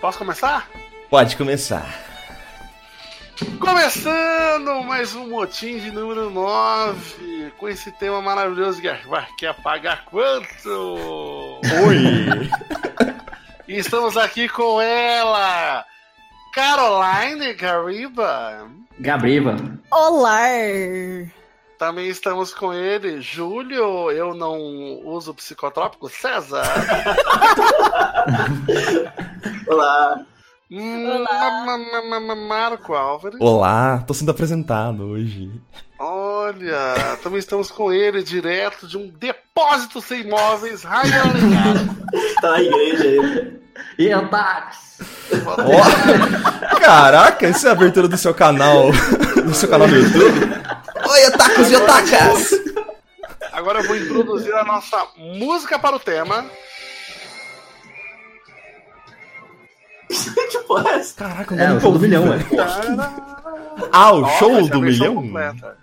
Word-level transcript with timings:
Posso 0.00 0.18
começar? 0.18 0.68
Pode 1.08 1.36
começar. 1.36 2.04
Começando 3.60 4.82
mais 4.84 5.14
um 5.14 5.28
motim 5.28 5.78
de 5.78 5.90
número 5.90 6.30
9, 6.30 7.52
com 7.58 7.68
esse 7.68 7.92
tema 7.92 8.22
maravilhoso 8.22 8.80
que 8.80 8.88
quer 9.38 9.54
pagar 9.62 10.04
quanto? 10.06 11.60
Oi! 11.86 12.50
E 13.68 13.76
estamos 13.76 14.16
aqui 14.16 14.48
com 14.48 14.80
ela, 14.80 15.84
Caroline 16.54 17.52
Gariba. 17.54 18.70
Gabriba. 18.98 19.56
Olá! 19.90 20.38
Também 21.78 22.08
estamos 22.08 22.52
com 22.54 22.72
ele, 22.72 23.20
Júlio, 23.20 24.10
eu 24.10 24.34
não 24.34 24.58
uso 25.04 25.34
psicotrópico, 25.34 26.08
César. 26.08 26.64
Olá. 29.68 30.24
Olá. 30.72 31.76
Marco 32.48 32.94
Álvares. 32.94 33.38
Olá, 33.40 34.02
tô 34.06 34.14
sendo 34.14 34.30
apresentado 34.30 35.04
hoje. 35.04 35.50
Olha, 35.98 37.18
também 37.22 37.38
estamos 37.38 37.70
com 37.70 37.92
ele, 37.92 38.22
direto 38.22 38.86
de 38.86 38.96
um 38.96 39.08
depósito 39.08 40.00
sem 40.00 40.26
móveis, 40.26 40.82
Ryan 40.82 41.32
Ligado. 41.34 41.94
Tá 42.40 42.52
na 42.52 42.62
igreja 42.62 43.06
ele. 43.06 43.60
E 43.98 44.08
Tax. 44.28 44.86
Ó, 45.46 46.78
caraca, 46.80 47.46
essa 47.46 47.68
é 47.68 47.70
a 47.70 47.72
abertura 47.72 48.08
do 48.08 48.16
seu 48.16 48.34
canal. 48.34 48.90
Do 49.44 49.54
seu 49.54 49.68
canal 49.68 49.86
do 49.86 49.94
YouTube. 49.94 50.56
Otakus 51.56 51.70
e 51.70 51.76
otakas! 51.76 52.50
Agora 53.52 53.80
eu 53.80 53.86
vou 53.86 53.96
introduzir 53.96 54.54
a 54.54 54.64
nossa 54.64 55.06
música 55.16 55.78
para 55.78 55.96
o 55.96 55.98
tema. 56.00 56.44
porra 60.66 60.90
é? 60.90 61.02
Caraca, 61.16 61.54
eu 61.54 61.60
É, 61.60 61.72
o 61.72 61.80
show 61.80 61.92
do 61.92 61.98
milhão, 62.00 62.24
é. 62.32 62.38
Ah, 63.92 64.12
o 64.12 64.26
show 64.38 64.68
do 64.68 64.80
milhão? 64.80 65.14
completa. 65.14 65.76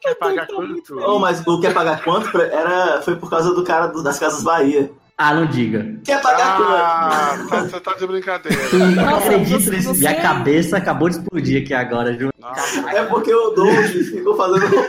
Quer 0.00 0.14
pagar 0.16 0.46
quanto? 0.46 0.98
Oh, 1.00 1.18
mas 1.18 1.46
o 1.46 1.60
quer 1.60 1.72
pagar 1.72 2.02
quanto? 2.02 2.40
Era, 2.40 3.00
foi 3.02 3.16
por 3.16 3.30
causa 3.30 3.54
do 3.54 3.62
cara 3.64 3.86
do- 3.86 4.02
das 4.02 4.18
Casas 4.18 4.42
Bahia. 4.42 4.90
Ah, 5.18 5.34
não 5.34 5.46
diga. 5.46 5.96
Quer 6.04 6.20
pagar 6.22 6.58
Ah, 6.60 7.38
tá- 7.48 7.60
você 7.62 7.80
tá 7.80 7.94
de 7.94 8.06
brincadeira. 8.06 8.68
Tu 8.70 8.76
não 8.78 9.20
você- 9.20 9.70
nisso. 9.70 9.94
Minha 9.94 10.20
cabeça 10.20 10.76
acabou 10.78 11.08
de 11.08 11.16
explodir 11.16 11.62
aqui 11.62 11.72
agora, 11.74 12.12
Ju. 12.18 12.30
Nossa, 12.40 12.82
quanto? 12.82 12.96
É 12.96 13.04
porque 13.04 13.32
o 13.34 13.50
Doug 13.50 13.74
ficou 13.86 14.36
fazendo. 14.36 14.66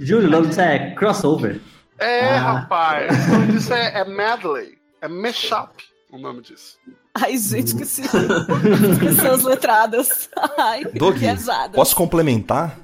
Júlio, 0.00 0.28
o 0.28 0.30
nome 0.30 0.48
disso 0.48 0.60
é 0.60 0.90
crossover. 0.94 1.60
É, 1.98 2.36
Ah. 2.36 2.52
rapaz. 2.60 3.26
O 3.28 3.30
nome 3.32 3.52
disso 3.52 3.72
é, 3.72 4.00
é 4.00 4.04
medley. 4.04 4.78
É 5.00 5.08
mashup 5.08 5.70
o 6.12 6.18
nome 6.18 6.42
disso. 6.42 6.76
Ai, 7.14 7.36
gente, 7.36 7.74
que 7.74 7.84
se... 7.86 8.02
que 9.00 9.12
seus 9.20 9.42
letradas. 9.42 10.28
Ai, 10.58 10.84
Doug, 10.94 11.14
que 11.14 11.20
pesada. 11.26 11.70
posso 11.74 11.96
complementar? 11.96 12.76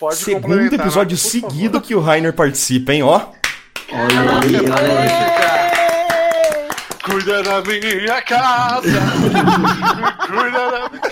Pode 0.00 0.16
Segundo 0.16 0.74
episódio 0.74 1.14
por 1.14 1.22
seguido 1.22 1.74
favor. 1.74 1.86
que 1.86 1.94
o 1.94 2.00
Rainer 2.00 2.32
participa, 2.32 2.94
hein, 2.94 3.02
ó. 3.02 3.16
Olha 3.92 4.40
aí, 4.40 4.56
olha 4.56 5.00
aí. 5.02 6.68
Cuida 7.04 7.42
da 7.42 7.60
minha 7.60 8.22
casa. 8.22 8.88
Cuida 10.26 10.70
da 10.70 10.88
minha... 10.88 11.02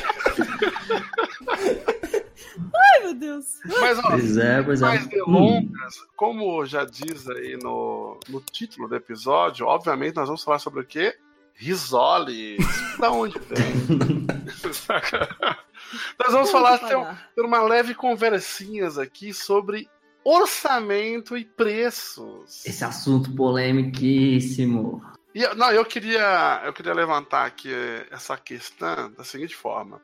Ai, 2.75 3.01
meu 3.03 3.15
Deus. 3.15 3.45
Mas, 3.79 3.99
ó, 3.99 4.03
Pois 4.11 4.37
é, 4.39 4.63
pois 4.63 4.81
é. 4.81 4.85
mais 4.87 5.05
Hum, 5.05 5.09
delongas, 5.11 5.95
como 6.17 6.65
já 6.65 6.87
diz 6.87 7.29
aí 7.29 7.59
no, 7.63 8.19
no 8.31 8.41
título 8.41 8.89
do 8.89 8.97
episódio, 8.97 9.67
obviamente 9.67 10.17
nós 10.17 10.29
vamos 10.29 10.43
falar 10.43 10.61
sobre 10.61 10.81
o 10.81 10.85
quê? 10.85 11.15
Risoles. 11.55 12.57
da 12.99 13.11
onde 13.11 13.39
vem? 13.51 14.27
Nós 16.19 16.33
vamos 16.33 16.51
falar, 16.51 16.79
ter, 16.79 16.97
ter 17.35 17.43
uma 17.43 17.63
leve 17.63 17.95
conversinhas 17.95 18.99
aqui 18.99 19.33
sobre 19.33 19.89
orçamento 20.25 21.37
e 21.37 21.45
preços. 21.45 22.65
Esse 22.67 22.85
assunto 22.85 23.35
polemiquíssimo. 23.35 25.03
E, 25.35 25.43
eu- 25.43 25.55
não, 25.55 25.71
eu 25.71 25.85
queria, 25.85 26.63
eu 26.65 26.73
queria 26.73 26.93
levantar 26.95 27.47
aqui 27.47 27.71
essa 28.11 28.37
questão 28.37 29.11
da 29.13 29.25
seguinte 29.25 29.55
forma. 29.55 30.01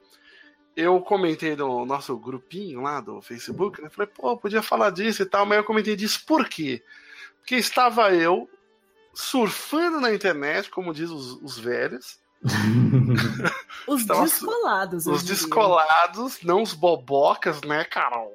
Eu 0.77 1.01
comentei 1.01 1.55
no 1.55 1.85
nosso 1.87 2.17
grupinho 2.19 2.81
lá 2.81 3.01
do 3.01 3.23
Facebook, 3.23 3.81
né? 3.81 3.89
Falei, 3.91 4.11
pô, 4.13 4.37
podia 4.37 4.63
falar 4.63 4.91
disso 4.91 5.23
e 5.23 5.27
tal, 5.27 5.47
mas 5.47 5.59
eu 5.59 5.65
comentei 5.65 5.95
disso 5.95 6.25
por 6.27 6.49
quê? 6.49 6.83
Porque 7.39 7.55
estava 7.57 8.13
eu 8.13 8.49
surfando 9.13 10.01
na 10.01 10.13
internet, 10.13 10.69
como 10.71 10.93
diz 10.93 11.11
os, 11.11 11.41
os 11.41 11.59
velhos, 11.59 12.19
Os 13.87 14.07
Nossa, 14.07 14.23
descolados. 14.23 15.07
eu 15.07 15.13
os 15.13 15.23
descolados, 15.23 16.39
não 16.43 16.63
os 16.63 16.73
bobocas, 16.73 17.61
né, 17.63 17.85
Carol? 17.85 18.33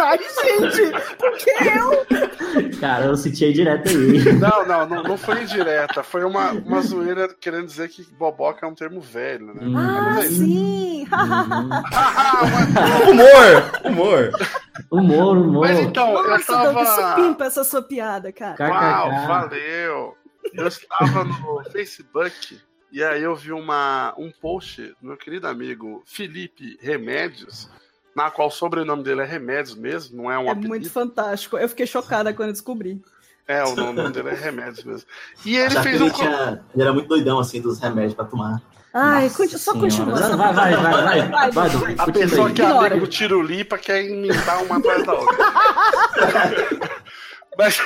Ai, 0.00 0.18
gente, 0.18 0.90
por 1.16 1.32
que 1.36 1.50
eu? 1.50 2.78
Cara, 2.80 3.06
eu 3.06 3.16
senti 3.16 3.52
direto 3.52 3.88
aí. 3.88 4.32
Não, 4.34 4.66
não, 4.66 4.86
não, 4.88 5.02
não 5.02 5.16
foi 5.16 5.42
indireta, 5.42 6.02
foi 6.02 6.24
uma, 6.24 6.50
uma 6.52 6.80
zoeira 6.82 7.28
querendo 7.40 7.66
dizer 7.66 7.88
que 7.88 8.02
boboca 8.14 8.66
é 8.66 8.68
um 8.68 8.74
termo 8.74 9.00
velho, 9.00 9.54
né? 9.54 9.62
Hum. 9.64 9.76
Ah, 9.78 10.12
Mas 10.16 10.24
é 10.26 10.28
sim. 10.30 11.06
Ah, 11.12 12.40
mas- 12.50 13.08
Humor! 13.08 13.80
Humor! 13.84 14.30
Humor, 14.90 15.36
humor. 15.38 15.68
Mas 15.68 15.78
então, 15.80 16.08
eu 16.12 16.28
Nossa, 16.30 16.52
Doug, 16.72 16.82
isso 16.82 16.96
tava. 16.96 17.14
pimpa 17.16 17.44
essa 17.44 17.62
sua 17.64 17.82
piada, 17.82 18.32
cara. 18.32 18.56
Uau, 18.70 19.26
valeu! 19.26 20.16
Eu 20.52 20.68
estava 20.68 21.24
no 21.24 21.64
Facebook 21.72 22.60
e 22.92 23.02
aí 23.02 23.22
eu 23.22 23.34
vi 23.34 23.52
uma, 23.52 24.14
um 24.18 24.30
post 24.30 24.82
do 25.00 25.08
meu 25.08 25.16
querido 25.16 25.46
amigo 25.48 26.02
Felipe 26.06 26.78
Remédios, 26.80 27.68
na 28.14 28.30
qual 28.30 28.48
o 28.48 28.50
sobrenome 28.50 29.02
dele 29.02 29.22
é 29.22 29.24
Remédios 29.24 29.74
mesmo, 29.74 30.16
não 30.16 30.30
é 30.30 30.38
um 30.38 30.44
É 30.46 30.50
apelido. 30.50 30.68
muito 30.68 30.90
fantástico. 30.90 31.56
Eu 31.58 31.68
fiquei 31.68 31.86
chocada 31.86 32.32
quando 32.32 32.48
eu 32.50 32.52
descobri. 32.52 33.02
É, 33.46 33.62
o 33.64 33.74
nome 33.74 34.10
dele 34.10 34.30
é 34.30 34.34
Remédios 34.34 34.84
mesmo. 34.84 35.08
E 35.44 35.56
ele 35.56 35.74
que 35.74 35.82
fez 35.82 36.00
ele, 36.00 36.04
um. 36.04 36.12
tinha, 36.12 36.64
ele 36.72 36.82
era 36.82 36.92
muito 36.92 37.08
doidão, 37.08 37.38
assim, 37.38 37.60
dos 37.60 37.78
remédios 37.78 38.14
pra 38.14 38.24
tomar. 38.24 38.62
Ai, 38.96 39.28
Nossa 39.28 39.58
só 39.58 39.72
continua. 39.72 40.14
Vai, 40.14 40.52
vai, 40.54 40.54
vai, 40.54 40.92
vai, 41.28 41.50
vai. 41.50 41.50
Vai, 41.50 41.94
A 41.98 42.12
pessoa 42.12 42.46
aí. 42.48 42.54
que 42.54 42.62
é 42.62 42.64
amigo 42.64 43.00
do 43.00 43.06
Tirulipa 43.08 43.76
quer 43.76 44.04
imitar 44.08 44.62
uma 44.62 44.76
atrás 44.76 45.04
da 45.04 45.14
outra. 45.14 45.36
Mas, 47.56 47.78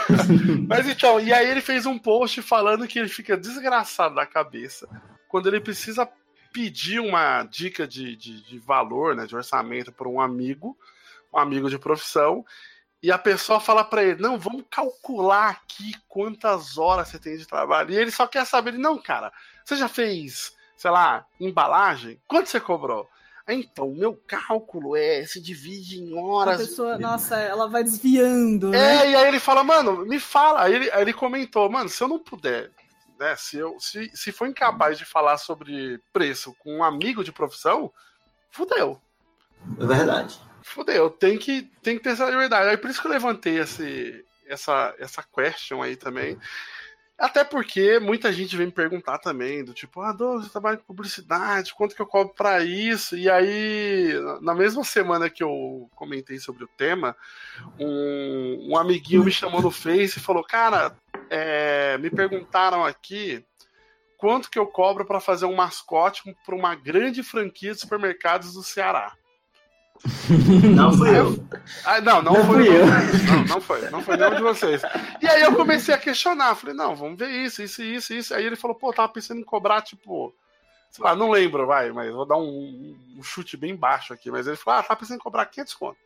mas 0.68 0.88
então, 0.88 1.20
e 1.20 1.32
aí 1.32 1.50
ele 1.50 1.60
fez 1.60 1.86
um 1.86 1.98
post 1.98 2.40
falando 2.42 2.86
que 2.86 2.98
ele 2.98 3.08
fica 3.08 3.36
desgraçado 3.36 4.14
da 4.14 4.26
cabeça 4.26 4.88
quando 5.28 5.48
ele 5.48 5.60
precisa 5.60 6.08
pedir 6.52 7.00
uma 7.00 7.42
dica 7.42 7.86
de, 7.86 8.16
de, 8.16 8.42
de 8.42 8.58
valor, 8.58 9.14
né, 9.14 9.26
de 9.26 9.36
orçamento 9.36 9.92
para 9.92 10.08
um 10.08 10.20
amigo, 10.20 10.76
um 11.32 11.38
amigo 11.38 11.68
de 11.68 11.78
profissão, 11.78 12.44
e 13.02 13.12
a 13.12 13.18
pessoa 13.18 13.60
fala 13.60 13.84
para 13.84 14.02
ele: 14.02 14.22
Não, 14.22 14.38
vamos 14.38 14.64
calcular 14.70 15.50
aqui 15.50 15.92
quantas 16.08 16.78
horas 16.78 17.08
você 17.08 17.18
tem 17.18 17.36
de 17.36 17.46
trabalho. 17.46 17.92
E 17.92 17.96
ele 17.96 18.10
só 18.10 18.26
quer 18.26 18.44
saber: 18.46 18.72
Não, 18.72 18.96
cara, 18.98 19.32
você 19.64 19.76
já 19.76 19.88
fez, 19.88 20.56
sei 20.76 20.90
lá, 20.90 21.26
embalagem? 21.38 22.20
Quanto 22.26 22.48
você 22.48 22.58
cobrou? 22.58 23.08
"Ah, 23.46 23.54
Então, 23.54 23.88
o 23.90 23.96
meu 23.96 24.14
cálculo 24.26 24.96
é 24.96 25.24
se 25.24 25.40
divide 25.40 25.98
em 26.02 26.18
A 26.18 26.20
horas. 26.22 26.56
pessoa, 26.58 26.98
nossa, 26.98 27.36
ela 27.36 27.68
vai 27.68 27.84
desviando, 27.84 28.70
né? 28.70 29.06
É, 29.06 29.10
e 29.10 29.16
aí 29.16 29.28
ele 29.28 29.38
fala, 29.40 29.62
mano, 29.62 30.04
me 30.04 30.18
fala. 30.18 30.62
Aí 30.62 30.74
ele, 30.74 30.90
aí 30.90 31.02
ele 31.02 31.12
comentou, 31.12 31.70
mano, 31.70 31.88
se 31.88 32.02
eu 32.02 32.08
não 32.08 32.18
puder, 32.18 32.70
né? 33.18 33.36
Se, 33.36 33.56
eu, 33.56 33.78
se, 33.78 34.10
se 34.14 34.32
for 34.32 34.46
incapaz 34.48 34.98
de 34.98 35.04
falar 35.04 35.38
sobre 35.38 36.00
preço 36.12 36.54
com 36.58 36.78
um 36.78 36.84
amigo 36.84 37.22
de 37.22 37.32
profissão, 37.32 37.92
fudeu. 38.50 39.00
É 39.80 39.86
verdade. 39.86 40.38
Fudeu, 40.62 41.08
tem 41.08 41.38
que, 41.38 41.62
tem 41.82 41.96
que 41.96 42.02
ter 42.02 42.10
essa 42.10 42.28
liberdade. 42.28 42.68
Aí 42.70 42.76
por 42.76 42.90
isso 42.90 43.00
que 43.00 43.06
eu 43.06 43.12
levantei 43.12 43.58
esse, 43.60 44.24
essa, 44.48 44.94
essa 44.98 45.22
question 45.22 45.80
aí 45.82 45.94
também. 45.94 46.36
Até 47.18 47.42
porque 47.44 47.98
muita 47.98 48.30
gente 48.30 48.54
vem 48.56 48.66
me 48.66 48.72
perguntar 48.72 49.16
também, 49.18 49.64
do 49.64 49.72
tipo, 49.72 50.02
ah, 50.02 50.12
Douglas, 50.12 50.44
você 50.44 50.52
trabalha 50.52 50.76
com 50.76 50.84
publicidade, 50.84 51.74
quanto 51.74 51.96
que 51.96 52.02
eu 52.02 52.06
cobro 52.06 52.34
pra 52.34 52.62
isso? 52.62 53.16
E 53.16 53.30
aí, 53.30 54.12
na 54.42 54.54
mesma 54.54 54.84
semana 54.84 55.30
que 55.30 55.42
eu 55.42 55.88
comentei 55.94 56.38
sobre 56.38 56.64
o 56.64 56.68
tema, 56.76 57.16
um, 57.80 58.68
um 58.70 58.76
amiguinho 58.76 59.24
me 59.24 59.32
chamou 59.32 59.62
no 59.62 59.70
Face 59.70 60.18
e 60.18 60.22
falou, 60.22 60.44
cara, 60.44 60.94
é, 61.30 61.96
me 61.96 62.10
perguntaram 62.10 62.84
aqui 62.84 63.42
quanto 64.18 64.50
que 64.50 64.58
eu 64.58 64.66
cobro 64.66 65.06
pra 65.06 65.18
fazer 65.18 65.46
um 65.46 65.54
mascote 65.54 66.36
pra 66.44 66.54
uma 66.54 66.74
grande 66.74 67.22
franquia 67.22 67.72
de 67.72 67.80
supermercados 67.80 68.52
do 68.52 68.62
Ceará. 68.62 69.14
Não 70.74 70.92
fui 70.92 71.18
eu. 71.18 71.36
Ah, 71.84 72.00
não, 72.00 72.22
não, 72.22 72.32
Não 72.34 72.46
foi 72.46 72.64
fui 72.64 72.76
eu. 72.76 72.86
Não, 72.86 73.44
não 73.44 73.60
foi, 73.60 73.90
não 73.90 74.02
foi 74.02 74.16
nenhum 74.16 74.34
de 74.34 74.42
vocês. 74.42 74.82
E 75.20 75.26
aí 75.26 75.42
eu 75.42 75.54
comecei 75.54 75.94
a 75.94 75.98
questionar, 75.98 76.54
falei, 76.54 76.74
não, 76.74 76.94
vamos 76.94 77.18
ver 77.18 77.30
isso, 77.30 77.62
isso, 77.62 77.82
isso, 77.82 78.14
isso. 78.14 78.34
Aí 78.34 78.44
ele 78.44 78.56
falou, 78.56 78.76
pô, 78.76 78.92
tava 78.92 79.12
pensando 79.12 79.40
em 79.40 79.44
cobrar, 79.44 79.82
tipo, 79.82 80.34
sei 80.90 81.04
lá, 81.04 81.14
não 81.14 81.30
lembro, 81.30 81.66
vai, 81.66 81.90
mas 81.92 82.12
vou 82.12 82.26
dar 82.26 82.36
um, 82.36 82.96
um 83.16 83.22
chute 83.22 83.56
bem 83.56 83.74
baixo 83.74 84.12
aqui. 84.12 84.30
Mas 84.30 84.46
ele 84.46 84.56
falou, 84.56 84.80
ah, 84.80 84.82
tava 84.82 85.00
pensando 85.00 85.16
em 85.16 85.22
cobrar 85.22 85.46
500 85.46 85.74
conto. 85.74 85.98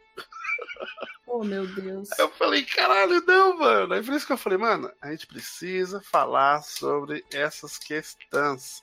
Oh, 1.26 1.44
meu 1.44 1.64
Deus. 1.64 2.08
Eu 2.18 2.28
falei, 2.30 2.64
caralho, 2.64 3.22
não, 3.24 3.56
mano. 3.56 3.94
Aí 3.94 4.02
por 4.02 4.14
isso 4.14 4.26
que 4.26 4.32
eu 4.32 4.36
falei, 4.36 4.58
mano, 4.58 4.90
a 5.00 5.12
gente 5.12 5.28
precisa 5.28 6.00
falar 6.00 6.62
sobre 6.62 7.24
essas 7.32 7.78
questões 7.78 8.82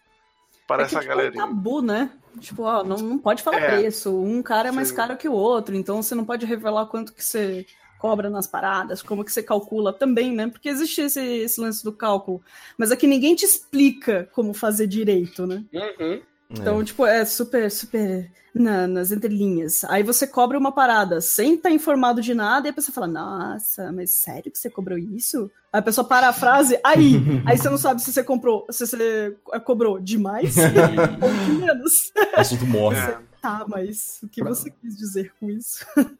para 0.67 0.83
É 0.83 0.85
que, 0.85 0.95
essa 0.95 0.99
tipo, 0.99 1.11
é 1.11 1.15
um 1.15 1.17
galerinha. 1.17 1.43
tabu, 1.47 1.81
né? 1.81 2.11
Tipo, 2.39 2.63
ó, 2.63 2.83
não, 2.83 2.97
não 2.97 3.17
pode 3.17 3.41
falar 3.41 3.59
É. 3.59 3.77
preço. 3.79 4.11
Um 4.15 4.43
cara 4.43 4.69
é 4.69 4.71
mais 4.71 4.89
Sim. 4.89 4.95
caro 4.95 5.17
que 5.17 5.27
o 5.27 5.33
outro, 5.33 5.75
então 5.75 6.01
você 6.03 6.13
não 6.13 6.25
pode 6.25 6.45
revelar 6.45 6.85
quanto 6.87 7.13
que 7.13 7.23
você 7.23 7.65
cobra 7.97 8.29
nas 8.29 8.45
paradas, 8.45 9.01
como 9.01 9.23
que 9.25 9.31
você 9.31 9.41
calcula 9.41 9.91
também, 9.91 10.31
né? 10.31 10.47
Porque 10.47 10.69
existe 10.69 11.01
esse, 11.01 11.19
esse 11.19 11.59
lance 11.59 11.83
do 11.83 11.91
cálculo. 11.91 12.43
Mas 12.77 12.91
aqui 12.91 13.07
ninguém 13.07 13.33
te 13.33 13.43
explica 13.43 14.29
como 14.33 14.53
fazer 14.53 14.85
direito, 14.85 15.47
né? 15.47 15.63
Uhum. 15.73 16.21
Então, 16.49 16.83
tipo, 16.83 17.05
é 17.05 17.25
super, 17.25 17.69
super 17.69 18.31
na- 18.53 18.87
nas 18.87 19.11
entrelinhas. 19.11 19.83
Aí 19.85 20.01
você 20.01 20.25
cobra 20.25 20.57
uma 20.57 20.71
parada 20.71 21.19
sem 21.21 21.55
estar 21.55 21.69
informado 21.71 22.21
de 22.21 22.33
nada, 22.33 22.67
e 22.67 22.71
a 22.71 22.73
pessoa 22.73 22.93
fala, 22.93 23.07
nossa, 23.07 23.91
mas 23.91 24.11
sério 24.11 24.51
que 24.51 24.57
você 24.57 24.69
cobrou 24.69 24.97
isso? 24.97 25.51
Aí 25.71 25.79
a 25.79 25.83
pessoa 25.83 26.07
para 26.07 26.29
a 26.29 26.33
frase, 26.33 26.79
aí, 26.83 27.15
aí 27.45 27.57
você 27.57 27.69
não 27.69 27.77
sabe 27.77 28.01
se 28.01 28.11
você 28.13 28.23
comprou, 28.23 28.65
se 28.71 28.87
você 28.87 29.35
cobrou 29.65 29.99
demais 29.99 30.55
ou 31.21 31.45
de 31.45 31.51
menos. 31.61 32.11
O 32.35 32.39
assunto 32.39 32.65
morre. 32.65 32.97
É. 32.97 33.17
Tá, 33.41 33.65
mas 33.67 34.19
o 34.23 34.27
que 34.27 34.43
você 34.43 34.71
quis 34.81 34.97
dizer 34.97 35.31
com 35.39 35.49
isso? 35.49 35.85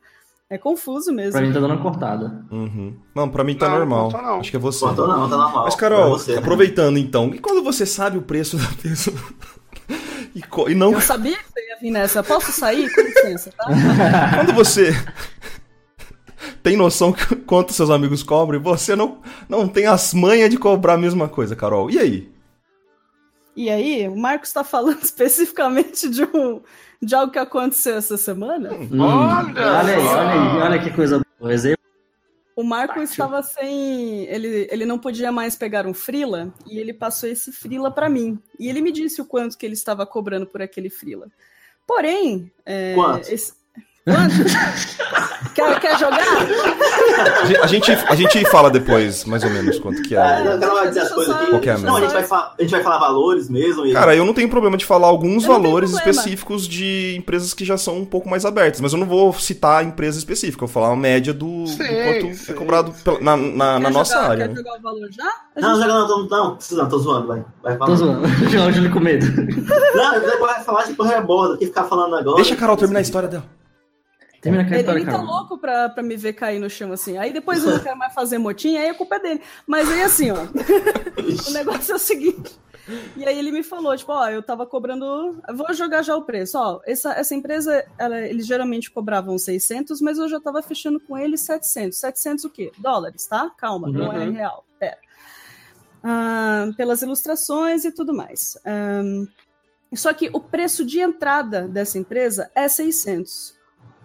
É 0.50 0.57
confuso 0.57 1.12
mesmo. 1.12 1.33
Pra 1.33 1.41
mim 1.41 1.51
tá 1.51 1.59
dando 1.59 1.73
uma 1.73 1.81
cortada. 1.83 2.45
Uhum. 2.50 2.95
Não, 3.13 3.27
pra 3.27 3.44
mim 3.44 3.53
tá 3.53 3.68
Não, 3.68 3.80
normal. 3.80 4.03
não 4.03 4.09
tá 4.12 4.21
não. 4.21 4.39
Acho 4.39 4.50
que 4.50 4.56
é 4.56 4.59
você. 4.59 4.80
Cortou 4.80 5.06
não, 5.06 5.30
tá 5.30 5.35
normal. 5.35 5.65
Mas, 5.65 5.73
É 5.73 5.77
Carol, 5.77 6.09
você, 6.12 6.31
né? 6.31 6.38
aproveitando 6.38 6.97
então, 6.97 7.35
e 7.35 7.39
quando 7.39 7.62
você 7.62 7.85
sabe 7.85 8.18
o 8.18 8.21
preço 8.21 8.56
da 8.56 8.63
pessoa 8.81 9.18
e, 10.37 10.41
co- 10.43 10.69
e 10.69 10.75
não 10.75 10.93
Eu 10.93 11.01
sabia 11.01 11.35
que 11.37 11.43
você 11.51 11.67
ia 11.67 11.77
vir 11.79 11.91
nessa. 11.91 12.21
Posso 12.23 12.51
sair? 12.51 12.93
Com 12.93 13.01
licença, 13.01 13.51
tá? 13.57 13.65
quando 14.35 14.53
você 14.53 14.91
tem 16.61 16.75
noção 16.77 17.11
que- 17.13 17.35
quanto 17.35 17.73
seus 17.73 17.89
amigos 17.89 18.23
cobram 18.23 18.59
e 18.59 18.63
você 18.63 18.95
não, 18.95 19.19
não 19.49 19.67
tem 19.67 19.85
as 19.87 20.13
manhas 20.13 20.49
de 20.49 20.57
cobrar 20.57 20.93
a 20.93 20.97
mesma 20.97 21.27
coisa, 21.27 21.55
Carol. 21.55 21.89
E 21.89 21.99
aí? 21.99 22.31
E 23.55 23.69
aí, 23.69 24.07
o 24.07 24.15
Marcos 24.15 24.49
está 24.49 24.63
falando 24.63 24.99
especificamente 25.03 26.07
de, 26.09 26.23
um, 26.23 26.61
de 27.01 27.15
algo 27.15 27.31
que 27.31 27.39
aconteceu 27.39 27.97
essa 27.97 28.15
semana. 28.17 28.71
Hum, 28.73 28.99
Olha 29.01 29.77
olha 29.79 29.95
aí, 29.95 30.05
olha 30.05 30.29
aí, 30.31 30.57
olha 30.61 30.79
que 30.79 30.91
coisa 30.91 31.19
boa. 31.39 31.51
O 32.57 32.63
Marco 32.63 33.00
estava 33.00 33.44
sem. 33.44 34.24
Ele, 34.24 34.68
ele 34.71 34.83
não 34.83 34.98
podia 34.98 35.31
mais 35.31 35.56
pegar 35.56 35.86
um 35.86 35.94
Frila 35.94 36.51
e 36.65 36.80
ele 36.80 36.92
passou 36.92 37.30
esse 37.30 37.51
Frila 37.51 37.92
para 37.92 38.09
mim. 38.09 38.39
E 38.59 38.68
ele 38.68 38.81
me 38.81 38.92
disse 38.92 39.21
o 39.21 39.25
quanto 39.25 39.56
que 39.56 39.63
ele 39.63 39.75
estava 39.75 40.07
cobrando 40.07 40.48
por 40.48 40.59
aquele 40.59 40.89
Frila. 40.89 41.27
Porém. 41.86 42.51
É, 42.65 42.95
Quanto? 42.95 43.30
esse- 43.30 43.54
Quanto? 44.07 45.54
quer, 45.54 45.80
quer 45.81 46.00
jogar? 46.00 46.24
A 47.62 47.68
gente, 47.68 47.92
a 47.92 48.15
gente 48.15 48.45
fala 48.45 48.69
depois, 48.69 49.25
mais 49.25 49.44
ou 49.44 49.50
menos, 49.50 49.80
quanto 49.80 50.01
que 50.04 50.15
Ah, 50.15 50.39
é. 50.39 50.44
não, 50.44 50.59
Carol 50.59 50.75
vai 50.75 50.88
dizer 50.88 51.01
as 51.01 51.09
Deixa 51.09 51.12
eu 51.12 51.15
coisas 51.15 51.33
só- 51.36 51.42
aqui. 51.42 51.50
Qual 51.51 51.62
que 51.62 51.69
é 51.69 51.74
a 51.74 51.77
Não, 51.80 51.95
a 51.98 52.01
gente, 52.01 52.12
vai 52.13 52.24
a 52.57 52.62
gente 52.62 52.71
vai 52.71 52.83
falar 52.83 52.98
valores 53.00 53.50
mesmo. 53.50 53.86
E... 53.86 53.94
Cara, 53.94 54.15
eu 54.15 54.24
não 54.25 54.33
tenho 54.33 54.50
problema 54.50 54.77
de 54.77 54.86
falar 54.86 55.07
alguns 55.07 55.44
Eu 55.44 55.50
não 55.51 55.62
valores 55.62 55.92
específicos 55.92 56.68
de 56.68 57.15
empresas 57.18 57.54
que 57.54 57.65
já 57.65 57.77
são 57.77 57.98
um 57.98 58.06
pouco 58.06 58.30
mais 58.30 58.45
abertas, 58.45 58.80
mas 58.81 58.94
eu 58.94 59.00
não 59.00 59.07
vou 59.07 59.33
citar 59.33 59.81
a 59.81 59.83
empresa 59.83 60.18
específica, 60.18 60.63
eu 60.63 60.68
vou 60.68 60.74
falar 60.74 60.89
uma 60.89 61.01
média 61.01 61.33
do, 61.33 61.63
do 61.63 61.68
Sim, 61.68 61.77
quanto 61.77 62.36
sim, 62.36 62.51
é 62.51 62.56
cobrado 62.56 62.92
pela- 63.04 63.19
na, 63.19 63.36
na, 63.36 63.80
na 63.80 63.89
nossa 63.89 64.13
jogar- 64.15 64.30
área. 64.31 64.48
Quer 64.48 64.50
né? 64.50 64.56
jogar 64.56 64.77
o 64.77 64.81
valor 64.81 65.07
já? 65.12 65.25
A 65.56 65.59
não, 65.62 65.75
gente- 65.75 65.88
não, 65.88 66.07
não, 66.07 66.07
não, 66.07 66.27
não, 66.30 66.56
precisa 66.56 66.81
não, 66.83 66.89
tô 66.89 67.00
zoando, 67.00 67.27
vai. 67.27 67.44
vai 67.63 67.77
Tô 67.77 67.95
zoando. 67.95 68.27
Já 68.50 68.68
o 68.68 68.71
Júlio 68.71 68.92
com 68.92 69.00
medo. 69.00 69.25
Não, 69.95 70.12
depois 70.19 70.39
vai 70.39 70.63
falar 70.63 70.83
de 70.83 70.94
porra 70.94 71.19
borda, 71.21 71.57
que 71.57 71.65
ficar 71.65 71.83
falando 71.86 72.15
agora. 72.15 72.36
Deixa 72.38 72.54
a 72.54 72.57
Carol 72.57 72.77
terminar 72.77 73.00
a 73.00 73.01
história 73.01 73.27
dela. 73.27 73.44
Termina 74.41 74.63
a 74.63 74.79
Ele, 74.79 74.89
ele 74.91 75.05
tá 75.05 75.21
louco 75.21 75.57
pra, 75.57 75.89
pra 75.89 76.03
me 76.03 76.15
ver 76.15 76.33
cair 76.33 76.59
no 76.59 76.69
chão 76.69 76.91
assim. 76.91 77.17
Aí 77.17 77.33
depois 77.33 77.63
eu 77.63 77.71
não 77.77 77.79
quero 77.79 77.97
mais 77.97 78.13
fazer 78.13 78.37
motinha, 78.37 78.81
aí 78.81 78.89
a 78.89 78.93
culpa 78.93 79.15
é 79.15 79.19
dele. 79.19 79.41
Mas 79.65 79.89
aí 79.91 80.01
assim, 80.03 80.31
ó. 80.31 80.35
o 81.49 81.51
negócio 81.51 81.91
é 81.93 81.95
o 81.95 81.99
seguinte. 81.99 82.57
E 83.17 83.25
aí 83.25 83.37
ele 83.37 83.51
me 83.51 83.63
falou, 83.63 83.97
tipo, 83.97 84.13
ó, 84.13 84.29
eu 84.29 84.41
tava 84.41 84.65
cobrando. 84.65 85.41
Vou 85.53 85.73
jogar 85.73 86.03
já 86.03 86.15
o 86.15 86.21
preço. 86.23 86.57
Ó, 86.57 86.79
essa, 86.85 87.11
essa 87.13 87.35
empresa, 87.35 87.83
ela- 87.97 88.21
eles 88.21 88.45
geralmente 88.47 88.89
cobravam 88.89 89.37
600, 89.37 89.99
mas 89.99 90.17
eu 90.17 90.29
já 90.29 90.39
tava 90.39 90.61
fechando 90.61 90.97
com 90.99 91.17
eles 91.17 91.41
700. 91.41 91.97
700 91.97 92.45
o 92.45 92.49
quê? 92.49 92.71
Dólares, 92.77 93.27
tá? 93.27 93.51
Calma, 93.57 93.89
não 93.89 94.13
é 94.13 94.25
Uhum. 94.25 94.31
real. 94.31 94.63
Pera. 94.79 94.97
Ah, 96.03 96.69
pelas 96.77 97.01
ilustrações 97.01 97.83
e 97.83 97.91
tudo 97.91 98.13
mais. 98.13 98.57
Ahn, 98.65 99.25
só 99.93 100.13
que 100.13 100.29
o 100.31 100.39
preço 100.39 100.85
de 100.85 100.99
entrada 101.01 101.67
dessa 101.67 101.97
empresa 101.97 102.49
é 102.55 102.67
600. 102.69 103.56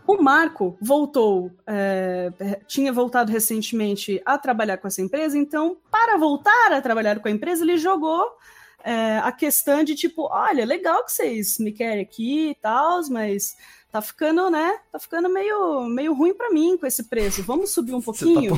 O 0.07 0.21
Marco 0.21 0.77
voltou, 0.81 1.51
é, 1.67 2.31
tinha 2.67 2.93
voltado 2.93 3.31
recentemente 3.31 4.21
a 4.27 4.37
trabalhar 4.37 4.77
com 4.79 4.89
essa 4.89 5.01
empresa, 5.01 5.39
então, 5.39 5.77
para 5.91 6.17
voltar 6.19 6.73
a 6.73 6.81
trabalhar 6.83 7.21
com 7.21 7.29
a 7.29 7.31
empresa, 7.31 7.63
ele 7.63 7.77
jogou 7.79 8.25
é, 8.85 9.19
a 9.19 9.31
questão 9.31 9.85
de 9.85 9.95
tipo, 9.95 10.29
olha, 10.31 10.65
legal 10.65 11.05
que 11.05 11.13
vocês 11.13 11.57
me 11.59 11.71
querem 11.71 12.03
aqui 12.03 12.51
e 12.51 12.55
tal, 12.57 13.01
mas 13.11 13.55
tá 13.93 14.01
ficando, 14.03 14.51
né? 14.51 14.75
Tá 14.91 14.99
ficando 14.99 15.29
meio, 15.29 15.85
meio 15.85 16.15
ruim 16.15 16.35
para 16.35 16.51
mim 16.51 16.77
com 16.77 16.85
esse 16.87 17.05
preço. 17.05 17.43
Vamos 17.45 17.71
subir 17.71 17.95
um 17.95 18.01
Você 18.01 18.25
tá 18.25 18.33
pouquinho. 18.33 18.55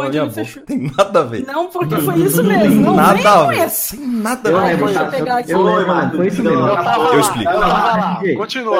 onde 0.00 0.10
minha 0.10 0.22
ele 0.22 0.30
boca. 0.30 0.32
fechou. 0.32 0.62
Tem 0.64 0.90
nada 0.96 1.20
a 1.20 1.22
ver. 1.24 1.46
Não, 1.46 1.66
porque 1.66 1.96
foi 1.98 2.16
isso 2.20 2.42
mesmo. 2.42 2.80
Não 2.82 2.96
nada 2.96 3.12
vem 3.14 3.26
a 3.26 3.32
com 3.42 3.48
ver. 3.48 3.66
esse. 3.66 3.96
Tem 3.96 4.06
nada 4.06 4.50
Eu 4.50 4.58
a 4.58 4.64
ver. 4.64 4.80
eu 4.80 4.94
tá? 4.94 5.04
pegar 5.06 5.32
Eu, 5.32 5.38
aqui. 5.38 5.52
eu. 5.52 5.68
Eu 5.68 7.14
Eu 7.14 7.20
explico. 7.20 7.50
eu 7.52 7.60
tava 7.60 7.66
lá. 7.68 8.20
Gente, 8.24 8.36
Continua. 8.36 8.76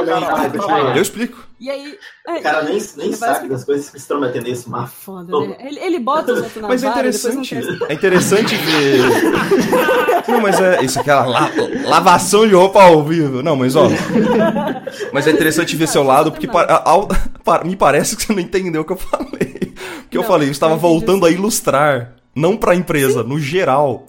Eu 0.96 1.02
explico. 1.02 1.49
E 1.60 1.68
aí. 1.68 1.98
é, 2.26 2.38
O 2.38 2.42
cara 2.42 2.62
nem, 2.62 2.72
nem 2.72 3.10
vai 3.10 3.12
sabe 3.18 3.32
explicar. 3.32 3.48
das 3.48 3.64
coisas 3.64 3.90
que 3.90 3.98
estão 3.98 4.18
metendo 4.18 4.48
nesse 4.48 4.66
É 4.66 4.70
mar. 4.70 4.88
foda, 4.90 5.38
né? 5.40 5.56
Ele, 5.60 5.78
ele 5.78 5.98
bota 6.00 6.32
os 6.32 6.38
outros 6.42 6.62
na 6.62 6.68
Mas 6.68 6.82
é 6.82 6.88
interessante. 6.88 7.54
É 7.88 7.92
interessante 7.92 8.56
ver. 8.56 8.98
Não, 10.26 10.40
mas 10.40 10.58
é. 10.58 10.82
Isso 10.82 10.98
aqui 10.98 11.10
é 11.10 11.14
la- 11.14 11.50
lavação 11.84 12.48
de 12.48 12.54
roupa 12.54 12.82
ao 12.82 13.04
vivo. 13.04 13.42
Não, 13.42 13.54
mas 13.56 13.76
ó. 13.76 13.88
Mas 15.12 15.26
é 15.26 15.32
interessante 15.32 15.76
ver 15.76 15.86
seu 15.86 16.02
lado, 16.02 16.32
porque 16.32 16.48
ao- 16.50 17.08
me 17.64 17.76
parece 17.76 18.16
que 18.16 18.22
você 18.24 18.32
não 18.32 18.40
entendeu 18.40 18.80
o 18.82 18.84
que 18.84 18.92
eu 18.92 18.96
falei. 18.96 19.74
Porque 20.02 20.16
eu 20.16 20.22
Não, 20.22 20.28
falei, 20.28 20.48
eu 20.48 20.52
estava 20.52 20.72
eu 20.72 20.76
entendi 20.78 20.92
voltando 20.94 21.26
a 21.26 21.30
ilustrar. 21.30 22.14
Não 22.34 22.56
pra 22.56 22.74
empresa, 22.74 23.22
no 23.22 23.38
geral. 23.38 24.06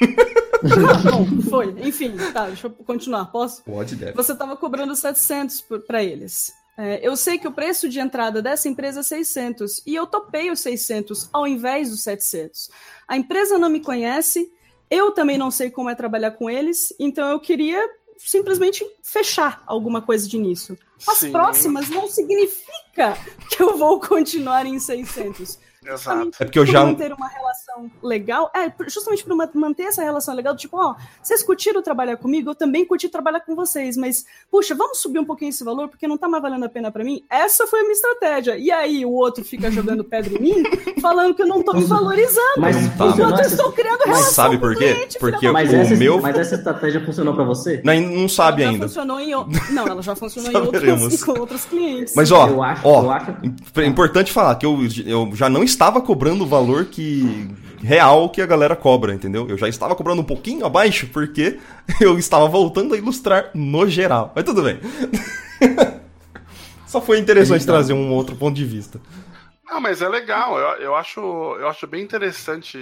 Tá 0.00 1.10
bom, 1.10 1.26
foi. 1.50 1.74
Enfim, 1.82 2.14
tá, 2.32 2.46
deixa 2.46 2.66
eu 2.66 2.70
continuar. 2.70 3.26
Posso? 3.26 3.62
Pode, 3.64 3.96
deve. 3.96 4.12
Você 4.12 4.32
estava 4.32 4.56
cobrando 4.56 4.94
700 4.94 5.64
para 5.86 6.02
eles. 6.02 6.52
É, 6.76 7.06
eu 7.06 7.16
sei 7.16 7.38
que 7.38 7.46
o 7.46 7.52
preço 7.52 7.88
de 7.88 8.00
entrada 8.00 8.42
dessa 8.42 8.68
empresa 8.68 9.00
é 9.00 9.02
600 9.02 9.82
e 9.86 9.94
eu 9.94 10.06
topei 10.06 10.50
os 10.50 10.60
600 10.60 11.28
ao 11.32 11.46
invés 11.46 11.90
dos 11.90 12.02
700. 12.02 12.70
A 13.06 13.16
empresa 13.16 13.58
não 13.58 13.70
me 13.70 13.80
conhece, 13.80 14.52
eu 14.90 15.12
também 15.12 15.38
não 15.38 15.50
sei 15.50 15.70
como 15.70 15.88
é 15.88 15.94
trabalhar 15.94 16.32
com 16.32 16.50
eles, 16.50 16.92
então 16.98 17.28
eu 17.28 17.38
queria 17.38 17.88
simplesmente 18.18 18.84
fechar 19.02 19.62
alguma 19.66 20.02
coisa 20.02 20.28
de 20.28 20.36
início. 20.36 20.76
As 21.06 21.18
Sim. 21.18 21.32
próximas 21.32 21.88
não 21.88 22.08
significa 22.08 23.16
que 23.50 23.62
eu 23.62 23.76
vou 23.76 24.00
continuar 24.00 24.66
em 24.66 24.78
600. 24.78 25.58
Exato. 25.86 26.30
É 26.40 26.44
porque 26.44 26.58
eu 26.58 26.66
já. 26.66 26.84
manter 26.84 27.12
uma 27.12 27.28
relação 27.28 27.90
legal, 28.02 28.50
é, 28.54 28.72
justamente 28.88 29.24
por 29.24 29.34
ma- 29.36 29.48
manter 29.54 29.84
essa 29.84 30.02
relação 30.02 30.34
legal, 30.34 30.56
tipo, 30.56 30.76
ó, 30.76 30.94
vocês 31.22 31.42
curtiram 31.42 31.82
trabalhar 31.82 32.16
comigo, 32.16 32.50
eu 32.50 32.54
também 32.54 32.84
curti 32.84 33.08
trabalhar 33.08 33.40
com 33.40 33.54
vocês, 33.54 33.96
mas, 33.96 34.24
puxa, 34.50 34.74
vamos 34.74 34.98
subir 34.98 35.18
um 35.18 35.24
pouquinho 35.24 35.48
esse 35.50 35.64
valor, 35.64 35.88
porque 35.88 36.06
não 36.08 36.16
tá 36.16 36.28
mais 36.28 36.42
valendo 36.42 36.64
a 36.64 36.68
pena 36.68 36.90
pra 36.90 37.04
mim? 37.04 37.24
Essa 37.30 37.66
foi 37.66 37.80
a 37.80 37.82
minha 37.82 37.92
estratégia. 37.92 38.56
E 38.56 38.70
aí 38.70 39.04
o 39.04 39.10
outro 39.12 39.44
fica 39.44 39.70
jogando 39.70 40.04
pedra 40.04 40.32
em 40.34 40.40
mim, 40.40 40.62
falando 41.00 41.34
que 41.34 41.42
eu 41.42 41.46
não 41.46 41.62
tô 41.62 41.72
me 41.74 41.84
valorizando. 41.84 42.40
Mas 42.58 42.76
Tá. 42.96 43.04
eu 43.18 43.34
essa... 43.34 43.54
estou 43.54 43.72
criando 43.72 43.98
Mas 43.98 44.06
relação 44.08 44.32
sabe 44.32 44.56
com 44.56 44.60
por 44.62 44.76
quê? 44.76 44.92
cliente, 44.94 45.18
Porque 45.18 45.50
Mas 45.50 45.70
o 45.72 45.76
essa, 45.76 45.96
meu- 45.96 46.20
mas 46.20 46.36
essa 46.38 46.54
estratégia 46.54 47.04
funcionou 47.04 47.34
pra 47.34 47.44
você? 47.44 47.80
Não, 47.84 47.94
não 48.00 48.28
sabe 48.28 48.62
já 48.62 48.70
ainda. 48.70 48.86
funcionou 48.86 49.20
em 49.20 49.32
Não, 49.70 49.86
ela 49.86 50.02
já 50.02 50.14
funcionou 50.14 50.50
em 50.50 50.56
outros, 50.56 51.24
com 51.24 51.32
outros 51.38 51.64
clientes. 51.64 52.14
Mas 52.14 52.30
ó, 52.30 52.48
Eu 52.48 52.62
acho- 52.62 52.86
ó, 52.86 53.02
eu 53.04 53.10
acho- 53.10 53.32
é 53.76 53.86
importante 53.86 54.32
falar 54.32 54.54
que 54.56 54.64
eu, 54.66 54.78
eu 55.06 55.30
já 55.34 55.48
não 55.48 55.62
estava 55.74 56.00
cobrando 56.00 56.44
o 56.44 56.46
valor 56.46 56.86
que 56.86 57.48
real 57.82 58.30
que 58.30 58.40
a 58.40 58.46
galera 58.46 58.76
cobra, 58.76 59.12
entendeu? 59.12 59.48
Eu 59.48 59.58
já 59.58 59.68
estava 59.68 59.94
cobrando 59.94 60.22
um 60.22 60.24
pouquinho 60.24 60.64
abaixo 60.64 61.08
porque 61.08 61.58
eu 62.00 62.18
estava 62.18 62.46
voltando 62.48 62.94
a 62.94 62.96
ilustrar 62.96 63.50
no 63.52 63.88
geral. 63.88 64.32
Mas 64.34 64.44
tudo 64.44 64.62
bem. 64.62 64.78
Só 66.86 67.00
foi 67.00 67.18
interessante 67.18 67.66
trazer 67.66 67.92
um 67.92 68.12
outro 68.12 68.36
ponto 68.36 68.54
de 68.54 68.64
vista. 68.64 69.00
Não, 69.66 69.80
mas 69.80 70.00
é 70.00 70.08
legal. 70.08 70.56
Eu, 70.56 70.68
eu, 70.80 70.94
acho, 70.94 71.20
eu 71.20 71.66
acho 71.68 71.86
bem 71.88 72.02
interessante 72.02 72.78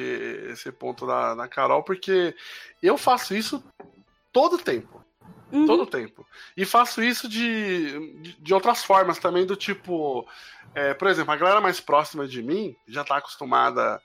esse 0.50 0.70
ponto 0.70 1.06
da, 1.06 1.34
da 1.34 1.48
Carol, 1.48 1.82
porque 1.82 2.34
eu 2.82 2.98
faço 2.98 3.34
isso 3.34 3.64
todo 4.30 4.58
tempo. 4.58 5.02
Uhum. 5.50 5.66
Todo 5.66 5.86
tempo. 5.86 6.26
E 6.56 6.64
faço 6.64 7.02
isso 7.02 7.28
de, 7.28 8.20
de, 8.20 8.36
de 8.38 8.54
outras 8.54 8.84
formas 8.84 9.18
também, 9.18 9.46
do 9.46 9.56
tipo. 9.56 10.26
É, 10.74 10.94
por 10.94 11.08
exemplo, 11.08 11.32
a 11.32 11.36
galera 11.36 11.60
mais 11.60 11.80
próxima 11.80 12.26
de 12.26 12.42
mim 12.42 12.76
já 12.86 13.04
tá 13.04 13.16
acostumada. 13.16 14.00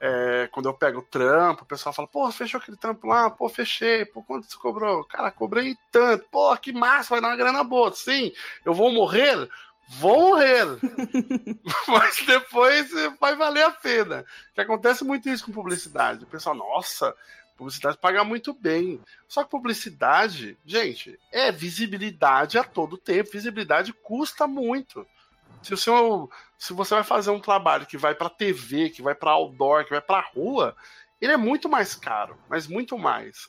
é, 0.00 0.48
quando 0.52 0.68
eu 0.68 0.74
pego 0.74 1.00
o 1.00 1.02
trampo, 1.02 1.64
o 1.64 1.66
pessoal 1.66 1.92
fala, 1.92 2.06
pô, 2.06 2.30
fechou 2.30 2.60
aquele 2.60 2.76
trampo 2.76 3.06
lá, 3.08 3.28
pô, 3.28 3.48
fechei, 3.48 4.04
pô, 4.04 4.22
quanto 4.22 4.46
você 4.46 4.56
cobrou? 4.56 5.04
Cara, 5.04 5.30
cobrei 5.30 5.76
tanto, 5.90 6.24
pô, 6.30 6.56
que 6.56 6.72
massa, 6.72 7.10
vai 7.10 7.20
dar 7.20 7.28
uma 7.28 7.36
grana 7.36 7.64
boa. 7.64 7.92
Sim, 7.92 8.32
eu 8.64 8.72
vou 8.72 8.92
morrer? 8.92 9.48
vou 9.88 10.30
morrer. 10.30 10.66
Mas 11.88 12.22
depois 12.26 12.90
vai 13.18 13.34
valer 13.34 13.64
a 13.64 13.70
pena. 13.70 14.24
Que 14.54 14.60
acontece 14.60 15.04
muito 15.04 15.28
isso 15.28 15.46
com 15.46 15.52
publicidade. 15.52 16.24
O 16.24 16.28
pessoal, 16.28 16.54
nossa, 16.54 17.14
publicidade 17.56 17.96
paga 17.96 18.22
muito 18.22 18.52
bem. 18.52 19.00
Só 19.26 19.42
que 19.42 19.50
publicidade, 19.50 20.58
gente, 20.64 21.18
é 21.32 21.50
visibilidade 21.50 22.58
a 22.58 22.64
todo 22.64 22.98
tempo. 22.98 23.32
Visibilidade 23.32 23.92
custa 23.92 24.46
muito. 24.46 25.06
Se, 25.62 25.74
o 25.74 25.76
seu, 25.76 26.30
se 26.56 26.72
você 26.72 26.94
vai 26.94 27.04
fazer 27.04 27.30
um 27.30 27.40
trabalho 27.40 27.86
que 27.86 27.96
vai 27.96 28.14
para 28.14 28.30
TV, 28.30 28.90
que 28.90 29.02
vai 29.02 29.14
para 29.14 29.32
outdoor, 29.32 29.84
que 29.84 29.90
vai 29.90 30.00
para 30.00 30.20
rua, 30.20 30.76
ele 31.20 31.32
é 31.32 31.36
muito 31.36 31.68
mais 31.68 31.94
caro, 31.94 32.38
mas 32.48 32.66
muito 32.66 32.96
mais. 32.96 33.48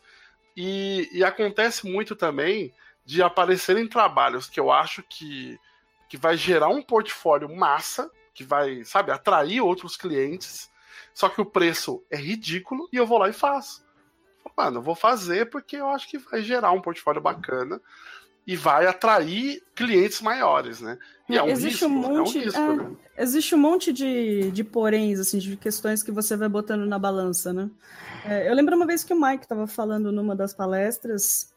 E, 0.56 1.10
e 1.12 1.24
acontece 1.24 1.88
muito 1.88 2.16
também 2.16 2.74
de 3.06 3.24
aparecerem 3.24 3.88
trabalhos 3.88 4.48
que 4.50 4.60
eu 4.60 4.72
acho 4.72 5.04
que, 5.04 5.60
que 6.08 6.18
vai 6.18 6.36
gerar 6.36 6.70
um 6.70 6.82
portfólio 6.82 7.54
massa, 7.56 8.12
que 8.34 8.44
vai, 8.44 8.84
sabe, 8.84 9.12
atrair 9.12 9.62
outros 9.62 9.96
clientes, 9.96 10.70
só 11.14 11.30
que 11.30 11.42
o 11.42 11.46
preço 11.46 12.04
é 12.10 12.18
ridículo 12.18 12.88
e 12.92 12.98
eu 12.98 13.06
vou 13.06 13.18
lá 13.18 13.30
e 13.30 13.34
faço. 13.34 13.88
Mano, 14.58 14.80
eu 14.80 14.82
vou 14.82 14.96
fazer 14.96 15.50
porque 15.50 15.78
eu 15.78 15.90
acho 15.90 16.10
que 16.10 16.18
vai 16.18 16.42
gerar 16.42 16.72
um 16.72 16.82
portfólio 16.82 17.22
bacana 17.22 17.82
e 18.46 18.56
vai 18.56 18.88
atrair 18.88 19.62
clientes 19.76 20.22
maiores, 20.22 20.82
né? 20.82 20.98
E 21.30 21.38
é 21.38 21.44
um 21.44 21.48
existe 21.48 21.86
risco, 21.86 21.86
um 21.86 21.90
monte, 21.90 22.38
é 22.38 22.42
um 22.42 22.44
risco, 22.44 22.60
é, 22.60 22.76
né? 22.76 22.92
existe 23.18 23.56
um 23.56 23.58
monte 23.60 23.94
de, 23.94 24.50
de 24.52 24.64
poréns, 24.64 25.20
assim, 25.20 25.38
de 25.38 25.56
questões 25.56 26.02
que 26.02 26.12
você 26.12 26.36
vai 26.36 26.50
botando 26.50 26.86
na 26.86 26.98
balança, 26.98 27.54
né? 27.54 27.70
É, 28.26 28.50
eu 28.50 28.54
lembro 28.56 28.76
uma 28.76 28.88
vez 28.88 29.04
que 29.04 29.14
o 29.14 29.22
Mike 29.22 29.44
estava 29.44 29.68
falando 29.68 30.12
numa 30.12 30.36
das 30.36 30.54
palestras, 30.54 31.54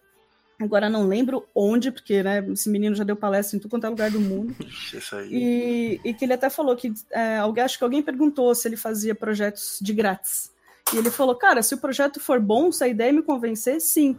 agora 0.60 0.90
não 0.90 1.06
lembro 1.06 1.48
onde, 1.54 1.90
porque 1.90 2.22
né, 2.22 2.46
esse 2.50 2.68
menino 2.68 2.94
já 2.94 3.04
deu 3.04 3.16
palestra 3.16 3.56
em 3.56 3.60
tudo 3.60 3.70
quanto 3.70 3.86
é 3.86 3.88
lugar 3.88 4.10
do 4.10 4.20
mundo, 4.20 4.54
Isso 4.92 5.16
aí. 5.16 5.28
e, 5.32 6.00
e 6.04 6.14
que 6.14 6.24
ele 6.24 6.34
até 6.34 6.50
falou 6.50 6.76
que 6.76 6.92
é, 7.10 7.38
alguém, 7.38 7.64
acho 7.64 7.78
que 7.78 7.84
alguém 7.84 8.02
perguntou 8.02 8.54
se 8.54 8.68
ele 8.68 8.76
fazia 8.76 9.14
projetos 9.14 9.78
de 9.80 9.92
grátis. 9.92 10.52
E 10.92 10.98
ele 10.98 11.10
falou, 11.10 11.34
cara, 11.34 11.62
se 11.62 11.74
o 11.74 11.78
projeto 11.78 12.20
for 12.20 12.38
bom, 12.38 12.70
se 12.70 12.84
a 12.84 12.88
ideia 12.88 13.12
me 13.12 13.22
convencer, 13.22 13.80
sim. 13.80 14.18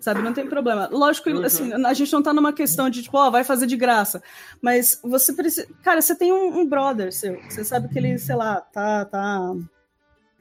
Sabe, 0.00 0.22
não 0.22 0.32
tem 0.32 0.46
problema. 0.48 0.88
Lógico, 0.92 1.30
Uhum. 1.30 1.42
assim, 1.44 1.72
a 1.72 1.94
gente 1.94 2.12
não 2.12 2.22
tá 2.22 2.32
numa 2.32 2.52
questão 2.52 2.90
de, 2.90 3.02
tipo, 3.02 3.16
ó, 3.16 3.30
vai 3.30 3.42
fazer 3.44 3.66
de 3.66 3.76
graça. 3.76 4.22
Mas 4.60 5.00
você 5.02 5.32
precisa. 5.32 5.66
Cara, 5.82 6.00
você 6.02 6.14
tem 6.14 6.32
um, 6.32 6.60
um 6.60 6.66
brother 6.68 7.12
seu. 7.12 7.40
Você 7.48 7.64
sabe 7.64 7.88
que 7.88 7.98
ele, 7.98 8.18
sei 8.18 8.36
lá, 8.36 8.60
tá, 8.60 9.04
tá 9.04 9.54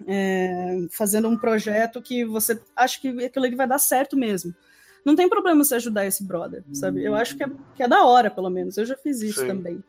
é, 0.08 0.86
fazendo 0.92 1.28
um 1.30 1.38
projeto 1.38 2.02
que 2.02 2.26
você 2.26 2.60
acha 2.76 3.00
que 3.00 3.08
aquilo 3.26 3.46
ali 3.46 3.56
vai 3.56 3.68
dar 3.68 3.78
certo 3.80 4.18
mesmo. 4.18 4.54
Não 5.06 5.16
tem 5.16 5.30
problema 5.30 5.64
você 5.64 5.76
ajudar 5.76 6.06
esse 6.06 6.24
brother, 6.24 6.64
sabe? 6.74 7.04
Eu 7.04 7.14
acho 7.16 7.38
que 7.38 7.44
é, 7.44 7.48
que 7.76 7.84
é 7.84 7.88
da 7.88 8.04
hora, 8.04 8.30
pelo 8.32 8.50
menos. 8.50 8.78
Eu 8.78 8.86
já 8.86 8.98
fiz 8.98 9.22
isso 9.22 9.42
Sim. 9.42 9.48
também. 9.48 9.84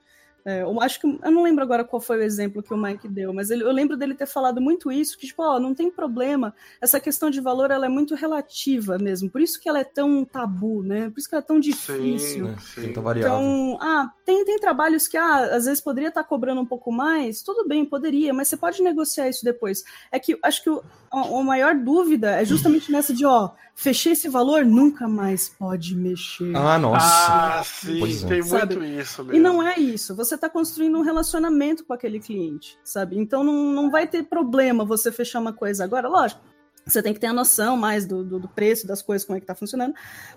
É, 0.47 0.63
eu 0.63 0.81
acho 0.81 1.01
que 1.01 1.07
eu 1.07 1.31
não 1.33 1.43
lembro 1.43 1.65
agora 1.65 1.83
qual 1.85 2.01
foi 2.01 2.19
o 2.19 2.23
exemplo 2.23 2.63
que 2.63 2.73
o 2.73 2.77
Mike 2.77 3.09
deu, 3.09 3.33
mas 3.33 3.51
ele- 3.51 3.65
eu 3.65 3.73
lembro 3.73 3.97
dele 3.97 4.15
ter 4.15 4.27
falado 4.27 4.61
muito 4.61 4.93
isso, 4.93 5.19
que 5.19 5.27
tipo, 5.27 5.43
ó, 5.43 5.59
não 5.59 5.75
tem 5.75 5.91
problema. 5.91 6.55
Essa 6.81 7.01
questão 7.01 7.29
de 7.31 7.41
valor 7.41 7.73
ela 7.73 7.87
é 7.87 7.89
muito 7.89 8.15
relativa 8.15 8.97
mesmo. 8.97 9.29
Por 9.29 9.41
isso 9.41 9.61
que 9.61 9.69
ela 9.69 9.81
é 9.81 9.85
tão 9.85 10.25
tabu, 10.25 10.85
né? 10.85 11.11
Por 11.11 11.19
isso 11.19 11.29
que 11.29 11.35
ela 11.35 11.43
é 11.43 11.47
tão 11.47 11.59
difícil. 11.59 12.19
Sim, 12.47 12.51
né? 12.53 12.57
sim. 12.61 12.83
Tenta 12.83 13.01
variável. 13.01 13.37
Então, 13.39 13.79
ah, 13.81 14.13
tem, 14.25 14.45
tem 14.45 14.57
trabalhos 14.59 15.09
que 15.09 15.17
ah, 15.17 15.57
às 15.57 15.65
vezes 15.65 15.81
poderia 15.81 16.11
estar 16.11 16.23
cobrando 16.23 16.61
um 16.61 16.67
pouco 16.67 16.93
mais, 16.93 17.43
tudo 17.43 17.67
bem, 17.67 17.85
poderia, 17.85 18.33
mas 18.33 18.47
você 18.47 18.57
pode 18.57 18.81
negociar 18.83 19.29
isso 19.29 19.45
depois. 19.45 19.83
É 20.13 20.21
que 20.21 20.39
acho 20.45 20.63
que 20.63 20.71
o, 20.71 20.81
a, 21.11 21.21
a 21.41 21.43
maior 21.43 21.75
dúvida 21.75 22.31
é 22.41 22.45
justamente 22.45 22.93
nessa 22.93 23.13
de, 23.13 23.27
ó, 23.27 23.51
fechei 23.77 24.13
esse 24.13 24.29
valor, 24.29 24.65
nunca 24.65 25.07
mais 25.07 25.51
pode 25.51 25.95
mexer. 25.95 26.57
Ah, 26.57 26.79
nossa. 26.79 27.59
Ah, 27.59 27.63
sim, 27.63 28.01
Pois 28.01 28.25
é. 28.25 28.27
tem 28.27 28.43
Sabe? 28.43 28.75
muito 28.77 29.01
isso 29.01 29.23
mesmo. 29.23 29.37
E 29.37 29.39
não 29.39 29.63
é 29.63 29.79
isso. 29.79 30.17
Você 30.17 30.35
está 30.35 30.49
construindo 30.49 30.99
um 30.99 31.03
relacionamento 31.03 31.85
com 31.85 31.93
aquele 31.93 32.19
cliente, 32.19 32.79
sabe? 32.83 33.19
Então 33.19 33.45
não, 33.45 33.73
não 33.73 33.91
vai 33.91 34.07
ter 34.09 34.25
problema 34.25 34.85
você 34.85 35.13
fechar 35.13 35.39
uma 35.41 35.53
coisa 35.53 35.85
agora. 35.85 36.09
Lógico, 36.09 36.41
você 36.87 37.03
tem 37.03 37.13
que 37.13 37.19
ter 37.19 37.27
a 37.27 37.33
noção 37.33 37.77
mais 37.77 38.07
do, 38.07 38.23
do, 38.23 38.39
do 38.39 38.49
preço 38.49 38.87
das 38.87 39.03
coisas, 39.03 39.27
como 39.27 39.37
é 39.37 39.41
que 39.41 39.47
tá 39.47 39.55
funcionando. 39.55 39.93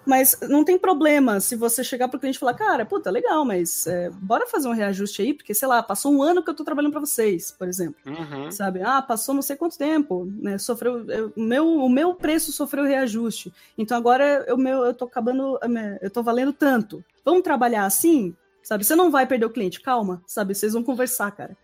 Mas 0.06 0.36
não 0.50 0.63
tem 0.65 0.77
problema 0.79 1.39
se 1.39 1.56
você 1.56 1.84
chegar 1.84 2.08
pro 2.08 2.20
cliente 2.20 2.38
e 2.38 2.39
falar, 2.39 2.56
cara, 2.56 2.86
puta, 2.86 3.12
legal, 3.12 3.46
mas 3.46 3.86
é, 3.86 4.10
bora 4.10 4.48
fazer 4.48 4.68
um 4.68 4.74
reajuste 4.74 5.22
aí, 5.22 5.34
porque, 5.34 5.53
sei 5.53 5.68
lá, 5.68 5.84
passou 5.84 6.12
um 6.12 6.24
ano 6.24 6.44
que 6.44 6.50
eu 6.50 6.56
tô 6.56 6.63
trabalhando 6.63 6.91
para 6.91 7.01
vocês, 7.01 7.51
por 7.51 7.68
exemplo 7.68 7.96
Uhum. 8.06 8.51
sabe? 8.51 8.82
Ah, 8.82 9.01
passou 9.01 9.36
não 9.36 9.41
sei 9.41 9.56
quanto 9.56 9.77
tempo, 9.77 10.25
né? 10.41 10.58
Sofreu, 10.58 11.06
eu- 11.10 11.32
o 11.36 11.41
meu, 11.41 11.68
o 11.68 11.89
meu 11.89 12.15
preço 12.15 12.51
sofreu 12.51 12.84
reajuste. 12.84 13.53
Então 13.77 13.96
agora 13.98 14.44
eu, 14.48 14.58
meu, 14.58 14.84
eu 14.86 14.94
tô 14.94 15.06
acabando, 15.06 15.60
eu 16.01 16.10
tô 16.10 16.24
valendo 16.24 16.51
tanto. 16.51 17.03
Vamos 17.24 17.44
trabalhar 17.44 17.86
assim, 17.86 18.36
sabe? 18.63 18.84
Você 18.84 18.96
não 18.96 19.12
vai 19.12 19.27
perder 19.27 19.46
o 19.46 19.50
cliente, 19.51 19.82
calma, 19.82 20.22
sabe? 20.25 20.56
Vocês 20.56 20.74
vão 20.74 20.84
conversar, 20.84 21.29
cara. 21.32 21.56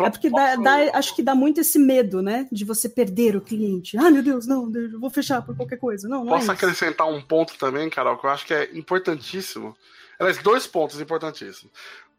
É 0.00 0.10
porque 0.10 0.30
dá, 0.30 0.56
dá- 0.56 0.90
acho 0.98 1.14
que 1.14 1.22
dá 1.22 1.34
muito 1.34 1.60
esse 1.60 1.78
medo, 1.78 2.22
né? 2.22 2.46
De 2.50 2.64
você 2.64 2.88
perder 2.88 3.36
o 3.36 3.40
cliente. 3.40 3.96
Ah, 3.98 4.10
meu 4.10 4.22
Deus, 4.22 4.46
não, 4.46 4.70
eu 4.74 4.98
vou 4.98 5.10
fechar 5.10 5.42
por 5.42 5.56
qualquer 5.56 5.78
coisa. 5.78 6.08
Não, 6.08 6.24
não 6.24 6.32
Posso 6.32 6.50
é 6.50 6.54
acrescentar 6.54 7.08
um 7.08 7.20
ponto 7.20 7.54
também, 7.58 7.88
Carol, 7.90 8.16
que 8.18 8.26
eu 8.26 8.30
acho 8.30 8.46
que 8.46 8.54
é 8.54 8.70
importantíssimo. 8.76 9.76
Aliás, 10.18 10.38
dois 10.38 10.66
pontos 10.66 11.00
importantíssimos. 11.00 11.72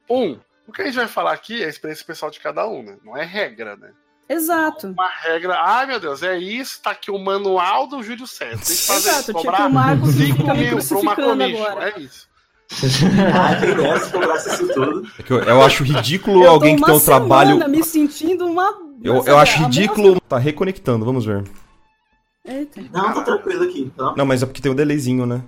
Um, 0.09 0.37
o 0.67 0.71
que 0.71 0.81
a 0.81 0.85
gente 0.85 0.95
vai 0.95 1.07
falar 1.07 1.33
aqui 1.33 1.61
é 1.61 1.65
a 1.65 1.69
experiência 1.69 2.05
pessoal 2.05 2.31
de 2.31 2.39
cada 2.39 2.67
um, 2.67 2.83
né? 2.83 2.97
Não 3.03 3.17
é 3.17 3.23
regra, 3.23 3.75
né? 3.75 3.91
Exato. 4.27 4.87
Uma 4.87 5.09
regra, 5.09 5.55
ai 5.59 5.85
meu 5.85 5.99
Deus, 5.99 6.23
é 6.23 6.37
isso, 6.37 6.81
tá 6.81 6.91
aqui 6.91 7.11
o 7.11 7.19
manual 7.19 7.87
do 7.87 8.01
Júlio 8.01 8.25
César. 8.25 8.65
Tem 8.65 8.75
que 8.75 8.81
fazer 8.83 9.09
Exato, 9.09 9.19
isso, 9.19 9.25
tipo 9.33 9.39
cobrar 9.43 9.67
o 9.67 9.73
Marcos 9.73 10.15
que 10.15 10.25
5 10.25 10.37
fica 10.37 10.53
me 10.53 10.59
mil 10.61 10.77
pra 10.77 10.97
uma 10.97 11.15
commission. 11.15 11.65
agora. 11.65 11.89
É 11.89 11.99
isso. 11.99 12.27
Ah, 13.33 13.55
cobrasse 14.11 14.49
isso 14.53 14.73
tudo. 14.73 15.07
É 15.19 15.23
que 15.23 15.31
eu, 15.33 15.39
eu 15.39 15.61
acho 15.61 15.83
ridículo 15.83 16.43
Eu 16.43 16.49
alguém 16.51 16.75
que 16.75 16.83
tem 16.83 16.95
um 16.95 16.99
trabalho. 16.99 17.69
me 17.69 17.83
sentindo 17.83 18.45
uma. 18.45 18.73
Eu, 19.01 19.23
eu 19.25 19.37
acho 19.37 19.59
ridículo. 19.63 20.19
Tá 20.21 20.37
reconectando, 20.37 21.05
vamos 21.05 21.25
ver. 21.25 21.43
Eita. 22.45 22.81
Não, 22.91 23.13
tá 23.13 23.21
tranquilo 23.21 23.63
aqui. 23.63 23.91
Tá? 23.95 24.13
Não, 24.17 24.25
mas 24.25 24.43
é 24.43 24.45
porque 24.45 24.61
tem 24.61 24.71
um 24.71 24.75
delayzinho, 24.75 25.25
né? 25.25 25.41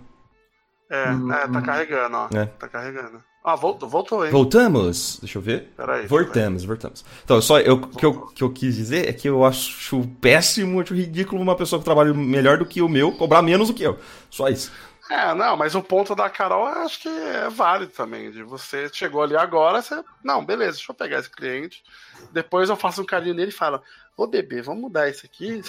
É, 0.90 1.10
Hum. 1.12 1.32
é, 1.32 1.48
tá 1.48 1.62
carregando, 1.62 2.16
ó. 2.16 2.28
É. 2.38 2.46
Tá 2.46 2.68
carregando. 2.68 3.22
Ah, 3.44 3.56
voltou, 3.56 3.88
voltou, 3.88 4.26
hein? 4.26 4.32
Voltamos. 4.32 5.20
Deixa 5.22 5.38
eu 5.38 5.42
ver. 5.42 5.72
Peraí. 5.78 6.08
Voltamos, 6.08 6.64
voltamos. 6.64 7.06
Então, 7.24 7.40
só 7.42 7.60
eu, 7.60 7.76
o 7.76 7.88
que 7.88 8.06
eu, 8.06 8.14
que 8.28 8.44
eu 8.44 8.50
quis 8.50 8.76
dizer 8.76 9.08
é 9.08 9.14
que 9.14 9.30
eu 9.30 9.46
acho 9.46 10.02
péssimo, 10.20 10.82
acho 10.82 10.96
ridículo 10.96 11.42
uma 11.42 11.56
pessoa 11.56 11.80
que 11.80 11.86
trabalha 11.86 12.12
melhor 12.14 12.58
do 12.58 12.66
que 12.66 12.82
o 12.82 12.90
meu 12.90 13.12
cobrar 13.12 13.42
menos 13.44 13.68
do 13.68 13.74
que 13.74 13.84
eu. 13.84 14.00
Só 14.32 14.48
isso. 14.50 14.72
É, 15.10 15.34
não, 15.36 15.56
mas 15.56 15.76
o 15.76 15.84
ponto 15.84 16.16
da 16.16 16.30
Carol 16.30 16.68
eu 16.68 16.82
acho 16.82 17.02
que 17.02 17.08
é 17.08 17.48
válido 17.50 17.92
também. 17.92 18.32
De 18.32 18.42
você 18.44 18.90
chegou 18.92 19.22
ali 19.22 19.36
agora, 19.36 19.82
você. 19.82 20.04
Não, 20.24 20.44
beleza, 20.44 20.74
deixa 20.74 20.92
eu 20.92 20.96
pegar 20.96 21.20
esse 21.20 21.30
cliente. 21.30 21.84
Depois 22.32 22.70
eu 22.70 22.76
faço 22.76 23.02
um 23.02 23.06
carinho 23.06 23.36
nele 23.36 23.50
e 23.50 23.54
falo: 23.54 23.82
Ô 24.18 24.26
bebê, 24.26 24.62
vamos 24.62 24.82
mudar 24.82 25.10
isso 25.10 25.26
aqui. 25.26 25.62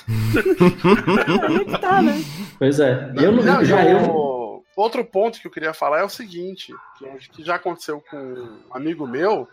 Que 1.64 1.78
tá, 1.78 2.00
né? 2.00 2.14
Pois 2.58 2.80
é. 2.80 3.12
Eu 3.16 3.32
não, 3.32 3.42
Não, 3.42 3.64
já 3.64 3.84
eu. 3.84 4.64
Outro 4.74 5.04
ponto 5.04 5.40
que 5.40 5.46
eu 5.46 5.50
queria 5.50 5.74
falar 5.74 6.00
é 6.00 6.04
o 6.04 6.08
seguinte: 6.08 6.74
que, 6.98 7.06
acho 7.08 7.30
que 7.30 7.44
já 7.44 7.56
aconteceu 7.56 8.02
com 8.10 8.16
um 8.16 8.74
amigo 8.74 9.06
meu. 9.06 9.48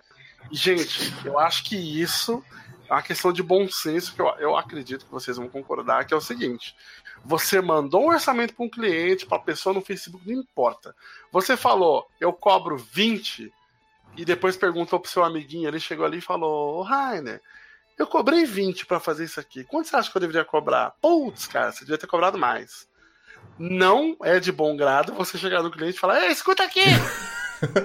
E, 0.52 0.56
gente, 0.56 1.14
eu 1.26 1.40
acho 1.40 1.64
que 1.64 1.76
isso 1.76 2.44
é 2.94 2.98
uma 2.98 3.04
questão 3.04 3.34
de 3.34 3.42
bom 3.42 3.68
senso, 3.68 4.14
que 4.14 4.22
eu, 4.22 4.28
eu 4.38 4.56
acredito 4.56 5.06
que 5.06 5.12
vocês 5.12 5.38
vão 5.38 5.50
concordar, 5.50 6.06
que 6.06 6.14
é 6.14 6.18
o 6.18 6.22
seguinte. 6.22 6.76
Você 7.26 7.60
mandou 7.60 8.04
um 8.04 8.10
orçamento 8.10 8.54
para 8.54 8.66
um 8.66 8.70
cliente, 8.70 9.26
para 9.26 9.38
a 9.38 9.42
pessoa 9.42 9.74
no 9.74 9.82
Facebook, 9.82 10.28
não 10.28 10.42
importa. 10.42 10.96
Você 11.32 11.58
falou, 11.58 12.08
eu 12.20 12.32
cobro 12.32 12.78
20, 12.78 13.52
e 14.16 14.24
depois 14.24 14.56
perguntou 14.56 15.00
pro 15.00 15.10
seu 15.10 15.24
amiguinho, 15.24 15.68
ele 15.68 15.80
chegou 15.80 16.06
ali 16.06 16.20
e 16.20 16.22
falou, 16.22 16.78
ô 16.78 16.82
Rainer, 16.84 17.42
eu 17.98 18.06
cobrei 18.06 18.46
20 18.46 18.86
para 18.86 19.00
fazer 19.00 19.26
isso 19.26 19.40
aqui. 19.40 19.64
Quanto 19.64 19.88
você 19.88 19.96
acha 19.96 20.12
que 20.12 20.18
eu 20.18 20.22
deveria 20.22 20.46
cobrar? 20.46 20.92
Putz, 21.02 21.48
cara, 21.48 21.72
você 21.72 21.80
devia 21.80 21.98
ter 21.98 22.08
cobrado 22.08 22.38
mais. 22.38 22.88
Não 23.58 24.16
é 24.22 24.40
de 24.40 24.52
bom 24.52 24.76
grado 24.76 25.14
você 25.14 25.38
chegar 25.38 25.64
no 25.64 25.72
cliente 25.72 25.98
e 25.98 26.00
falar, 26.00 26.24
ei, 26.24 26.32
escuta 26.32 26.64
aqui! 26.64 26.86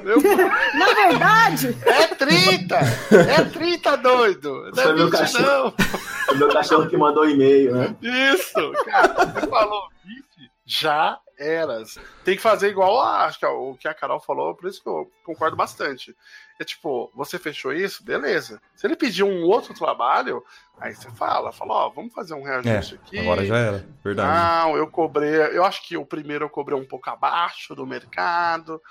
Eu- 0.04 0.20
Na 0.78 0.94
verdade, 0.94 1.76
é 1.86 2.06
30! 2.14 2.76
É 2.76 3.44
30, 3.44 3.96
doido! 3.96 4.64
Não 4.66 4.74
Foi 4.74 4.84
é 4.84 4.92
meu 4.94 5.10
20, 5.10 5.18
cachorro. 5.18 5.44
não! 5.46 6.34
O 6.34 6.38
meu 6.38 6.48
cachorro 6.48 6.88
que 6.88 6.96
mandou 6.96 7.24
um 7.24 7.28
e-mail, 7.30 7.74
né? 7.74 7.96
Isso! 8.02 8.72
Cara, 8.84 9.14
você 9.26 9.46
falou 9.46 9.88
20, 10.04 10.50
já 10.66 11.18
eras. 11.38 11.98
Tem 12.24 12.34
que 12.36 12.42
fazer 12.42 12.68
igual 12.68 13.00
a, 13.00 13.24
acho 13.26 13.38
que 13.38 13.44
é 13.44 13.48
o 13.48 13.74
que 13.78 13.86
a 13.86 13.94
Carol 13.94 14.18
falou, 14.20 14.54
por 14.56 14.68
isso 14.68 14.82
que 14.82 14.88
eu 14.88 15.08
concordo 15.24 15.56
bastante. 15.56 16.14
É 16.60 16.64
tipo, 16.64 17.10
você 17.14 17.38
fechou 17.38 17.72
isso, 17.72 18.04
beleza. 18.04 18.60
Se 18.74 18.84
ele 18.84 18.96
pedir 18.96 19.22
um 19.22 19.44
outro 19.44 19.72
trabalho, 19.72 20.42
aí 20.80 20.92
você 20.92 21.08
fala, 21.12 21.52
fala, 21.52 21.72
ó, 21.74 21.88
vamos 21.90 22.12
fazer 22.12 22.34
um 22.34 22.42
reajuste 22.42 22.96
aqui. 22.96 23.18
É, 23.18 23.20
Agora 23.20 23.44
já 23.44 23.56
era. 23.56 23.86
Verdade. 24.02 24.66
Não, 24.66 24.76
eu 24.76 24.88
cobrei. 24.88 25.30
Eu 25.56 25.64
acho 25.64 25.86
que 25.86 25.96
o 25.96 26.04
primeiro 26.04 26.44
eu 26.46 26.50
cobrei 26.50 26.76
um 26.76 26.84
pouco 26.84 27.08
abaixo 27.08 27.76
do 27.76 27.86
mercado 27.86 28.82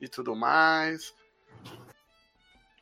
e 0.00 0.08
tudo 0.08 0.34
mais. 0.34 1.12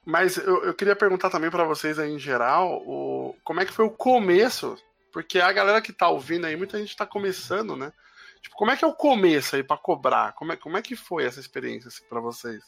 Mas 0.04 0.36
eu, 0.36 0.64
eu 0.64 0.74
queria 0.74 0.94
perguntar 0.94 1.30
também 1.30 1.50
para 1.50 1.64
vocês 1.64 1.98
aí 1.98 2.12
em 2.12 2.18
geral, 2.18 2.82
o, 2.86 3.34
como 3.42 3.60
é 3.60 3.66
que 3.66 3.72
foi 3.72 3.84
o 3.84 3.90
começo? 3.90 4.76
Porque 5.12 5.40
a 5.40 5.52
galera 5.52 5.82
que 5.82 5.92
tá 5.92 6.08
ouvindo 6.08 6.46
aí, 6.46 6.54
muita 6.56 6.78
gente 6.78 6.96
tá 6.96 7.04
começando, 7.04 7.74
né? 7.74 7.92
Tipo, 8.40 8.54
como 8.54 8.70
é 8.70 8.76
que 8.76 8.84
é 8.84 8.88
o 8.88 8.94
começo 8.94 9.56
aí 9.56 9.64
para 9.64 9.76
cobrar? 9.76 10.32
Como 10.34 10.52
é, 10.52 10.56
como 10.56 10.76
é 10.76 10.82
que 10.82 10.94
foi 10.94 11.24
essa 11.24 11.40
experiência 11.40 11.88
assim, 11.88 12.04
para 12.08 12.20
vocês? 12.20 12.62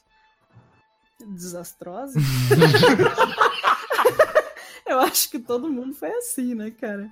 Desastrosa? 1.21 2.19
Eu 4.87 4.99
acho 5.01 5.31
que 5.31 5.39
todo 5.39 5.71
mundo 5.71 5.95
foi 5.95 6.11
assim, 6.11 6.55
né, 6.55 6.71
cara? 6.71 7.11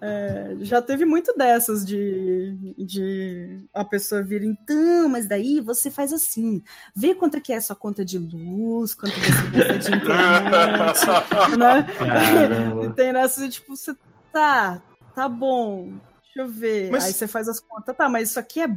É, 0.00 0.56
já 0.60 0.82
teve 0.82 1.04
muito 1.06 1.32
dessas 1.36 1.84
de, 1.86 2.74
de 2.76 3.64
a 3.72 3.82
pessoa 3.84 4.22
vir, 4.22 4.42
então, 4.42 5.08
mas 5.08 5.26
daí 5.26 5.60
você 5.60 5.90
faz 5.90 6.12
assim, 6.12 6.62
vê 6.94 7.14
quanto 7.14 7.40
que 7.40 7.52
é 7.52 7.56
a 7.56 7.60
sua 7.60 7.74
conta 7.76 8.04
de 8.04 8.18
luz, 8.18 8.92
quanto 8.94 9.14
você 9.14 9.30
gasta 9.56 9.78
de 9.78 9.96
internet, 9.96 11.58
né? 11.58 12.92
Tem 12.94 13.12
nessa, 13.12 13.48
tipo, 13.48 13.74
você 13.76 13.94
tá, 14.32 14.82
tá 15.14 15.28
bom, 15.28 15.92
deixa 16.24 16.40
eu 16.40 16.48
ver. 16.48 16.90
Mas- 16.90 17.04
Aí 17.06 17.12
você 17.12 17.26
faz 17.26 17.48
as 17.48 17.60
contas, 17.60 17.96
tá, 17.96 18.08
mas 18.08 18.30
isso 18.30 18.38
aqui 18.38 18.60
é 18.60 18.68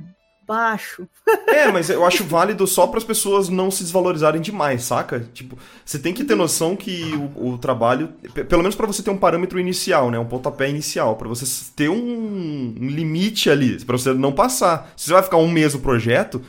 baixo. 0.48 1.08
É, 1.48 1.72
mas 1.72 1.90
eu 1.90 2.06
acho 2.06 2.24
válido 2.24 2.66
só 2.66 2.88
para 2.88 2.98
as 2.98 3.04
pessoas 3.04 3.50
não 3.50 3.70
se 3.70 3.84
desvalorizarem 3.84 4.42
demais, 4.42 4.84
saca? 4.84 5.28
Tipo, 5.34 5.58
você 5.86 6.00
tem 6.00 6.14
que 6.14 6.24
ter 6.24 6.36
noção 6.36 6.76
que 6.76 7.04
o, 7.36 7.54
o 7.54 7.58
trabalho, 7.58 8.10
pe- 8.34 8.44
pelo 8.44 8.62
menos 8.64 8.76
para 8.76 8.88
você 8.88 9.04
ter 9.04 9.10
um 9.10 9.18
parâmetro 9.18 9.60
inicial, 9.60 10.10
né, 10.10 10.18
um 10.18 10.26
pontapé 10.26 10.70
inicial, 10.70 11.16
para 11.18 11.28
você 11.28 11.46
ter 11.76 11.90
um, 11.90 12.76
um 12.80 12.88
limite 12.88 13.50
ali, 13.50 13.84
para 13.84 13.98
você 13.98 14.14
não 14.14 14.32
passar. 14.32 14.92
Se 14.96 15.06
você 15.08 15.14
vai 15.14 15.24
ficar 15.24 15.38
um 15.38 15.50
mês 15.52 15.74
no 15.74 15.80
projeto, 15.82 16.42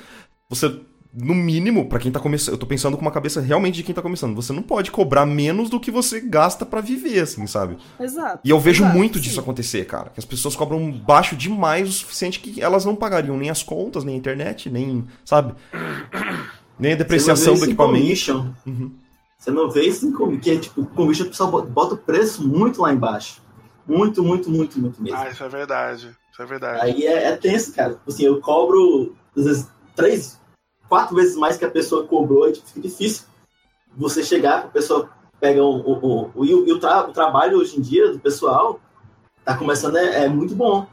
você 0.49 0.75
no 1.21 1.35
mínimo, 1.35 1.89
pra 1.89 1.99
quem 1.99 2.13
tá 2.13 2.21
começando, 2.21 2.55
eu 2.55 2.59
tô 2.59 2.67
pensando 2.67 2.97
com 2.97 3.03
uma 3.03 3.11
cabeça 3.11 3.41
realmente 3.41 3.77
de 3.77 3.83
quem 3.83 3.95
tá 3.95 4.01
começando, 4.01 4.35
você 4.35 4.53
não 4.53 4.63
pode 4.63 4.91
cobrar 4.91 5.27
menos 5.27 5.69
do 5.69 5.81
que 5.81 5.91
você 5.91 6.21
gasta 6.21 6.65
pra 6.65 6.81
viver, 6.81 7.21
assim, 7.21 7.47
sabe? 7.47 7.77
Exato. 7.99 8.41
E 8.45 8.51
eu 8.51 8.61
vejo 8.61 8.85
exato, 8.85 8.97
muito 8.97 9.19
sim. 9.19 9.25
disso 9.25 9.41
acontecer, 9.41 9.85
cara. 9.87 10.11
Que 10.11 10.21
as 10.21 10.25
pessoas 10.25 10.55
cobram 10.55 10.91
baixo 10.93 11.35
demais 11.37 11.89
o 11.89 11.93
suficiente 11.93 12.41
que 12.41 12.61
elas 12.63 12.85
não 12.85 12.95
pagariam 12.95 13.37
nem 13.37 13.51
as 13.51 13.63
contas, 13.63 14.05
nem 14.05 14.15
a 14.15 14.19
internet, 14.19 14.71
nem, 14.71 15.05
sabe? 15.25 15.55
Nem 16.79 16.93
a 16.93 16.97
depreciação 16.97 17.55
do 17.55 17.61
Você 17.61 17.75
não 17.75 17.93
vê 17.93 18.01
isso 18.01 18.31
em 18.31 18.35
equipamento. 18.37 18.57
Uhum. 18.67 18.91
Você 19.39 19.51
não 19.51 19.71
vê 19.71 19.83
isso 19.83 20.07
em 20.07 20.13
commission, 20.13 20.41
que 20.41 20.51
é 20.51 20.59
tipo, 20.59 20.87
commission 20.87 21.27
o 21.27 21.29
pessoal 21.29 21.63
bota- 21.63 21.95
o 21.95 21.99
preço 21.99 22.47
muito 22.47 22.83
lá 22.83 22.93
embaixo. 22.93 23.41
Muito, 23.87 24.23
muito, 24.23 24.51
muito, 24.51 24.79
muito 24.81 25.03
mesmo. 25.03 25.17
Ah, 25.19 25.29
isso 25.31 25.43
é 25.43 25.49
verdade. 25.49 26.17
Isso 26.33 26.43
é 26.43 26.47
verdade. 26.47 26.81
Aí 26.83 27.07
é, 27.07 27.25
é 27.29 27.37
tenso, 27.37 27.73
cara. 27.75 27.99
Assim, 28.07 28.25
eu 28.25 28.41
cobro, 28.41 29.15
às 29.37 29.45
vezes, 29.45 29.69
três, 29.97 30.39
quatro 30.89 31.15
vezes 31.17 31.37
mais 31.37 31.57
que 31.57 31.65
a 31.65 31.71
pessoa 31.71 32.05
cobrou, 32.07 32.49
e 32.49 32.53
tipo, 32.53 32.67
fica 32.69 32.81
difícil 32.81 33.25
você 33.97 34.23
chegar, 34.23 34.59
a 34.61 34.69
pessoa 34.69 35.09
pega 35.41 35.63
o. 35.63 35.77
o, 35.77 35.93
o, 35.93 36.31
o, 36.35 36.45
e 36.45 36.55
o, 36.55 36.67
e 36.67 36.73
o 36.73 36.79
tra- 36.81 37.09
o 37.09 37.13
trabalho 37.13 37.59
hoje 37.59 37.79
em 37.79 37.81
dia 37.83 38.13
do 38.13 38.19
pessoal 38.19 38.81
tá 39.45 39.57
começando, 39.57 39.97
é, 39.97 40.25
é 40.25 40.29
muito 40.29 40.55
bom. 40.55 40.87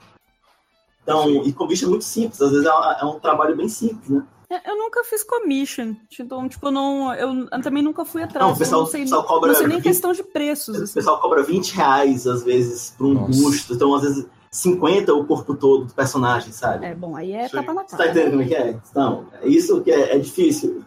Então, 1.03 1.29
e 1.45 1.53
commission 1.53 1.87
é 1.87 1.89
muito 1.91 2.05
simples, 2.05 2.41
às 2.41 2.51
vezes 2.51 2.65
é, 2.65 2.71
uma- 2.71 2.97
é 3.01 3.05
um 3.05 3.19
trabalho 3.19 3.55
bem 3.55 3.67
simples, 3.69 4.09
né? 4.09 4.23
Eu 4.65 4.77
nunca 4.77 5.03
fiz 5.03 5.23
commission. 5.23 5.95
Então, 6.19 6.47
tipo, 6.47 6.69
não, 6.71 7.13
eu, 7.15 7.47
eu 7.51 7.61
também 7.61 7.83
nunca 7.83 8.05
fui 8.05 8.21
atrás. 8.23 8.45
Não, 8.47 8.53
o 8.55 8.57
pessoal- 8.57 8.81
não 8.81 8.87
sei, 8.87 9.01
o 9.01 9.03
pessoal 9.05 9.23
cobra 9.25 9.47
não 9.49 9.55
sei 9.55 9.67
nem 9.67 9.77
20 9.77 9.83
questão 9.83 10.13
de 10.13 10.23
preços. 10.23 10.79
O 10.79 10.83
assim. 10.83 10.93
pessoal 10.93 11.19
cobra 11.19 11.41
20 11.43 11.71
reais, 11.73 12.27
às 12.27 12.43
vezes, 12.43 12.93
por 12.97 13.07
um 13.07 13.13
Nossa. 13.15 13.41
busto. 13.41 13.73
Então, 13.73 13.93
às 13.95 14.03
vezes, 14.03 14.25
50 14.55 15.13
o 15.13 15.25
corpo 15.25 15.53
todo 15.53 15.85
do 15.85 15.93
personagem, 15.93 16.51
sabe? 16.53 16.85
É, 16.85 16.95
bom, 16.95 17.15
aí 17.15 17.33
é 17.33 17.47
Sim. 17.49 17.57
tapa 17.57 17.73
na 17.73 17.81
Você 17.83 17.91
tá 17.91 17.97
cara. 17.97 18.09
entendendo 18.11 18.31
como 18.31 18.43
é 18.43 18.45
que 18.47 18.55
é? 18.55 18.77
Não, 18.95 19.27
é 19.41 19.47
isso 19.47 19.81
que 19.83 19.91
é, 19.91 20.15
é 20.15 20.17
difícil. 20.17 20.83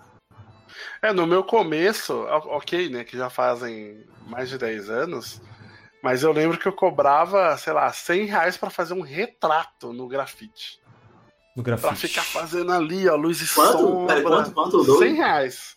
É, 1.03 1.13
no 1.13 1.27
meu 1.27 1.45
começo, 1.45 2.15
o- 2.15 2.57
ok, 2.57 2.89
né, 2.89 3.05
que 3.05 3.17
já 3.17 3.29
fazem 3.29 4.05
mais 4.27 4.49
de 4.49 4.57
10 4.57 4.89
anos, 4.89 5.41
mas 6.03 6.23
eu 6.23 6.33
lembro 6.33 6.59
que 6.59 6.67
eu 6.67 6.73
cobrava, 6.73 7.57
sei 7.59 7.73
lá, 7.75 7.93
100 7.93 8.25
reais 8.25 8.57
pra 8.57 8.71
fazer 8.71 8.95
um 8.95 9.03
retrato 9.03 9.93
no 9.93 10.09
grafite. 10.09 10.81
No 11.55 11.63
Pra 11.63 11.77
grafite. 11.77 12.09
ficar 12.09 12.23
fazendo 12.23 12.73
ali, 12.73 13.07
ó, 13.09 13.17
luz 13.17 13.43
e 13.43 13.55
Quanto? 13.55 13.79
sombra. 13.79 14.15
Pera, 14.15 14.23
quanto, 14.29 14.53
quanto, 14.53 14.83
Doug? 14.85 14.99
100 14.99 15.15
reais. 15.15 15.77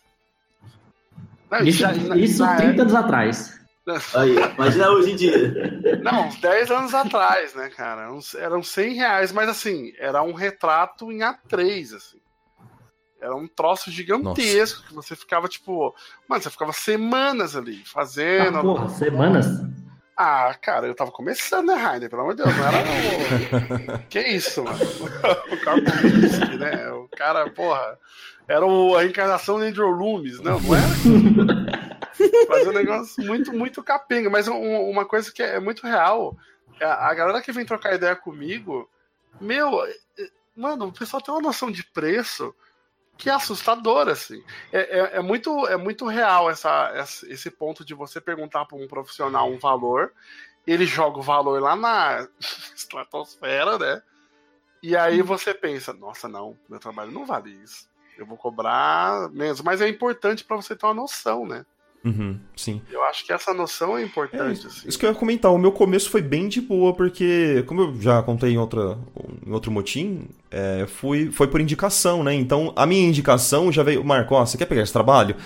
Não, 1.50 1.60
Isso, 1.60 1.78
já- 1.80 1.92
isso 2.16 2.42
na 2.42 2.56
30 2.56 2.82
anos 2.82 2.94
atrás. 2.94 3.60
Aí, 4.14 4.36
imagina 4.54 4.90
hoje 4.90 5.12
em 5.12 5.16
dia. 5.16 6.00
Não, 6.02 6.28
uns 6.28 6.36
10 6.36 6.70
anos 6.70 6.94
atrás, 6.94 7.54
né, 7.54 7.68
cara? 7.68 8.08
Eram 8.36 8.62
100 8.62 8.94
reais, 8.94 9.32
mas 9.32 9.48
assim, 9.48 9.92
era 9.98 10.22
um 10.22 10.32
retrato 10.32 11.10
em 11.10 11.18
A3, 11.18 11.96
assim. 11.96 12.20
Era 13.20 13.36
um 13.36 13.46
troço 13.46 13.90
gigantesco 13.90 14.84
que 14.86 14.94
você 14.94 15.14
ficava, 15.14 15.48
tipo. 15.48 15.94
Mano, 16.28 16.42
você 16.42 16.50
ficava 16.50 16.72
semanas 16.72 17.54
ali 17.54 17.82
fazendo. 17.84 18.58
Ah, 18.58 18.62
porra, 18.62 18.88
semanas? 18.88 19.46
Ah, 20.16 20.54
cara, 20.60 20.86
eu 20.86 20.94
tava 20.94 21.10
começando, 21.10 21.68
né, 21.68 21.74
Rainer? 21.74 22.10
Pelo 22.10 22.22
amor 22.22 22.34
de 22.36 22.42
Deus, 22.42 22.54
não 22.56 22.66
era 22.66 22.78
o. 22.78 23.98
que 24.10 24.20
isso, 24.20 24.62
mano? 24.62 24.78
o 25.50 25.56
Karpovitsky, 25.64 26.56
né? 26.58 26.90
O 26.92 27.08
cara, 27.16 27.48
porra. 27.50 27.98
Era 28.46 28.66
o, 28.66 28.96
a 28.96 29.04
encarnação 29.04 29.58
do 29.58 29.64
Andrew 29.64 29.88
Loomis, 29.88 30.38
não, 30.40 30.60
não 30.60 30.74
era? 30.74 30.86
Fazer 32.46 32.68
um 32.68 32.72
negócio 32.72 33.24
muito, 33.24 33.52
muito 33.52 33.82
capenga. 33.82 34.28
Mas 34.28 34.48
um- 34.48 34.90
uma 34.90 35.04
coisa 35.06 35.32
que 35.32 35.42
é 35.42 35.58
muito 35.58 35.86
real, 35.86 36.36
é 36.80 36.84
a 36.84 37.06
a 37.08 37.14
galera 37.14 37.40
que 37.40 37.52
vem 37.52 37.64
trocar 37.64 37.94
ideia 37.94 38.14
comigo, 38.14 38.88
meu, 39.40 39.84
é- 39.86 39.90
é- 40.18 40.28
mano, 40.56 40.86
o 40.88 40.92
pessoal 40.92 41.22
tem 41.22 41.32
uma 41.32 41.40
noção 41.40 41.70
de 41.70 41.84
preço 41.84 42.54
que 43.16 43.30
é 43.30 43.32
assustadora, 43.32 44.12
assim. 44.12 44.42
É, 44.72 44.98
é, 45.00 45.16
é 45.18 45.20
muito, 45.20 45.66
é 45.68 45.76
muito 45.76 46.06
real 46.06 46.50
essa, 46.50 46.90
essa- 46.94 47.26
esse 47.30 47.50
ponto 47.50 47.84
de 47.84 47.94
você 47.94 48.20
perguntar 48.20 48.64
para 48.64 48.76
um 48.76 48.88
profissional 48.88 49.48
um 49.50 49.58
valor, 49.58 50.12
ele 50.66 50.86
joga 50.86 51.18
o 51.18 51.22
valor 51.22 51.60
lá 51.60 51.76
na 51.76 52.26
estratosfera, 52.74 53.78
né? 53.78 54.02
E 54.82 54.96
aí 54.96 55.22
você 55.22 55.54
pensa, 55.54 55.92
nossa, 55.92 56.28
não, 56.28 56.58
meu 56.68 56.80
trabalho 56.80 57.12
não 57.12 57.24
vale 57.24 57.50
isso. 57.62 57.88
Eu 58.18 58.26
vou 58.26 58.36
cobrar 58.36 59.28
menos. 59.30 59.60
Mas 59.60 59.80
é 59.80 59.88
importante 59.88 60.44
para 60.44 60.56
você 60.56 60.74
ter 60.74 60.84
uma 60.86 60.94
noção, 60.94 61.46
né? 61.46 61.64
Uhum, 62.04 62.36
sim. 62.56 62.80
Eu 62.90 63.02
acho 63.04 63.24
que 63.24 63.32
essa 63.32 63.54
noção 63.54 63.96
é 63.96 64.02
importante. 64.02 64.66
assim. 64.66 64.88
Isso 64.88 64.98
que 64.98 65.06
eu 65.06 65.10
ia 65.10 65.14
comentar, 65.16 65.52
o 65.52 65.58
meu 65.58 65.70
começo 65.70 66.10
foi 66.10 66.20
bem 66.20 66.48
de 66.48 66.60
boa, 66.60 66.92
porque, 66.92 67.62
como 67.66 67.80
eu 67.82 68.00
já 68.00 68.20
contei 68.22 68.50
em, 68.52 68.58
outra, 68.58 68.98
em 69.46 69.52
outro 69.52 69.70
motim, 69.70 70.28
é, 70.50 70.86
fui, 70.88 71.30
foi 71.30 71.46
por 71.46 71.60
indicação, 71.60 72.24
né? 72.24 72.34
Então, 72.34 72.72
a 72.74 72.84
minha 72.86 73.06
indicação 73.06 73.70
já 73.70 73.82
veio, 73.82 74.04
Marco, 74.04 74.34
ó, 74.34 74.44
você 74.44 74.58
quer 74.58 74.66
pegar 74.66 74.82
esse 74.82 74.92
trabalho? 74.92 75.36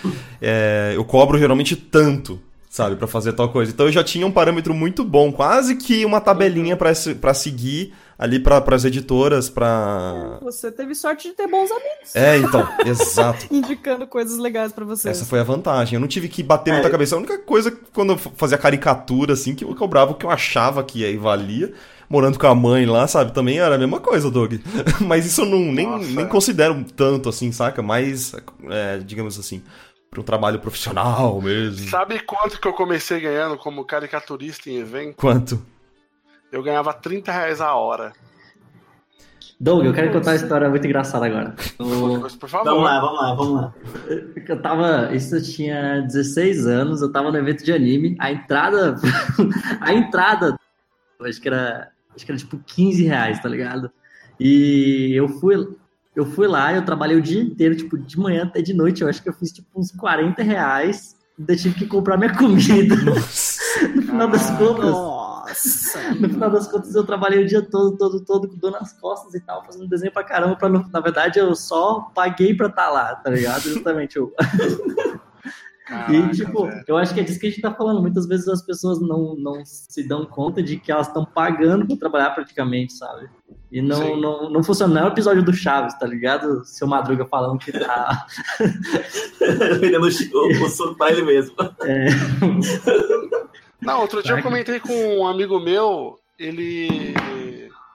É, 0.40 0.92
eu 0.96 1.04
cobro 1.04 1.38
geralmente 1.38 1.76
tanto, 1.76 2.40
sabe, 2.70 2.96
pra 2.96 3.06
fazer 3.06 3.34
tal 3.34 3.50
coisa. 3.50 3.70
Então 3.70 3.86
eu 3.86 3.92
já 3.92 4.02
tinha 4.02 4.26
um 4.26 4.32
parâmetro 4.32 4.72
muito 4.72 5.04
bom, 5.04 5.30
quase 5.30 5.76
que 5.76 6.04
uma 6.04 6.20
tabelinha 6.20 6.76
pra 6.76 7.34
seguir 7.34 7.92
ali 8.18 8.38
pra, 8.40 8.60
pras 8.60 8.84
editoras, 8.84 9.50
pra... 9.50 10.38
Você 10.42 10.70
teve 10.72 10.94
sorte 10.94 11.28
de 11.28 11.34
ter 11.34 11.46
bons 11.48 11.70
amigos 11.70 12.14
É, 12.14 12.38
então, 12.38 12.66
exato. 12.86 13.46
indicando 13.50 14.06
coisas 14.06 14.38
legais 14.38 14.72
pra 14.72 14.84
você. 14.84 15.08
Essa 15.10 15.24
foi 15.24 15.40
a 15.40 15.44
vantagem. 15.44 15.94
Eu 15.94 16.00
não 16.00 16.08
tive 16.08 16.28
que 16.28 16.42
bater 16.42 16.72
muita 16.72 16.88
É. 16.88 16.90
cabeça. 16.90 17.14
A 17.14 17.18
única 17.18 17.38
coisa, 17.38 17.70
quando 17.92 18.12
eu 18.14 18.18
fazia 18.18 18.56
caricatura, 18.58 19.34
assim, 19.34 19.54
que 19.54 19.64
eu 19.64 19.74
cobrava 19.74 20.12
o 20.12 20.14
que 20.14 20.24
eu 20.24 20.30
achava 20.30 20.82
que 20.82 21.04
aí 21.04 21.16
valia, 21.16 21.72
morando 22.08 22.38
com 22.38 22.46
a 22.46 22.54
mãe 22.54 22.86
lá, 22.86 23.06
sabe? 23.06 23.32
Também 23.32 23.58
era 23.58 23.74
a 23.74 23.78
mesma 23.78 24.00
coisa, 24.00 24.30
Doug. 24.30 24.54
Mas 25.00 25.26
isso 25.26 25.42
eu 25.42 25.46
não, 25.46 25.58
nem, 25.58 25.86
Nossa. 25.86 26.10
nem 26.10 26.26
considero 26.26 26.84
tanto, 26.96 27.28
assim, 27.28 27.52
saca? 27.52 27.82
Mais, 27.82 28.32
é, 28.70 28.98
digamos 28.98 29.38
assim, 29.38 29.62
para 30.10 30.20
um 30.20 30.24
trabalho 30.24 30.58
profissional 30.60 31.38
mesmo. 31.42 31.88
Sabe 31.90 32.20
quanto 32.20 32.58
que 32.60 32.66
eu 32.66 32.72
comecei 32.72 33.20
ganhando 33.20 33.58
como 33.58 33.84
caricaturista 33.84 34.70
em 34.70 34.78
evento? 34.78 35.16
Quanto? 35.16 35.60
Eu 36.50 36.62
ganhava 36.62 36.92
30 36.92 37.32
reais 37.32 37.60
a 37.60 37.74
hora. 37.74 38.12
Doug, 39.58 39.86
eu 39.86 39.92
quero 39.94 40.12
contar 40.12 40.32
uma 40.32 40.36
história 40.36 40.68
muito 40.68 40.86
engraçada 40.86 41.24
agora. 41.24 41.54
Eu, 41.78 42.28
Por 42.38 42.48
favor. 42.48 42.64
Vamos 42.66 42.84
lá, 42.84 43.00
vamos 43.00 43.20
lá, 43.20 43.34
vamos 43.34 43.54
lá. 43.54 43.74
eu 44.48 44.62
tava. 44.62 45.14
Isso 45.14 45.34
eu 45.34 45.42
tinha 45.42 46.02
16 46.02 46.66
anos, 46.66 47.00
eu 47.00 47.10
tava 47.10 47.32
no 47.32 47.38
evento 47.38 47.64
de 47.64 47.72
anime. 47.72 48.16
A 48.20 48.30
entrada. 48.30 48.96
a 49.80 49.94
entrada. 49.94 50.58
Acho 51.22 51.40
que 51.40 51.48
era. 51.48 51.90
Acho 52.14 52.26
que 52.26 52.32
era 52.32 52.38
tipo 52.38 52.58
15 52.58 53.04
reais, 53.04 53.40
tá 53.40 53.48
ligado? 53.48 53.90
E 54.38 55.12
eu 55.14 55.26
fui. 55.28 55.56
Eu 56.14 56.24
fui 56.26 56.46
lá, 56.46 56.72
eu 56.72 56.82
trabalhei 56.82 57.16
o 57.16 57.22
dia 57.22 57.42
inteiro, 57.42 57.76
tipo, 57.76 57.98
de 57.98 58.18
manhã 58.18 58.44
até 58.44 58.60
de 58.62 58.72
noite. 58.72 59.02
Eu 59.02 59.08
acho 59.08 59.22
que 59.22 59.28
eu 59.28 59.34
fiz 59.34 59.52
tipo 59.52 59.68
uns 59.74 59.90
40 59.92 60.42
reais. 60.42 61.16
Ainda 61.38 61.56
tive 61.56 61.74
que 61.74 61.86
comprar 61.86 62.18
minha 62.18 62.34
comida. 62.34 62.94
No 63.94 64.00
final 64.00 64.28
das 64.28 64.50
contas. 64.52 64.94
Nossa! 65.46 66.00
No 66.20 66.28
final 66.28 66.50
das 66.50 66.66
contas, 66.66 66.94
eu 66.94 67.04
trabalhei 67.04 67.42
o 67.42 67.46
dia 67.46 67.62
todo, 67.62 67.96
todo, 67.96 68.24
todo, 68.24 68.48
com 68.48 68.56
dor 68.56 68.72
nas 68.72 68.92
costas 68.92 69.34
e 69.34 69.40
tal, 69.40 69.64
fazendo 69.64 69.88
desenho 69.88 70.12
pra 70.12 70.24
caramba. 70.24 70.56
Pra, 70.56 70.68
na 70.68 71.00
verdade, 71.00 71.38
eu 71.38 71.54
só 71.54 72.10
paguei 72.14 72.54
pra 72.54 72.68
estar 72.68 72.90
lá, 72.90 73.14
tá 73.16 73.30
ligado? 73.30 73.62
Justamente. 73.62 74.16
Eu, 74.16 74.32
Caraca, 75.86 76.12
e, 76.12 76.30
tipo, 76.30 76.66
velho. 76.66 76.84
eu 76.88 76.96
acho 76.96 77.14
que 77.14 77.20
é 77.20 77.22
disso 77.22 77.38
que 77.38 77.46
a 77.46 77.50
gente 77.50 77.62
tá 77.62 77.72
falando. 77.72 78.00
Muitas 78.00 78.26
vezes 78.26 78.48
as 78.48 78.60
pessoas 78.60 79.00
não, 79.00 79.36
não 79.36 79.64
se 79.64 80.02
dão 80.02 80.26
conta 80.26 80.60
de 80.60 80.76
que 80.78 80.90
elas 80.90 81.06
estão 81.06 81.24
pagando 81.24 81.86
pra 81.86 81.96
trabalhar 81.96 82.30
praticamente, 82.30 82.92
sabe? 82.94 83.28
E 83.70 83.80
não, 83.80 84.02
Sim. 84.02 84.20
não, 84.20 84.50
não 84.50 84.64
funciona. 84.64 84.94
Não 84.94 85.02
é 85.02 85.04
o 85.04 85.12
episódio 85.12 85.44
do 85.44 85.52
Chaves, 85.52 85.96
tá 85.96 86.04
ligado? 86.04 86.64
Seu 86.64 86.88
Madruga 86.88 87.24
falando 87.24 87.60
que 87.60 87.70
tá. 87.70 88.26
Vendendo 89.80 90.06
o, 90.06 90.64
o 90.64 90.68
soco 90.68 90.96
pra 90.96 91.12
ele 91.12 91.22
mesmo. 91.22 91.54
Não, 93.86 94.00
outro 94.00 94.20
dia 94.20 94.36
eu 94.36 94.42
comentei 94.42 94.80
com 94.80 95.18
um 95.18 95.26
amigo 95.26 95.60
meu, 95.60 96.18
ele 96.36 97.14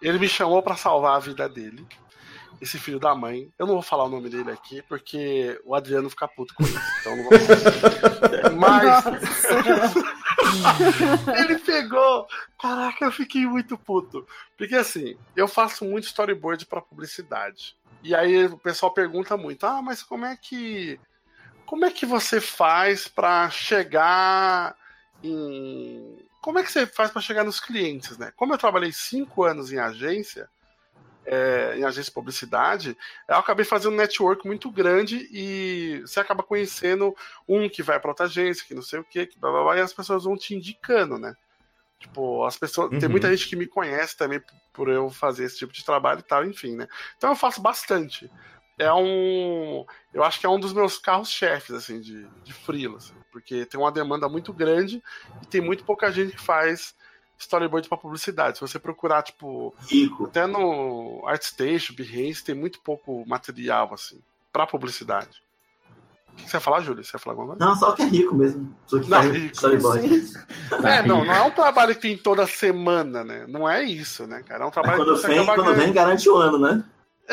ele 0.01 0.17
me 0.17 0.29
chamou 0.29 0.63
pra 0.63 0.77
salvar 0.77 1.17
a 1.17 1.19
vida 1.19 1.49
dele. 1.49 1.85
esse 2.61 2.79
filho 2.79 2.99
da 2.99 3.13
mãe, 3.13 3.51
eu 3.59 3.67
não 3.67 3.73
vou 3.73 3.81
falar 3.81 4.05
o 4.05 4.09
nome 4.09 4.29
dele 4.29 4.51
aqui, 4.51 4.81
porque 4.83 5.59
o 5.65 5.75
Adriano 5.75 6.09
fica 6.09 6.27
puto 6.29 6.53
com 6.53 6.63
isso. 6.63 6.79
Então 7.01 7.17
não 7.17 7.23
vou 7.23 7.33
falar. 7.37 8.51
Mas. 8.55 9.03
ele 11.39 11.57
pegou. 11.59 12.25
Caraca, 12.57 13.03
eu 13.03 13.11
fiquei 13.11 13.45
muito 13.45 13.77
puto. 13.77 14.25
Porque 14.57 14.75
assim, 14.75 15.17
eu 15.35 15.47
faço 15.47 15.83
muito 15.83 16.05
storyboard 16.05 16.65
para 16.67 16.81
publicidade. 16.81 17.75
E 18.01 18.15
aí 18.15 18.45
o 18.45 18.57
pessoal 18.57 18.93
pergunta 18.93 19.35
muito: 19.35 19.65
ah, 19.65 19.81
mas 19.81 20.01
como 20.01 20.25
é 20.25 20.37
que. 20.37 20.99
Como 21.65 21.83
é 21.85 21.91
que 21.91 22.05
você 22.05 22.39
faz 22.39 23.07
para 23.07 23.49
chegar 23.49 24.75
em. 25.23 26.17
Como 26.41 26.59
é 26.59 26.63
que 26.63 26.71
você 26.71 26.85
faz 26.87 27.11
para 27.11 27.21
chegar 27.21 27.43
nos 27.43 27.59
clientes, 27.59 28.17
né? 28.17 28.31
Como 28.35 28.53
eu 28.53 28.57
trabalhei 28.57 28.91
cinco 28.91 29.43
anos 29.43 29.71
em 29.71 29.77
agência, 29.77 30.49
é, 31.25 31.75
em 31.77 31.83
agência 31.83 32.05
de 32.05 32.11
publicidade, 32.11 32.97
eu 33.27 33.35
acabei 33.35 33.63
fazendo 33.63 33.93
um 33.93 33.97
network 33.97 34.45
muito 34.45 34.71
grande 34.71 35.27
e 35.31 36.01
você 36.01 36.19
acaba 36.19 36.41
conhecendo 36.41 37.15
um 37.47 37.69
que 37.69 37.83
vai 37.83 37.99
para 37.99 38.09
outra 38.09 38.25
agência, 38.25 38.65
que 38.65 38.73
não 38.73 38.81
sei 38.81 38.99
o 38.99 39.03
que, 39.03 39.27
que 39.27 39.39
blá, 39.39 39.51
blá, 39.51 39.63
blá, 39.63 39.77
e 39.77 39.81
as 39.81 39.93
pessoas 39.93 40.23
vão 40.23 40.35
te 40.35 40.55
indicando, 40.55 41.17
né? 41.19 41.35
Tipo, 41.99 42.43
as 42.45 42.57
pessoas. 42.57 42.91
Uhum. 42.91 42.99
Tem 42.99 43.07
muita 43.07 43.29
gente 43.29 43.47
que 43.47 43.55
me 43.55 43.67
conhece 43.67 44.17
também 44.17 44.41
por 44.73 44.89
eu 44.89 45.09
fazer 45.11 45.45
esse 45.45 45.59
tipo 45.59 45.71
de 45.71 45.85
trabalho 45.85 46.19
e 46.19 46.23
tal, 46.23 46.43
enfim, 46.43 46.75
né? 46.75 46.87
Então 47.15 47.29
eu 47.29 47.35
faço 47.35 47.61
bastante. 47.61 48.29
É 48.77 48.91
um. 48.93 49.85
Eu 50.13 50.23
acho 50.23 50.39
que 50.39 50.45
é 50.45 50.49
um 50.49 50.59
dos 50.59 50.73
meus 50.73 50.97
carros-chefes, 50.97 51.75
assim, 51.75 51.99
de, 51.99 52.25
de 52.43 52.53
freela, 52.53 52.97
assim, 52.97 53.13
porque 53.31 53.65
tem 53.65 53.79
uma 53.79 53.91
demanda 53.91 54.27
muito 54.27 54.51
grande 54.51 55.01
e 55.41 55.45
tem 55.45 55.61
muito 55.61 55.83
pouca 55.83 56.11
gente 56.11 56.31
que 56.35 56.41
faz 56.41 56.95
storyboard 57.37 57.87
para 57.89 57.97
publicidade. 57.97 58.57
Se 58.57 58.61
você 58.61 58.79
procurar, 58.79 59.23
tipo, 59.23 59.73
Rico. 59.87 60.25
até 60.25 60.45
no 60.45 61.23
ArtStation, 61.27 61.93
Behance, 61.93 62.43
tem 62.43 62.55
muito 62.55 62.79
pouco 62.81 63.23
material, 63.27 63.93
assim, 63.93 64.19
para 64.51 64.65
publicidade. 64.67 65.41
O 66.31 66.35
que 66.35 66.49
você 66.49 66.57
ia 66.57 66.61
falar, 66.61 66.79
Júlio? 66.81 67.03
Você 67.03 67.15
ia 67.15 67.19
falar 67.19 67.33
alguma 67.33 67.55
coisa? 67.55 67.65
Não, 67.65 67.75
só 67.77 67.91
que 67.91 68.01
é 68.03 68.05
rico 68.05 68.33
mesmo. 68.33 68.73
Só 68.87 68.99
que 68.99 69.09
Não, 69.09 69.17
faz 69.21 69.31
rico, 69.33 69.53
storyboard. 69.53 70.31
É, 70.85 71.05
não, 71.05 71.25
não 71.25 71.33
é 71.33 71.41
um 71.41 71.51
trabalho 71.51 71.93
que 71.93 72.01
tem 72.01 72.17
toda 72.17 72.47
semana, 72.47 73.23
né? 73.23 73.45
Não 73.49 73.69
é 73.69 73.83
isso, 73.83 74.25
né, 74.25 74.41
cara? 74.43 74.63
É 74.63 74.65
um 74.65 74.67
Mas 74.67 74.73
trabalho 74.73 74.97
quando 75.03 75.15
que 75.15 75.21
você 75.21 75.27
vem, 75.27 75.39
acaba 75.39 75.55
quando 75.55 75.65
ganhando. 75.65 75.83
vem, 75.83 75.93
garante 75.93 76.29
o 76.29 76.37
ano, 76.37 76.57
né? 76.57 76.83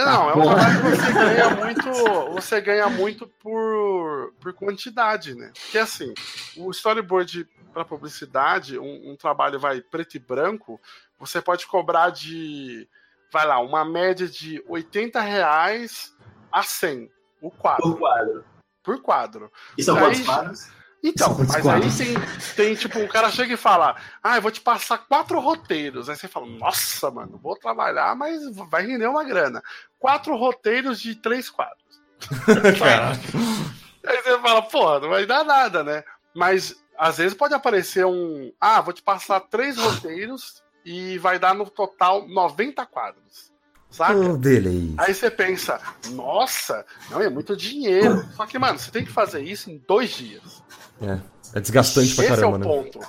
Não, 0.05 0.31
é 0.31 0.35
um 0.35 0.43
Porra. 0.43 0.55
trabalho 0.57 0.83
que 0.83 0.97
você 0.97 1.13
ganha 1.13 1.51
muito. 1.57 2.33
Você 2.35 2.61
ganha 2.61 2.89
muito 2.89 3.27
por, 3.27 4.33
por 4.41 4.53
quantidade, 4.53 5.35
né? 5.35 5.53
Porque 5.63 5.79
assim, 5.79 6.15
o 6.57 6.71
storyboard 6.71 7.49
para 7.73 7.85
publicidade, 7.85 8.79
um, 8.79 9.13
um 9.13 9.17
trabalho 9.17 9.59
vai 9.59 9.81
preto 9.81 10.17
e 10.17 10.19
branco, 10.19 10.81
você 11.19 11.41
pode 11.41 11.67
cobrar 11.67 12.11
de. 12.11 12.89
Vai 13.33 13.47
lá, 13.47 13.61
uma 13.61 13.85
média 13.85 14.27
de 14.27 14.63
80 14.67 15.21
reais 15.21 16.17
a 16.51 16.63
100 16.63 17.11
o 17.43 17.51
quadro, 17.51 17.83
Por 17.83 17.99
quadro. 17.99 18.45
por 18.83 19.03
quadro. 19.03 19.53
E 19.77 19.83
são 19.83 19.97
quantos 19.97 20.21
quadros? 20.25 20.69
Então, 21.03 21.35
São 21.35 21.47
mas 21.47 21.67
aí 21.67 21.97
tem, 21.97 22.15
tem, 22.57 22.75
tipo, 22.75 22.99
um 22.99 23.07
cara 23.07 23.31
chega 23.31 23.55
e 23.55 23.57
fala, 23.57 23.97
ah, 24.23 24.37
eu 24.37 24.43
vou 24.43 24.51
te 24.51 24.61
passar 24.61 24.99
quatro 24.99 25.39
roteiros. 25.39 26.09
Aí 26.09 26.17
você 26.17 26.27
fala, 26.27 26.47
nossa, 26.47 27.11
mano, 27.11 27.39
vou 27.41 27.57
trabalhar, 27.57 28.17
mas 28.17 28.43
vai 28.69 28.85
render 28.87 29.07
uma 29.07 29.23
grana. 29.25 29.63
Quatro 29.99 30.37
roteiros 30.37 31.01
de 31.01 31.15
três 31.15 31.49
quadros. 31.49 31.79
Aí 34.07 34.23
você 34.23 34.39
fala, 34.39 34.63
pô, 34.63 34.99
não 35.01 35.09
vai 35.11 35.25
dar 35.27 35.45
nada, 35.45 35.85
né? 35.85 36.03
Mas 36.35 36.75
às 36.97 37.19
vezes 37.19 37.35
pode 37.35 37.55
aparecer 37.55 38.05
um, 38.05 38.53
ah, 38.61 38.81
vou 38.81 38.93
te 38.93 39.03
passar 39.03 39.41
três 39.41 39.79
roteiros 39.79 40.63
e 40.85 41.19
vai 41.19 41.39
dar 41.39 41.55
no 41.55 41.69
total 41.71 42.27
90 42.27 42.85
quadros. 42.87 43.53
Saca? 43.91 44.19
Oh, 44.19 44.37
beleza. 44.37 44.95
Aí 44.99 45.15
você 45.15 45.31
pensa, 45.31 45.81
nossa, 46.11 46.85
não 47.11 47.23
é 47.23 47.31
muito 47.31 47.57
dinheiro. 47.57 48.27
Só 48.35 48.47
que, 48.47 48.59
mano, 48.59 48.79
você 48.79 48.91
tem 48.91 49.05
que 49.05 49.13
fazer 49.13 49.43
isso 49.43 49.71
em 49.71 49.79
dois 49.87 50.11
dias. 50.11 50.63
É, 51.01 51.59
é 51.59 51.61
desgastante 51.61 52.15
pra 52.15 52.25
esse 52.25 52.35
caramba, 52.35 52.57
é 52.57 52.57
o 52.57 52.59
né? 52.59 52.67
ponto. 52.67 53.01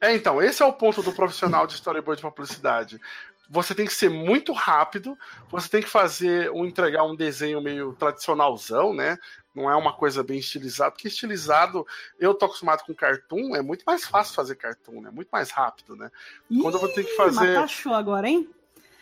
É, 0.00 0.14
então, 0.14 0.42
esse 0.42 0.62
é 0.62 0.66
o 0.66 0.72
ponto 0.72 1.02
do 1.02 1.12
profissional 1.12 1.66
de 1.66 1.74
storyboard 1.74 2.20
de 2.20 2.28
publicidade. 2.28 3.00
Você 3.48 3.74
tem 3.74 3.86
que 3.86 3.92
ser 3.92 4.08
muito 4.08 4.52
rápido, 4.52 5.16
você 5.50 5.68
tem 5.68 5.82
que 5.82 5.88
fazer 5.88 6.50
um 6.50 6.64
entregar 6.64 7.04
um 7.04 7.14
desenho 7.14 7.60
meio 7.60 7.92
tradicionalzão, 7.92 8.94
né? 8.94 9.18
Não 9.54 9.70
é 9.70 9.76
uma 9.76 9.92
coisa 9.92 10.22
bem 10.22 10.38
estilizada, 10.38 10.90
porque 10.90 11.08
estilizado, 11.08 11.86
eu 12.18 12.34
tô 12.34 12.46
acostumado 12.46 12.82
com 12.84 12.94
cartoon, 12.94 13.54
é 13.54 13.62
muito 13.62 13.84
mais 13.86 14.04
fácil 14.04 14.34
fazer 14.34 14.56
cartoon, 14.56 15.00
né? 15.02 15.10
Muito 15.10 15.28
mais 15.28 15.50
rápido, 15.50 15.94
né? 15.94 16.10
Quando 16.60 16.74
eu 16.74 16.80
vou 16.80 16.88
ter 16.88 17.04
que 17.04 17.14
fazer- 17.16 17.54
Matar 17.54 17.68
show 17.68 17.94
agora, 17.94 18.28
hein? 18.28 18.48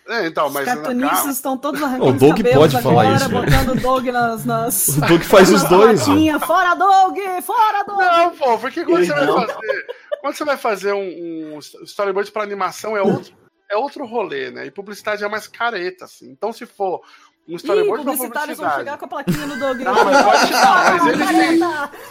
É, 0.09 0.27
então, 0.27 0.49
Os 0.49 0.53
mas 0.53 0.65
cartunistas 0.65 1.37
estão 1.37 1.57
todos 1.57 1.81
arrancando 1.81 2.11
O 2.11 2.13
os 2.15 2.19
Doug 2.19 2.41
pode 2.55 2.83
falar 2.83 3.03
agora, 3.03 3.17
isso, 3.17 3.29
velho. 3.29 3.45
botando 3.45 3.69
o 3.69 3.81
Doug 3.81 4.07
nas... 4.07 4.45
nas... 4.45 4.89
O 4.99 5.01
Doug 5.01 5.23
faz 5.23 5.49
os 5.53 5.63
dois. 5.65 6.03
Plaquinha, 6.05 6.41
Fora 6.41 6.75
Doug! 6.75 7.19
Fora 7.43 7.85
Doug! 7.85 7.99
Não, 8.01 8.31
pô, 8.37 8.59
porque 8.59 8.85
quando 8.85 8.99
Ele 8.99 9.07
você 9.07 9.13
vai 9.15 9.27
não. 9.27 9.47
fazer. 9.47 9.87
Quando 10.21 10.35
você 10.37 10.45
vai 10.45 10.57
fazer 10.57 10.93
um, 10.93 11.55
um 11.55 11.59
storyboard 11.59 12.31
para 12.33 12.43
animação, 12.43 12.97
é 12.97 13.03
outro, 13.03 13.35
é 13.71 13.77
outro 13.77 14.05
rolê, 14.07 14.51
né? 14.51 14.67
E 14.67 14.71
publicidade 14.71 15.23
é 15.25 15.29
mais 15.29 15.47
careta, 15.47 16.05
assim. 16.05 16.31
Então, 16.31 16.53
se 16.53 16.67
for 16.67 17.03
um 17.49 17.55
Ih, 17.55 17.57
storyboard 17.57 18.05
pra 18.05 18.13
publicitários 18.13 18.59
vão 18.59 18.71
chegar 18.71 18.99
com 18.99 19.05
a 19.05 19.09
plaquinha 19.09 19.47
no 19.47 19.59
Doug. 19.59 19.81
Não, 19.81 20.05
mas 20.05 20.23
pode 20.23 20.53
não, 20.53 20.75
mas 20.75 21.07
eles 21.07 21.29
têm. 21.29 21.63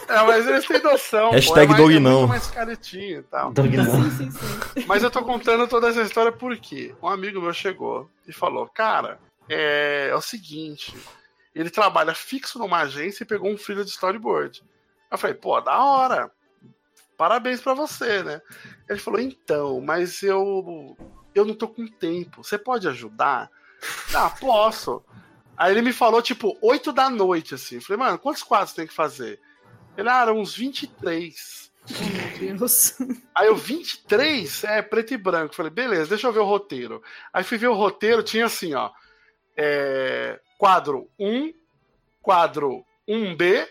É, 0.08 0.26
mas 0.26 0.46
eles 0.46 0.66
têm 0.66 0.82
noção. 0.82 1.30
Hashtag 1.30 1.64
é 1.64 1.66
mais, 1.68 1.80
Doug 1.80 1.92
é 1.92 2.00
não. 2.00 2.26
mais 2.26 2.46
caretinho 2.48 3.20
e 3.20 3.22
tal. 3.22 3.52
Doug 3.52 3.74
não. 3.74 3.84
Sim, 3.84 4.10
sim, 4.10 4.30
sim. 4.30 4.84
Mas 4.86 5.02
eu 5.02 5.10
tô 5.10 5.22
contando 5.22 5.66
toda 5.66 5.88
essa 5.88 6.02
história 6.02 6.30
porque 6.30 6.94
um 7.02 7.08
amigo 7.08 7.40
meu 7.40 7.54
chegou 7.54 8.10
e 8.26 8.32
falou: 8.32 8.68
Cara, 8.68 9.18
é, 9.48 10.08
é 10.10 10.14
o 10.14 10.20
seguinte. 10.20 10.94
Ele 11.54 11.70
trabalha 11.70 12.14
fixo 12.14 12.58
numa 12.58 12.80
agência 12.80 13.24
e 13.24 13.26
pegou 13.26 13.50
um 13.50 13.58
filho 13.58 13.84
de 13.84 13.90
storyboard. 13.90 14.62
Eu 15.10 15.16
falei: 15.16 15.34
Pô, 15.34 15.60
da 15.60 15.82
hora. 15.82 16.30
Parabéns 17.16 17.60
pra 17.60 17.72
você, 17.72 18.22
né? 18.22 18.42
Ele 18.88 18.98
falou: 18.98 19.20
Então, 19.20 19.80
mas 19.80 20.22
eu. 20.22 20.96
Eu 21.34 21.46
não 21.46 21.54
tô 21.54 21.68
com 21.68 21.86
tempo. 21.86 22.44
Você 22.44 22.58
pode 22.58 22.86
ajudar? 22.86 23.50
Ah, 24.14 24.30
posso. 24.30 25.02
Aí 25.56 25.72
ele 25.72 25.82
me 25.82 25.92
falou, 25.92 26.22
tipo, 26.22 26.56
8 26.60 26.92
da 26.92 27.08
noite, 27.10 27.54
assim. 27.54 27.80
Falei, 27.80 27.98
mano, 27.98 28.18
quantos 28.18 28.42
quadros 28.42 28.72
tem 28.74 28.86
que 28.86 28.92
fazer? 28.94 29.40
Ele, 29.96 30.08
ah, 30.08 30.22
eram 30.22 30.38
uns 30.40 30.54
23. 30.56 31.70
Oh, 31.90 32.04
meu 32.04 32.56
Deus. 32.56 32.94
Aí 33.34 33.46
eu, 33.46 33.56
23? 33.56 34.64
É, 34.64 34.82
preto 34.82 35.14
e 35.14 35.16
branco. 35.16 35.54
Falei, 35.54 35.70
beleza, 35.70 36.10
deixa 36.10 36.26
eu 36.26 36.32
ver 36.32 36.40
o 36.40 36.44
roteiro. 36.44 37.02
Aí 37.32 37.44
fui 37.44 37.58
ver 37.58 37.68
o 37.68 37.74
roteiro, 37.74 38.22
tinha 38.22 38.46
assim, 38.46 38.74
ó. 38.74 38.90
é, 39.56 40.40
quadro 40.58 41.08
1, 41.18 41.52
quadro 42.22 42.84
1B, 43.08 43.68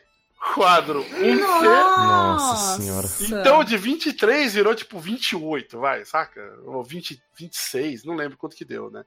quadro 0.53 1.03
1C. 1.05 1.39
Nossa 1.39 2.81
senhora. 2.81 3.07
Então 3.21 3.63
de 3.63 3.77
23 3.77 4.53
virou 4.53 4.75
tipo 4.75 4.99
28, 4.99 5.79
vai, 5.79 6.03
saca? 6.05 6.41
Ou 6.65 6.83
20, 6.83 7.21
26, 7.37 8.03
não 8.03 8.15
lembro 8.15 8.37
quanto 8.37 8.55
que 8.55 8.65
deu, 8.65 8.91
né? 8.91 9.03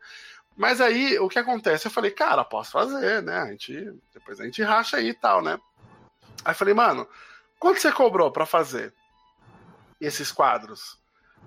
Mas 0.57 0.81
aí 0.81 1.19
o 1.19 1.29
que 1.29 1.39
acontece? 1.39 1.87
Eu 1.87 1.91
falei, 1.91 2.11
cara, 2.11 2.45
posso 2.45 2.73
fazer, 2.73 3.23
né? 3.23 3.39
A 3.39 3.47
gente, 3.51 3.93
depois 4.13 4.41
a 4.41 4.45
gente 4.45 4.63
racha 4.63 4.97
aí 4.99 5.09
e 5.09 5.15
tal, 5.15 5.43
né? 5.43 5.59
Aí 6.45 6.55
falei, 6.55 6.75
mano, 6.75 7.09
quanto 7.59 7.81
você 7.81 7.91
cobrou 7.91 8.31
pra 8.31 8.47
fazer 8.47 8.93
esses 10.01 10.31
quadros? 10.31 10.99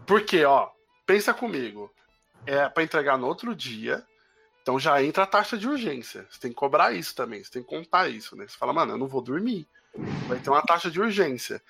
Porque, 0.05 0.43
ó, 0.43 0.69
pensa 1.05 1.33
comigo, 1.33 1.91
é 2.45 2.67
pra 2.67 2.83
entregar 2.83 3.17
no 3.17 3.27
outro 3.27 3.55
dia, 3.55 4.05
então 4.61 4.79
já 4.79 5.01
entra 5.01 5.23
a 5.23 5.27
taxa 5.27 5.57
de 5.57 5.67
urgência. 5.67 6.27
Você 6.29 6.39
tem 6.39 6.51
que 6.51 6.57
cobrar 6.57 6.93
isso 6.93 7.15
também, 7.15 7.43
você 7.43 7.51
tem 7.51 7.63
que 7.63 7.69
contar 7.69 8.09
isso, 8.09 8.35
né? 8.35 8.45
Você 8.47 8.57
fala, 8.57 8.73
mano, 8.73 8.93
eu 8.93 8.97
não 8.97 9.07
vou 9.07 9.21
dormir. 9.21 9.67
Vai 10.27 10.37
ter 10.39 10.49
uma 10.49 10.61
taxa 10.61 10.91
de 10.91 10.99
urgência. 10.99 11.61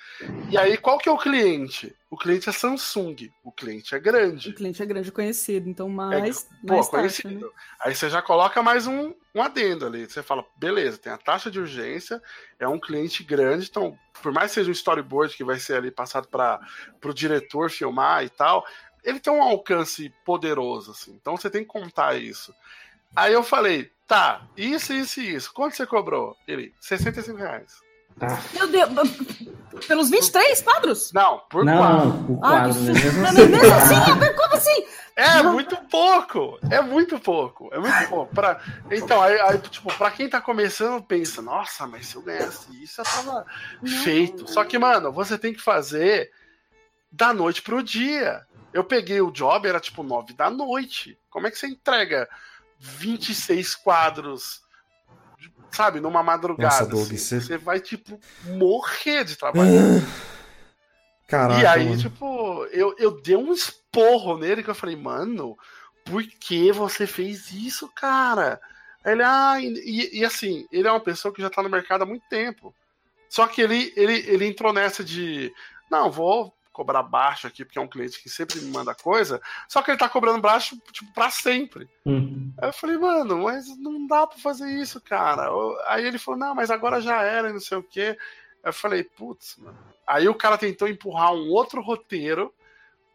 E 0.50 0.58
aí, 0.58 0.78
qual 0.78 0.98
que 0.98 1.08
é 1.08 1.12
o 1.12 1.18
cliente? 1.18 1.96
O 2.10 2.18
cliente 2.18 2.50
é 2.50 2.52
Samsung. 2.52 3.32
O 3.44 3.52
cliente 3.52 3.94
é 3.96 3.98
O 3.98 4.02
grande. 4.02 4.54
cliente 4.54 4.82
é 4.82 4.86
grande 4.86 5.12
conhecido, 5.12 5.70
então 5.70 5.88
mais, 5.88 6.48
Pô, 6.66 6.76
mais 6.76 6.90
taxa, 6.90 6.98
né? 6.98 7.00
conhecido. 7.34 7.54
Aí 7.80 7.96
você 7.96 8.10
já 8.10 8.22
coloca 8.22 8.62
mais 8.62 8.88
um, 8.88 9.13
um 9.34 9.42
adendo 9.42 9.86
ali. 9.86 10.06
Você 10.10 10.22
fala, 10.22 10.46
beleza, 10.58 10.98
tem 10.98 11.12
a 11.12 11.18
taxa 11.18 11.50
de 11.50 11.60
urgência, 11.60 12.22
é 12.60 12.68
um 12.68 12.80
cliente 12.80 13.24
grande, 13.24 13.68
então, 13.70 13.98
por 14.22 14.32
mais 14.32 14.52
que 14.52 14.56
seja 14.56 14.70
um 14.70 14.74
storyboard 14.74 15.36
que 15.36 15.44
vai 15.44 15.60
ser 15.60 15.76
ali 15.76 15.92
passado 15.92 16.28
para 16.28 16.60
o 17.04 17.13
diretor 17.13 17.70
filmar 17.70 18.24
e 18.26 18.30
tal, 18.30 18.66
ele 19.04 19.20
tem 19.20 19.32
um 19.32 19.42
alcance 19.42 20.13
poderoso, 20.26 20.92
assim. 20.92 21.13
Então 21.13 21.38
você 21.38 21.50
tem 21.50 21.62
que 21.62 21.68
contar 21.70 22.16
isso. 22.16 22.54
Aí 23.16 23.32
eu 23.32 23.42
falei, 23.44 23.90
tá, 24.06 24.46
isso, 24.58 24.94
isso 24.94 25.22
e 25.22 25.36
isso. 25.36 25.54
Quanto 25.54 25.76
você 25.76 25.86
cobrou? 25.86 26.36
Ele, 26.48 26.74
65 26.82 27.38
reais. 27.38 27.87
Meu 28.54 28.68
Deus, 28.68 28.90
pelos 29.88 30.10
23 30.10 30.62
quadros? 30.62 31.12
Não, 31.14 31.40
por 31.50 31.64
Não, 31.64 31.78
quadro. 31.78 32.08
não, 32.30 32.38
Ah, 32.44 32.50
quadro, 32.50 32.74
susto. 32.74 32.92
Mesmo 32.94 33.26
assim. 33.28 33.46
mesmo 33.48 33.74
assim, 33.76 34.36
como 34.36 34.54
assim? 34.56 34.86
É 35.16 35.42
muito 35.44 35.76
pouco! 35.90 36.60
É 36.70 36.82
muito 36.82 37.20
pouco! 37.20 37.70
É 37.74 37.80
muito 37.80 38.10
pouco. 38.10 38.34
Pra... 38.36 38.60
Então, 38.92 39.22
aí, 39.22 39.40
aí, 39.42 39.58
tipo, 39.60 39.92
pra 39.98 40.12
quem 40.12 40.30
tá 40.30 40.40
começando, 40.40 41.02
pensa, 41.04 41.42
nossa, 41.42 41.88
mas 41.88 42.08
se 42.08 42.16
eu 42.16 42.22
ganhasse 42.22 42.68
isso, 42.84 43.02
eu 43.02 43.06
tava 43.06 43.46
feito. 44.04 44.48
Só 44.50 44.64
que, 44.64 44.78
mano, 44.78 45.12
você 45.12 45.38
tem 45.38 45.54
que 45.54 45.62
fazer 45.62 46.32
da 47.12 47.34
noite 47.34 47.62
pro 47.62 47.82
dia. 47.84 48.46
Eu 48.74 48.84
peguei 48.84 49.20
o 49.22 49.32
job, 49.32 49.68
era 49.68 49.80
tipo 49.80 50.04
nove 50.04 50.34
da 50.34 50.50
noite. 50.52 51.18
Como 51.32 51.48
é 51.48 51.52
que 51.52 51.58
você 51.58 51.66
entrega 51.68 52.30
26 52.80 53.74
quadros, 53.76 54.62
sabe, 55.72 56.00
numa 56.00 56.24
madrugada. 56.24 56.74
Nossa, 56.76 56.86
Doug, 56.86 57.02
assim. 57.04 57.18
você- 57.18 57.42
Você 57.42 57.58
vai, 57.58 57.80
tipo, 57.80 58.20
morrer 58.44 59.24
de 59.24 59.36
trabalho. 59.36 59.70
Caraca, 61.28 61.62
e 61.62 61.66
aí, 61.66 61.86
mano. 61.90 61.98
tipo, 62.02 62.66
eu, 62.72 62.96
eu 62.98 63.22
dei 63.22 63.36
um 63.36 63.52
esporro 63.52 64.38
nele 64.38 64.64
que 64.64 64.70
eu 64.70 64.76
falei, 64.76 64.96
mano, 64.96 65.58
por 66.06 66.24
que 66.24 66.72
você 66.72 67.06
fez 67.06 67.52
isso, 67.52 67.92
cara? 67.94 68.60
Aí 69.04 69.12
Ele, 69.12 69.24
ah, 69.24 69.56
e, 69.60 70.20
e 70.20 70.26
assim, 70.26 70.66
ele 70.72 70.88
é 70.88 70.92
uma 70.92 71.02
pessoa 71.04 71.34
que 71.34 71.42
já 71.42 71.50
tá 71.50 71.62
no 71.62 71.70
mercado 71.70 72.04
há 72.04 72.06
muito 72.06 72.26
tempo. 72.30 72.74
Só 73.30 73.46
que 73.46 73.62
ele, 73.62 73.92
ele, 73.98 74.14
ele 74.26 74.46
entrou 74.48 74.72
nessa 74.72 75.04
de, 75.04 75.52
não, 75.92 76.10
vou 76.10 76.54
cobrar 76.78 77.02
baixo 77.02 77.48
aqui, 77.48 77.66
porque 77.66 77.80
é 77.80 77.82
um 77.82 77.88
cliente 77.88 78.22
que 78.22 78.30
sempre 78.30 78.60
me 78.62 78.70
manda 78.72 78.94
coisa, 78.94 79.42
só 79.68 79.82
que 79.82 79.90
ele 79.90 79.98
tá 79.98 80.08
cobrando 80.08 80.40
baixo, 80.40 80.78
tipo, 80.92 81.12
pra 81.12 81.32
sempre. 81.32 81.90
Hum. 82.06 82.54
Aí 82.62 82.70
eu 82.70 82.74
falei, 82.74 82.98
mano, 82.98 83.44
mas 83.44 83.66
não 83.80 84.06
dá 84.06 84.28
pra 84.28 84.38
fazer 84.38 84.70
isso, 84.70 85.02
cara. 85.02 85.50
Aí 85.88 86.06
ele 86.06 86.20
falou, 86.20 86.40
não, 86.40 86.54
mas 86.54 86.70
agora 86.70 87.02
já 87.02 87.22
era, 87.24 87.50
e 87.50 87.54
não 87.54 87.60
sei 87.60 87.78
o 87.80 87.84
quê. 87.84 88.16
Eu 88.63 88.72
falei, 88.72 89.04
putz, 89.04 89.58
mano. 89.58 89.78
Aí 90.06 90.30
o 90.30 90.36
cara 90.36 90.58
tentou 90.58 90.88
empurrar 90.88 91.34
um 91.34 91.50
outro 91.50 91.82
roteiro. 91.82 92.54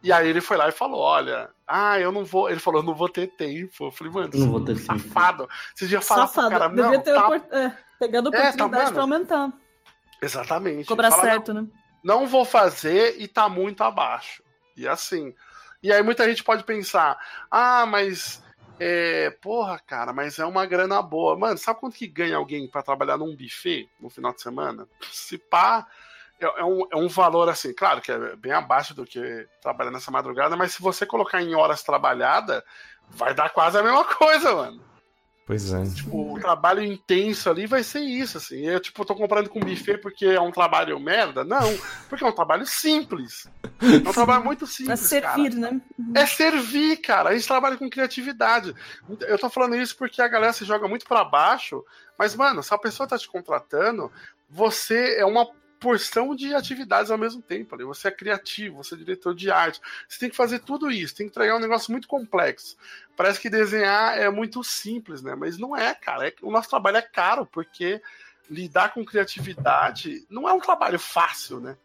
E 0.03 0.11
aí 0.13 0.29
ele 0.29 0.41
foi 0.41 0.57
lá 0.57 0.69
e 0.69 0.73
falou: 0.73 0.99
Olha, 0.99 1.49
ah, 1.65 1.97
eu 2.01 2.11
não 2.11 2.25
vou. 2.25 2.51
Ele 2.51 2.59
falou: 2.59 2.81
Eu 2.81 2.85
não 2.87 2.93
vou 2.95 3.09
ter 3.09 3.29
tempo. 3.29 3.85
Eu 3.87 3.93
falei, 3.93 4.13
mano, 4.13 4.31
Não 4.35 4.51
vou 4.51 4.61
ter 4.65 4.75
tempo. 4.75 4.87
safado. 4.87 5.49
Você 5.73 5.85
devia 5.85 6.01
falar 6.01 6.27
pro 6.27 6.35
Safado. 6.35 6.51
cara, 6.51 6.69
Devia 6.69 6.85
não, 6.91 7.01
ter 7.01 7.15
tá- 7.15 7.25
opor- 7.25 7.47
é, 7.53 7.79
pegado 8.01 8.29
a 8.29 8.37
É, 8.37 8.41
tá 8.43 8.49
oportunidade 8.49 8.93
pra 8.93 9.03
aumentar. 9.03 9.53
Exatamente. 10.21 10.87
Cobrar 10.87 11.11
Fala, 11.11 11.23
certo, 11.23 11.55
né? 11.55 11.67
Não, 12.03 12.27
vou 12.27 12.45
fazer 12.45 13.21
e 13.21 13.29
tá 13.29 13.49
muito 13.49 13.83
abaixo. 13.83 14.43
E 14.77 14.87
assim. 14.89 15.35
E 15.83 15.93
aí 15.93 16.03
muita 16.03 16.29
gente 16.29 16.43
pode 16.43 16.65
pensar: 16.65 17.19
Ah, 17.51 17.87
mas. 17.87 18.43
É, 18.81 19.31
porra, 19.31 19.79
cara, 19.79 20.13
mas 20.13 20.39
é 20.39 20.45
uma 20.45 20.67
grana 20.67 21.01
boa. 21.01 21.39
Mano, 21.39 21.57
sabe 21.57 21.79
quanto 21.79 21.97
que 21.97 22.07
ganha 22.07 22.37
alguém 22.37 22.67
pra 22.67 22.83
trabalhar 22.83 23.17
num 23.17 23.37
buffet 23.37 23.89
no 24.01 24.11
final 24.11 24.33
de 24.35 24.43
semana? 24.43 24.89
Se 25.13 25.39
pá, 25.39 25.87
é, 26.41 26.61
é 26.61 26.65
um, 26.65 26.87
é 26.91 26.97
um 26.97 27.07
valor 27.07 27.49
assim, 27.49 27.73
claro 27.73 28.01
que 28.01 28.11
é 28.11 28.35
bem 28.35 28.51
abaixo 28.51 28.93
do 28.93 29.05
que 29.05 29.47
trabalhar 29.61 29.93
nessa 29.93 30.11
madrugada, 30.11 30.57
mas 30.57 30.73
se 30.73 30.83
você 30.83 31.07
colocar 31.07 31.41
em 31.41 31.55
horas 31.55 31.85
trabalhadas, 31.85 32.63
vai 33.11 33.35
dar 33.35 33.51
quase 33.51 33.79
a 33.79 33.83
mesma 33.83 34.05
coisa, 34.17 34.53
mano. 34.55 34.92
Pois 35.53 35.71
é. 35.71 35.85
Tipo, 35.85 36.35
o 36.35 36.41
trabalho 36.41 36.83
intenso 36.83 37.51
ali 37.51 37.67
vai 37.67 37.83
ser 37.83 38.01
isso, 38.01 38.39
assim. 38.39 38.67
Eu, 38.67 38.81
tipo, 38.81 39.05
tô 39.05 39.15
comprando 39.15 39.51
com 39.51 39.61
buffet 39.61 39.99
porque 39.99 40.25
é 40.25 40.41
um 40.41 40.51
trabalho 40.51 40.99
merda? 40.99 41.45
Não, 41.45 41.77
porque 42.09 42.25
é 42.25 42.27
um 42.27 42.33
trabalho 42.33 42.65
simples. 42.65 43.47
É 43.83 44.09
um 44.09 44.13
trabalho 44.13 44.43
muito 44.45 44.67
simples, 44.67 45.11
cara. 45.11 45.35
servir, 45.35 45.55
né? 45.55 45.79
É 46.15 46.25
servir, 46.25 46.97
cara. 46.99 47.31
A 47.31 47.35
gente 47.35 47.47
trabalha 47.47 47.77
com 47.77 47.91
criatividade. 47.91 48.75
Eu 49.21 49.39
tô 49.39 49.51
falando 49.51 49.77
isso 49.77 49.95
porque 49.95 50.23
a 50.23 50.29
galera 50.29 50.55
se 50.55 50.65
joga 50.65 50.89
muito 50.89 51.07
pra 51.07 51.23
baixo, 51.23 51.85
mas, 52.19 52.35
mano, 52.35 52.63
se 52.63 52.73
a 52.73 52.79
pessoa 52.79 53.07
tá 53.07 53.19
te 53.19 53.29
contratando, 53.29 54.11
você 54.49 55.19
é 55.19 55.27
uma 55.27 55.47
porção 55.83 56.35
de 56.35 56.55
atividades 56.55 57.11
ao 57.11 57.19
mesmo 57.19 57.43
tempo. 57.43 57.75
Ali. 57.75 57.85
Você 57.85 58.09
é 58.09 58.13
criativo, 58.13 58.77
você 58.77 58.95
é 58.95 58.99
diretor 58.99 59.35
de 59.35 59.51
arte. 59.51 59.81
Você 60.09 60.21
tem 60.21 60.31
que 60.31 60.37
fazer 60.37 60.61
tudo 60.61 60.91
isso, 60.91 61.15
tem 61.15 61.27
que 61.27 61.33
entregar 61.33 61.57
um 61.57 61.61
negócio 61.61 61.91
muito 61.91 62.07
complexo. 62.07 62.77
Parece 63.17 63.41
que 63.41 63.51
desenhar 63.51 64.17
é 64.17 64.31
muito 64.31 64.63
simples, 64.63 65.23
né? 65.23 65.35
Mas 65.35 65.59
não 65.59 65.77
é, 65.77 65.93
cara. 65.95 66.29
É- 66.29 66.35
o 66.41 66.51
nosso 66.51 66.71
trabalho 66.71 66.99
é 66.99 67.03
caro, 67.03 67.45
porque 67.45 68.01
lidar 68.49 68.95
com 68.95 69.05
criatividade 69.05 70.25
não 70.31 70.49
é 70.49 70.53
um 70.53 70.61
trabalho 70.61 70.99
fácil, 70.99 71.61
né? 71.61 71.77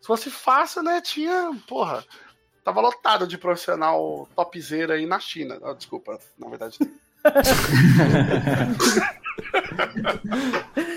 Se 0.00 0.06
fosse 0.06 0.30
fácil, 0.30 0.82
né, 0.82 1.00
tinha, 1.00 1.52
porra, 1.68 2.04
tava 2.64 2.80
lotado 2.80 3.26
de 3.26 3.38
profissional 3.38 4.28
topzera 4.34 4.94
aí 4.94 5.06
na 5.06 5.20
China. 5.20 5.60
Ah, 5.62 5.74
desculpa, 5.74 6.18
na 6.38 6.48
verdade. 6.48 6.78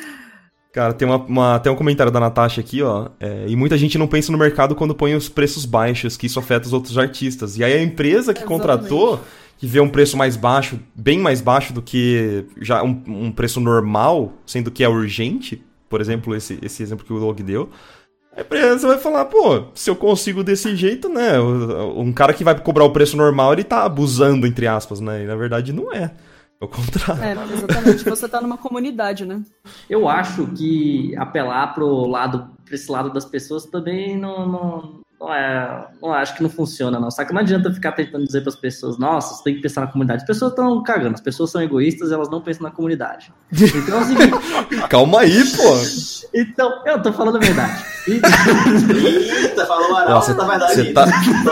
Cara, 0.76 0.92
tem, 0.94 1.08
uma, 1.08 1.16
uma- 1.16 1.58
tem 1.60 1.72
um 1.72 1.76
comentário 1.76 2.12
da 2.12 2.20
Natasha 2.20 2.60
aqui, 2.60 2.82
ó. 2.82 3.08
é, 3.18 3.46
e 3.48 3.56
muita 3.56 3.78
gente 3.78 3.98
não 3.98 4.08
pensa 4.08 4.30
no 4.30 4.38
mercado 4.38 4.76
quando 4.76 4.94
põe 4.94 5.16
os 5.16 5.30
preços 5.30 5.64
baixos, 5.66 6.18
que 6.18 6.26
isso 6.28 6.38
afeta 6.38 6.68
os 6.68 6.74
outros 6.74 6.98
artistas. 6.98 7.58
E 7.58 7.64
aí 7.64 7.72
a 7.72 7.82
empresa 7.82 8.34
que 8.34 8.42
Exatamente. 8.42 8.46
contratou, 8.62 9.22
que 9.58 9.66
vê 9.66 9.80
um 9.80 9.88
preço 9.88 10.18
mais 10.18 10.36
baixo, 10.36 10.78
bem 10.94 11.18
mais 11.18 11.40
baixo 11.40 11.72
do 11.72 11.82
que 11.82 12.44
já 12.60 12.84
um, 12.84 13.02
um 13.08 13.32
preço 13.32 13.62
normal, 13.62 14.34
sendo 14.46 14.70
que 14.70 14.84
é 14.84 14.90
urgente, 14.90 15.64
por 15.88 16.02
exemplo, 16.02 16.36
esse, 16.36 16.60
esse 16.62 16.84
exemplo 16.84 17.06
que 17.06 17.14
o 17.14 17.20
Doug 17.22 17.40
deu. 17.40 17.70
A 18.36 18.42
empresa 18.42 18.86
vai 18.86 18.98
falar, 18.98 19.24
pô, 19.24 19.64
se 19.74 19.90
eu 19.90 19.96
consigo 19.96 20.44
desse 20.44 20.76
jeito, 20.76 21.08
né? 21.08 21.40
Um 21.40 22.12
cara 22.12 22.34
que 22.34 22.44
vai 22.44 22.54
cobrar 22.60 22.84
o 22.84 22.90
preço 22.92 23.16
normal, 23.16 23.54
ele 23.54 23.64
tá 23.64 23.86
abusando, 23.86 24.46
entre 24.46 24.68
aspas, 24.68 25.00
né? 25.00 25.24
E 25.24 25.26
na 25.26 25.38
verdade 25.38 25.72
não 25.72 25.94
é. 25.94 26.12
É 26.66 26.68
o 26.68 26.68
contrário. 26.68 27.24
É, 27.24 27.54
exatamente. 27.54 28.04
Você 28.04 28.28
tá 28.28 28.42
numa 28.42 28.58
comunidade, 28.58 29.26
né? 29.26 29.44
Eu 29.90 30.10
acho 30.10 30.48
que 30.48 31.16
apelar 31.16 31.74
pro 31.74 32.08
lado, 32.08 32.50
pra 32.66 32.76
esse 32.76 32.92
lado 32.92 33.12
das 33.12 33.26
pessoas 33.26 33.66
também 33.66 34.18
não, 34.18 34.48
não, 34.48 35.02
não 35.20 35.34
é. 35.34 35.88
Não 36.02 36.14
acho 36.14 36.36
que 36.36 36.44
não 36.44 36.50
funciona, 36.50 37.00
não. 37.00 37.10
Só 37.10 37.24
que 37.26 37.34
não 37.34 37.42
adianta 37.42 37.72
ficar 37.74 37.92
tentando 37.94 38.26
dizer 38.26 38.42
pras 38.42 38.56
pessoas, 38.56 38.98
nossa, 38.98 39.36
você 39.36 39.44
tem 39.44 39.56
que 39.56 39.62
pensar 39.62 39.82
na 39.82 39.88
comunidade. 39.88 40.22
As 40.22 40.28
pessoas 40.28 40.52
estão 40.52 40.84
cagando, 40.84 41.16
as 41.16 41.22
pessoas 41.22 41.52
são 41.52 41.62
egoístas, 41.62 42.12
elas 42.12 42.30
não 42.30 42.42
pensam 42.42 42.64
na 42.64 42.72
comunidade. 42.72 43.32
Então 43.52 44.00
é 44.00 44.02
o 44.02 44.06
seguinte, 44.06 44.32
Calma 44.90 45.22
aí, 45.22 45.44
pô. 45.56 46.30
então, 46.34 46.82
eu 46.86 47.02
tô 47.02 47.12
falando 47.14 47.38
a 47.38 47.40
verdade. 47.40 47.86
Eita, 48.08 49.66
falou 49.66 49.96
verdade. 49.96 50.76
você 50.76 50.94
tá- 50.94 51.06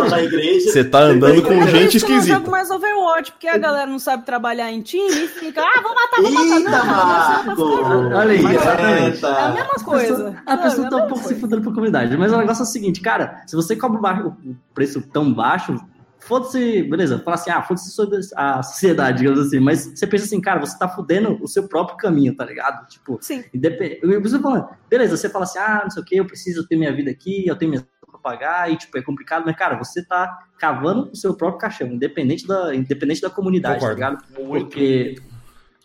na 0.10 0.22
igreja. 0.22 0.72
Você 0.72 0.84
tá 0.84 1.00
andando 1.00 1.42
com 1.42 1.50
gente 1.68 2.00
que 2.00 2.06
eu 2.06 2.10
não 2.10 2.18
esquisita. 2.18 2.36
jogo 2.36 2.52
mais 2.52 2.70
Overwatch, 2.70 3.32
porque 3.32 3.48
a 3.48 3.58
galera 3.58 3.88
não 3.88 3.98
sabe 4.00 4.24
trabalhar 4.26 4.72
em 4.72 4.82
time 4.82 5.10
e 5.10 5.28
fica, 5.28 5.62
ah, 5.62 5.82
vou 5.82 5.96
matar, 5.96 6.22
vou 6.22 6.32
matar. 6.32 6.58
Eita, 6.58 6.70
Não, 6.70 6.86
Marco! 6.86 7.56
não, 7.56 7.56
não, 7.56 7.90
não, 8.04 8.10
não. 8.10 8.18
Olha 8.20 8.32
aí, 8.32 8.46
exatamente. 8.56 9.26
É 9.26 9.30
a 9.30 9.50
mesma 9.52 9.74
coisa. 9.84 10.36
A 10.46 10.58
pessoa 10.58 10.78
Não, 10.82 10.88
é 10.88 10.90
tá 10.90 10.96
a 10.96 11.00
um 11.00 11.02
mesma 11.02 11.08
pouco 11.08 11.28
se 11.28 11.36
fudendo 11.36 11.62
pra 11.62 11.72
comunidade. 11.72 12.18
Mas 12.18 12.32
o 12.32 12.38
negócio 12.38 12.62
é 12.62 12.66
o 12.66 12.68
seguinte, 12.70 13.02
cara, 13.02 13.42
se 13.54 13.56
você 13.56 13.76
cobra 13.76 14.26
o 14.26 14.36
preço 14.74 15.00
tão 15.00 15.32
baixo, 15.32 15.80
foda-se, 16.18 16.82
beleza, 16.82 17.20
fala 17.20 17.36
assim, 17.36 17.52
ah, 17.52 17.62
foda-se 17.62 17.92
sobre 17.92 18.20
a 18.36 18.64
sociedade, 18.64 19.20
digamos 19.20 19.46
assim, 19.46 19.60
mas 19.60 19.92
você 19.94 20.08
pensa 20.08 20.26
assim, 20.26 20.42
cara, 20.42 20.60
você 20.60 20.76
tá 20.76 20.90
fudendo 20.90 21.38
o 21.40 21.48
seu 21.48 21.68
próprio 21.68 21.96
caminho, 21.96 22.36
tá 22.36 22.46
ligado? 22.46 22.88
Tipo, 22.88 23.20
Sim. 23.22 23.44
independ... 23.54 24.00
eu 24.02 24.20
você 24.20 24.40
falando, 24.40 24.68
beleza, 24.90 25.16
você 25.16 25.30
fala 25.30 25.44
assim, 25.44 25.60
ah, 25.60 25.82
não 25.84 25.92
sei 25.92 26.02
o 26.02 26.06
que, 26.06 26.16
eu 26.16 26.26
preciso 26.26 26.68
ter 26.68 26.76
minha 26.76 26.92
vida 26.92 27.12
aqui, 27.12 27.46
eu 27.46 27.56
tenho 27.56 27.70
minha 27.70 27.88
pra 28.10 28.18
pagar, 28.18 28.72
e 28.72 28.76
tipo, 28.76 28.98
é 28.98 29.04
complicado, 29.04 29.44
mas 29.46 29.56
cara, 29.56 29.78
você 29.78 30.04
tá 30.04 30.36
cavando 30.58 31.12
o 31.12 31.16
seu 31.16 31.36
próprio 31.36 31.60
caixão, 31.60 31.88
independente 31.90 32.48
da, 32.48 32.74
independente 32.74 33.22
da 33.22 33.30
comunidade, 33.30 33.82
Concordo. 33.82 34.02
tá 34.02 34.10
ligado? 34.10 34.48
Muito. 34.48 35.33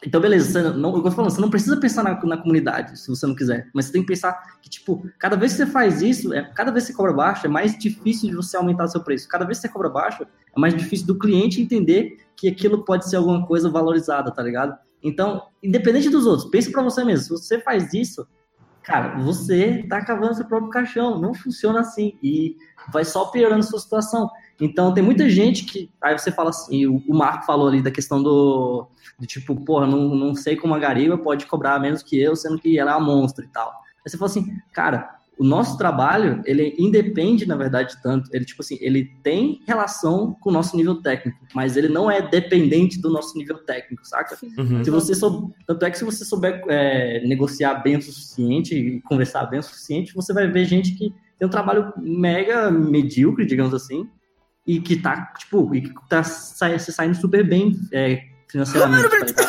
Então, 0.07 0.21
beleza, 0.21 0.73
não, 0.75 0.95
eu 0.97 1.11
falando, 1.11 1.31
você 1.33 1.41
não 1.41 1.51
precisa 1.51 1.77
pensar 1.77 2.05
na, 2.05 2.15
na 2.25 2.37
comunidade, 2.37 2.99
se 3.01 3.09
você 3.09 3.27
não 3.27 3.35
quiser. 3.35 3.69
Mas 3.75 3.87
você 3.87 3.93
tem 3.93 4.03
que 4.03 4.07
pensar 4.07 4.33
que, 4.63 4.71
tipo, 4.71 5.05
cada 5.19 5.37
vez 5.37 5.53
que 5.53 5.59
você 5.59 5.67
faz 5.67 6.01
isso, 6.03 6.33
é, 6.33 6.43
cada 6.55 6.71
vez 6.71 6.85
que 6.85 6.93
você 6.93 6.97
cobra 6.97 7.13
baixo, 7.13 7.47
é 7.47 7.49
mais 7.49 7.77
difícil 7.77 8.31
de 8.31 8.37
você 8.37 8.57
aumentar 8.57 8.85
o 8.85 8.89
seu 8.89 9.03
preço. 9.03 9.29
Cada 9.29 9.45
vez 9.45 9.59
que 9.59 9.67
você 9.67 9.73
cobra 9.73 9.89
baixo, 9.89 10.23
é 10.23 10.61
mais 10.61 10.75
difícil 10.75 11.07
do 11.07 11.19
cliente 11.19 11.61
entender 11.61 12.19
que 12.37 12.47
aquilo 12.47 12.85
pode 12.85 13.09
ser 13.09 13.17
alguma 13.17 13.45
coisa 13.45 13.69
valorizada, 13.69 14.31
tá 14.31 14.41
ligado? 14.41 14.79
Então, 15.03 15.43
independente 15.63 16.09
dos 16.09 16.27
outros, 16.27 16.49
pense 16.49 16.71
pra 16.71 16.83
você 16.83 17.05
mesmo. 17.05 17.25
Se 17.25 17.31
você 17.31 17.61
faz 17.61 17.93
isso, 17.93 18.27
cara, 18.85 19.19
você 19.19 19.85
tá 19.89 20.05
cavando 20.05 20.35
seu 20.35 20.47
próprio 20.47 20.71
caixão. 20.71 21.21
Não 21.21 21.35
funciona 21.35 21.81
assim. 21.81 22.17
E 22.23 22.57
vai 22.93 23.05
só 23.05 23.27
piorando 23.27 23.61
a 23.61 23.69
sua 23.69 23.81
situação. 23.81 24.31
Então, 24.61 24.93
tem 24.93 25.03
muita 25.03 25.29
gente 25.29 25.65
que. 25.65 25.91
Aí 26.03 26.19
você 26.19 26.33
fala 26.33 26.51
assim, 26.51 26.87
o, 26.87 27.15
Marco 27.15 27.47
falou 27.47 27.69
ali 27.69 27.83
da 27.83 27.91
questão 27.91 28.23
do. 28.23 28.89
De 29.19 29.27
tipo, 29.27 29.55
porra, 29.65 29.87
não, 29.87 30.15
não 30.15 30.35
sei 30.35 30.57
como 30.57 30.75
a 30.75 30.79
Gariba 30.79 31.19
pode 31.19 31.47
cobrar 31.47 31.79
menos 31.81 32.03
que 32.03 32.21
eu, 32.21 32.37
sendo 32.37 32.59
que 32.59 32.79
ela 32.79 32.93
é 32.93 32.97
uma 32.97 33.07
monstro 33.07 33.45
e 33.45 33.49
tal. 33.49 33.69
Aí 33.69 34.11
você 34.11 34.17
fala 34.17 34.31
assim, 34.31 34.47
cara, 34.73 35.19
o 35.39 35.45
nosso 35.45 35.79
trabalho, 35.79 36.43
ele 36.45 36.75
independe, 36.79 37.47
na 37.47 37.55
verdade, 37.57 37.97
tanto. 38.03 38.29
Ele, 38.33 38.45
tipo 38.45 38.61
assim, 38.61 38.77
ele 38.81 39.05
tem 39.23 39.63
relação 39.67 40.37
com 40.41 40.51
o 40.51 40.53
nosso 40.53 40.77
nível 40.77 41.01
técnico, 41.01 41.39
mas 41.55 41.77
ele 41.77 41.89
não 41.89 42.11
é 42.11 42.21
dependente 42.21 43.01
do 43.01 43.09
nosso 43.09 43.39
nível 43.39 43.59
técnico, 43.59 44.05
saca? 44.05 44.37
Uhum. 44.59 44.83
Se 44.83 44.91
você 44.91 45.15
sou... 45.15 45.53
Tanto 45.67 45.85
é 45.85 45.91
que 45.91 45.99
se 45.99 46.05
você 46.05 46.25
souber 46.25 46.65
é, 46.69 47.25
negociar 47.25 47.75
bem 47.77 47.97
o 47.97 48.03
suficiente 48.03 48.75
e 48.75 49.01
conversar 49.03 49.47
bem 49.47 49.61
o 49.61 49.63
suficiente, 49.63 50.13
você 50.13 50.33
vai 50.33 50.49
ver 50.49 50.65
gente 50.65 50.95
que 50.95 51.15
tem 51.39 51.47
um 51.47 51.51
trabalho 51.51 51.93
mega 51.97 52.69
medíocre, 52.69 53.47
digamos 53.47 53.73
assim, 53.73 54.09
e 54.69 54.81
que 54.81 54.97
tá, 54.97 55.33
tipo, 55.39 55.75
e 55.75 55.81
que 55.81 55.95
tá 56.09 56.23
sa 56.23 56.79
se 56.79 56.93
saindo 56.93 57.17
super 57.17 57.43
bem 57.49 57.75
é, 57.93 58.21
financeiramente, 58.49 59.33
tá? 59.35 59.43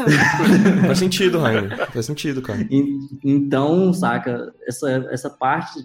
Faz 0.86 0.98
sentido, 0.98 1.38
Rainer. 1.38 1.90
Faz 1.90 2.06
sentido, 2.06 2.42
cara. 2.42 2.66
E- 2.70 2.98
Então, 3.24 3.92
saca, 3.92 4.52
essa, 4.66 4.90
essa 5.10 5.30
parte, 5.30 5.80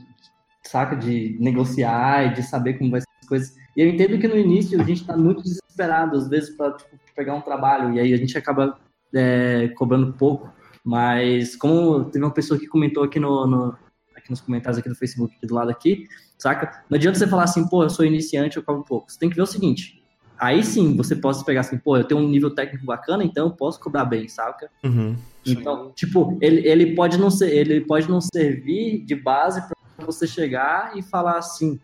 saca, 0.63 0.95
de 0.95 1.37
negociar 1.39 2.25
e 2.27 2.33
de 2.33 2.43
saber 2.43 2.73
como 2.75 2.91
vai 2.91 3.01
ser 3.01 3.07
as 3.21 3.27
coisas. 3.27 3.53
E 3.77 3.81
eu 3.81 3.89
entendo 3.89 4.17
que 4.17 4.27
no 4.27 4.37
início 4.37 4.81
a 4.81 4.83
gente 4.83 5.05
tá 5.05 5.15
muito 5.17 5.43
desesperado, 5.43 6.17
às 6.17 6.27
vezes, 6.27 6.49
para 6.55 6.75
pegar 7.15 7.35
um 7.35 7.41
trabalho, 7.41 7.93
e 7.93 7.99
aí 7.99 8.13
a 8.13 8.17
gente 8.17 8.37
acaba 8.37 8.77
é, 9.13 9.67
cobrando 9.77 10.13
pouco. 10.13 10.49
Mas, 10.83 11.55
como 11.55 12.05
teve 12.05 12.23
uma 12.23 12.33
pessoa 12.33 12.59
que 12.59 12.67
comentou 12.67 13.03
aqui, 13.03 13.19
no, 13.19 13.45
no- 13.45 13.75
aqui 14.25 14.31
nos 14.31 14.41
comentários 14.41 14.79
aqui 14.79 14.89
do 14.89 14.95
Facebook, 14.95 15.35
aqui 15.37 15.45
do 15.45 15.53
lado 15.53 15.69
aqui, 15.69 16.07
saca? 16.37 16.83
Não 16.89 16.97
adianta 16.97 17.17
você 17.17 17.27
falar 17.27 17.43
assim, 17.43 17.67
pô, 17.67 17.83
eu 17.83 17.89
sou 17.89 18.03
iniciante, 18.03 18.57
eu 18.57 18.63
cobro 18.63 18.83
pouco. 18.83 19.11
Você 19.11 19.19
tem 19.19 19.29
que 19.29 19.35
ver 19.35 19.43
o 19.43 19.47
seguinte, 19.47 20.03
aí 20.37 20.63
sim 20.63 20.95
você 20.97 21.15
pode 21.15 21.43
pegar 21.45 21.61
assim, 21.61 21.77
pô, 21.77 21.95
eu 21.95 22.03
tenho 22.03 22.19
um 22.19 22.27
nível 22.27 22.53
técnico 22.53 22.85
bacana, 22.85 23.23
então 23.23 23.45
eu 23.45 23.51
posso 23.51 23.79
cobrar 23.79 24.05
bem, 24.05 24.27
saca? 24.27 24.69
Uhum. 24.83 25.15
Então, 25.45 25.91
tipo, 25.95 26.37
ele, 26.41 26.67
ele 26.67 26.95
pode 26.95 27.17
não 27.17 27.29
ser, 27.29 27.55
ele 27.55 27.81
pode 27.81 28.09
não 28.09 28.19
servir 28.19 29.05
de 29.05 29.15
base 29.15 29.61
para 29.95 30.05
você 30.05 30.25
chegar 30.25 30.97
e 30.97 31.03
falar 31.03 31.37
assim, 31.37 31.79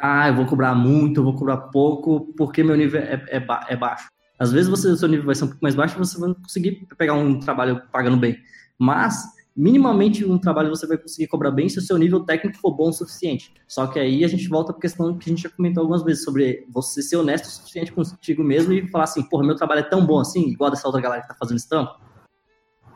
ah, 0.00 0.28
eu 0.28 0.34
vou 0.34 0.46
cobrar 0.46 0.74
muito, 0.74 1.20
eu 1.20 1.24
vou 1.24 1.36
cobrar 1.36 1.58
pouco, 1.58 2.32
porque 2.36 2.62
meu 2.62 2.76
nível 2.76 3.00
é, 3.00 3.22
é, 3.28 3.40
ba 3.40 3.66
é 3.68 3.76
baixo. 3.76 4.08
Às 4.38 4.50
vezes 4.50 4.70
você, 4.70 4.88
o 4.88 4.96
seu 4.96 5.06
nível 5.06 5.26
vai 5.26 5.34
ser 5.34 5.44
um 5.44 5.48
pouco 5.48 5.62
mais 5.62 5.74
baixo 5.74 5.98
você 5.98 6.18
vai 6.18 6.32
conseguir 6.34 6.86
pegar 6.96 7.12
um 7.12 7.38
trabalho 7.38 7.82
pagando 7.92 8.16
bem. 8.16 8.38
Mas, 8.78 9.22
minimamente, 9.56 10.24
um 10.24 10.38
trabalho 10.38 10.70
você 10.70 10.86
vai 10.86 10.96
conseguir 10.96 11.26
cobrar 11.26 11.50
bem 11.50 11.68
se 11.68 11.78
o 11.78 11.82
seu 11.82 11.98
nível 11.98 12.20
técnico 12.20 12.58
for 12.58 12.74
bom 12.74 12.88
o 12.88 12.92
suficiente. 12.92 13.52
Só 13.66 13.86
que 13.86 13.98
aí 13.98 14.24
a 14.24 14.28
gente 14.28 14.48
volta 14.48 14.72
para 14.72 14.78
a 14.78 14.82
questão 14.82 15.16
que 15.16 15.28
a 15.28 15.32
gente 15.32 15.42
já 15.42 15.50
comentou 15.50 15.82
algumas 15.82 16.02
vezes 16.02 16.24
sobre 16.24 16.66
você 16.70 17.02
ser 17.02 17.16
honesto 17.16 17.46
o 17.46 17.50
suficiente 17.50 17.92
contigo 17.92 18.42
mesmo 18.42 18.72
e 18.72 18.88
falar 18.88 19.04
assim, 19.04 19.22
porra, 19.22 19.44
meu 19.44 19.56
trabalho 19.56 19.80
é 19.80 19.84
tão 19.84 20.04
bom 20.04 20.18
assim, 20.18 20.48
igual 20.48 20.70
dessa 20.70 20.86
outra 20.86 21.00
galera 21.00 21.22
que 21.22 21.28
tá 21.28 21.34
fazendo 21.34 21.56
esse 21.56 21.68
trampo. 21.68 21.94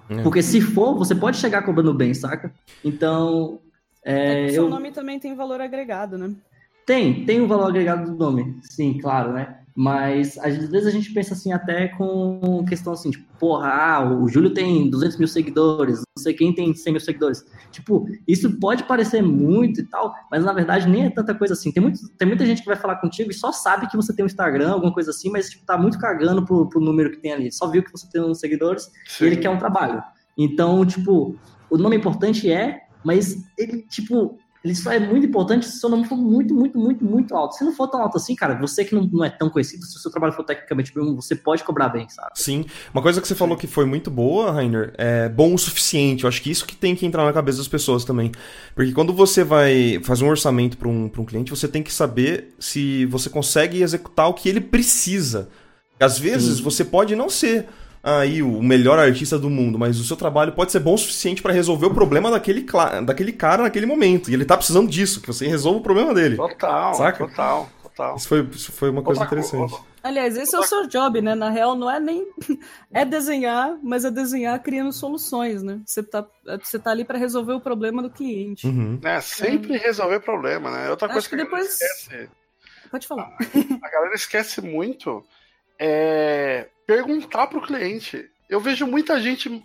É. 0.08 0.22
Porque 0.22 0.42
se 0.42 0.60
for, 0.60 0.96
você 0.96 1.14
pode 1.14 1.38
chegar 1.38 1.62
cobrando 1.62 1.94
bem, 1.94 2.12
saca? 2.14 2.52
Então, 2.84 3.60
é, 4.04 4.46
É 4.46 4.48
seu 4.50 4.64
eu... 4.64 4.70
nome 4.70 4.90
também 4.90 5.18
tem 5.18 5.34
valor 5.34 5.60
agregado, 5.60 6.18
né? 6.18 6.34
Tem, 6.86 7.24
tem 7.24 7.40
o 7.40 7.48
valor 7.48 7.68
agregado 7.68 8.10
do 8.10 8.16
nome, 8.16 8.58
sim, 8.62 8.98
claro, 8.98 9.32
né? 9.32 9.63
Mas 9.76 10.38
às 10.38 10.56
vezes 10.68 10.86
a 10.86 10.90
gente 10.90 11.12
pensa 11.12 11.34
assim 11.34 11.52
até 11.52 11.88
com 11.88 12.64
questão 12.68 12.92
assim, 12.92 13.10
tipo, 13.10 13.26
porra, 13.40 13.68
ah, 13.68 14.08
o 14.08 14.28
Júlio 14.28 14.54
tem 14.54 14.88
200 14.88 15.18
mil 15.18 15.26
seguidores, 15.26 15.98
não 15.98 16.22
sei 16.22 16.32
quem 16.32 16.54
tem 16.54 16.72
100 16.72 16.92
mil 16.92 17.00
seguidores. 17.00 17.44
Tipo, 17.72 18.06
isso 18.28 18.58
pode 18.60 18.84
parecer 18.84 19.20
muito 19.20 19.80
e 19.80 19.84
tal, 19.84 20.14
mas 20.30 20.44
na 20.44 20.52
verdade 20.52 20.88
nem 20.88 21.06
é 21.06 21.10
tanta 21.10 21.34
coisa 21.34 21.54
assim. 21.54 21.72
Tem, 21.72 21.82
muito, 21.82 22.08
tem 22.16 22.28
muita 22.28 22.46
gente 22.46 22.60
que 22.60 22.68
vai 22.68 22.76
falar 22.76 22.96
contigo 22.96 23.32
e 23.32 23.34
só 23.34 23.50
sabe 23.50 23.88
que 23.88 23.96
você 23.96 24.14
tem 24.14 24.24
um 24.24 24.26
Instagram, 24.26 24.70
alguma 24.70 24.92
coisa 24.92 25.10
assim, 25.10 25.28
mas 25.28 25.50
tipo, 25.50 25.66
tá 25.66 25.76
muito 25.76 25.98
cagando 25.98 26.44
pro, 26.44 26.68
pro 26.68 26.80
número 26.80 27.10
que 27.10 27.16
tem 27.16 27.32
ali. 27.32 27.50
Só 27.50 27.68
viu 27.68 27.82
que 27.82 27.90
você 27.90 28.08
tem 28.08 28.22
uns 28.22 28.38
seguidores 28.38 28.88
e 29.20 29.24
ele 29.24 29.38
quer 29.38 29.50
um 29.50 29.58
trabalho. 29.58 30.00
Então, 30.38 30.86
tipo, 30.86 31.36
o 31.68 31.76
nome 31.76 31.96
importante 31.96 32.50
é, 32.50 32.82
mas 33.04 33.36
ele, 33.58 33.82
tipo, 33.88 34.38
só 34.72 34.92
é 34.92 35.00
muito 35.00 35.26
importante 35.26 35.66
se 35.66 35.76
o 35.76 35.80
seu 35.80 35.88
nome 35.88 36.06
for 36.06 36.16
muito, 36.16 36.54
muito, 36.54 36.78
muito, 36.78 37.04
muito 37.04 37.36
alto. 37.36 37.56
Se 37.56 37.64
não 37.64 37.74
for 37.74 37.88
tão 37.88 38.00
alto 38.00 38.16
assim, 38.16 38.36
cara, 38.36 38.54
você 38.54 38.84
que 38.84 38.94
não, 38.94 39.02
não 39.12 39.24
é 39.24 39.28
tão 39.28 39.50
conhecido, 39.50 39.84
se 39.84 39.96
o 39.96 40.00
seu 40.00 40.10
trabalho 40.10 40.32
for 40.32 40.44
tecnicamente 40.44 40.92
bom, 40.94 41.14
você 41.14 41.34
pode 41.34 41.64
cobrar 41.64 41.88
bem, 41.88 42.08
sabe? 42.08 42.30
Sim. 42.34 42.64
Uma 42.92 43.02
coisa 43.02 43.20
que 43.20 43.26
você 43.26 43.34
falou 43.34 43.56
que 43.56 43.66
foi 43.66 43.84
muito 43.84 44.10
boa, 44.10 44.52
Rainer, 44.52 44.94
é 44.96 45.28
bom 45.28 45.52
o 45.52 45.58
suficiente. 45.58 46.22
Eu 46.22 46.28
acho 46.28 46.40
que 46.40 46.50
isso 46.50 46.64
que 46.64 46.76
tem 46.76 46.94
que 46.94 47.04
entrar 47.04 47.24
na 47.24 47.32
cabeça 47.32 47.58
das 47.58 47.68
pessoas 47.68 48.04
também. 48.04 48.30
Porque 48.74 48.92
quando 48.92 49.12
você 49.12 49.42
vai 49.42 50.00
fazer 50.02 50.24
um 50.24 50.28
orçamento 50.28 50.78
para 50.78 50.88
um, 50.88 51.08
pra 51.08 51.20
um 51.20 51.24
cliente, 51.24 51.50
você 51.50 51.66
tem 51.66 51.82
que 51.82 51.92
saber 51.92 52.54
se 52.58 53.04
você 53.06 53.28
consegue 53.28 53.82
executar 53.82 54.28
o 54.28 54.34
que 54.34 54.48
ele 54.48 54.60
precisa. 54.60 55.48
Às 55.98 56.18
vezes 56.18 56.58
Sim. 56.58 56.62
você 56.62 56.84
pode 56.84 57.14
não 57.14 57.28
ser 57.28 57.66
aí 58.04 58.42
o 58.42 58.62
melhor 58.62 58.98
artista 58.98 59.38
do 59.38 59.48
mundo, 59.48 59.78
mas 59.78 59.98
o 59.98 60.04
seu 60.04 60.16
trabalho 60.16 60.52
pode 60.52 60.70
ser 60.70 60.80
bom 60.80 60.94
o 60.94 60.98
suficiente 60.98 61.40
para 61.42 61.52
resolver 61.52 61.86
o 61.86 61.94
problema 61.94 62.30
daquele, 62.30 62.66
daquele 63.04 63.32
cara 63.32 63.62
naquele 63.62 63.86
momento. 63.86 64.30
E 64.30 64.34
ele 64.34 64.44
tá 64.44 64.56
precisando 64.56 64.90
disso, 64.90 65.20
que 65.20 65.26
você 65.26 65.46
resolva 65.48 65.78
o 65.78 65.82
problema 65.82 66.12
dele. 66.12 66.36
Total, 66.36 66.94
Saca? 66.94 67.26
total, 67.26 67.70
total. 67.82 68.16
Isso 68.16 68.28
foi, 68.28 68.48
isso 68.52 68.72
foi 68.72 68.90
uma 68.90 69.02
coisa 69.02 69.22
Outra 69.22 69.38
interessante. 69.38 69.74
Aliás, 70.02 70.36
esse 70.36 70.54
é 70.54 70.58
o 70.58 70.62
seu 70.64 70.86
job, 70.86 71.22
né? 71.22 71.34
Na 71.34 71.48
real, 71.48 71.74
não 71.74 71.90
é 71.90 71.98
nem. 71.98 72.26
É 72.92 73.04
desenhar, 73.04 73.76
mas 73.82 74.04
é 74.04 74.10
desenhar 74.10 74.56
criando 74.62 74.92
soluções, 74.92 75.62
né? 75.62 75.80
Você 75.84 76.00
tá, 76.02 76.24
você 76.62 76.78
tá 76.78 76.90
ali 76.92 77.04
para 77.04 77.18
resolver 77.18 77.54
o 77.54 77.60
problema 77.60 78.00
do 78.02 78.08
cliente. 78.10 78.66
Uhum. 78.68 79.00
É, 79.02 79.20
sempre 79.20 79.76
resolver 79.78 80.20
problema, 80.20 80.70
né? 80.70 80.90
Outra 80.90 81.06
Acho 81.08 81.14
coisa 81.14 81.28
que 81.28 81.36
que, 81.36 81.42
a 81.42 81.44
galera 81.44 81.62
depois- 81.64 81.80
esquece, 81.80 82.28
Pode 82.90 83.06
falar. 83.08 83.36
a 83.82 83.90
galera 83.90 84.14
esquece 84.14 84.60
muito 84.60 85.24
é 85.86 86.68
perguntar 86.86 87.46
pro 87.46 87.60
cliente. 87.62 88.28
Eu 88.48 88.60
vejo 88.60 88.86
muita 88.86 89.20
gente, 89.20 89.62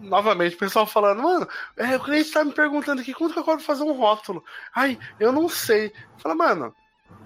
novamente, 0.00 0.56
o 0.56 0.58
pessoal 0.58 0.86
falando, 0.86 1.22
mano, 1.22 1.48
é, 1.76 1.96
o 1.96 2.00
cliente 2.02 2.30
tá 2.30 2.44
me 2.44 2.52
perguntando 2.52 3.00
aqui 3.00 3.12
quanto 3.14 3.32
que 3.32 3.38
eu 3.38 3.44
pra 3.44 3.58
fazer 3.58 3.82
um 3.82 3.92
rótulo. 3.92 4.44
Ai, 4.74 4.98
eu 5.20 5.32
não 5.32 5.48
sei. 5.48 5.92
Fala, 6.18 6.34
mano, 6.34 6.74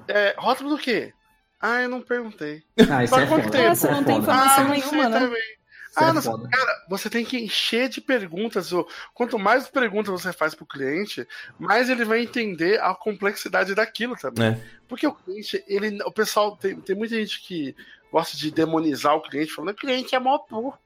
é, 0.09 0.35
rótulo 0.39 0.71
do 0.71 0.79
quê? 0.79 1.13
Ah, 1.61 1.83
eu 1.83 1.89
não 1.89 2.01
perguntei. 2.01 2.63
Ah, 2.91 3.05
isso 3.05 3.15
Mas 3.15 3.25
é 3.25 3.27
quanto 3.27 3.45
foda. 3.45 3.51
tempo? 3.59 3.71
é 3.71 3.75
Você 3.75 3.91
não 3.91 4.05
tem 4.05 4.19
informação 4.19 4.65
ah, 4.65 4.65
não 4.65 4.71
nenhuma, 4.71 4.91
sei 4.91 5.09
né? 5.09 5.19
também. 5.21 5.43
Isso 5.91 5.99
Ah, 5.99 6.09
é 6.09 6.13
não- 6.13 6.23
foda. 6.23 6.49
Cara, 6.49 6.85
você 6.89 7.11
tem 7.11 7.25
que 7.25 7.37
encher 7.39 7.89
de 7.91 8.01
perguntas. 8.01 8.71
Quanto 9.13 9.39
mais 9.39 9.69
perguntas 9.69 10.11
você 10.23 10.33
faz 10.33 10.55
pro 10.55 10.65
cliente, 10.65 11.27
mais 11.59 11.91
ele 11.91 12.05
vai 12.07 12.21
entender 12.23 12.81
a 12.81 12.95
complexidade 12.95 13.75
daquilo 13.75 14.17
também. 14.17 14.53
É. 14.53 14.61
Porque 14.89 15.07
o 15.07 15.13
cliente, 15.13 15.63
ele, 15.67 16.03
o 16.05 16.11
pessoal, 16.13 16.57
tem, 16.57 16.77
tem 16.81 16.97
muita 16.97 17.17
gente 17.17 17.43
que 17.43 17.77
gosta 18.11 18.37
de 18.37 18.51
demonizar 18.51 19.15
o 19.15 19.23
cliente, 19.23 19.53
falando 19.53 19.75
que 19.75 19.85
o 19.85 19.89
cliente 19.89 20.15
é 20.15 20.19
mó 20.19 20.39
burro. 20.49 20.79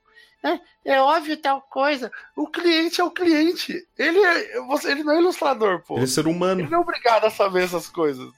É, 0.45 0.61
é 0.97 1.01
óbvio 1.01 1.39
tal 1.39 1.63
coisa. 1.63 2.13
O 2.37 2.47
cliente 2.47 3.01
é 3.01 3.05
o 3.05 3.11
cliente. 3.11 3.87
Ele, 3.99 4.19
é, 4.19 4.61
você, 4.67 4.91
ele 4.91 5.03
não 5.03 5.15
é 5.15 5.19
ilustrador, 5.19 5.83
pô. 5.83 5.95
Ele 5.95 6.05
é 6.05 6.07
ser 6.07 6.27
humano. 6.27 6.61
Ele 6.61 6.69
não 6.69 6.79
é 6.79 6.83
obrigado 6.83 7.25
a 7.25 7.31
saber 7.31 7.65
essas 7.65 7.89
coisas. 7.89 8.31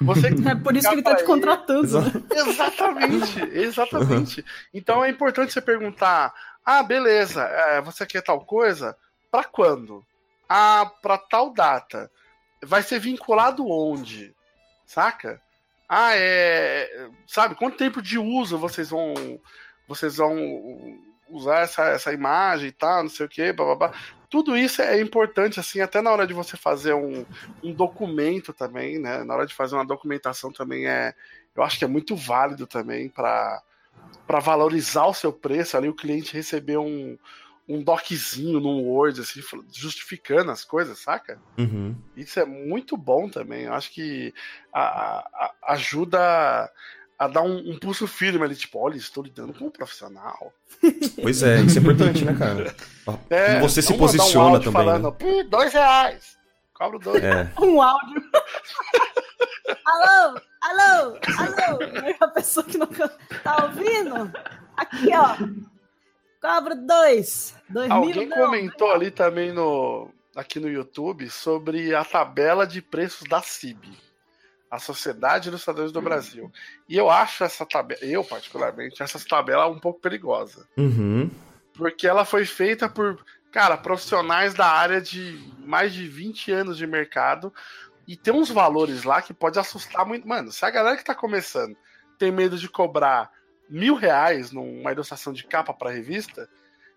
Você 0.00 0.28
É 0.48 0.54
por 0.54 0.74
isso 0.74 0.88
que 0.88 0.94
ele 0.94 1.02
tá 1.02 1.16
te 1.16 1.24
contratando. 1.24 2.00
né? 2.00 2.12
Exatamente, 2.30 3.40
exatamente. 3.52 4.44
Então 4.72 5.04
é 5.04 5.10
importante 5.10 5.52
você 5.52 5.60
perguntar: 5.60 6.32
ah, 6.64 6.82
beleza, 6.82 7.42
é, 7.42 7.82
você 7.82 8.06
quer 8.06 8.22
tal 8.22 8.40
coisa? 8.40 8.96
Pra 9.30 9.44
quando? 9.44 10.02
Ah, 10.48 10.90
pra 11.02 11.18
tal 11.18 11.52
data. 11.52 12.10
Vai 12.62 12.82
ser 12.82 12.98
vinculado 12.98 13.68
onde? 13.68 14.34
Saca? 14.86 15.40
Ah, 15.88 16.14
é. 16.14 17.08
Sabe, 17.26 17.54
quanto 17.54 17.78
tempo 17.78 18.02
de 18.02 18.18
uso 18.18 18.58
vocês 18.58 18.90
vão. 18.90 19.14
Vocês 19.86 20.16
vão 20.16 20.34
usar 21.30 21.60
essa, 21.60 21.84
essa 21.88 22.12
imagem 22.12 22.68
e 22.68 22.72
tal, 22.72 23.02
não 23.02 23.10
sei 23.10 23.26
o 23.26 23.28
que, 23.28 23.52
blá. 23.52 23.92
Tudo 24.30 24.56
isso 24.56 24.82
é 24.82 25.00
importante, 25.00 25.58
assim, 25.58 25.80
até 25.80 26.02
na 26.02 26.10
hora 26.10 26.26
de 26.26 26.34
você 26.34 26.56
fazer 26.56 26.92
um, 26.92 27.24
um 27.62 27.72
documento 27.72 28.52
também, 28.52 28.98
né? 28.98 29.24
Na 29.24 29.34
hora 29.34 29.46
de 29.46 29.54
fazer 29.54 29.74
uma 29.74 29.86
documentação 29.86 30.52
também 30.52 30.86
é. 30.86 31.14
Eu 31.56 31.62
acho 31.62 31.78
que 31.78 31.84
é 31.84 31.88
muito 31.88 32.14
válido 32.14 32.66
também 32.66 33.08
para 33.08 33.62
valorizar 34.42 35.06
o 35.06 35.14
seu 35.14 35.32
preço 35.32 35.76
ali, 35.76 35.88
o 35.88 35.94
cliente 35.94 36.34
receber 36.34 36.76
um, 36.76 37.18
um 37.68 37.82
doczinho 37.82 38.60
no 38.60 38.78
Word, 38.82 39.20
assim, 39.20 39.40
justificando 39.72 40.50
as 40.50 40.64
coisas, 40.64 40.98
saca? 40.98 41.38
Uhum. 41.58 41.94
Isso 42.16 42.40
é 42.40 42.44
muito 42.46 42.96
bom 42.96 43.28
também. 43.28 43.64
Eu 43.64 43.74
acho 43.74 43.90
que 43.92 44.32
a- 44.72 44.80
a- 44.80 45.28
a- 45.34 45.72
ajuda 45.74 46.18
a 47.18 47.26
dar 47.28 47.42
um, 47.42 47.72
um 47.72 47.78
pulso 47.78 48.06
firme 48.06 48.44
ali, 48.44 48.54
tipo, 48.56 48.78
olha, 48.78 48.96
estou 48.96 49.22
lidando 49.24 49.52
com 49.52 49.66
um 49.66 49.70
profissional. 49.70 50.52
Pois 51.20 51.42
é, 51.42 51.60
isso 51.62 51.78
é 51.78 51.82
importante, 51.82 52.24
né, 52.24 52.34
cara? 52.34 52.74
É, 53.28 53.58
você 53.60 53.82
se 53.82 53.90
não 53.90 53.96
um 53.96 53.98
posiciona 54.00 54.56
áudio 54.56 54.70
também. 54.72 54.86
Falando, 54.86 55.10
né? 55.10 55.16
"Pô, 55.18 55.42
dois 55.44 55.72
reais. 55.72 56.38
Cobro 56.72 56.98
dois. 56.98 57.22
É. 57.22 57.50
Um 57.60 57.82
áudio. 57.82 58.22
alô, 59.84 60.40
alô, 60.62 61.18
alô. 61.38 61.78
A 62.20 62.28
pessoa 62.28 62.64
que 62.64 62.78
nunca 62.78 63.08
tá 63.42 63.64
ouvindo. 63.64 64.30
Aqui, 64.76 65.08
ó. 65.12 65.36
Cobro 66.40 66.74
dois. 66.76 67.54
Dois 67.68 67.90
Alguém 67.90 68.14
mil. 68.14 68.28
não. 68.28 68.36
comentou 68.46 68.90
ali 68.92 69.10
também 69.10 69.52
no 69.52 70.10
aqui 70.36 70.60
no 70.60 70.68
YouTube 70.68 71.28
sobre 71.30 71.94
a 71.94 72.04
tabela 72.04 72.64
de 72.64 72.80
preços 72.80 73.26
da 73.28 73.42
CIB, 73.42 73.88
a 74.70 74.78
Sociedade 74.78 75.44
de 75.44 75.48
Ilustradores 75.48 75.90
do 75.90 76.00
Brasil. 76.00 76.52
E 76.88 76.96
eu 76.96 77.10
acho 77.10 77.42
essa 77.42 77.66
tabela, 77.66 78.00
eu 78.04 78.22
particularmente, 78.22 79.02
essa 79.02 79.18
tabela 79.28 79.66
um 79.66 79.80
pouco 79.80 79.98
perigosa, 80.00 80.64
Uhum. 80.76 81.28
porque 81.74 82.06
ela 82.06 82.24
foi 82.24 82.44
feita 82.44 82.88
por, 82.88 83.18
cara, 83.50 83.76
profissionais 83.76 84.54
da 84.54 84.66
área 84.66 85.00
de 85.00 85.42
mais 85.58 85.92
de 85.92 86.06
20 86.06 86.52
anos 86.52 86.76
de 86.78 86.86
mercado 86.86 87.52
e 88.06 88.16
tem 88.16 88.32
uns 88.32 88.48
valores 88.48 89.02
lá 89.02 89.20
que 89.20 89.34
pode 89.34 89.58
assustar 89.58 90.06
muito. 90.06 90.28
Mano, 90.28 90.52
se 90.52 90.64
a 90.64 90.70
galera 90.70 90.96
que 90.96 91.04
tá 91.04 91.16
começando 91.16 91.76
tem 92.16 92.30
medo 92.30 92.56
de 92.56 92.68
cobrar 92.68 93.28
mil 93.68 93.94
reais 93.94 94.50
numa 94.52 94.92
ilustração 94.92 95.32
de 95.32 95.44
capa 95.44 95.72
para 95.74 95.90
revista, 95.90 96.48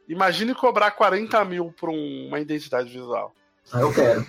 imagine 0.07 0.53
cobrar 0.55 0.91
40 0.91 1.43
mil 1.45 1.71
por 1.73 1.89
um- 1.89 2.27
uma 2.27 2.39
identidade 2.39 2.89
visual. 2.89 3.33
Ah, 3.71 3.81
eu 3.81 3.93
quero. 3.93 4.25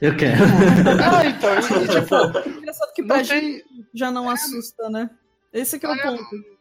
Eu 0.00 0.16
quero. 0.16 0.40
Ah, 1.14 1.24
então, 1.26 1.50
e, 1.58 1.88
tipo, 1.88 2.48
Engraçado 2.58 2.92
que 2.94 3.02
pra 3.04 3.16
não 3.18 3.24
gente 3.24 3.40
tem, 3.64 3.86
já 3.94 4.10
não 4.10 4.28
assusta, 4.30 4.88
né? 4.90 5.10
Esse 5.52 5.78
que 5.78 5.86
é 5.86 5.88
o 5.88 5.92
É. 5.94 6.02
ponto. 6.02 6.52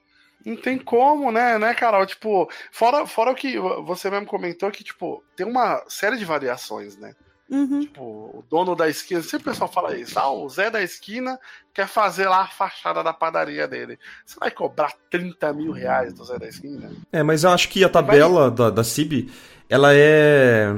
não 0.45 0.55
tem 0.55 0.77
como, 0.77 1.31
né, 1.31 1.57
né, 1.59 1.73
Carol? 1.73 2.05
Tipo, 2.05 2.49
fora, 2.71 3.05
fora 3.05 3.31
o 3.31 3.35
que 3.35 3.57
você 3.85 4.09
mesmo 4.09 4.25
comentou, 4.25 4.69
que, 4.71 4.83
tipo, 4.83 5.23
tem 5.35 5.45
uma 5.45 5.83
série 5.87 6.17
de 6.17 6.25
variações, 6.25 6.97
né? 6.97 7.13
Uhum. 7.51 7.81
Tipo, 7.81 8.01
o 8.01 8.45
dono 8.49 8.73
da 8.77 8.87
esquina, 8.87 9.21
sempre 9.21 9.49
o 9.49 9.51
pessoal 9.51 9.69
fala 9.69 9.97
isso. 9.97 10.17
Ah, 10.17 10.31
o 10.31 10.47
Zé 10.47 10.71
da 10.71 10.81
esquina 10.81 11.37
quer 11.73 11.85
fazer 11.85 12.25
lá 12.29 12.43
a 12.43 12.47
fachada 12.47 13.03
da 13.03 13.11
padaria 13.11 13.67
dele. 13.67 13.99
Você 14.25 14.39
vai 14.39 14.49
cobrar 14.49 14.93
30 15.09 15.51
mil 15.51 15.73
reais 15.73 16.13
do 16.13 16.23
Zé 16.23 16.39
da 16.39 16.47
esquina? 16.47 16.89
É, 17.11 17.21
mas 17.21 17.43
eu 17.43 17.49
acho 17.49 17.67
que 17.67 17.83
a 17.83 17.89
tabela 17.89 18.49
da, 18.49 18.69
da 18.69 18.83
CIB, 18.85 19.29
ela 19.69 19.93
é. 19.93 20.73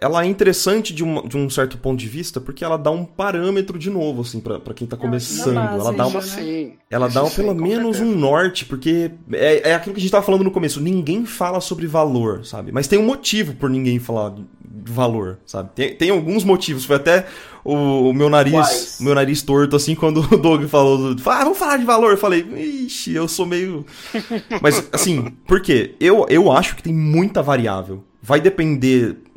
Ela 0.00 0.24
é 0.24 0.26
interessante 0.26 0.94
de 0.94 1.04
um, 1.04 1.26
de 1.26 1.36
um 1.36 1.50
certo 1.50 1.76
ponto 1.76 1.98
de 1.98 2.08
vista 2.08 2.40
porque 2.40 2.64
ela 2.64 2.76
dá 2.76 2.90
um 2.90 3.04
parâmetro 3.04 3.78
de 3.78 3.90
novo, 3.90 4.22
assim, 4.22 4.40
pra, 4.40 4.60
pra 4.60 4.72
quem 4.72 4.86
tá 4.86 4.96
começando. 4.96 5.54
base, 5.54 5.80
ela 5.80 5.92
dá, 5.92 6.06
uma, 6.06 6.22
sim. 6.22 6.72
ela 6.88 7.08
dá 7.08 7.24
pelo 7.24 7.52
sim, 7.52 7.60
menos 7.60 8.00
um 8.00 8.14
norte, 8.14 8.64
porque 8.64 9.10
é, 9.32 9.70
é 9.70 9.74
aquilo 9.74 9.94
que 9.94 10.00
a 10.00 10.02
gente 10.02 10.10
tava 10.10 10.24
falando 10.24 10.44
no 10.44 10.50
começo. 10.50 10.80
Ninguém 10.80 11.24
fala 11.26 11.60
sobre 11.60 11.86
valor, 11.86 12.44
sabe? 12.44 12.70
Mas 12.70 12.86
tem 12.86 12.98
um 12.98 13.04
motivo 13.04 13.54
por 13.54 13.68
ninguém 13.68 13.98
falar 13.98 14.30
de 14.30 14.92
valor, 14.92 15.38
sabe? 15.44 15.70
Tem, 15.74 15.94
tem 15.94 16.10
alguns 16.10 16.44
motivos. 16.44 16.84
Foi 16.84 16.96
até 16.96 17.26
o, 17.64 18.10
o 18.10 18.14
meu 18.14 18.30
nariz, 18.30 18.52
Quais? 18.52 18.98
meu 19.00 19.14
nariz 19.14 19.42
torto, 19.42 19.74
assim, 19.74 19.94
quando 19.94 20.20
o 20.32 20.36
Doug 20.36 20.64
falou, 20.66 21.16
ah, 21.26 21.44
vamos 21.44 21.58
falar 21.58 21.76
de 21.76 21.84
valor. 21.84 22.12
Eu 22.12 22.18
falei, 22.18 22.46
ixi, 22.86 23.14
eu 23.14 23.26
sou 23.26 23.46
meio. 23.46 23.84
Mas, 24.62 24.88
assim, 24.92 25.32
por 25.46 25.60
quê? 25.60 25.96
Eu, 25.98 26.24
eu 26.28 26.52
acho 26.52 26.76
que 26.76 26.82
tem 26.82 26.94
muita 26.94 27.42
variável. 27.42 28.04
Vai 28.22 28.40
depender 28.40 29.12
de 29.12 29.27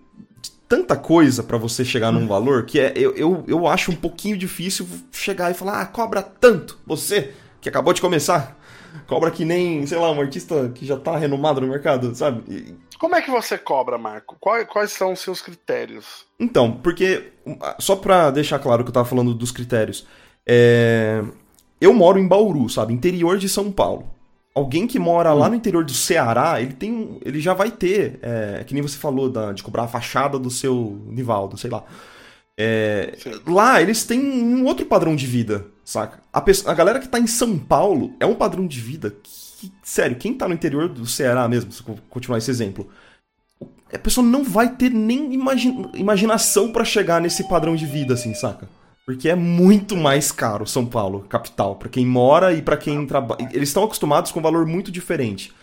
tanta 0.71 0.95
coisa 0.95 1.43
pra 1.43 1.57
você 1.57 1.83
chegar 1.83 2.13
num 2.13 2.25
valor 2.25 2.63
que 2.65 2.79
é, 2.79 2.93
eu, 2.95 3.13
eu, 3.17 3.43
eu 3.45 3.67
acho 3.67 3.91
um 3.91 3.95
pouquinho 3.95 4.37
difícil 4.37 4.87
chegar 5.11 5.51
e 5.51 5.53
falar, 5.53 5.81
ah, 5.81 5.85
cobra 5.85 6.21
tanto, 6.21 6.79
você 6.87 7.33
que 7.59 7.67
acabou 7.67 7.91
de 7.93 7.99
começar. 7.99 8.57
Cobra 9.05 9.29
que 9.29 9.43
nem, 9.43 9.85
sei 9.85 9.97
lá, 9.97 10.09
um 10.11 10.21
artista 10.21 10.71
que 10.73 10.85
já 10.85 10.95
tá 10.97 11.17
renomado 11.17 11.59
no 11.59 11.67
mercado, 11.67 12.15
sabe? 12.15 12.41
E- 12.49 12.73
Como 12.97 13.13
é 13.17 13.21
que 13.21 13.29
você 13.29 13.57
cobra, 13.57 13.97
Marco? 13.97 14.37
Quais, 14.39 14.65
quais 14.67 14.91
são 14.93 15.11
os 15.11 15.19
seus 15.19 15.41
critérios? 15.41 16.25
Então, 16.39 16.71
porque, 16.71 17.33
só 17.77 17.97
pra 17.97 18.31
deixar 18.31 18.57
claro 18.59 18.83
que 18.85 18.89
eu 18.89 18.93
tava 18.93 19.07
falando 19.09 19.33
dos 19.33 19.51
critérios, 19.51 20.07
é, 20.47 21.21
eu 21.81 21.93
moro 21.93 22.17
em 22.17 22.27
Bauru, 22.27 22.69
sabe? 22.69 22.93
Interior 22.93 23.37
de 23.37 23.49
São 23.49 23.69
Paulo. 23.69 24.09
Alguém 24.53 24.85
que 24.85 24.99
mora 24.99 25.31
lá 25.33 25.47
no 25.47 25.55
interior 25.55 25.85
do 25.85 25.93
Ceará, 25.93 26.61
ele 26.61 26.73
tem 26.73 26.91
um- 26.91 27.19
ele 27.23 27.39
já 27.39 27.53
vai 27.53 27.71
ter, 27.71 28.19
é, 28.21 28.63
que 28.65 28.73
nem 28.73 28.83
você 28.83 28.97
falou, 28.97 29.29
da- 29.29 29.53
de 29.53 29.63
cobrar 29.63 29.83
a 29.83 29.87
fachada 29.87 30.37
do 30.37 30.49
seu 30.51 31.01
Nivaldo, 31.07 31.57
sei 31.57 31.69
lá. 31.69 31.83
É, 32.59 33.13
lá 33.47 33.81
eles 33.81 34.03
têm 34.03 34.19
um 34.19 34.65
outro 34.65 34.85
padrão 34.85 35.15
de 35.15 35.25
vida, 35.25 35.65
saca? 35.85 36.19
A, 36.33 36.41
pesso- 36.41 36.69
a 36.69 36.73
galera 36.73 36.99
que 36.99 37.07
tá 37.07 37.17
em 37.17 37.27
São 37.27 37.57
Paulo 37.57 38.13
é 38.19 38.25
um 38.25 38.35
padrão 38.35 38.67
de 38.67 38.79
vida 38.79 39.15
que, 39.23 39.71
sério, 39.83 40.17
quem 40.17 40.33
tá 40.33 40.47
no 40.49 40.53
interior 40.53 40.89
do 40.89 41.05
Ceará 41.07 41.47
mesmo, 41.47 41.71
se 41.71 41.81
eu 41.87 41.97
continuar 42.09 42.37
esse 42.37 42.51
exemplo, 42.51 42.89
a 43.93 43.97
pessoa 43.97 44.25
não 44.25 44.43
vai 44.43 44.75
ter 44.75 44.89
nem 44.91 45.33
imagi- 45.33 45.73
imaginação 45.95 46.71
pra 46.73 46.83
chegar 46.83 47.21
nesse 47.21 47.47
padrão 47.47 47.75
de 47.75 47.85
vida, 47.85 48.13
assim, 48.15 48.33
saca? 48.33 48.67
Porque 49.05 49.29
é 49.29 49.35
muito 49.35 49.95
mais 49.97 50.31
caro 50.31 50.65
São 50.67 50.85
Paulo, 50.85 51.21
capital, 51.27 51.75
pra 51.75 51.89
quem 51.89 52.05
mora 52.05 52.53
e 52.53 52.61
pra 52.61 52.77
quem 52.77 53.05
trabalha. 53.05 53.49
Eles 53.51 53.69
estão 53.69 53.83
acostumados 53.83 54.31
com 54.31 54.39
um 54.39 54.43
valor 54.43 54.65
muito 54.65 54.91
diferente, 54.91 55.53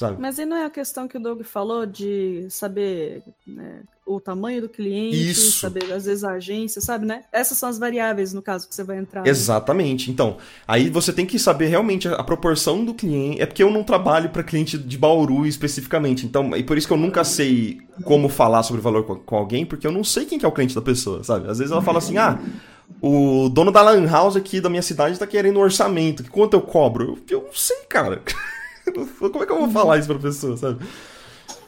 sabe? 0.00 0.16
Mas 0.20 0.38
aí 0.38 0.46
não 0.46 0.56
é 0.56 0.64
a 0.64 0.70
questão 0.70 1.06
que 1.06 1.16
o 1.16 1.20
Doug 1.20 1.42
falou 1.42 1.84
de 1.84 2.46
saber 2.48 3.22
né, 3.46 3.82
o 4.06 4.18
tamanho 4.18 4.62
do 4.62 4.68
cliente, 4.68 5.30
Isso. 5.30 5.60
saber 5.60 5.92
às 5.92 6.06
vezes 6.06 6.24
a 6.24 6.32
agência, 6.32 6.80
sabe, 6.80 7.04
né? 7.06 7.22
Essas 7.30 7.58
são 7.58 7.68
as 7.68 7.78
variáveis 7.78 8.32
no 8.32 8.40
caso 8.40 8.66
que 8.66 8.74
você 8.74 8.82
vai 8.82 8.96
entrar. 8.98 9.22
né? 9.22 9.28
Exatamente. 9.28 10.10
Então, 10.10 10.38
aí 10.66 10.88
você 10.88 11.12
tem 11.12 11.26
que 11.26 11.38
saber 11.38 11.66
realmente 11.66 12.08
a, 12.08 12.14
a 12.14 12.24
proporção 12.24 12.82
do 12.84 12.94
cliente. 12.94 13.40
É 13.42 13.46
porque 13.46 13.62
eu 13.62 13.70
não 13.70 13.84
trabalho 13.84 14.30
para 14.30 14.42
cliente 14.42 14.78
de 14.78 14.96
Bauru 14.98 15.46
especificamente. 15.46 16.24
Então, 16.24 16.56
e 16.56 16.62
por 16.62 16.78
isso 16.78 16.86
que 16.86 16.92
eu 16.92 16.98
nunca 16.98 17.22
sei 17.22 17.80
como 18.04 18.28
falar 18.28 18.62
sobre 18.62 18.80
valor 18.80 19.04
com, 19.04 19.16
com 19.16 19.36
alguém, 19.36 19.66
porque 19.66 19.86
eu 19.86 19.92
não 19.92 20.02
sei 20.02 20.24
quem 20.24 20.38
que 20.38 20.44
é 20.46 20.48
o 20.48 20.52
cliente 20.52 20.74
da 20.74 20.80
pessoa, 20.82 21.22
sabe? 21.22 21.48
Às 21.48 21.58
vezes 21.58 21.70
ela 21.70 21.82
fala 21.82 21.98
assim: 21.98 22.16
"Ah, 22.16 22.38
o 23.02 23.48
dono 23.50 23.70
da 23.70 23.82
lan 23.82 24.06
house 24.10 24.36
aqui 24.36 24.60
da 24.60 24.70
minha 24.70 24.82
cidade 24.82 25.18
tá 25.18 25.26
querendo 25.26 25.58
um 25.58 25.62
orçamento. 25.62 26.24
Quanto 26.30 26.54
eu 26.54 26.62
cobro?" 26.62 27.18
Eu, 27.28 27.38
eu 27.38 27.44
não 27.44 27.52
sei, 27.52 27.76
cara. 27.88 28.22
como 29.18 29.42
é 29.42 29.46
que 29.46 29.52
eu 29.52 29.58
vou 29.58 29.70
falar 29.70 29.98
isso 29.98 30.08
pra 30.08 30.18
pessoa, 30.18 30.56
sabe? 30.56 30.84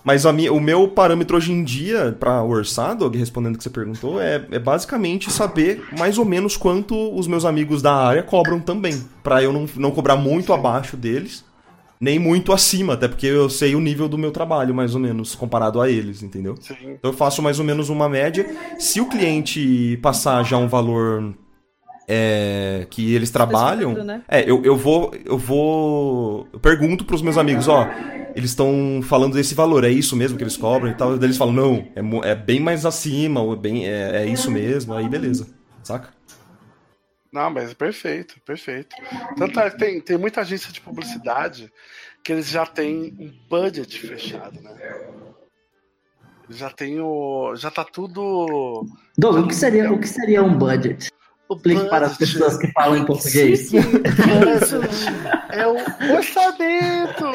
Mas 0.05 0.27
a 0.27 0.33
minha, 0.33 0.53
o 0.53 0.61
meu 0.61 0.89
parâmetro 0.89 1.37
hoje 1.37 1.53
em 1.53 1.63
dia 1.63 2.17
pra 2.19 2.43
orçar, 2.43 2.97
Doug, 2.97 3.15
respondendo 3.15 3.55
o 3.55 3.59
que 3.59 3.65
você 3.65 3.71
perguntou, 3.71 4.21
é, 4.21 4.45
é 4.51 4.59
basicamente 4.59 5.31
saber 5.31 5.85
mais 5.97 6.19
ou 6.19 6.25
menos 6.25 6.57
quanto 6.57 7.17
os 7.17 7.29
meus 7.29 7.45
amigos 7.45 7.81
da 7.81 7.95
área 7.95 8.23
cobram 8.23 8.59
também. 8.59 9.01
Pra 9.23 9.43
eu 9.43 9.53
não, 9.53 9.67
não 9.77 9.91
cobrar 9.93 10.17
muito 10.17 10.53
abaixo 10.53 10.97
deles, 10.97 11.45
nem 12.01 12.19
muito 12.19 12.53
acima, 12.53 12.95
até 12.95 13.07
porque 13.07 13.27
eu 13.27 13.49
sei 13.49 13.77
o 13.77 13.81
nível 13.81 14.09
do 14.09 14.19
meu 14.19 14.33
trabalho, 14.33 14.75
mais 14.75 14.93
ou 14.93 15.01
menos, 15.01 15.37
comparado 15.37 15.81
a 15.81 15.89
eles, 15.89 16.21
entendeu? 16.21 16.57
Sim. 16.61 16.75
Então 16.83 17.13
eu 17.13 17.17
faço 17.17 17.41
mais 17.41 17.61
ou 17.61 17.65
menos 17.65 17.89
uma 17.89 18.09
média. 18.09 18.45
Se 18.81 19.01
o 19.01 19.07
cliente 19.07 19.97
passar 20.03 20.43
já 20.43 20.59
um 20.59 20.67
valor 20.67 21.33
é, 22.15 22.87
que 22.91 23.15
eles 23.15 23.31
trabalham, 23.31 23.95
né? 24.05 24.23
é, 24.29 24.43
eu, 24.43 24.63
eu 24.63 24.77
vou, 24.77 25.15
eu 25.25 25.39
vou, 25.39 26.47
eu 26.53 26.61
pergunto 26.61 27.07
pros 27.07 27.23
meus 27.23 27.39
amigos, 27.39 27.69
ó, 27.69 27.89
eles 28.37 28.51
estão 28.51 29.01
falando 29.03 29.33
desse 29.33 29.55
valor, 29.55 29.83
é 29.83 29.89
isso 29.89 30.15
mesmo 30.15 30.37
que 30.37 30.45
eles 30.45 30.57
cobram 30.57 30.91
e 30.91 30.95
tal. 30.95 31.17
Daí 31.17 31.27
eles 31.27 31.39
falam, 31.39 31.55
não, 31.55 32.23
é, 32.23 32.33
é 32.33 32.35
bem 32.35 32.61
mais 32.61 32.85
acima, 32.85 33.41
ou 33.41 33.55
é, 33.55 33.57
bem, 33.57 33.89
é, 33.89 34.25
é 34.25 34.27
isso 34.27 34.51
mesmo, 34.51 34.93
aí 34.93 35.09
beleza, 35.09 35.47
saca? 35.83 36.11
Não, 37.33 37.51
mas 37.51 37.71
é 37.71 37.75
perfeito, 37.75 38.39
perfeito. 38.45 38.95
Tanto 39.39 39.59
é 39.59 39.71
tem, 39.71 39.99
tem 40.03 40.19
muita 40.19 40.43
agência 40.43 40.71
de 40.71 40.83
publicidade 40.83 41.73
que 42.23 42.31
eles 42.31 42.47
já 42.47 42.67
têm 42.67 43.17
um 43.19 43.33
budget 43.49 43.99
fechado, 43.99 44.61
né? 44.61 44.71
Já 46.51 46.69
tem 46.69 47.01
o. 47.01 47.57
Já 47.57 47.71
tá 47.71 47.85
tudo. 47.85 48.87
Doug, 49.17 49.47
o 49.47 49.49
que 49.49 49.55
seria, 49.55 49.91
o 49.91 49.99
que 49.99 50.07
seria 50.07 50.43
um 50.43 50.59
budget? 50.59 51.11
O 51.53 51.57
Explique 51.57 51.85
para 51.89 52.07
as 52.07 52.17
pessoas 52.17 52.57
que 52.57 52.67
falam 52.73 52.97
em 52.97 53.05
português. 53.05 53.71
É 55.51 55.67
o 55.67 55.77
orçamento! 56.17 57.27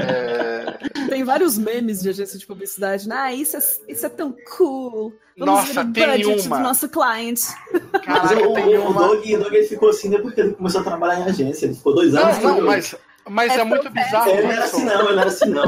É... 0.00 0.78
Tem 1.08 1.22
vários 1.24 1.56
memes 1.58 2.02
de 2.02 2.08
agência 2.08 2.38
de 2.38 2.46
publicidade. 2.46 3.08
né? 3.08 3.14
Ah, 3.16 3.32
isso 3.32 3.56
é, 3.56 3.60
isso 3.88 4.06
é 4.06 4.08
tão 4.08 4.34
cool. 4.56 5.12
Vamos 5.38 5.54
Nossa, 5.54 5.72
ver 5.84 5.90
o 5.90 5.92
tem 5.92 6.06
budget 6.24 6.46
uma. 6.48 6.56
do 6.58 6.62
nosso 6.62 6.88
cliente. 6.88 7.42
Mas 7.72 8.02
Caraca, 8.04 8.48
o, 8.48 8.54
tem 8.54 8.76
o, 8.76 8.82
o 8.82 8.90
uma. 8.90 9.06
Doug, 9.08 9.24
o 9.26 9.38
Doug 9.38 9.54
ficou 9.68 9.90
assim, 9.90 10.08
né? 10.08 10.18
Porque 10.18 10.40
ele 10.40 10.52
começou 10.54 10.80
a 10.80 10.84
trabalhar 10.84 11.20
em 11.20 11.24
agência. 11.24 11.66
Ele 11.66 11.74
ficou 11.74 11.94
dois 11.94 12.14
anos. 12.14 12.38
Não, 12.38 12.48
não, 12.50 12.54
que- 12.56 12.60
mas, 12.62 12.94
mas 13.28 13.52
é, 13.52 13.60
É 13.60 13.64
muito 13.64 13.90
bizarro. 13.90 14.30
Ele 14.30 14.42
não 14.42 14.52
era 14.52 14.64
assim, 14.64 14.84
não, 14.84 14.94
ele 15.04 15.12
não 15.12 15.20
era 15.20 15.28
assim, 15.30 15.46
não. 15.46 15.64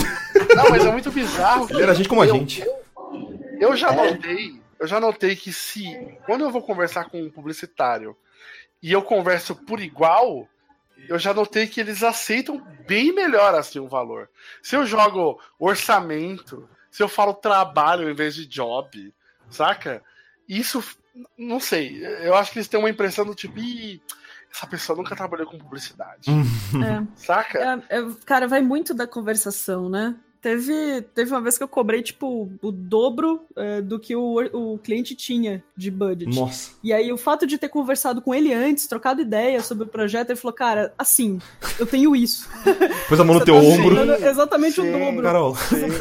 Não, 0.56 0.70
mas 0.70 0.84
é 0.86 0.90
muito 0.92 1.10
bizarro. 1.10 1.66
Ele 1.70 1.82
era 1.82 1.94
gente 1.94 2.08
como 2.08 2.22
a 2.22 2.26
eu- 2.26 2.34
gente. 2.34 2.64
Eu 3.60 3.74
já 3.76 3.92
É. 3.92 4.10
notei, 4.12 4.60
eu 4.78 4.86
já 4.86 5.00
notei 5.00 5.34
que 5.36 5.52
se 5.52 5.84
quando 6.24 6.42
eu 6.42 6.50
vou 6.50 6.62
conversar 6.62 7.06
com 7.10 7.22
um 7.22 7.30
publicitário 7.30 8.16
e 8.82 8.92
eu 8.92 9.02
converso 9.02 9.54
por 9.54 9.80
igual, 9.80 10.48
eu 11.08 11.18
já 11.18 11.32
notei 11.32 11.66
que 11.66 11.80
eles 11.80 12.02
aceitam 12.02 12.60
bem 12.86 13.12
melhor 13.12 13.54
assim 13.54 13.78
o 13.78 13.88
valor. 13.88 14.28
Se 14.62 14.76
eu 14.76 14.86
jogo 14.86 15.40
orçamento, 15.58 16.68
se 16.90 17.02
eu 17.02 17.08
falo 17.08 17.34
trabalho 17.34 18.08
em 18.10 18.14
vez 18.14 18.34
de 18.34 18.46
job, 18.46 19.12
saca? 19.50 20.02
Isso 20.48 20.82
não 21.36 21.58
sei, 21.58 22.04
eu 22.26 22.34
acho 22.34 22.52
que 22.52 22.58
eles 22.58 22.68
têm 22.68 22.78
uma 22.78 22.90
impressão 22.90 23.24
do 23.24 23.34
tipo, 23.34 23.58
Ih, 23.58 24.02
essa 24.52 24.66
pessoa 24.66 24.96
nunca 24.96 25.16
trabalhou 25.16 25.46
com 25.46 25.58
publicidade, 25.58 26.30
É. 26.30 27.06
saca? 27.16 27.58
É, 27.88 27.98
é, 27.98 28.02
cara, 28.24 28.46
vai 28.46 28.60
muito 28.60 28.92
da 28.94 29.06
conversação, 29.06 29.88
né? 29.88 30.14
Teve, 30.46 31.02
teve 31.12 31.32
uma 31.32 31.40
vez 31.40 31.58
que 31.58 31.64
eu 31.64 31.66
cobrei, 31.66 32.00
tipo, 32.04 32.48
o 32.62 32.70
dobro 32.70 33.40
é, 33.56 33.82
do 33.82 33.98
que 33.98 34.14
o, 34.14 34.38
o 34.52 34.78
cliente 34.78 35.16
tinha 35.16 35.60
de 35.76 35.90
budget. 35.90 36.32
Nossa. 36.32 36.70
E 36.84 36.92
aí, 36.92 37.12
o 37.12 37.16
fato 37.16 37.48
de 37.48 37.58
ter 37.58 37.68
conversado 37.68 38.22
com 38.22 38.32
ele 38.32 38.54
antes, 38.54 38.86
trocado 38.86 39.20
ideia 39.20 39.60
sobre 39.60 39.82
o 39.82 39.88
projeto, 39.88 40.30
ele 40.30 40.38
falou, 40.38 40.54
cara, 40.54 40.94
assim, 40.96 41.40
eu 41.80 41.84
tenho 41.84 42.14
isso. 42.14 42.48
Pôs 43.08 43.18
a 43.18 43.24
mão 43.24 43.34
no 43.34 43.40
Você 43.40 43.46
teu 43.46 43.54
tá 43.56 43.60
ombro. 43.60 44.24
Exatamente 44.24 44.74
Sim. 44.80 44.88
o 44.88 44.98
dobro. 45.00 45.22
Carol. 45.24 45.56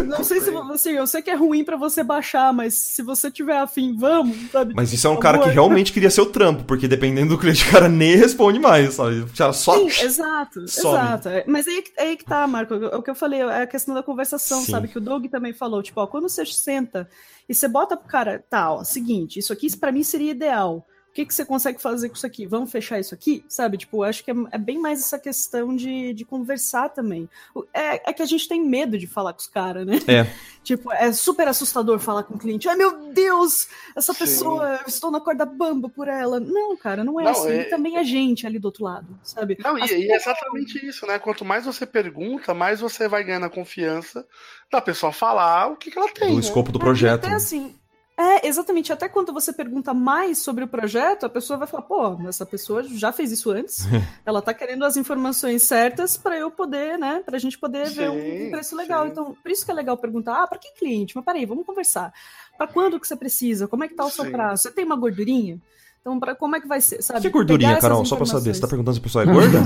Não 0.06 0.24
sei 0.24 0.40
se 0.40 0.52
você, 0.52 1.00
eu 1.00 1.08
sei 1.08 1.24
que 1.24 1.32
é 1.32 1.36
ruim 1.36 1.64
pra 1.64 1.76
você 1.76 2.04
baixar, 2.04 2.54
mas 2.54 2.76
se 2.76 3.02
você 3.02 3.32
tiver 3.32 3.58
afim, 3.58 3.96
vamos, 3.98 4.52
sabe? 4.52 4.76
Mas 4.76 4.94
isso 4.94 5.08
é 5.08 5.10
um 5.10 5.16
Por 5.16 5.22
cara 5.24 5.40
que 5.40 5.50
realmente 5.50 5.92
queria 5.92 6.12
ser 6.12 6.22
o 6.22 6.28
trampo, 6.28 6.66
porque 6.66 6.88
dependendo 6.88 7.30
do 7.30 7.40
cliente, 7.40 7.68
o 7.68 7.72
cara 7.72 7.90
nem 7.90 8.16
responde 8.16 8.60
mais, 8.60 8.94
sabe? 8.94 9.22
O 9.22 9.30
cara 9.36 9.54
só. 9.54 9.74
Sim, 9.76 9.88
exato, 10.06 10.68
some. 10.68 10.98
exato. 10.98 11.30
É, 11.30 11.44
Mas 11.48 11.68
aí, 11.68 11.82
que- 11.82 12.00
aí 12.00 12.16
que 12.16 12.26
tá, 12.26 12.46
Marco, 12.46 12.76
o 12.76 13.02
que 13.02 13.10
eu 13.10 13.16
falei, 13.16 13.42
é 13.42 13.64
a 13.64 13.68
questão 13.68 13.96
da 13.96 14.04
conversação, 14.36 14.64
Sim. 14.64 14.72
sabe? 14.72 14.88
Que 14.88 14.98
o 14.98 15.02
Doug 15.02 15.26
também 15.28 15.54
falou, 15.54 15.82
tipo, 15.82 16.00
ó, 16.00 16.08
quando 16.08 16.30
você 16.30 16.46
senta 16.46 17.10
e 17.48 17.56
você 17.56 17.68
bota 17.68 17.98
pro 17.98 18.08
cara, 18.08 18.44
tá, 18.50 18.72
ó, 18.72 18.84
seguinte, 18.84 19.40
isso 19.40 19.54
aqui 19.54 19.76
pra 19.78 19.92
mim 19.92 20.04
seria 20.04 20.32
ideal. 20.32 20.86
O 21.16 21.18
que, 21.18 21.26
que 21.26 21.34
você 21.34 21.46
consegue 21.46 21.82
fazer 21.82 22.10
com 22.10 22.16
isso 22.16 22.26
aqui? 22.26 22.46
Vamos 22.46 22.70
fechar 22.70 23.00
isso 23.00 23.16
aqui? 23.16 23.46
Sabe? 23.48 23.78
Tipo, 23.78 24.00
eu 24.00 24.04
acho 24.04 24.22
que 24.22 24.32
é, 24.32 24.36
é 24.52 24.58
bem 24.58 24.78
mais 24.78 25.00
essa 25.00 25.18
questão 25.18 25.74
de, 25.74 26.14
de 26.14 26.26
conversar 26.26 26.90
também. 26.90 27.30
O- 27.56 27.64
É, 27.74 28.10
é 28.10 28.14
que 28.14 28.22
a 28.22 28.26
gente 28.26 28.50
tem 28.50 28.62
medo 28.62 28.98
de 28.98 29.08
falar 29.08 29.32
com 29.32 29.40
os 29.40 29.48
caras, 29.48 29.86
né? 29.88 29.98
É. 30.08 30.28
Tipo, 30.66 30.92
é 30.92 31.14
super 31.14 31.48
assustador 31.48 32.00
falar 32.00 32.24
com 32.24 32.34
o 32.34 32.38
cliente. 32.40 32.68
Ai, 32.68 32.76
meu 32.76 33.14
Deus, 33.14 33.68
essa 33.96 34.12
Sim. 34.14 34.20
pessoa, 34.20 34.80
eu 34.82 34.88
estou 34.88 35.12
na 35.12 35.22
corda 35.22 35.46
bamba 35.46 35.88
por 35.88 36.08
ela. 36.08 36.40
Não, 36.40 36.76
cara, 36.76 37.04
não 37.04 37.18
é 37.22 37.24
Não, 37.24 37.32
assim. 37.32 37.50
é- 37.50 37.62
E 37.62 37.66
também 37.70 37.96
a 37.98 38.04
gente 38.04 38.46
ali 38.48 38.58
do 38.60 38.66
outro 38.66 38.84
lado, 38.84 39.08
sabe? 39.24 39.56
Não, 39.64 39.78
e, 39.78 39.84
As 39.84 39.92
e 39.92 40.12
é 40.12 40.16
exatamente 40.16 40.84
isso, 40.86 41.06
né? 41.06 41.18
Quanto 41.20 41.46
mais 41.46 41.66
você 41.66 41.86
pergunta, 41.86 42.54
mais 42.54 42.80
você 42.82 43.08
vai 43.08 43.24
ganhando 43.24 43.46
a 43.46 43.50
confiança 43.50 44.26
da 44.72 44.82
pessoa 44.82 45.14
falar 45.14 45.68
o 45.68 45.78
que, 45.78 45.92
que 45.92 45.98
ela 46.00 46.10
tem. 46.12 46.30
Do 46.30 46.34
né? 46.34 46.40
escopo 46.42 46.72
do 46.74 46.80
É, 46.80 46.82
projeto. 46.82 47.26
Até 47.26 47.36
assim, 47.36 47.76
É, 48.18 48.48
exatamente. 48.48 48.94
Até 48.94 49.10
quando 49.10 49.34
você 49.34 49.52
pergunta 49.52 49.94
mais 49.94 50.38
sobre 50.38 50.64
o 50.64 50.68
projeto, 50.68 51.26
a 51.26 51.30
pessoa 51.30 51.58
vai 51.60 51.68
falar, 51.68 51.84
pô, 51.84 52.18
essa 52.30 52.46
pessoa 52.46 52.82
já 52.84 53.12
fez 53.12 53.30
isso 53.32 53.52
antes. 53.52 53.80
Ela 54.26 54.42
tá 54.42 54.54
querendo 54.54 54.86
as 54.86 54.96
informações 54.96 55.64
certas 55.64 56.16
para 56.16 56.38
eu 56.38 56.50
poder, 56.50 56.98
né? 56.98 57.22
Pra 57.26 57.38
gente 57.38 57.58
poder 57.58 57.90
ver 57.90 58.10
Sim, 58.10 58.48
um 58.48 58.52
preço 58.52 58.74
legal. 58.76 59.04
sim. 59.04 59.12
Então, 59.12 59.36
por 59.42 59.52
isso 59.52 59.66
que 59.66 59.72
é 59.72 59.74
legal 59.74 59.98
perguntar, 59.98 60.44
ah, 60.44 60.48
para 60.48 60.58
que 60.60 60.72
cliente? 60.80 61.14
Mas 61.16 61.26
peraí, 61.26 61.46
vamos 61.46 61.66
conversar. 61.66 62.14
Para 62.58 62.68
quando 62.68 62.98
que 63.02 63.08
você 63.08 63.18
precisa? 63.18 63.68
Como 63.68 63.84
é 63.84 63.88
que 63.90 63.96
tá 63.96 64.06
o 64.06 64.10
seu 64.10 64.24
Sim. 64.24 64.32
prazo? 64.32 64.64
Você 64.64 64.72
tem 64.72 64.86
uma 64.86 64.96
gordurinha? 64.96 65.60
Então, 66.00 66.18
pra, 66.20 66.36
como 66.36 66.56
é 66.56 66.62
que 66.62 66.68
vai 66.68 66.80
ser, 66.80 67.02
sabe? 67.02 67.20
Que 67.20 67.30
gordurinha, 67.30 67.78
Carol? 67.80 68.06
Só 68.06 68.16
pra 68.16 68.26
saber. 68.28 68.54
Você 68.54 68.62
tá 68.62 68.68
perguntando 68.68 68.94
se 68.96 69.00
a 69.02 69.04
pessoa 69.04 69.24
é 69.24 69.26
gorda? 69.26 69.58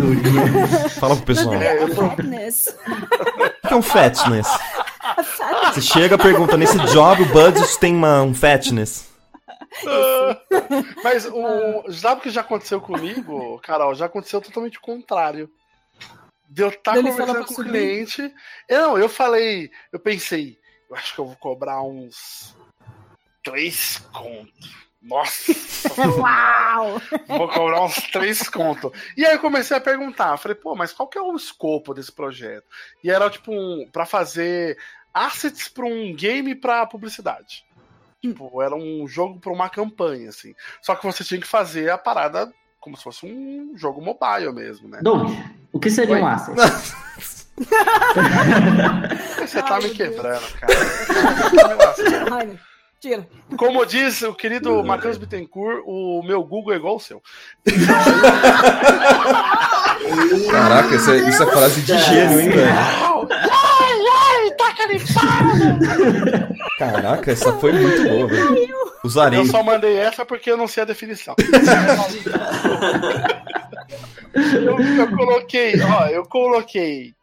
Fala 1.00 1.16
pro 1.18 1.26
pessoal. 1.26 1.54
É, 1.54 1.84
eu 1.84 1.94
tô- 1.94 2.02
Fatness. 2.10 2.76
O 3.64 3.68
que 3.68 3.74
é 3.74 3.76
um 3.76 3.82
fatness? 3.84 4.48
Você 5.74 5.82
chega 5.82 6.16
e 6.16 6.18
pergunta, 6.18 6.58
nesse 6.58 6.78
job 6.88 7.24
o 7.24 7.26
Buds 7.28 7.78
tem 7.78 7.96
uma, 7.96 8.22
um 8.22 8.34
fatness? 8.34 9.10
Mas 11.04 11.26
o, 11.26 11.92
sabe 11.92 12.20
o 12.20 12.24
que 12.24 12.30
já 12.30 12.42
aconteceu 12.42 12.82
comigo, 12.82 13.60
Carol? 13.62 13.94
Já 13.96 14.06
aconteceu 14.06 14.42
totalmente 14.42 14.78
o 14.78 14.82
contrário. 14.82 15.50
De 16.50 16.64
eu 16.64 16.70
estar 16.70 16.94
Dele 16.94 17.12
falar 17.12 17.28
conversando 17.28 17.56
com 17.56 17.62
o 17.62 17.66
cliente. 17.66 18.34
Eu, 18.68 18.82
não, 18.82 18.98
eu 18.98 19.08
falei, 19.08 19.70
eu 19.92 20.00
pensei, 20.00 20.58
eu 20.90 20.96
acho 20.96 21.14
que 21.14 21.20
eu 21.20 21.26
vou 21.26 21.36
cobrar 21.36 21.84
uns 21.84 22.56
três 23.44 24.00
contos. 24.12 24.90
Nossa, 25.02 25.54
Uau! 26.20 27.02
vou 27.26 27.48
cobrar 27.48 27.86
uns 27.86 27.96
três 28.12 28.50
contos. 28.50 28.92
E 29.16 29.26
aí 29.26 29.34
eu 29.34 29.40
comecei 29.40 29.78
a 29.78 29.82
perguntar, 29.82 30.36
falei, 30.38 30.56
pô, 30.56 30.76
mas 30.76 30.92
qual 30.92 31.08
que 31.08 31.18
é 31.18 31.22
o 31.22 31.36
escopo 31.36 31.94
desse 31.94 32.12
projeto? 32.12 32.66
E 33.02 33.10
era 33.10 33.30
tipo 33.30 33.52
um, 33.54 33.88
para 33.90 34.06
fazer 34.06 34.78
assets 35.26 35.68
para 35.68 35.86
um 35.86 36.16
game 36.16 36.56
para 36.56 36.86
publicidade. 36.86 37.66
Tipo, 38.22 38.62
era 38.62 38.76
um 38.76 39.08
jogo 39.08 39.40
para 39.40 39.52
uma 39.52 39.70
campanha, 39.70 40.30
assim. 40.30 40.54
Só 40.82 40.96
que 40.96 41.06
você 41.06 41.24
tinha 41.24 41.40
que 41.40 41.48
fazer 41.48 41.90
a 41.90 41.98
parada 41.98 42.52
como 42.80 42.96
se 42.96 43.04
fosse 43.04 43.26
um 43.26 43.74
jogo 43.76 44.02
mobile 44.02 44.54
mesmo, 44.54 44.88
né? 44.88 45.00
Doug, 45.02 45.30
o 45.72 45.80
que 45.80 45.90
seria 45.90 46.16
Oi. 46.16 46.22
um 46.22 46.28
asset? 46.28 46.56
Você 49.40 49.62
tá 49.62 49.76
Ai, 49.76 49.82
me 49.82 49.88
meu 49.88 49.96
Deus. 49.96 49.98
quebrando, 49.98 50.54
cara. 50.54 50.74
Rainer, 52.30 52.60
tira. 53.02 53.28
Como 53.58 53.86
diz 53.86 54.22
o 54.22 54.34
querido 54.34 54.82
Matheus 54.82 55.18
Bittencourt, 55.18 55.84
o 55.86 56.24
meu 56.24 56.42
Google 56.42 56.74
é 56.74 56.78
igual 56.78 56.96
o 56.96 57.00
seu. 57.02 57.22
Caraca, 60.50 60.96
isso 60.96 61.12
é, 61.12 61.18
isso 61.30 61.44
é 61.44 61.52
frase 61.52 61.82
de 61.82 61.98
gênio, 61.98 62.40
hein, 62.40 62.50
velho? 62.50 62.70
Carifado! 64.90 65.78
Caraca, 66.78 67.32
essa 67.32 67.54
foi 67.60 67.72
muito 67.74 68.04
boa, 68.04 68.28
velho. 68.28 68.76
Usarei. 69.04 69.40
Eu 69.40 69.46
só 69.46 69.62
mandei 69.62 69.98
essa 69.98 70.26
porque 70.26 70.50
eu 70.52 70.58
não 70.58 70.68
sei 70.68 70.84
a 70.84 70.86
definição. 70.86 71.36
eu, 74.34 74.80
eu 74.80 75.16
coloquei, 75.16 75.82
ó, 75.82 76.08
eu 76.08 76.24
coloquei 76.26 77.14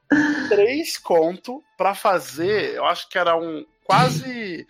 três 0.48 0.96
conto 0.96 1.62
pra 1.76 1.94
fazer, 1.94 2.74
eu 2.74 2.84
acho 2.86 3.08
que 3.08 3.18
era 3.18 3.36
um 3.36 3.66
quase 3.84 4.66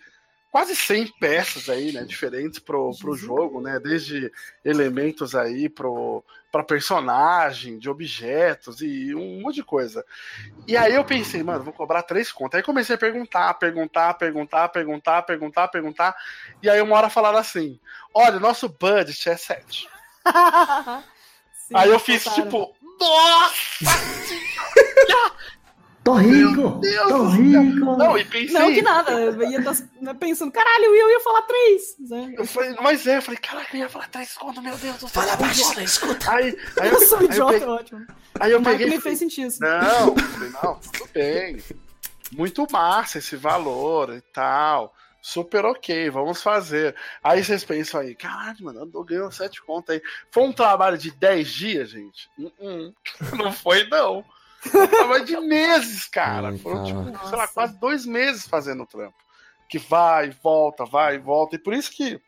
quase 0.51 0.75
100 0.75 1.13
peças 1.19 1.69
aí, 1.69 1.91
né, 1.91 2.03
diferentes 2.03 2.59
pro, 2.59 2.91
pro 2.99 3.15
jogo, 3.15 3.61
né, 3.61 3.79
desde 3.79 4.31
elementos 4.63 5.35
aí 5.35 5.69
pro 5.69 6.23
para 6.49 6.63
personagem, 6.63 7.77
de 7.77 7.89
objetos 7.89 8.81
e 8.81 9.13
um 9.13 9.41
monte 9.41 9.55
de 9.55 9.63
coisa. 9.63 10.03
E 10.65 10.77
aí 10.77 10.95
eu 10.95 11.03
pensei, 11.03 11.43
mano, 11.43 11.63
vou 11.63 11.73
cobrar 11.73 12.03
três 12.03 12.31
contas. 12.31 12.57
Aí 12.57 12.63
comecei 12.63 12.95
a 12.95 12.97
perguntar, 12.97 13.53
perguntar, 13.55 14.13
perguntar, 14.13 14.69
perguntar, 14.69 15.21
perguntar, 15.23 15.67
perguntar. 15.67 16.15
E 16.63 16.69
aí 16.69 16.81
uma 16.81 16.95
hora 16.95 17.09
falaram 17.09 17.37
assim: 17.37 17.79
olha, 18.13 18.39
nosso 18.39 18.69
budget 18.69 19.29
é 19.29 19.35
7. 19.37 19.89
Sim, 21.53 21.75
aí 21.75 21.89
eu 21.89 21.99
fiz 21.99 22.23
tipo, 22.23 22.73
nossa! 22.99 23.85
Tô 26.07 26.13
rico! 26.13 26.69
Deus 26.79 27.09
Tô 27.09 27.17
do 27.25 27.29
céu. 27.31 27.61
rico! 27.61 27.97
Não, 27.97 28.17
e 28.17 28.23
pensei. 28.23 28.57
Não, 28.57 28.73
que 28.73 28.81
nada. 28.81 29.11
Eu 29.11 29.41
ia 29.51 29.59
estar 29.59 29.75
pensando, 30.17 30.51
caralho, 30.53 30.85
eu 30.85 31.09
ia 31.09 31.19
falar 31.19 31.41
três. 31.41 31.95
né? 31.99 32.33
Eu 32.37 32.45
falei, 32.45 32.75
mas 32.81 33.05
é, 33.05 33.17
eu 33.17 33.21
falei, 33.21 33.37
caraca, 33.39 33.75
eu 33.75 33.81
ia 33.81 33.89
falar 33.89 34.07
três 34.07 34.33
contas, 34.33 34.63
meu 34.63 34.77
Deus 34.77 34.95
do 34.95 35.07
céu. 35.09 35.21
Fala 35.21 35.35
baixo, 35.35 35.81
escuta. 35.81 36.31
Aí, 36.31 36.57
aí, 36.79 36.89
Eu 36.89 36.99
sou 37.05 37.17
aí 37.17 37.25
eu 37.25 37.29
idiota, 37.31 37.51
peguei- 37.53 37.67
ótimo. 37.67 38.07
aí 38.39 38.51
eu 38.53 38.61
peguei. 38.61 38.87
me 38.89 39.01
fez 39.01 39.19
sentir 39.19 39.47
isso. 39.47 39.59
Não, 39.61 40.15
falei, 40.15 40.49
não, 40.63 40.75
tudo 40.79 41.09
bem. 41.13 41.57
Muito 42.31 42.65
massa 42.71 43.17
esse 43.17 43.35
valor 43.35 44.13
e 44.15 44.21
tal. 44.33 44.93
Super 45.21 45.65
ok, 45.65 46.09
vamos 46.09 46.41
fazer. 46.41 46.95
Aí 47.21 47.43
vocês 47.43 47.65
pensam 47.65 47.99
aí, 47.99 48.15
caralho, 48.15 48.63
mano, 48.63 48.89
eu 48.93 49.03
ganhou 49.03 49.29
sete 49.29 49.61
contas 49.61 49.95
aí. 49.97 50.01
Foi 50.31 50.43
um 50.43 50.53
trabalho 50.53 50.97
de 50.97 51.11
10 51.11 51.49
dias, 51.49 51.89
gente? 51.89 52.29
Uh-uh. 52.39 52.93
Não 53.35 53.51
foi, 53.51 53.85
não. 53.89 54.23
Foi 54.67 54.87
trabalho 54.87 55.25
de 55.25 55.37
meses, 55.39 56.07
cara. 56.07 56.49
Ai, 56.49 56.57
Foram, 56.57 56.83
tipo, 56.83 57.11
cara. 57.11 57.27
sei 57.27 57.37
lá, 57.37 57.47
quase 57.47 57.79
dois 57.79 58.05
meses 58.05 58.47
fazendo 58.47 58.83
o 58.83 58.87
trampo. 58.87 59.15
Que 59.69 59.77
vai, 59.77 60.31
volta, 60.43 60.85
vai, 60.85 61.17
volta. 61.17 61.55
E 61.55 61.59
por 61.59 61.73
isso 61.73 61.91
que 61.91 62.19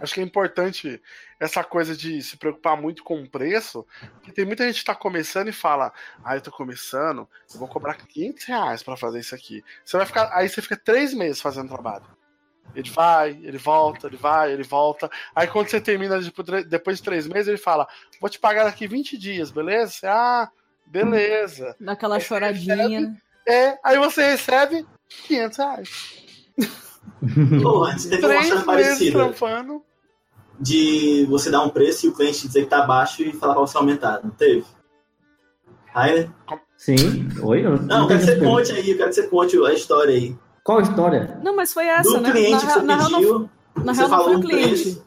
acho 0.00 0.14
que 0.14 0.20
é 0.20 0.22
importante 0.24 1.00
essa 1.40 1.64
coisa 1.64 1.96
de 1.96 2.22
se 2.22 2.36
preocupar 2.36 2.80
muito 2.80 3.02
com 3.02 3.22
o 3.22 3.28
preço, 3.28 3.86
porque 4.14 4.32
tem 4.32 4.44
muita 4.44 4.66
gente 4.66 4.80
que 4.80 4.84
tá 4.84 4.94
começando 4.94 5.48
e 5.48 5.52
fala, 5.52 5.92
ah, 6.24 6.36
eu 6.36 6.40
tô 6.40 6.50
começando, 6.50 7.28
eu 7.52 7.58
vou 7.58 7.68
cobrar 7.68 7.94
500 7.94 8.44
reais 8.44 8.82
pra 8.82 8.96
fazer 8.96 9.20
isso 9.20 9.34
aqui. 9.34 9.64
Você 9.84 9.96
vai 9.96 10.06
ficar, 10.06 10.30
aí 10.34 10.48
você 10.48 10.60
fica 10.60 10.76
três 10.76 11.14
meses 11.14 11.40
fazendo 11.40 11.68
trabalho. 11.68 12.04
Ele 12.74 12.90
vai, 12.90 13.30
ele 13.42 13.58
volta, 13.58 14.06
ele 14.06 14.16
vai, 14.16 14.52
ele 14.52 14.62
volta. 14.62 15.10
Aí 15.34 15.46
quando 15.46 15.68
você 15.68 15.80
termina 15.80 16.20
tipo, 16.22 16.42
depois 16.42 16.98
de 16.98 17.02
três 17.02 17.26
meses, 17.26 17.48
ele 17.48 17.56
fala, 17.56 17.86
vou 18.20 18.28
te 18.28 18.38
pagar 18.38 18.64
daqui 18.64 18.86
20 18.86 19.16
dias, 19.16 19.50
beleza? 19.50 19.92
Você, 19.92 20.06
ah, 20.06 20.50
beleza. 20.86 21.74
Daquela 21.80 22.16
Aí 22.16 22.20
você 22.20 22.26
choradinha. 22.28 23.16
É, 23.46 23.78
aí 23.84 23.98
você 23.98 24.30
recebe 24.30 24.86
500 25.26 25.58
reais. 25.58 25.90
Pô, 27.62 27.84
antes 27.86 28.06
teve 28.06 28.22
uma 28.24 28.28
Três 28.28 28.48
meses 28.50 28.64
parecida 28.64 29.18
trampando. 29.18 29.82
de 30.60 31.26
você 31.28 31.50
dar 31.50 31.62
um 31.62 31.68
preço 31.70 32.06
e 32.06 32.08
o 32.08 32.12
cliente 32.14 32.46
dizer 32.46 32.62
que 32.64 32.70
tá 32.70 32.82
baixo 32.86 33.22
e 33.22 33.32
falar 33.32 33.54
pra 33.54 33.62
você 33.62 33.76
aumentar, 33.78 34.20
não 34.22 34.30
teve? 34.30 34.64
Rainer? 35.92 36.30
Sim? 36.76 37.28
Oi? 37.42 37.64
Eu 37.64 37.80
Não, 37.82 38.02
eu 38.02 38.08
quero 38.08 38.20
que 38.20 38.26
você 38.26 38.38
conte 38.40 38.72
aí, 38.72 38.90
eu 38.90 38.96
quero 38.96 39.08
que 39.10 39.14
você 39.14 39.28
conte 39.28 39.56
a 39.64 39.72
história 39.72 40.14
aí. 40.14 40.36
Qual 40.64 40.78
a 40.78 40.82
história? 40.82 41.40
Não, 41.42 41.54
mas 41.54 41.72
foi 41.72 41.86
essa, 41.86 42.02
Do 42.10 42.20
né? 42.20 42.30
cliente 42.32 42.52
na, 42.52 42.58
que 42.60 42.66
você 42.66 42.82
na 42.82 42.96
real, 42.96 43.10
não, 43.10 43.18
pediu, 43.20 43.50
na 43.84 43.94
você 43.94 44.00
real 44.00 44.08
não 44.10 44.16
foi 44.16 44.24
falou 44.24 44.34
o 44.34 44.38
um 44.38 44.40
cliente. 44.42 44.68
preço. 44.82 45.06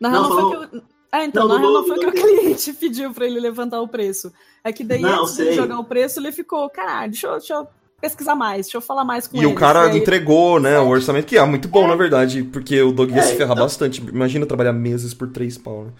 Na 0.00 0.08
real 0.10 0.22
Não, 0.22 0.28
não, 0.30 0.36
falou- 0.36 0.58
foi 0.58 0.68
que 0.68 0.76
o. 0.76 0.82
Ah, 1.14 1.24
então, 1.24 1.46
Não, 1.46 1.54
na 1.56 1.60
real 1.60 1.72
não 1.74 1.84
foi 1.86 1.98
que 1.98 2.06
o 2.06 2.12
cliente 2.12 2.72
pediu 2.80 3.12
pra 3.12 3.26
ele 3.26 3.38
levantar 3.38 3.80
o 3.82 3.86
preço. 3.88 4.32
É 4.64 4.72
que 4.72 4.82
daí, 4.82 5.00
Não, 5.02 5.20
antes 5.22 5.34
sei. 5.34 5.52
jogar 5.52 5.78
o 5.78 5.84
preço, 5.84 6.18
ele 6.18 6.32
ficou, 6.32 6.70
caralho, 6.70 7.10
deixa 7.10 7.26
eu, 7.26 7.32
deixa 7.38 7.52
eu 7.54 7.68
pesquisar 8.00 8.34
mais, 8.34 8.62
deixa 8.66 8.78
eu 8.78 8.80
falar 8.80 9.04
mais 9.04 9.26
com 9.26 9.36
E 9.36 9.40
ele. 9.40 9.46
o 9.46 9.54
cara 9.54 9.82
aí, 9.90 9.98
entregou, 9.98 10.58
né, 10.58 10.78
o 10.80 10.88
orçamento, 10.88 11.26
que 11.26 11.36
é 11.36 11.44
muito 11.44 11.68
bom, 11.68 11.86
na 11.86 11.94
verdade, 11.94 12.42
porque 12.44 12.80
o 12.80 12.92
Doug 12.92 13.10
ia 13.10 13.18
É, 13.18 13.22
se 13.22 13.36
ferrar 13.36 13.52
então- 13.52 13.64
bastante. 13.66 14.00
Imagina 14.00 14.46
trabalhar 14.46 14.72
meses 14.72 15.12
por 15.12 15.28
três 15.28 15.58
pau, 15.58 15.84
né? 15.84 15.90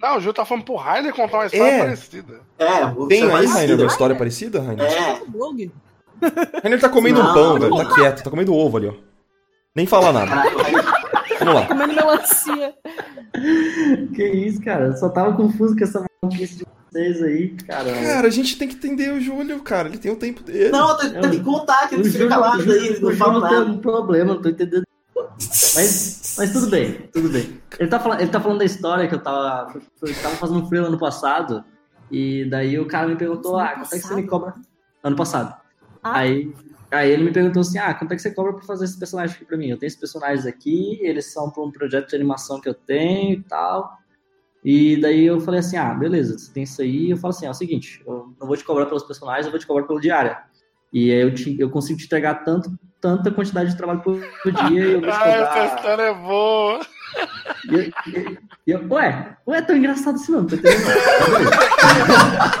Não, 0.00 0.16
o 0.16 0.20
Ju 0.20 0.32
tá 0.32 0.44
falando 0.44 0.64
pro 0.64 0.76
Rainer 0.76 1.12
contar 1.14 1.38
uma 1.38 1.46
história 1.46 1.64
É. 1.72 1.78
parecida. 1.78 2.40
É, 2.58 2.84
o 2.86 3.06
Tem 3.08 3.22
aí. 3.22 3.46
Rainer, 3.46 3.78
uma 3.78 3.86
história 3.86 4.16
parecida, 4.16 4.60
Rainer? 4.60 4.84
É. 4.86 5.22
Rainer 6.62 6.80
tá 6.80 6.88
comendo 6.88 7.20
um 7.20 7.24
Não, 7.24 7.34
pão, 7.34 7.58
não. 7.58 7.76
velho, 7.76 7.76
tá 7.88 7.94
quieto, 7.94 8.22
tá 8.22 8.30
comendo 8.30 8.54
ovo 8.54 8.76
ali, 8.76 8.88
ó. 8.88 8.94
Nem 9.74 9.86
fala 9.86 10.12
nada. 10.12 10.30
Vamos 11.38 11.54
lá. 11.54 11.66
Comendo 11.66 11.94
melancia. 11.94 12.74
Que 14.14 14.24
isso, 14.24 14.60
cara? 14.62 14.86
Eu 14.86 14.96
só 14.96 15.08
tava 15.08 15.36
confuso 15.36 15.76
com 15.76 15.84
essa 15.84 16.04
maluquice 16.22 16.58
de 16.58 16.64
vocês 16.90 17.22
aí, 17.22 17.48
cara. 17.66 17.92
Cara, 17.92 18.28
a 18.28 18.30
gente 18.30 18.56
tem 18.56 18.68
que 18.68 18.74
entender 18.74 19.12
o 19.12 19.20
Júlio, 19.20 19.60
cara, 19.62 19.88
ele 19.88 19.98
tem 19.98 20.12
o 20.12 20.16
tempo 20.16 20.42
dele. 20.42 20.70
Não, 20.70 20.96
tem, 20.96 21.10
tem 21.12 21.30
que 21.30 21.40
contar 21.40 21.88
que 21.88 21.94
ele 21.94 22.10
fica 22.10 22.28
calado 22.28 22.70
aí, 22.70 22.88
ele 22.88 23.00
não 23.00 23.16
fala 23.16 23.34
Júlio 23.34 23.48
tem 23.48 23.58
nada. 23.58 23.70
um 23.70 23.78
problema, 23.78 24.34
não 24.34 24.42
tô 24.42 24.48
entendendo. 24.48 24.84
Mas, 25.74 26.34
mas 26.38 26.52
tudo 26.52 26.68
bem, 26.68 27.08
tudo 27.12 27.28
bem. 27.28 27.60
Ele 27.78 27.88
tá, 27.88 27.98
falando, 27.98 28.20
ele 28.20 28.30
tá 28.30 28.40
falando 28.40 28.58
da 28.58 28.64
história 28.64 29.08
que 29.08 29.14
eu 29.14 29.22
tava, 29.22 29.72
eu 30.02 30.14
tava 30.22 30.36
fazendo 30.36 30.60
um 30.60 30.68
freela 30.68 30.88
ano 30.88 30.98
passado, 30.98 31.64
e 32.10 32.44
daí 32.50 32.78
o 32.78 32.86
cara 32.86 33.08
me 33.08 33.16
perguntou, 33.16 33.58
ah, 33.58 33.68
quanto 33.74 33.94
é 33.94 33.98
que 33.98 34.06
você 34.06 34.14
me 34.14 34.26
cobra? 34.26 34.54
Ano 35.02 35.16
passado. 35.16 35.54
Ah. 36.02 36.18
Aí, 36.18 36.52
aí 36.92 37.10
ele 37.10 37.24
me 37.24 37.32
perguntou 37.32 37.60
assim, 37.60 37.78
ah, 37.78 37.94
quanto 37.94 38.12
é 38.12 38.16
que 38.16 38.22
você 38.22 38.30
cobra 38.34 38.52
pra 38.52 38.62
fazer 38.62 38.84
esses 38.84 38.96
personagens 38.96 39.36
aqui 39.36 39.44
pra 39.44 39.56
mim? 39.56 39.68
Eu 39.68 39.78
tenho 39.78 39.88
esses 39.88 39.98
personagens 39.98 40.46
aqui, 40.46 40.98
eles 41.02 41.32
são 41.32 41.50
pra 41.50 41.62
um 41.62 41.70
projeto 41.70 42.10
de 42.10 42.16
animação 42.16 42.60
que 42.60 42.68
eu 42.68 42.74
tenho 42.74 43.32
e 43.32 43.42
tal. 43.42 43.98
E 44.64 45.00
daí 45.00 45.24
eu 45.24 45.40
falei 45.40 45.60
assim, 45.60 45.76
ah, 45.76 45.92
beleza, 45.92 46.38
você 46.38 46.52
tem 46.52 46.62
isso 46.62 46.80
aí. 46.80 47.10
Eu 47.10 47.16
falo 47.16 47.34
assim, 47.34 47.46
é 47.46 47.50
o 47.50 47.54
seguinte, 47.54 48.02
eu 48.06 48.32
não 48.38 48.46
vou 48.46 48.56
te 48.56 48.64
cobrar 48.64 48.86
pelos 48.86 49.02
personagens, 49.02 49.46
eu 49.46 49.50
vou 49.50 49.58
te 49.58 49.66
cobrar 49.66 49.84
pelo 49.86 50.00
diária. 50.00 50.38
E 50.92 51.10
aí 51.10 51.20
eu, 51.20 51.34
te, 51.34 51.58
eu 51.58 51.70
consigo 51.70 51.98
te 51.98 52.04
entregar 52.04 52.44
tanto, 52.44 52.70
tanta 53.00 53.30
quantidade 53.30 53.70
de 53.70 53.76
trabalho 53.76 54.02
por 54.02 54.20
dia 54.68 54.84
e 54.84 54.92
eu 54.92 55.00
vou 55.00 55.10
te 55.10 55.16
Ah, 55.16 55.28
essa 55.28 55.74
história 55.74 56.02
é 56.02 56.14
boa. 56.14 56.80
Eu- 57.70 57.92
eu- 58.66 58.88
ué, 58.90 59.36
ué, 59.46 59.58
é 59.58 59.62
tão 59.62 59.76
engraçado 59.76 60.16
assim 60.16 60.32
não, 60.32 60.46
tá 60.46 60.56
entendendo? 60.56 60.84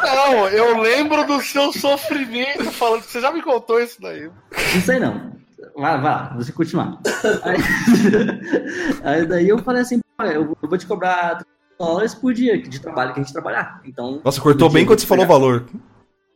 Não, 0.04 0.48
eu 0.48 0.80
lembro 0.80 1.26
do 1.26 1.40
seu 1.42 1.72
sofrimento 1.72 2.64
falando. 2.72 3.02
Você 3.02 3.20
já 3.20 3.32
me 3.32 3.42
contou 3.42 3.80
isso 3.80 4.00
daí. 4.00 4.30
Não 4.74 4.80
sei 4.80 4.98
não. 4.98 5.32
Vai, 5.76 6.00
vai, 6.00 6.34
você 6.36 6.52
continuar. 6.52 6.98
Aí, 7.42 7.56
aí 9.04 9.26
daí 9.26 9.48
eu 9.48 9.58
falei 9.58 9.82
assim, 9.82 10.00
"Pô, 10.16 10.24
eu 10.24 10.56
vou 10.62 10.78
te 10.78 10.86
cobrar 10.86 11.36
30 11.36 11.46
dólares 11.78 12.14
por 12.14 12.32
dia 12.34 12.60
de 12.60 12.80
trabalho 12.80 13.12
que 13.14 13.20
a 13.20 13.22
gente 13.22 13.32
trabalhar. 13.32 13.80
Então. 13.84 14.20
Nossa, 14.24 14.40
cortou 14.40 14.68
bem 14.70 14.84
quando 14.86 15.00
você 15.00 15.06
falou 15.06 15.24
o 15.24 15.28
valor. 15.28 15.66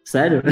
Sério? 0.05 0.43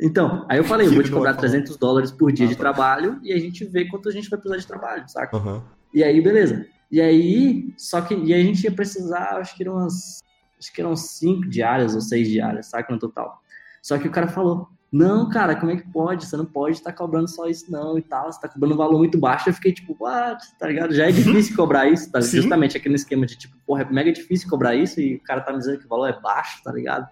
Então, 0.00 0.44
aí 0.48 0.58
eu 0.58 0.64
falei, 0.64 0.86
eu 0.86 0.92
vou 0.92 1.02
te 1.02 1.10
cobrar 1.10 1.32
vai 1.32 1.40
falar. 1.40 1.48
300 1.48 1.76
dólares 1.76 2.10
por 2.10 2.32
dia 2.32 2.46
Ah, 2.46 2.48
de 2.48 2.54
tá. 2.56 2.60
trabalho 2.60 3.18
e 3.22 3.32
a 3.32 3.38
gente 3.38 3.64
vê 3.64 3.84
quanto 3.86 4.08
a 4.08 4.12
gente 4.12 4.28
vai 4.28 4.38
precisar 4.38 4.60
de 4.60 4.66
trabalho, 4.66 5.08
saca? 5.08 5.36
Aham. 5.36 5.62
E 5.94 6.02
aí, 6.04 6.20
beleza. 6.20 6.66
E 6.90 7.00
aí, 7.00 7.72
só 7.76 8.00
que 8.00 8.14
e 8.14 8.32
aí 8.32 8.40
a 8.40 8.44
gente 8.44 8.64
ia 8.64 8.72
precisar, 8.72 9.38
acho 9.38 9.54
que 9.56 9.62
eram 9.62 9.74
umas. 9.74 10.18
Acho 10.58 10.72
que 10.72 10.80
eram 10.80 10.96
cinco 10.96 11.48
diárias 11.48 11.94
ou 11.94 12.00
seis 12.00 12.28
diárias, 12.28 12.66
saca? 12.66 12.92
No 12.92 12.98
total. 12.98 13.40
Só 13.82 13.96
que 13.98 14.08
o 14.08 14.10
cara 14.10 14.26
falou: 14.28 14.68
Não, 14.90 15.28
cara, 15.28 15.54
como 15.54 15.70
é 15.70 15.76
que 15.76 15.86
pode? 15.90 16.26
Você 16.26 16.36
não 16.36 16.46
pode 16.46 16.76
estar 16.76 16.92
cobrando 16.94 17.28
só 17.28 17.46
isso, 17.46 17.70
não, 17.70 17.98
e 17.98 18.02
tal. 18.02 18.32
Você 18.32 18.40
tá 18.40 18.48
cobrando 18.48 18.74
um 18.74 18.78
valor 18.78 18.98
muito 18.98 19.18
baixo. 19.18 19.48
Eu 19.48 19.52
fiquei 19.54 19.72
tipo, 19.72 19.94
what? 20.00 20.42
Tá 20.58 20.66
ligado? 20.66 20.94
Já 20.94 21.08
é 21.08 21.12
difícil 21.12 21.54
cobrar 21.54 21.88
isso, 21.88 22.10
tá? 22.10 22.22
Sim. 22.22 22.38
Justamente 22.38 22.76
aquele 22.76 22.94
esquema 22.94 23.26
de 23.26 23.36
tipo, 23.36 23.54
porra, 23.66 23.82
é 23.82 23.92
mega 23.92 24.10
difícil 24.10 24.48
cobrar 24.48 24.74
isso 24.74 24.98
e 25.00 25.16
o 25.16 25.22
cara 25.22 25.42
tá 25.42 25.52
me 25.52 25.58
dizendo 25.58 25.78
que 25.78 25.84
o 25.84 25.88
valor 25.88 26.08
é 26.08 26.18
baixo, 26.18 26.62
tá 26.62 26.72
ligado? 26.72 27.06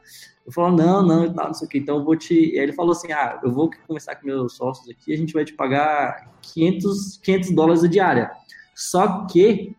Eu 0.47 0.53
falo, 0.53 0.77
não, 0.77 1.03
não, 1.05 1.27
e 1.27 1.35
tal, 1.35 1.49
não 1.49 1.55
sei 1.55 1.67
o 1.67 1.71
que. 1.71 1.79
Então 1.79 1.99
eu 1.99 2.05
vou 2.05 2.17
te. 2.17 2.33
E 2.33 2.59
aí 2.59 2.65
ele 2.65 2.73
falou 2.73 2.93
assim: 2.93 3.13
ah, 3.13 3.39
eu 3.43 3.53
vou 3.53 3.71
conversar 3.87 4.15
com 4.15 4.27
meus 4.27 4.55
sócios 4.55 4.89
aqui, 4.89 5.13
a 5.13 5.17
gente 5.17 5.33
vai 5.33 5.45
te 5.45 5.53
pagar 5.53 6.31
500, 6.41 7.19
500 7.19 7.51
dólares 7.51 7.85
a 7.85 7.89
diária. 7.89 8.31
Só 8.75 9.27
que 9.27 9.77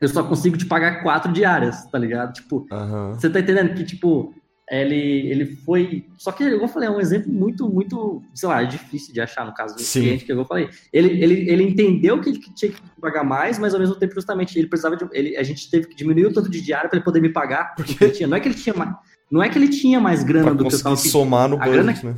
eu 0.00 0.08
só 0.08 0.22
consigo 0.22 0.56
te 0.56 0.64
pagar 0.64 1.02
quatro 1.02 1.32
diárias, 1.32 1.84
tá 1.86 1.98
ligado? 1.98 2.32
Tipo, 2.32 2.66
Aham. 2.72 3.14
você 3.14 3.28
tá 3.28 3.40
entendendo 3.40 3.74
que, 3.74 3.84
tipo, 3.84 4.32
ele, 4.70 5.30
ele 5.30 5.46
foi. 5.46 6.04
Só 6.16 6.30
que, 6.30 6.44
igual 6.44 6.62
eu 6.62 6.68
falei, 6.68 6.88
é 6.88 6.92
um 6.92 7.00
exemplo 7.00 7.32
muito, 7.32 7.68
muito, 7.68 8.22
sei 8.34 8.48
lá, 8.48 8.62
é 8.62 8.66
difícil 8.66 9.14
de 9.14 9.20
achar 9.20 9.46
no 9.46 9.54
caso 9.54 9.74
do 9.74 9.82
Sim. 9.82 10.02
cliente, 10.02 10.24
que 10.24 10.32
eu 10.32 10.44
falei. 10.44 10.68
Ele, 10.92 11.22
ele, 11.22 11.50
ele 11.50 11.62
entendeu 11.62 12.20
que 12.20 12.28
ele 12.30 12.38
tinha 12.54 12.70
que 12.70 12.80
pagar 13.00 13.24
mais, 13.24 13.58
mas 13.58 13.72
ao 13.72 13.80
mesmo 13.80 13.94
tempo, 13.94 14.14
justamente, 14.14 14.58
ele 14.58 14.68
precisava 14.68 14.96
de. 14.96 15.08
Ele, 15.12 15.36
a 15.36 15.42
gente 15.42 15.70
teve 15.70 15.86
que 15.88 15.96
diminuir 15.96 16.26
o 16.26 16.32
tanto 16.32 16.50
de 16.50 16.60
diária 16.60 16.88
para 16.88 16.98
ele 16.98 17.04
poder 17.04 17.20
me 17.20 17.30
pagar. 17.30 17.74
Porque 17.74 17.96
ele 18.04 18.12
tinha, 18.12 18.28
não 18.28 18.36
é 18.36 18.40
que 18.40 18.48
ele 18.48 18.54
tinha 18.54 18.74
mais. 18.74 18.94
Não 19.30 19.42
é 19.42 19.48
que 19.48 19.58
ele 19.58 19.68
tinha 19.68 20.00
mais 20.00 20.22
grana 20.22 20.46
Pra 20.46 20.54
do 20.54 20.68
que 20.68 20.74
eu 20.74 20.82
tava 20.82 20.96
pedindo. 20.96 21.12
somar 21.12 21.48
no 21.48 21.56
A 21.56 21.66
grana 21.66 21.92
budget, 21.92 22.06
né? 22.06 22.14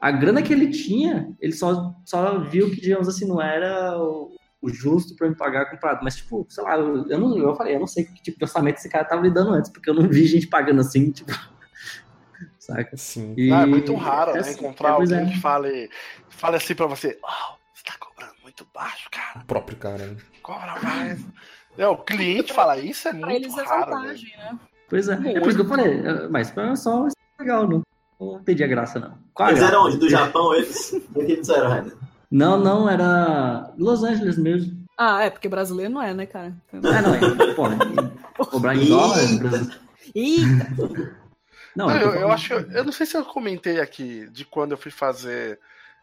A 0.00 0.10
grana 0.10 0.42
que 0.42 0.52
ele 0.52 0.68
tinha, 0.68 1.28
ele 1.40 1.52
só, 1.52 1.94
só 2.04 2.38
viu 2.38 2.70
que, 2.70 2.80
digamos 2.80 3.08
assim, 3.08 3.26
não 3.26 3.42
era 3.42 3.98
o, 3.98 4.30
o 4.62 4.68
justo 4.68 5.16
pra 5.16 5.28
me 5.28 5.34
pagar 5.34 5.70
comprado. 5.70 6.00
Mas, 6.02 6.16
tipo, 6.16 6.46
sei 6.48 6.62
lá, 6.64 6.76
eu, 6.78 7.06
eu 7.08 7.18
não, 7.18 7.36
eu 7.36 7.54
falei, 7.56 7.74
eu 7.74 7.80
não 7.80 7.86
sei 7.86 8.04
que 8.04 8.22
tipo 8.22 8.38
de 8.38 8.44
orçamento 8.44 8.76
esse 8.76 8.88
cara 8.88 9.04
tava 9.04 9.22
lidando 9.22 9.50
antes, 9.50 9.70
porque 9.70 9.90
eu 9.90 9.94
não 9.94 10.08
vi 10.08 10.26
gente 10.26 10.46
pagando 10.46 10.80
assim, 10.80 11.10
tipo. 11.10 11.32
Saca? 12.68 12.96
Sim. 12.96 13.34
E- 13.36 13.50
Ah, 13.52 13.62
é 13.62 13.66
muito 13.66 13.94
raro, 13.94 14.32
né? 14.34 14.40
assim, 14.40 14.52
Encontrar 14.52 14.88
é, 14.88 14.92
alguém 14.92 15.18
é. 15.20 15.26
que 15.26 15.40
fale, 15.40 15.90
fale 16.28 16.56
assim 16.56 16.74
pra 16.74 16.86
você, 16.86 17.18
oh, 17.22 17.54
você 17.74 17.82
tá 17.84 17.94
cobrando 17.98 18.34
muito 18.42 18.66
baixo, 18.74 19.08
cara. 19.10 19.40
O 19.40 19.46
próprio 19.46 19.76
cara. 19.78 20.06
né? 20.06 20.16
Cobra 20.42 20.78
mais. 20.82 21.24
É, 21.78 21.86
o 21.86 21.96
cliente 21.96 22.52
fala 22.52 22.76
isso 22.76 23.08
é 23.08 23.14
Pra 23.14 23.28
muito 23.28 23.44
eles 23.44 23.56
é 23.56 23.62
raro. 23.64 23.90
né? 23.90 23.96
vantagem, 23.96 24.36
né? 24.36 24.58
Pois 24.88 25.08
é. 25.08 25.12
É 25.14 25.40
por 25.40 25.48
isso 25.48 25.56
que 25.58 25.64
eu 25.64 25.68
falei, 25.68 26.00
é, 26.00 26.28
mas 26.28 26.50
foi 26.50 26.76
só 26.76 27.06
é 27.06 27.10
legal, 27.42 27.68
não, 27.68 27.82
não 28.20 28.40
entendi 28.40 28.64
a 28.64 28.66
graça, 28.66 28.98
não. 28.98 29.16
Qual 29.32 29.48
Eles 29.48 29.60
graça? 29.60 29.74
eram 29.74 29.86
onde? 29.86 29.96
Do 29.98 30.08
Japão, 30.08 30.54
eles? 30.54 30.92
Eles 31.16 31.48
eram, 31.48 31.68
Rainer? 31.70 31.96
Não, 32.30 32.58
não, 32.58 32.88
era 32.90 33.72
Los 33.78 34.02
Angeles 34.02 34.36
mesmo. 34.36 34.76
Ah, 34.98 35.22
é, 35.22 35.30
porque 35.30 35.48
brasileiro 35.48 35.92
não 35.92 36.02
é, 36.02 36.12
né, 36.12 36.26
cara? 36.26 36.52
Ah, 36.72 37.00
não, 37.02 37.14
é. 37.14 37.54
Pô, 37.54 37.68
né? 37.68 37.76
cobrar 38.50 38.74
em 38.74 38.88
Brasil. 39.38 39.70
Eita! 40.14 41.27
Não, 41.78 41.86
Não, 41.86 41.96
eu 41.96 42.12
eu, 42.12 42.20
eu 42.22 42.32
acho 42.32 42.52
eu, 42.52 42.84
não 42.84 42.90
sei 42.90 43.06
se 43.06 43.16
eu 43.16 43.24
comentei 43.24 43.80
aqui 43.80 44.28
de 44.30 44.44
quando 44.44 44.72
eu 44.72 44.76
fui 44.76 44.90
fazer 44.90 45.60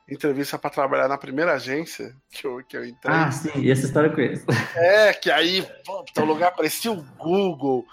entrevista 0.09 0.57
pra 0.57 0.69
trabalhar 0.69 1.09
na 1.09 1.17
primeira 1.17 1.51
agência 1.51 2.15
que 2.32 2.47
eu, 2.47 2.63
que 2.63 2.78
eu 2.78 2.86
entrei. 2.86 3.13
Ah, 3.13 3.30
sim, 3.30 3.59
e 3.59 3.69
essa 3.69 3.86
história 3.86 4.07
eu 4.07 4.13
conheço. 4.13 4.45
É, 4.78 5.11
que 5.11 5.30
aí, 5.30 5.67
puta, 5.84 6.21
o 6.21 6.26
lugar 6.26 6.55
parecia 6.55 6.93
o 6.93 7.03
Google. 7.17 7.86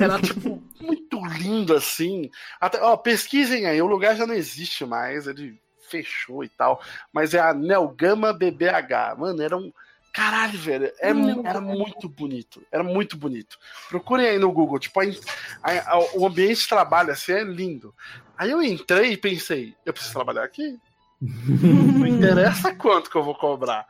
Era, 0.00 0.20
tipo, 0.20 0.60
muito 0.80 1.24
lindo 1.26 1.76
assim. 1.76 2.28
Até, 2.60 2.80
ó, 2.82 2.96
pesquisem 2.96 3.66
aí, 3.66 3.80
o 3.80 3.86
lugar 3.86 4.16
já 4.16 4.26
não 4.26 4.34
existe 4.34 4.84
mais, 4.84 5.28
ele 5.28 5.60
fechou 5.88 6.42
e 6.42 6.48
tal. 6.48 6.82
Mas 7.12 7.34
é 7.34 7.38
a 7.38 7.54
Nelgama 7.54 8.32
BBH. 8.32 9.16
Mano, 9.16 9.40
era 9.40 9.56
um. 9.56 9.72
Caralho, 10.12 10.58
velho. 10.58 10.86
É, 11.00 11.12
era 11.44 11.60
muito 11.60 12.08
bonito. 12.08 12.62
Era 12.72 12.82
muito 12.82 13.16
bonito. 13.16 13.58
Procurem 13.88 14.26
aí 14.28 14.38
no 14.38 14.50
Google. 14.50 14.78
Tipo, 14.78 15.00
a 15.00 15.04
in- 15.06 15.20
a- 15.62 15.92
a- 15.94 15.98
o 16.14 16.26
ambiente 16.26 16.62
de 16.62 16.68
trabalho 16.68 17.12
assim 17.12 17.32
é 17.32 17.44
lindo. 17.44 17.94
Aí 18.36 18.50
eu 18.50 18.62
entrei 18.62 19.12
e 19.12 19.16
pensei, 19.16 19.74
eu 19.84 19.92
preciso 19.92 20.14
trabalhar 20.14 20.44
aqui? 20.44 20.78
Não 21.20 22.06
interessa 22.06 22.72
quanto 22.74 23.10
que 23.10 23.16
eu 23.16 23.22
vou 23.24 23.34
cobrar. 23.34 23.86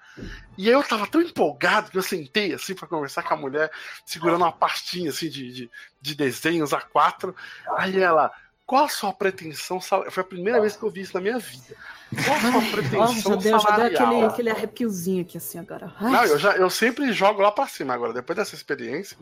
E 0.57 0.67
aí 0.67 0.73
eu 0.75 0.83
tava 0.83 1.07
tão 1.07 1.21
empolgado 1.21 1.91
que 1.91 1.99
eu 1.99 2.03
sentei 2.03 2.53
assim 2.55 2.75
pra 2.75 2.89
conversar 2.89 3.23
com 3.23 3.35
a 3.35 3.37
mulher, 3.37 3.71
segurando 4.05 4.43
uma 4.43 4.53
pastinha 4.53 5.11
assim 5.11 5.29
de, 5.29 5.53
de, 5.53 5.71
de 6.01 6.15
desenhos 6.15 6.71
A4. 6.71 7.35
Aí 7.77 8.01
ela, 8.01 8.33
qual 8.69 8.85
a 8.85 8.89
sua 8.91 9.15
pretensão 9.15 9.81
salarial? 9.81 10.13
Foi 10.13 10.21
a 10.23 10.27
primeira 10.27 10.61
vez 10.61 10.77
que 10.77 10.83
eu 10.83 10.91
vi 10.91 11.01
isso 11.01 11.15
na 11.15 11.23
minha 11.23 11.39
vida. 11.39 11.75
Qual 12.23 12.37
a 12.37 12.41
sua 12.41 12.51
Nossa, 12.51 12.67
já 12.67 12.71
pretensão 12.73 13.37
deu, 13.37 13.41
já 13.41 13.51
deu 13.51 13.61
salarial? 13.61 14.07
aquele, 14.07 14.25
aquele 14.27 14.51
arrepiozinho 14.51 15.23
aqui 15.23 15.39
assim 15.39 15.59
agora. 15.59 15.91
Ai, 15.99 16.13
Não, 16.13 16.25
eu, 16.27 16.39
já, 16.39 16.55
eu 16.55 16.69
sempre 16.69 17.11
jogo 17.15 17.41
lá 17.41 17.51
pra 17.51 17.67
cima 17.67 17.95
agora, 17.95 18.13
depois 18.13 18.37
dessa 18.37 18.55
experiência. 18.55 19.17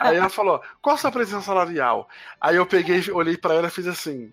Aí 0.00 0.16
ela 0.16 0.30
falou, 0.30 0.62
qual 0.80 0.94
a 0.96 0.98
sua 0.98 1.12
pretensão 1.12 1.42
salarial? 1.42 2.08
Aí 2.40 2.56
eu 2.56 2.64
peguei, 2.64 3.04
olhei 3.12 3.36
pra 3.36 3.52
ela 3.54 3.68
e 3.68 3.70
fiz 3.70 3.86
assim. 3.86 4.32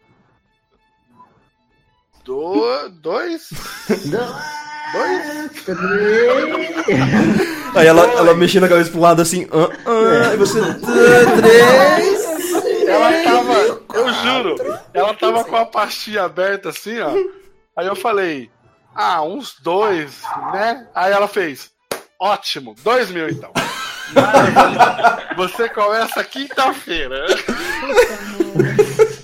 Do, 2.24 2.88
dois? 3.02 3.50
Dois? 4.92 5.36
Aí 7.76 7.88
ela, 7.88 8.04
ela 8.14 8.34
mexendo 8.36 8.64
a 8.64 8.70
cabeça 8.70 8.90
pro 8.92 9.02
lado 9.02 9.22
assim, 9.22 9.48
ah, 9.52 9.70
ah, 9.86 10.30
aí 10.32 10.38
você. 10.38 10.60
"Ah, 10.62 11.42
Três. 11.42 12.30
Ela 12.88 13.19
juro, 14.24 14.56
ela 14.94 15.14
tava 15.14 15.44
com 15.46 15.56
a 15.56 15.66
pastinha 15.66 16.24
aberta 16.24 16.70
assim, 16.70 17.00
ó. 17.00 17.12
Aí 17.76 17.88
eu 17.88 17.96
falei, 17.96 18.50
ah, 18.96 19.22
uns 19.22 19.60
dois, 19.62 20.22
né? 20.52 20.88
Aí 20.94 21.12
ela 21.12 21.28
fez, 21.28 21.72
ótimo, 22.20 22.76
dois 22.84 23.10
mil 23.12 23.30
então. 23.30 23.52
Você 25.38 25.70
começa 25.70 26.24
quinta-feira. 26.24 27.26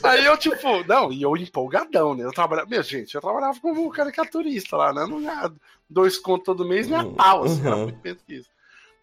Aí 0.04 0.24
eu, 0.26 0.38
tipo, 0.38 0.84
não, 0.88 1.12
e 1.12 1.22
eu 1.24 1.36
empolgadão, 1.36 2.14
né? 2.16 2.24
Eu 2.24 2.32
trabalhava, 2.32 2.70
minha 2.70 2.84
gente, 2.84 3.16
eu 3.16 3.22
trabalhava 3.22 3.60
como 3.60 3.90
caricaturista 3.90 4.78
lá, 4.78 4.94
né? 4.94 5.06
Não 5.10 5.20
ganhava 5.20 5.56
dois 5.90 6.18
contos 6.18 6.46
todo 6.46 6.66
mês, 6.68 6.88
nem 6.88 7.00
a 7.00 7.06
pau, 7.06 7.44
assim, 7.44 7.66
era 7.66 7.76
Uhum. 7.76 7.84
muito 7.84 8.00
menos 8.04 8.22
que 8.24 8.36
isso. 8.36 8.50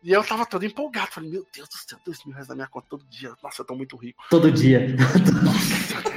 E 0.03 0.11
eu 0.11 0.25
tava 0.25 0.45
todo 0.45 0.65
empolgado, 0.65 1.13
falei, 1.13 1.31
meu 1.31 1.47
Deus 1.55 1.69
do 1.69 1.77
céu, 1.77 1.99
dois 2.05 2.25
mil 2.25 2.35
reais 2.35 2.49
na 2.49 2.57
minha 2.57 2.67
conta 2.67 2.89
todo 2.91 3.05
dia. 3.09 3.33
Nossa, 3.43 3.63
eu 3.63 3.67
tô 3.67 3.75
muito 3.75 3.97
rico. 3.97 4.25
Todo 4.29 4.51
dia. 4.51 4.89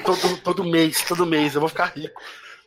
Todo, 0.05 0.38
todo 0.38 0.63
mês, 0.63 1.03
todo 1.03 1.25
mês, 1.25 1.55
eu 1.55 1.59
vou 1.59 1.67
ficar 1.67 1.86
rico. 1.86 2.21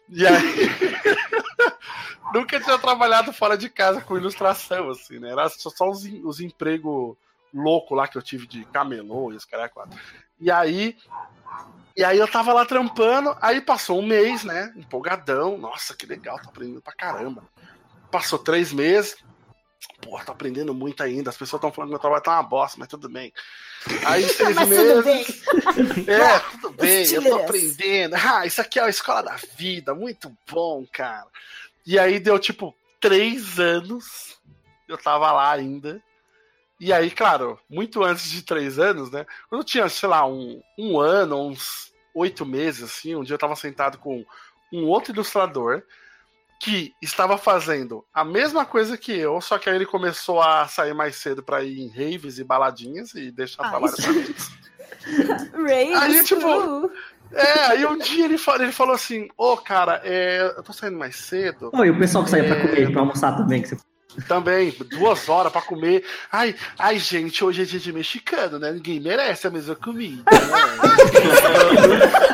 E 0.09 0.27
aí. 0.27 0.35
Nunca 2.35 2.61
tinha 2.61 2.77
trabalhado 2.79 3.33
fora 3.33 3.57
de 3.57 3.69
casa 3.69 4.01
com 4.01 4.17
ilustração, 4.17 4.91
assim, 4.91 5.21
né? 5.21 5.31
Era 5.31 5.49
só, 5.49 5.71
só 5.71 5.89
os, 5.89 6.03
os 6.25 6.41
empregos 6.41 7.17
loucos 7.55 7.97
lá 7.97 8.09
que 8.09 8.19
eu 8.19 8.23
tive 8.23 8.47
de 8.47 8.65
camelô 8.67 9.33
e 9.33 9.37
os 9.37 9.45
caras 9.45 9.71
quatro. 9.73 9.99
E 10.41 10.51
aí. 10.51 10.97
E 11.97 12.05
aí 12.05 12.19
eu 12.19 12.29
tava 12.29 12.53
lá 12.53 12.65
trampando, 12.65 13.37
aí 13.41 13.61
passou 13.61 13.99
um 13.99 14.07
mês, 14.07 14.45
né? 14.45 14.73
Empolgadão. 14.77 15.59
Nossa, 15.59 15.97
que 15.97 16.07
legal, 16.07 16.41
tô 16.41 16.49
aprendendo 16.49 16.83
pra 16.83 16.93
caramba. 16.93 17.43
Passou 18.11 18.39
três 18.39 18.73
meses. 18.73 19.17
Porra, 20.01 20.25
tô 20.25 20.33
aprendendo 20.33 20.73
muito 20.75 21.03
ainda. 21.03 21.31
As 21.31 21.37
pessoas 21.37 21.59
estão 21.59 21.73
falando 21.73 21.89
que 21.89 21.93
meu 21.93 22.01
trabalho 22.01 22.23
tá 22.23 22.33
uma 22.33 22.43
bosta, 22.43 22.77
mas 22.79 22.89
tudo 22.89 23.09
bem. 23.09 23.33
Aí 24.07 24.23
seis 24.29 24.55
Mas 24.55 24.69
meses. 24.69 24.93
tudo 24.93 25.03
bem. 25.05 25.27
É, 26.09 26.39
tudo 26.39 26.71
bem, 26.71 27.13
eu 27.13 27.23
tô 27.23 27.35
aprendendo. 27.37 28.15
Ah, 28.17 28.47
isso 28.47 28.61
aqui 28.61 28.79
é 28.79 28.83
a 28.83 28.89
escola 28.89 29.23
da 29.23 29.37
vida, 29.57 29.95
muito 29.95 30.33
bom, 30.51 30.85
cara. 30.93 31.27
E 31.87 31.99
aí 31.99 32.19
deu 32.19 32.39
tipo 32.39 32.75
três 33.01 33.59
anos, 33.59 34.39
eu 34.89 34.99
tava 34.99 35.31
lá 35.33 35.53
ainda. 35.53 36.03
E 36.81 36.93
aí, 36.93 37.11
claro, 37.11 37.59
muito 37.69 38.05
antes 38.05 38.31
de 38.31 38.43
três 38.43 38.79
anos, 38.79 39.11
né? 39.11 39.27
Quando 39.49 39.63
eu 39.63 39.65
tinha, 39.65 39.89
sei 39.89 40.09
lá, 40.09 40.25
um, 40.27 40.61
um 40.79 40.99
ano, 41.01 41.49
uns 41.49 41.93
oito 42.15 42.47
meses, 42.47 42.85
assim, 42.85 43.17
um 43.17 43.25
dia 43.25 43.35
eu 43.35 43.39
tava 43.39 43.57
sentado 43.57 43.99
com 43.99 44.25
um 44.73 44.85
outro 44.87 45.13
ilustrador 45.13 45.83
que 46.59 46.93
estava 47.01 47.39
fazendo 47.39 48.05
a 48.13 48.25
mesma 48.25 48.65
coisa 48.67 48.97
que 48.99 49.13
eu, 49.17 49.41
só 49.41 49.59
que 49.59 49.69
aí 49.71 49.77
ele 49.77 49.87
começou 49.87 50.43
a 50.43 50.67
sair 50.67 50.93
mais 50.95 51.15
cedo 51.17 51.43
pra 51.43 51.63
ir 51.63 51.79
em 51.81 51.89
raves 51.89 52.39
e 52.39 52.45
baladinhas 52.45 53.15
e 53.15 53.31
deixar 53.31 53.63
Ah, 53.65 53.71
trabalho 53.71 53.95
isso- 53.95 54.03
pra 54.03 54.13
mim. 54.13 54.35
Ray, 55.69 55.95
Aí, 55.95 56.25
tipo, 56.25 56.41
true. 56.41 56.91
É, 57.33 57.61
aí 57.67 57.87
um 57.87 57.97
dia 57.99 58.25
ele 58.25 58.39
falou, 58.39 58.63
ele 58.63 58.73
falou 58.73 58.95
assim, 58.95 59.29
ô 59.37 59.57
cara, 59.57 60.01
é, 60.03 60.55
eu 60.57 60.63
tô 60.63 60.73
saindo 60.73 60.99
mais 60.99 61.15
cedo. 61.17 61.71
Oi, 61.75 61.91
o 61.91 61.99
pessoal 61.99 62.25
que 62.25 62.31
saía 62.31 62.45
pra 62.45 62.57
É. 62.57 62.67
comer, 62.67 62.91
pra 62.91 63.01
almoçar 63.03 63.37
também, 63.37 63.61
que 63.63 63.69
você 63.69 63.77
Também, 64.27 64.75
duas 64.99 65.29
horas 65.29 65.53
pra 65.53 65.61
comer. 65.63 66.05
Ai, 66.33 66.57
ai, 66.79 66.99
gente, 66.99 67.45
hoje 67.45 67.63
é 67.63 67.65
dia 67.65 67.79
de 67.79 67.93
mexicano, 67.93 68.59
né? 68.59 68.73
Ninguém 68.73 68.99
merece 68.99 69.47
a 69.47 69.51
mesma 69.51 69.77
comida. 69.77 70.25
Né? 70.29 70.33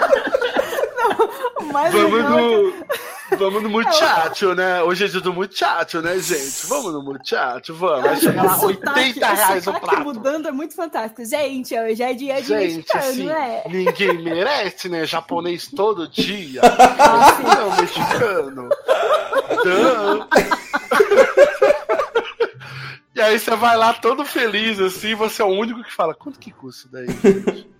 O 1.61 1.65
mais 1.73 1.93
Vamos 1.93 2.21
é 2.21 2.23
que 2.23 2.29
no. 2.29 2.73
Vamos 3.31 3.63
no 3.63 3.71
muchacho, 3.71 4.55
né? 4.55 4.83
Hoje 4.83 5.05
é 5.05 5.09
dia 5.09 5.21
do 5.21 5.33
muchacho, 5.33 6.03
né, 6.03 6.19
gente? 6.19 6.67
Vamos 6.67 6.93
no 6.93 7.03
muchacho, 7.03 7.75
vamos. 7.75 8.03
Vai 8.03 8.17
chegar 8.17 8.45
lá, 8.45 8.61
80 8.61 9.27
reais 9.27 9.67
o 9.67 9.73
prato. 9.73 10.05
mudando 10.05 10.49
é 10.49 10.53
muito 10.53 10.75
fantástico. 10.75 11.25
Gente, 11.25 11.79
hoje 11.79 12.03
é 12.03 12.13
dia 12.13 12.43
de 12.43 12.49
Gente, 12.49 12.77
mexicano, 12.77 13.05
assim, 13.05 13.27
né? 13.27 13.63
ninguém 13.69 14.23
merece, 14.23 14.89
né? 14.89 15.07
Japonês 15.07 15.69
todo 15.69 16.07
dia. 16.09 16.61
Não, 17.43 17.77
mexicano. 17.81 18.69
Duh. 19.65 20.29
E 23.15 23.21
aí 23.21 23.39
você 23.39 23.55
vai 23.55 23.77
lá 23.77 23.95
todo 23.95 24.25
feliz, 24.25 24.81
assim, 24.81 25.15
você 25.15 25.41
é 25.41 25.45
o 25.45 25.49
único 25.49 25.85
que 25.85 25.93
fala, 25.93 26.15
quanto 26.15 26.39
que 26.39 26.51
custa 26.51 27.01
isso 27.01 27.17
daí, 27.23 27.33
gente? 27.33 27.75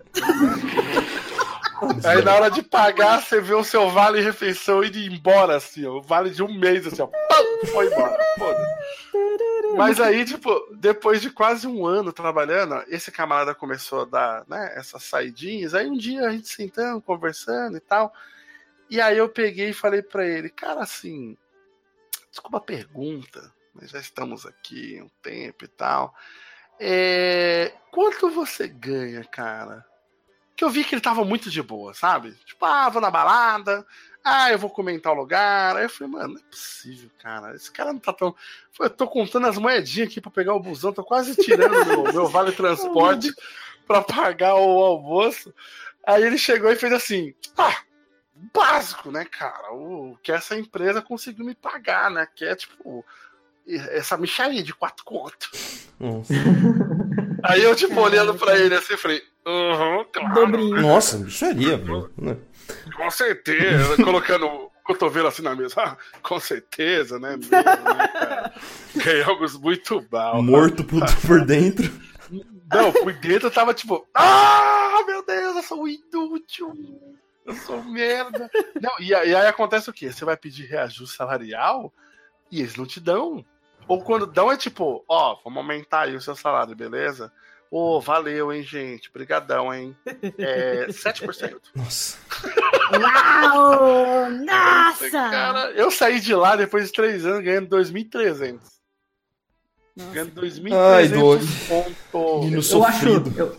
Aí 2.03 2.21
na 2.23 2.35
hora 2.35 2.51
de 2.51 2.61
pagar, 2.63 3.21
você 3.21 3.41
vê 3.41 3.53
o 3.53 3.63
seu 3.63 3.89
vale 3.89 4.21
refeição 4.21 4.83
indo 4.83 4.97
embora, 4.97 5.57
assim, 5.57 5.85
ó. 5.85 5.97
O 5.97 6.01
vale 6.01 6.29
de 6.29 6.43
um 6.43 6.53
mês, 6.57 6.85
assim, 6.87 7.01
ó. 7.01 7.07
Pam, 7.07 7.67
foi 7.71 7.87
embora. 7.87 8.17
Foda. 8.37 8.77
Mas 9.75 9.99
aí, 9.99 10.23
tipo, 10.23 10.49
depois 10.75 11.21
de 11.21 11.29
quase 11.29 11.67
um 11.67 11.85
ano 11.85 12.13
trabalhando, 12.13 12.83
esse 12.87 13.11
camarada 13.11 13.53
começou 13.53 14.03
a 14.03 14.05
dar, 14.05 14.45
né, 14.47 14.73
essas 14.75 15.03
saidinhas. 15.03 15.73
Aí 15.73 15.87
um 15.87 15.97
dia 15.97 16.27
a 16.27 16.31
gente 16.31 16.47
sentando, 16.47 17.01
conversando 17.01 17.75
e 17.75 17.81
tal. 17.81 18.13
E 18.89 19.01
aí 19.01 19.17
eu 19.17 19.27
peguei 19.27 19.69
e 19.69 19.73
falei 19.73 20.01
pra 20.01 20.25
ele, 20.25 20.49
cara, 20.49 20.81
assim, 20.81 21.35
desculpa 22.29 22.57
a 22.57 22.61
pergunta, 22.61 23.51
mas 23.73 23.89
já 23.89 23.99
estamos 23.99 24.45
aqui 24.45 25.01
um 25.01 25.09
tempo 25.21 25.65
e 25.65 25.67
tal. 25.67 26.13
É, 26.79 27.73
quanto 27.91 28.29
você 28.29 28.67
ganha, 28.67 29.23
cara? 29.23 29.85
Que 30.55 30.63
eu 30.63 30.69
vi 30.69 30.83
que 30.83 30.95
ele 30.95 31.01
tava 31.01 31.25
muito 31.25 31.49
de 31.49 31.61
boa, 31.61 31.93
sabe? 31.93 32.31
Tipo, 32.45 32.65
ah, 32.65 32.89
vou 32.89 33.01
na 33.01 33.11
balada, 33.11 33.85
ah, 34.23 34.51
eu 34.51 34.57
vou 34.57 34.71
comer 34.71 34.93
em 34.93 34.99
tal 34.99 35.13
lugar. 35.13 35.75
Aí 35.77 35.83
eu 35.83 35.89
falei, 35.89 36.11
mano, 36.11 36.33
não 36.33 36.39
é 36.39 36.43
possível, 36.49 37.11
cara. 37.21 37.55
Esse 37.55 37.71
cara 37.71 37.93
não 37.93 37.99
tá 37.99 38.11
tão. 38.11 38.35
Eu 38.79 38.89
tô 38.89 39.07
contando 39.07 39.45
as 39.45 39.57
moedinhas 39.57 40.09
aqui 40.09 40.19
pra 40.19 40.31
pegar 40.31 40.55
o 40.55 40.59
busão, 40.59 40.91
tô 40.91 41.03
quase 41.03 41.35
tirando 41.35 41.85
meu, 41.85 42.03
meu 42.11 42.27
vale 42.27 42.51
transporte 42.51 43.31
pra 43.85 44.01
pagar 44.01 44.55
o 44.55 44.83
almoço. 44.83 45.53
Aí 46.03 46.23
ele 46.23 46.39
chegou 46.39 46.71
e 46.71 46.75
fez 46.75 46.91
assim, 46.91 47.35
ah, 47.55 47.81
básico, 48.51 49.11
né, 49.11 49.25
cara? 49.25 49.73
O 49.73 50.17
que 50.23 50.31
essa 50.31 50.57
empresa 50.57 51.01
conseguiu 51.01 51.45
me 51.45 51.53
pagar, 51.53 52.09
né? 52.09 52.27
Que 52.35 52.45
é 52.45 52.55
tipo 52.55 53.05
essa 53.67 54.17
micharia 54.17 54.63
de 54.63 54.73
quatro 54.73 55.03
contos. 55.05 55.87
Nossa. 55.99 56.33
Aí 57.47 57.63
eu, 57.63 57.75
tipo, 57.75 57.99
olhando 57.99 58.33
pra 58.35 58.57
ele 58.57 58.75
assim, 58.75 58.97
falei, 58.97 59.21
aham, 59.45 60.05
claro. 60.11 60.33
Dobrinho. 60.33 60.81
Nossa, 60.81 61.17
bicharia, 61.17 61.77
pô. 61.77 62.09
né? 62.17 62.37
Com 62.95 63.11
certeza, 63.11 63.95
colocando 64.03 64.47
o 64.47 64.71
cotovelo 64.83 65.27
assim 65.27 65.41
na 65.41 65.55
mesa. 65.55 65.75
Ah, 65.77 65.97
com 66.21 66.39
certeza, 66.39 67.19
né? 67.19 67.37
Mesmo, 67.37 67.51
né, 67.51 67.63
cara? 68.07 68.53
Ganhamos 68.95 69.57
muito 69.57 70.05
mal. 70.11 70.41
Morto 70.41 70.83
por, 70.83 71.01
por 71.25 71.45
dentro. 71.45 71.91
Não, 72.73 72.91
por 72.91 73.13
dentro 73.13 73.47
eu 73.47 73.51
tava 73.51 73.73
tipo, 73.73 74.07
ah, 74.13 75.03
meu 75.05 75.23
Deus, 75.23 75.55
eu 75.55 75.63
sou 75.63 75.83
um 75.83 75.87
inútil. 75.87 76.73
Eu 77.45 77.53
sou 77.53 77.83
merda. 77.83 78.49
Não, 78.81 78.91
e, 78.99 79.09
e 79.09 79.13
aí 79.13 79.45
acontece 79.47 79.89
o 79.89 79.93
quê? 79.93 80.11
Você 80.11 80.25
vai 80.25 80.35
pedir 80.35 80.65
reajuste 80.65 81.15
salarial 81.15 81.93
e 82.51 82.59
eles 82.59 82.75
não 82.75 82.85
te 82.87 82.99
dão. 82.99 83.45
Ou 83.87 84.01
quando 84.03 84.25
dão 84.25 84.51
é 84.51 84.57
tipo, 84.57 85.03
ó, 85.07 85.37
vamos 85.43 85.57
aumentar 85.57 86.01
aí 86.01 86.15
o 86.15 86.21
seu 86.21 86.35
salário, 86.35 86.75
beleza? 86.75 87.31
Ô, 87.69 87.99
valeu, 87.99 88.53
hein, 88.53 88.63
gente. 88.63 89.11
Brigadão, 89.11 89.73
hein? 89.73 89.95
É 90.37 90.87
7%. 90.93 91.55
Nossa. 91.75 92.17
Uau! 92.93 94.29
Nossa! 94.31 95.09
Cara, 95.09 95.71
eu 95.71 95.91
saí 95.91 96.19
de 96.19 96.33
lá 96.33 96.55
depois 96.55 96.87
de 96.87 96.93
três 96.93 97.25
anos 97.25 97.43
ganhando 97.43 97.67
2.300. 97.75 98.59
Ganhando 99.97 100.41
Ai, 100.41 101.07
2.300 101.07 101.19
Doug. 101.19 101.41
pontos. 101.67 102.71
Eu 102.71 102.83
acho, 102.83 103.07
eu, 103.37 103.57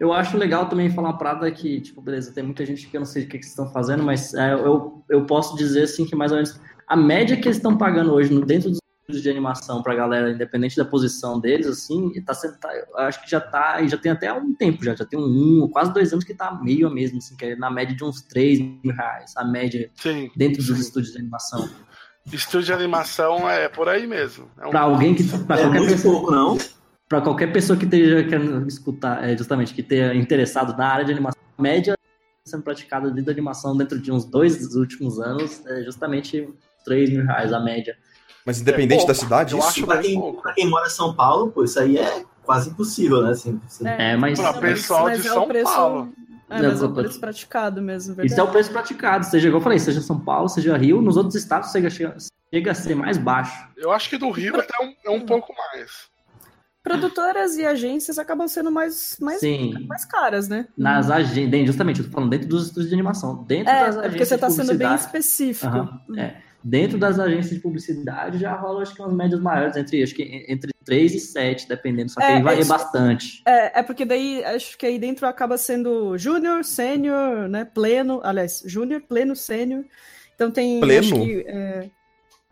eu 0.00 0.12
acho 0.12 0.36
legal 0.36 0.68
também 0.68 0.90
falar 0.90 1.10
uma 1.10 1.18
parada 1.18 1.50
que, 1.50 1.80
tipo, 1.80 2.00
beleza, 2.02 2.32
tem 2.32 2.42
muita 2.44 2.64
gente 2.66 2.86
que 2.88 2.96
eu 2.96 3.00
não 3.00 3.06
sei 3.06 3.24
o 3.24 3.28
que, 3.28 3.38
que 3.38 3.44
vocês 3.44 3.52
estão 3.52 3.70
fazendo, 3.72 4.02
mas 4.02 4.34
é, 4.34 4.52
eu, 4.54 5.02
eu 5.08 5.24
posso 5.26 5.56
dizer, 5.56 5.84
assim, 5.84 6.04
que 6.04 6.14
mais 6.16 6.30
ou 6.32 6.36
menos 6.36 6.60
a 6.88 6.96
média 6.96 7.36
que 7.36 7.46
eles 7.46 7.56
estão 7.56 7.76
pagando 7.76 8.12
hoje 8.12 8.32
no- 8.32 8.44
dentro 8.44 8.68
dos 8.70 8.78
de 9.08 9.30
animação 9.30 9.82
pra 9.82 9.94
galera, 9.94 10.30
independente 10.32 10.76
da 10.76 10.84
posição 10.84 11.38
deles, 11.38 11.66
assim, 11.68 12.12
tá 12.22 12.34
sendo, 12.34 12.56
tá, 12.58 12.68
eu 12.74 12.98
acho 12.98 13.22
que 13.22 13.30
já 13.30 13.40
tá, 13.40 13.80
e 13.80 13.88
já 13.88 13.96
tem 13.96 14.10
até 14.10 14.32
um 14.32 14.52
tempo 14.52 14.84
já, 14.84 14.96
já 14.96 15.04
tem 15.04 15.18
um, 15.18 15.62
um, 15.64 15.68
quase 15.68 15.92
dois 15.92 16.12
anos 16.12 16.24
que 16.24 16.34
tá 16.34 16.52
meio 16.60 16.88
a 16.88 16.90
mesmo, 16.90 17.18
assim, 17.18 17.36
que 17.36 17.44
é 17.44 17.56
na 17.56 17.70
média 17.70 17.94
de 17.94 18.02
uns 18.02 18.20
3 18.22 18.58
mil 18.58 18.92
reais, 18.92 19.32
a 19.36 19.44
média 19.44 19.88
Sim. 19.94 20.28
dentro 20.36 20.58
dos 20.58 20.74
Sim. 20.76 20.80
estúdios 20.82 21.12
de 21.12 21.18
animação. 21.20 21.68
Estúdio 22.32 22.66
de 22.66 22.72
animação 22.72 23.48
é 23.48 23.68
por 23.68 23.88
aí 23.88 24.06
mesmo. 24.08 24.50
É 24.60 24.66
um- 24.66 24.70
Pra 24.70 24.80
alguém 24.80 25.14
que, 25.14 25.22
pra 25.22 25.56
É 25.56 25.62
qualquer 25.62 25.78
muito 25.78 25.92
pessoa, 25.92 26.14
pouco, 26.16 26.32
não? 26.32 26.58
para 27.08 27.20
qualquer 27.20 27.52
pessoa 27.52 27.78
que 27.78 27.84
esteja 27.84 28.24
querendo 28.24 28.66
escutar, 28.66 29.22
é, 29.28 29.36
justamente, 29.36 29.72
que 29.72 29.82
tenha 29.84 30.12
interessado 30.14 30.76
na 30.76 30.88
área 30.88 31.04
de 31.04 31.12
animação, 31.12 31.40
a 31.56 31.62
média 31.62 31.94
sendo 32.44 32.62
praticada 32.64 33.08
dentro 33.10 33.26
da 33.26 33.32
animação 33.32 33.76
dentro 33.76 34.00
de 34.00 34.10
uns 34.10 34.24
dois 34.24 34.56
dos 34.58 34.74
últimos 34.74 35.20
anos 35.20 35.64
é 35.66 35.82
justamente 35.84 36.48
3 36.84 37.08
mil 37.10 37.24
reais 37.24 37.52
a 37.52 37.60
média. 37.60 37.96
Mas 38.46 38.60
independente 38.60 39.02
É 39.02 39.06
da 39.08 39.14
cidade, 39.14 39.52
eu 39.52 39.58
isso. 39.58 39.68
acho 39.68 39.84
Pra 39.84 39.96
bem 39.96 40.20
quem, 40.20 40.34
pra 40.40 40.52
quem 40.52 40.70
mora 40.70 40.86
em 40.86 40.90
São 40.90 41.12
Paulo, 41.12 41.50
pô, 41.50 41.64
isso 41.64 41.80
aí 41.80 41.98
é 41.98 42.24
quase 42.44 42.70
impossível, 42.70 43.20
né? 43.22 43.32
Assim, 43.32 43.60
assim. 43.66 43.86
É, 43.88 44.16
mas 44.16 44.38
Pra 44.38 44.52
pessoal 44.54 45.10
de 45.10 45.22
São 45.24 45.48
Paulo. 45.48 46.12
É, 46.48 46.62
mas 46.62 46.80
é 46.80 46.84
o 46.86 46.94
preço 46.94 47.18
praticado 47.18 47.82
mesmo, 47.82 48.12
isso 48.12 48.20
é 48.20 48.22
o 48.22 48.28
verdade. 48.28 48.50
preço 48.52 48.70
praticado. 48.70 49.26
Seja, 49.26 49.48
igual 49.48 49.58
eu 49.58 49.64
falei, 49.64 49.80
seja 49.80 50.00
São 50.00 50.20
Paulo, 50.20 50.48
seja 50.48 50.76
Rio, 50.76 51.02
nos 51.02 51.16
outros 51.16 51.34
estados 51.34 51.72
chega, 51.72 51.90
chega, 51.90 52.70
a 52.70 52.74
ser 52.74 52.94
mais 52.94 53.18
baixo. 53.18 53.68
Eu 53.76 53.90
acho 53.90 54.08
que 54.08 54.16
no 54.16 54.30
Rio 54.30 54.54
até 54.60 54.74
um- 54.80 54.94
é 55.04 55.10
um 55.10 55.26
pouco 55.26 55.52
mais. 55.52 56.06
Produtoras 56.84 57.56
e 57.56 57.66
agências 57.66 58.16
acabam 58.16 58.46
sendo 58.46 58.70
mais, 58.70 59.16
mais, 59.20 59.40
Sim, 59.40 59.74
mais 59.88 60.04
caras, 60.04 60.48
né? 60.48 60.68
nas 60.78 61.10
agências, 61.10 61.66
justamente, 61.66 61.98
eu 61.98 62.06
tô 62.06 62.12
falando 62.12 62.30
dentro 62.30 62.46
dos 62.46 62.66
estúdios 62.66 62.90
de 62.90 62.94
animação. 62.94 63.42
Dentro 63.42 63.72
É, 63.72 63.80
das 63.80 63.96
é 63.96 63.98
agências 63.98 64.10
porque 64.12 64.24
você 64.24 64.38
tá 64.38 64.50
sendo 64.50 64.78
bem 64.78 64.94
específico. 64.94 65.66
Aham, 65.66 66.00
é. 66.16 66.45
Dentro 66.62 66.98
das 66.98 67.18
agências 67.20 67.54
de 67.54 67.60
publicidade 67.60 68.38
já 68.38 68.54
rola, 68.54 68.82
acho 68.82 68.94
que 68.94 69.00
umas 69.00 69.14
médias 69.14 69.40
maiores, 69.40 69.76
entre, 69.76 70.02
acho 70.02 70.14
que 70.14 70.44
entre 70.48 70.72
3 70.84 71.14
e 71.14 71.20
7, 71.20 71.68
dependendo. 71.68 72.10
Só 72.10 72.20
que 72.20 72.26
É, 72.26 72.36
aí 72.36 72.42
varia 72.42 72.62
é 72.62 72.66
bastante. 72.66 73.42
É, 73.46 73.80
é 73.80 73.82
porque 73.82 74.04
daí 74.04 74.44
acho 74.44 74.76
que 74.76 74.86
aí 74.86 74.98
dentro 74.98 75.26
acaba 75.26 75.56
sendo 75.58 76.16
júnior, 76.18 76.64
sênior, 76.64 77.48
né? 77.48 77.64
Pleno, 77.64 78.20
aliás, 78.24 78.62
júnior, 78.66 79.02
pleno, 79.08 79.36
sênior. 79.36 79.84
Então 80.34 80.50
tem. 80.50 80.80
Pleno? 80.80 81.00
acho 81.00 81.14
que, 81.14 81.44
é, 81.46 81.90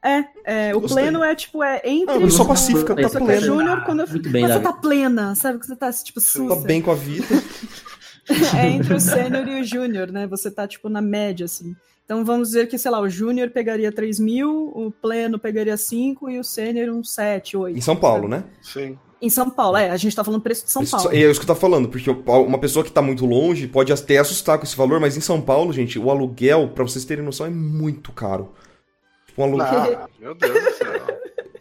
é, 0.04 0.24
é, 0.44 0.76
o 0.76 0.80
Gostei. 0.80 1.02
pleno 1.02 1.24
é 1.24 1.34
tipo, 1.34 1.62
é 1.62 1.80
entre. 1.84 2.14
Ah, 2.14 2.20
eu 2.20 2.30
sou 2.30 2.46
pacífica, 2.46 2.94
tá 2.94 3.02
é 3.02 3.08
pleno. 3.08 3.40
Júnior, 3.40 3.84
quando 3.84 4.00
eu 4.00 4.08
Muito 4.08 4.28
bem, 4.28 4.42
quando 4.42 4.52
você 4.52 4.60
tá 4.60 4.72
plena, 4.72 5.34
sabe? 5.34 5.58
Que 5.58 5.66
você 5.66 5.74
tá 5.76 5.92
tipo 5.92 6.20
Tá 6.20 6.26
sussa. 6.26 6.60
bem 6.60 6.82
com 6.82 6.90
a 6.90 6.94
vida. 6.94 7.26
É 8.58 8.68
entre 8.68 8.94
o 8.94 8.98
sênior 9.00 9.46
e 9.46 9.60
o 9.60 9.64
júnior, 9.64 10.10
né? 10.10 10.26
Você 10.28 10.50
tá 10.50 10.66
tipo 10.66 10.88
na 10.88 11.02
média, 11.02 11.44
assim. 11.44 11.76
Então 12.04 12.24
vamos 12.24 12.48
dizer 12.48 12.68
que, 12.68 12.76
sei 12.76 12.90
lá, 12.90 13.00
o 13.00 13.08
júnior 13.08 13.50
pegaria 13.50 13.90
3 13.90 14.18
mil, 14.20 14.70
o 14.74 14.90
pleno 14.90 15.38
pegaria 15.38 15.76
5 15.76 16.28
e 16.30 16.38
o 16.38 16.44
sênior 16.44 16.94
uns 16.94 17.14
7, 17.14 17.56
8. 17.56 17.78
Em 17.78 17.80
São 17.80 17.96
Paulo, 17.96 18.28
né? 18.28 18.44
Sim. 18.60 18.98
Em 19.22 19.30
São 19.30 19.48
Paulo, 19.48 19.78
é. 19.78 19.88
A 19.88 19.96
gente 19.96 20.14
tá 20.14 20.22
falando 20.22 20.42
preço 20.42 20.66
de 20.66 20.70
São 20.70 20.82
Isso- 20.82 20.94
Paulo. 20.96 21.12
É 21.14 21.16
isso 21.18 21.40
que 21.40 21.44
eu 21.50 21.54
tô 21.54 21.58
falando, 21.58 21.88
porque 21.88 22.10
uma 22.10 22.58
pessoa 22.58 22.84
que 22.84 22.92
tá 22.92 23.00
muito 23.00 23.24
longe 23.24 23.66
pode 23.66 23.90
até 23.90 24.18
assustar 24.18 24.58
com 24.58 24.64
esse 24.64 24.76
valor, 24.76 25.00
mas 25.00 25.16
em 25.16 25.20
São 25.22 25.40
Paulo, 25.40 25.72
gente, 25.72 25.98
o 25.98 26.10
aluguel, 26.10 26.68
pra 26.74 26.84
vocês 26.84 27.06
terem 27.06 27.24
noção, 27.24 27.46
é 27.46 27.50
muito 27.50 28.12
caro. 28.12 28.52
Tipo, 29.26 29.40
um 29.40 29.44
aluguel, 29.46 29.98
Ah, 30.02 30.08
meu 30.20 30.34
Deus 30.34 30.52
do 30.62 30.70
céu. 30.72 30.92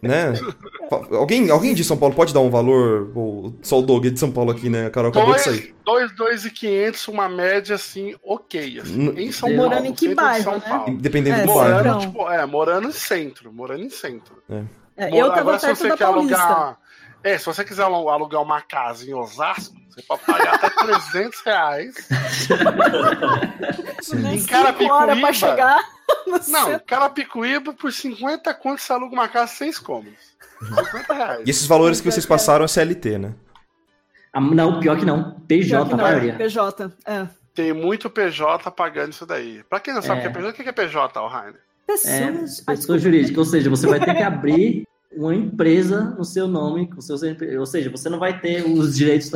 né? 0.01 0.33
Alguém, 1.11 1.49
alguém 1.49 1.73
de 1.73 1.83
São 1.83 1.97
Paulo 1.97 2.13
pode 2.15 2.33
dar 2.33 2.39
um 2.41 2.49
valor? 2.49 3.11
Ou 3.15 3.53
só 3.61 3.79
o 3.79 3.81
Doug 3.81 4.05
é 4.05 4.09
de 4.09 4.19
São 4.19 4.31
Paulo 4.31 4.51
aqui, 4.51 4.69
né? 4.69 4.87
A 4.87 4.89
Carol 4.89 5.11
acabou 5.11 5.33
de 5.35 5.41
sair. 5.41 5.75
2, 5.85 6.15
2 6.15 6.45
e 6.45 6.51
500, 6.51 7.07
uma 7.07 7.29
média 7.29 7.75
assim, 7.75 8.15
ok. 8.23 8.79
Assim. 8.79 9.09
Em 9.17 9.31
São 9.31 9.49
Morando 9.49 9.71
Paulo, 9.71 9.85
em 9.87 9.93
que 9.93 10.07
de 10.09 10.15
bairro, 10.15 10.43
São 10.61 10.85
né? 10.87 10.97
Dependendo 10.99 11.41
É, 11.41 11.45
do 11.45 11.53
bairro. 11.53 11.59
Morando, 11.69 11.87
Então. 11.87 11.99
tipo, 11.99 12.29
é, 12.31 12.45
morando 12.45 12.87
em 12.87 12.91
centro, 12.91 13.53
morando 13.53 13.83
em 13.83 13.89
centro. 13.89 14.35
É, 14.49 14.63
Mora- 15.09 15.17
eu 15.17 15.27
tava 15.29 15.39
Agora, 15.41 15.59
se 15.59 15.67
você 15.69 15.87
quer 15.89 15.97
Paulista. 15.97 16.37
alugar. 16.41 16.77
É, 17.23 17.37
se 17.37 17.45
você 17.45 17.63
quiser 17.63 17.83
alu- 17.83 18.09
alugar 18.09 18.41
uma 18.41 18.61
casa 18.61 19.09
em 19.09 19.13
Osasco, 19.13 19.73
você 19.89 20.01
pode 20.01 20.21
pagar 20.25 20.55
até 20.55 20.69
300 20.69 21.41
reais. 21.41 21.95
Nem 24.13 24.35
Em 24.37 24.45
Carapicuíba- 24.45 25.15
pra 25.17 25.33
chegar 25.33 25.79
Não, 26.27 26.65
centro. 26.65 26.85
Carapicuíba, 26.85 27.73
por 27.73 27.91
50 27.91 28.53
conto, 28.53 28.81
você 28.81 28.91
aluga 28.93 29.13
uma 29.13 29.27
casa 29.29 29.53
seis 29.53 29.79
cômodos. 29.79 30.32
50 30.63 31.13
reais. 31.13 31.43
E 31.45 31.49
esses 31.49 31.65
valores 31.67 31.99
que 32.01 32.09
vocês 32.11 32.25
passaram 32.25 32.65
é 32.65 32.67
CLT, 32.67 33.17
né? 33.17 33.33
Ah, 34.33 34.41
não, 34.41 34.79
pior 34.79 34.97
que 34.97 35.05
não. 35.05 35.39
PJ, 35.47 35.85
que 35.87 35.93
a 35.93 35.97
não, 35.97 36.03
maioria. 36.03 36.33
PJ. 36.35 36.91
É. 37.05 37.27
Tem 37.53 37.71
muito 37.71 38.09
PJ 38.09 38.71
pagando 38.71 39.11
isso 39.11 39.25
daí. 39.25 39.63
Pra 39.69 39.79
quem 39.79 39.93
não 39.93 40.01
sabe 40.01 40.15
o 40.15 40.17
É. 40.19 40.21
que 40.21 40.27
é 40.27 40.31
PJ, 40.31 40.49
o 40.49 40.53
que 40.63 40.69
é 40.69 40.71
PJ? 40.71 41.19
É, 41.19 41.53
Pessoas. 41.85 42.63
Ah, 42.65 42.71
pessoa 42.71 42.97
jurídica, 42.97 43.39
ou 43.39 43.45
seja, 43.45 43.69
você 43.69 43.85
vai 43.85 43.99
ter 43.99 44.15
que 44.15 44.23
abrir 44.23 44.87
uma 45.11 45.35
empresa 45.35 46.01
no 46.17 46.25
seu 46.25 46.47
nome, 46.47 46.89
com 46.89 46.99
seu 47.01 47.15
ou 47.59 47.65
seja, 47.65 47.89
você 47.91 48.09
não 48.09 48.17
vai 48.17 48.39
ter 48.39 48.65
os 48.65 48.95
direitos 48.95 49.31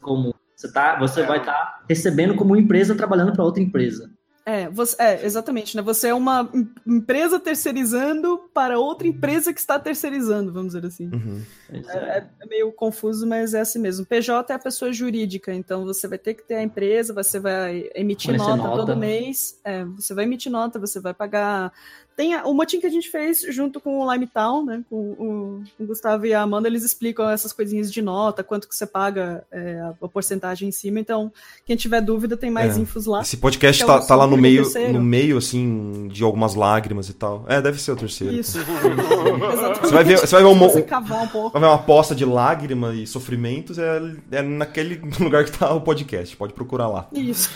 como 0.00 0.34
você 0.56 0.72
tá, 0.72 0.98
você 0.98 1.20
É. 1.20 1.26
vai 1.26 1.38
estar 1.38 1.84
recebendo 1.88 2.34
como 2.34 2.56
empresa 2.56 2.94
trabalhando 2.96 3.32
para 3.32 3.44
outra 3.44 3.62
empresa. 3.62 4.10
É, 4.48 4.68
você, 4.68 4.94
é, 5.02 5.26
exatamente, 5.26 5.76
né? 5.76 5.82
Você 5.82 6.06
é 6.06 6.14
uma 6.14 6.48
em- 6.54 6.70
empresa 6.86 7.40
terceirizando 7.40 8.48
para 8.54 8.78
outra 8.78 9.08
empresa 9.08 9.52
que 9.52 9.58
está 9.58 9.76
terceirizando, 9.76 10.52
vamos 10.52 10.72
dizer 10.72 10.86
assim. 10.86 11.10
Uhum. 11.12 11.42
Isso 11.72 11.90
É, 11.90 12.18
é. 12.18 12.26
é 12.40 12.46
meio 12.46 12.70
confuso, 12.70 13.26
mas 13.26 13.54
é 13.54 13.60
assim 13.60 13.80
mesmo. 13.80 14.06
PJ 14.06 14.52
é 14.52 14.54
a 14.54 14.58
pessoa 14.60 14.92
jurídica, 14.92 15.52
então 15.52 15.84
você 15.84 16.06
vai 16.06 16.16
ter 16.18 16.34
que 16.34 16.44
ter 16.44 16.54
a 16.54 16.62
empresa, 16.62 17.12
você 17.12 17.40
vai 17.40 17.90
emitir 17.92 18.36
nota, 18.36 18.56
nota. 18.56 18.76
todo 18.76 18.96
mês. 18.96 19.58
É, 19.64 19.84
você 19.84 20.14
vai 20.14 20.22
emitir 20.24 20.52
nota, 20.52 20.78
você 20.78 21.00
vai 21.00 21.12
pagar. 21.12 21.72
Tem 22.16 22.34
a- 22.34 22.44
o 22.46 22.54
motim 22.54 22.80
que 22.80 22.86
a 22.86 22.90
gente 22.90 23.10
fez 23.10 23.42
junto 23.50 23.78
com 23.78 23.98
o 24.00 24.10
Limetown, 24.12 24.64
né? 24.64 24.82
Com 24.88 24.96
o, 24.96 25.62
o 25.78 25.86
Gustavo 25.86 26.24
e 26.24 26.32
a 26.32 26.40
Amanda, 26.40 26.66
eles 26.66 26.82
explicam 26.82 27.28
essas 27.28 27.52
coisinhas 27.52 27.92
de 27.92 28.00
nota, 28.00 28.42
quanto 28.42 28.66
que 28.66 28.74
você 28.74 28.86
paga 28.86 29.44
é, 29.52 29.78
a, 29.80 29.94
a 30.02 30.08
porcentagem 30.08 30.68
em 30.68 30.72
cima. 30.72 30.98
Então, 30.98 31.30
quem 31.66 31.76
tiver 31.76 32.00
dúvida, 32.00 32.36
tem 32.36 32.50
mais 32.50 32.76
É. 32.76 32.80
infos 32.80 33.04
lá. 33.04 33.20
Esse 33.20 33.36
podcast 33.36 33.82
é 33.82 33.86
tá, 33.86 33.96
o 34.00 34.06
tá 34.06 34.16
lá 34.16 34.26
no 34.26 34.36
meio, 34.36 34.62
terceiro. 34.62 34.94
no 34.94 35.02
meio, 35.02 35.36
assim, 35.36 36.08
de 36.10 36.22
algumas 36.24 36.54
lágrimas 36.54 37.08
e 37.10 37.12
tal. 37.12 37.44
É, 37.48 37.60
deve 37.60 37.80
ser 37.80 37.92
o 37.92 37.96
terceiro. 37.96 38.34
Isso. 38.34 38.58
Você 39.82 39.92
vai 39.94 40.04
ver, 40.04 40.18
você 40.18 40.34
vai 40.34 40.42
ver 40.42 40.48
um, 40.48 40.58
Você 40.58 40.82
cavar 40.82 41.22
um 41.24 41.28
pouco. 41.28 41.50
vai 41.50 41.60
ver 41.60 41.68
uma 41.68 41.78
posta 41.82 42.14
de 42.14 42.24
lágrima 42.24 42.94
e 42.94 43.06
sofrimentos, 43.06 43.78
é, 43.78 44.00
é 44.32 44.42
naquele 44.42 45.00
lugar 45.20 45.44
que 45.44 45.52
tá 45.52 45.72
o 45.72 45.80
podcast. 45.80 46.36
Pode 46.36 46.52
procurar 46.54 46.88
lá. 46.88 47.08
Isso. 47.12 47.50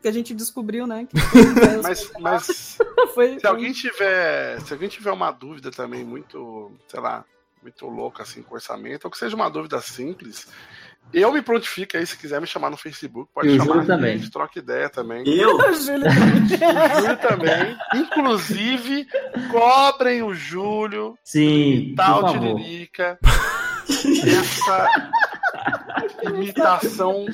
Que 0.00 0.08
a 0.08 0.12
gente 0.12 0.34
descobriu, 0.34 0.86
né? 0.86 1.06
Que 1.08 1.16
Mas, 1.82 2.10
mas 2.18 2.78
foi, 3.14 3.38
se 3.38 3.46
alguém 3.46 3.72
tiver. 3.72 4.60
Se 4.62 4.72
alguém 4.72 4.88
tiver 4.88 5.10
uma 5.12 5.30
dúvida 5.30 5.70
também 5.70 6.04
muito, 6.04 6.72
sei 6.88 7.00
lá, 7.00 7.24
muito 7.62 7.86
louca 7.86 8.22
assim 8.22 8.42
com 8.42 8.54
orçamento, 8.54 9.04
ou 9.04 9.10
que 9.10 9.18
seja 9.18 9.36
uma 9.36 9.50
dúvida 9.50 9.80
simples, 9.80 10.48
eu 11.12 11.32
me 11.32 11.42
prontifico 11.42 11.96
aí 11.96 12.06
se 12.06 12.16
quiser 12.16 12.40
me 12.40 12.46
chamar 12.46 12.70
no 12.70 12.76
Facebook, 12.76 13.30
pode 13.34 13.48
E 13.48 13.52
o 13.52 13.56
chamar, 13.56 13.66
Júlio 13.66 13.82
a 13.82 13.86
também. 13.96 14.18
gente 14.18 14.30
troca 14.30 14.58
ideia 14.58 14.88
também. 14.88 15.28
Eu? 15.28 15.56
O 15.56 15.72
Júlio 15.74 16.06
O 16.06 17.00
Júlio 17.00 17.16
também. 17.18 17.76
Inclusive, 17.94 19.06
cobrem 19.50 20.22
o 20.22 20.32
Júlio 20.34 21.18
Sim, 21.24 21.94
tal. 21.96 22.32
Tiririca. 22.32 23.18
Essa 23.88 24.88
imitação 26.22 27.26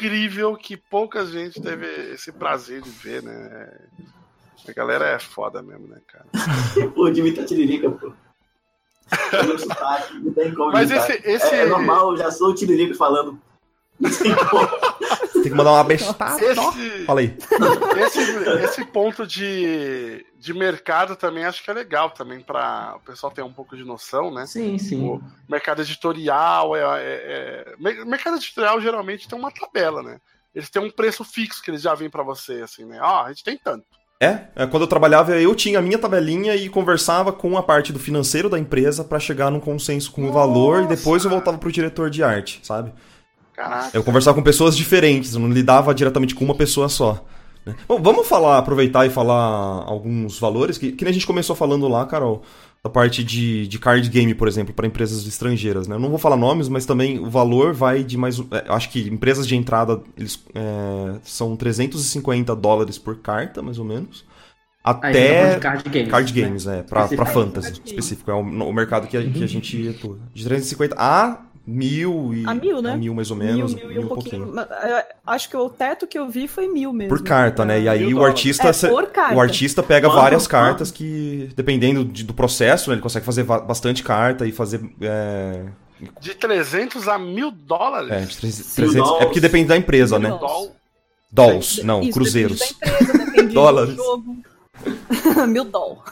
incrível 0.00 0.56
que 0.56 0.76
pouca 0.76 1.26
gente 1.26 1.60
teve 1.60 1.86
esse 2.14 2.32
prazer 2.32 2.80
de 2.80 2.90
ver, 2.90 3.22
né? 3.22 3.70
A 4.66 4.72
galera 4.72 5.06
é 5.06 5.18
foda 5.18 5.62
mesmo, 5.62 5.86
né, 5.88 6.00
cara? 6.06 6.26
Pô, 6.94 7.10
de 7.10 7.20
imitar 7.20 7.44
tiririca, 7.44 7.90
pô. 7.90 8.12
Sotaque, 9.58 10.18
não 10.20 10.32
tem 10.32 10.54
como 10.54 10.72
Mas 10.72 10.90
imitar. 10.90 11.10
esse. 11.10 11.28
esse, 11.28 11.54
É, 11.54 11.60
é 11.62 11.66
normal, 11.66 12.12
eu 12.12 12.16
já 12.16 12.30
sou 12.30 12.50
o 12.50 12.54
tiririca 12.54 12.94
falando. 12.94 13.38
Não 13.98 14.10
tem 14.10 14.34
como. 14.34 14.68
Tem 15.42 15.50
que 15.50 15.56
mandar 15.56 15.72
uma 15.72 15.84
bestada. 15.84 16.44
Esse, 16.44 17.04
Fala 17.04 17.20
aí. 17.20 17.36
esse, 18.06 18.20
esse 18.64 18.84
ponto 18.86 19.26
de, 19.26 20.24
de 20.38 20.52
mercado 20.54 21.16
também 21.16 21.44
acho 21.44 21.62
que 21.62 21.70
é 21.70 21.74
legal 21.74 22.10
também 22.10 22.40
para 22.40 22.94
o 22.96 23.00
pessoal 23.00 23.32
ter 23.32 23.42
um 23.42 23.52
pouco 23.52 23.76
de 23.76 23.84
noção, 23.84 24.32
né? 24.32 24.46
Sim, 24.46 24.78
sim. 24.78 25.02
O 25.02 25.20
mercado 25.48 25.82
editorial 25.82 26.74
é, 26.76 26.80
é- 26.80 26.84
é- 27.02 27.74
mer- 27.78 28.04
mercado 28.06 28.36
editorial 28.36 28.80
geralmente 28.80 29.28
tem 29.28 29.38
uma 29.38 29.50
tabela, 29.50 30.02
né? 30.02 30.18
Eles 30.54 30.68
têm 30.68 30.82
um 30.82 30.90
preço 30.90 31.24
fixo 31.24 31.62
que 31.62 31.70
eles 31.70 31.82
já 31.82 31.94
vêm 31.94 32.10
para 32.10 32.22
você, 32.22 32.54
assim, 32.62 32.84
né? 32.84 32.98
Ó, 33.00 33.22
a 33.24 33.28
gente 33.28 33.44
tem 33.44 33.56
tanto. 33.56 33.84
É, 34.22 34.48
é, 34.54 34.66
quando 34.66 34.82
eu 34.82 34.86
trabalhava, 34.86 35.34
eu 35.40 35.54
tinha 35.54 35.78
a 35.78 35.82
minha 35.82 35.98
tabelinha 35.98 36.54
e 36.54 36.68
conversava 36.68 37.32
com 37.32 37.56
a 37.56 37.62
parte 37.62 37.90
do 37.90 37.98
financeiro 37.98 38.50
da 38.50 38.58
empresa 38.58 39.02
pra 39.02 39.18
chegar 39.18 39.50
num 39.50 39.60
consenso 39.60 40.12
com 40.12 40.28
o 40.28 40.32
valor 40.32 40.82
e 40.82 40.86
depois 40.88 41.24
eu 41.24 41.30
voltava 41.30 41.56
pro 41.56 41.72
diretor 41.72 42.10
de 42.10 42.22
arte, 42.22 42.60
sabe? 42.62 42.92
Caraca. 43.60 43.90
Eu 43.92 44.02
conversava 44.02 44.34
com 44.34 44.42
pessoas 44.42 44.74
diferentes, 44.74 45.34
eu 45.34 45.40
não 45.40 45.50
lidava 45.50 45.94
diretamente 45.94 46.34
com 46.34 46.44
uma 46.44 46.54
pessoa 46.54 46.88
só. 46.88 47.22
né? 47.64 47.74
Bom, 47.86 48.00
vamos 48.00 48.26
falar, 48.26 48.56
aproveitar 48.56 49.06
e 49.06 49.10
falar 49.10 49.84
alguns 49.86 50.38
valores, 50.38 50.78
que, 50.78 50.92
que 50.92 51.04
nem 51.04 51.10
a 51.10 51.14
gente 51.14 51.26
começou 51.26 51.54
falando 51.54 51.86
lá, 51.86 52.06
Carol, 52.06 52.42
da 52.82 52.88
parte 52.88 53.22
de, 53.22 53.68
de 53.68 53.78
card 53.78 54.08
game, 54.08 54.34
por 54.34 54.48
exemplo, 54.48 54.72
para 54.72 54.86
empresas 54.86 55.26
estrangeiras. 55.26 55.86
Né? 55.86 55.96
Eu 55.96 56.00
não 56.00 56.08
vou 56.08 56.18
falar 56.18 56.36
nomes, 56.36 56.70
mas 56.70 56.86
também 56.86 57.18
o 57.18 57.28
valor 57.28 57.74
vai 57.74 58.02
de 58.02 58.16
mais. 58.16 58.40
é, 58.40 58.64
eu 58.68 58.72
acho 58.72 58.88
que 58.88 59.06
empresas 59.08 59.46
de 59.46 59.54
entrada 59.54 60.00
eles, 60.16 60.42
é, 60.54 61.18
são 61.22 61.54
350 61.54 62.56
dólares 62.56 62.96
por 62.96 63.18
carta, 63.18 63.60
mais 63.60 63.78
ou 63.78 63.84
menos. 63.84 64.24
Você 64.82 64.94
tá 64.94 65.08
Até. 65.08 65.54
de 65.54 65.60
card 65.60 65.90
games. 65.90 66.10
Card 66.10 66.34
né? 66.34 66.40
games, 66.40 66.66
é, 66.66 66.82
pra, 66.82 67.06
pra 67.06 67.26
fantasy 67.26 67.82
específico. 67.84 68.30
É 68.30 68.34
o, 68.34 68.40
o 68.40 68.72
mercado 68.72 69.06
que 69.06 69.18
a, 69.18 69.22
que 69.22 69.44
a 69.44 69.46
gente 69.46 69.88
atua. 69.90 70.16
De 70.32 70.42
350 70.42 70.96
a 70.98 71.49
mil 71.70 72.32
e. 72.34 72.44
A 72.46 72.54
mil, 72.54 72.82
né? 72.82 72.92
A 72.92 72.96
mil 72.96 73.14
mais 73.14 73.30
ou 73.30 73.36
Mil, 73.36 73.46
menos. 73.54 73.74
mil 73.74 73.90
e 73.92 73.98
um 73.98 74.06
pouquinho. 74.08 74.50
Mas, 74.54 74.70
é, 74.70 75.06
Acho 75.26 75.48
que 75.48 75.56
o 75.56 75.68
teto 75.70 76.06
que 76.06 76.18
eu 76.18 76.28
vi 76.28 76.48
foi 76.48 76.66
mil 76.68 76.92
mesmo. 76.92 77.08
Por 77.16 77.22
carta, 77.22 77.64
né? 77.64 77.80
E 77.80 77.88
aí 77.88 78.00
Mil 78.00 78.08
o 78.16 78.20
dólares. 78.20 78.34
artista. 78.36 78.68
É, 78.68 79.06
carta. 79.06 79.34
O 79.34 79.40
artista 79.40 79.82
pega 79.82 80.08
Quanto? 80.08 80.16
várias 80.20 80.42
Quanto? 80.46 80.50
cartas 80.50 80.90
que, 80.90 81.48
dependendo 81.54 82.04
de- 82.04 82.24
do 82.24 82.34
processo, 82.34 82.90
né, 82.90 82.94
ele 82.94 83.02
consegue 83.02 83.24
fazer 83.24 83.44
bastante 83.44 84.02
carta 84.02 84.46
e 84.46 84.52
fazer. 84.52 84.80
É, 85.00 85.64
De 86.20 86.34
300 86.34 87.06
a 87.08 87.18
mil 87.18 87.50
dólares? 87.50 88.10
é, 88.10 88.20
de 88.22 88.36
três- 88.36 88.54
Sim, 88.54 88.74
300 88.76 88.94
é 88.94 88.98
dólares. 88.98 89.24
porque 89.26 89.40
depende 89.40 89.68
da 89.68 89.76
empresa, 89.76 90.18
né? 90.18 90.28
Mil 90.30 90.38
Doll. 90.38 90.72
Dolls, 91.32 91.82
não, 91.84 92.00
Isso, 92.02 92.12
cruzeiros. 92.12 92.58
Depende 92.58 92.80
da 92.80 92.96
empresa, 93.04 93.24
depende 93.30 93.54
Dólares. 93.54 93.90
do 93.94 94.02
jogo. 94.02 94.36
Mil 95.48 95.64
doll. 95.64 96.02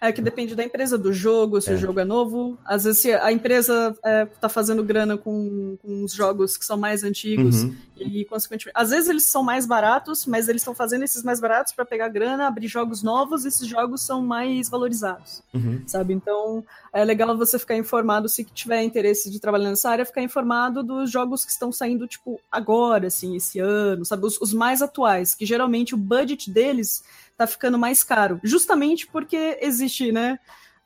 É 0.00 0.12
que 0.12 0.20
depende 0.20 0.54
da 0.54 0.64
empresa, 0.64 0.96
do 0.98 1.12
jogo, 1.12 1.60
se 1.60 1.70
É. 1.70 1.74
o 1.74 1.78
jogo 1.78 2.00
é 2.00 2.04
novo. 2.04 2.58
Às 2.64 2.84
vezes 2.84 3.00
se 3.00 3.12
a 3.12 3.32
empresa 3.32 3.96
é, 4.04 4.24
tá 4.26 4.48
fazendo 4.48 4.82
grana 4.82 5.16
com, 5.16 5.76
com 5.82 6.04
os 6.04 6.12
jogos 6.12 6.56
que 6.56 6.64
são 6.64 6.76
mais 6.76 7.02
antigos 7.04 7.62
Uhum. 7.64 7.74
e, 7.96 8.24
consequentemente. 8.24 8.72
Às 8.78 8.90
vezes 8.90 9.08
eles 9.08 9.24
são 9.26 9.42
mais 9.42 9.66
baratos, 9.66 10.26
mas 10.26 10.48
eles 10.48 10.62
estão 10.62 10.74
fazendo 10.74 11.04
esses 11.04 11.22
mais 11.22 11.40
baratos 11.40 11.72
para 11.72 11.84
pegar 11.84 12.08
grana, 12.08 12.46
abrir 12.46 12.66
jogos 12.68 13.02
novos, 13.02 13.44
esses 13.44 13.66
jogos 13.66 14.02
são 14.02 14.22
mais 14.22 14.68
valorizados 14.68 15.42
Uhum. 15.54 15.82
sabe? 15.86 16.12
Então 16.14 16.64
é 16.92 17.04
legal 17.04 17.36
você 17.36 17.58
ficar 17.58 17.76
informado, 17.76 18.28
se 18.28 18.44
tiver 18.44 18.82
interesse 18.82 19.30
de 19.30 19.38
trabalhar 19.38 19.68
nessa 19.70 19.90
área, 19.90 20.04
ficar 20.04 20.22
informado 20.22 20.82
dos 20.82 21.10
jogos 21.10 21.44
que 21.44 21.52
estão 21.52 21.70
saindo, 21.70 22.06
tipo, 22.06 22.40
agora, 22.50 23.06
assim, 23.06 23.36
esse 23.36 23.58
ano, 23.60 24.04
sabe? 24.04 24.26
Os, 24.26 24.40
os 24.40 24.52
mais 24.52 24.82
atuais, 24.82 25.34
que 25.34 25.46
geralmente 25.46 25.94
o 25.94 25.98
budget 25.98 26.50
deles 26.50 27.02
tá 27.40 27.46
ficando 27.46 27.78
mais 27.78 28.04
caro, 28.04 28.38
justamente 28.42 29.06
porque 29.06 29.56
existe, 29.62 30.12
né? 30.12 30.38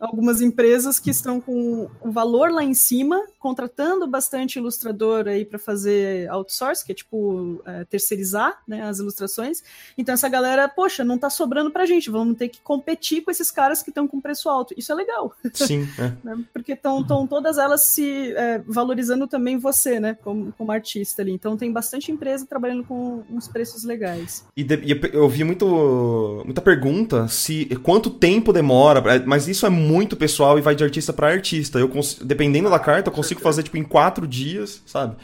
Algumas 0.05 0.41
empresas 0.41 0.99
que 0.99 1.11
estão 1.11 1.41
com 1.41 1.89
o 2.01 2.11
valor 2.11 2.51
lá 2.51 2.63
em 2.63 2.75
cima, 2.75 3.21
contratando 3.39 4.07
bastante 4.07 4.59
ilustrador 4.59 5.27
aí 5.29 5.45
para 5.45 5.59
fazer 5.59 6.29
outsource, 6.31 6.85
que 6.85 6.93
é 6.93 6.95
tipo 6.95 7.61
é, 7.65 7.85
terceirizar 7.85 8.59
né, 8.69 8.83
as 8.83 8.99
ilustrações. 8.99 9.63
Então 9.97 10.13
essa 10.15 10.29
galera, 10.29 10.69
poxa, 10.69 11.03
não 11.05 11.17
tá 11.19 11.31
sobrando 11.31 11.71
pra 11.71 11.87
gente, 11.87 12.11
vamos 12.11 12.37
ter 12.37 12.49
que 12.49 12.61
competir 12.61 13.23
com 13.23 13.31
esses 13.31 13.51
caras 13.51 13.83
que 13.83 13.91
estão 13.91 14.07
com 14.07 14.21
preço 14.21 14.49
alto. 14.49 14.75
Isso 14.77 14.93
é 14.93 14.95
legal, 14.95 15.33
Sim, 15.53 15.89
é. 15.99 16.13
né? 16.23 16.45
Porque 16.53 16.73
estão 16.73 17.03
todas 17.27 17.59
elas 17.59 17.83
se 17.83 18.33
é, 18.37 18.63
valorizando 18.67 19.27
também 19.27 19.57
você, 19.59 19.99
né? 19.99 20.15
Como, 20.23 20.53
como 20.57 20.71
artista 20.73 21.23
ali. 21.23 21.33
Então 21.33 21.57
tem 21.57 21.73
bastante 21.73 22.13
empresa 22.13 22.47
trabalhando 22.47 22.85
com 22.85 23.23
uns 23.31 23.49
preços 23.49 23.85
legais. 23.85 24.45
E, 24.57 24.63
de- 24.63 24.83
e 24.85 25.01
eu 25.13 25.29
vi 25.29 25.45
muito, 25.45 26.43
muita 26.45 26.61
pergunta 26.61 27.27
se 27.29 27.67
quanto 27.83 28.11
tempo 28.11 28.53
demora, 28.53 29.03
mas 29.27 29.49
isso 29.49 29.65
é 29.67 29.71
muito 29.71 29.94
pessoal 30.17 30.59
e 30.59 30.63
vai 30.63 30.75
de 30.75 30.85
artista 30.85 31.13
pra 31.13 31.29
artista. 31.29 31.79
Eu 31.79 31.91
dependendo 32.23 32.71
da 32.71 32.79
carta, 32.79 33.09
eu 33.09 33.15
consigo 33.15 33.41
fazer 33.41 33.63
tipo 33.63 33.77
em 33.77 33.85
quatro 33.85 34.27
dias, 34.27 34.83
sabe? 34.87 35.17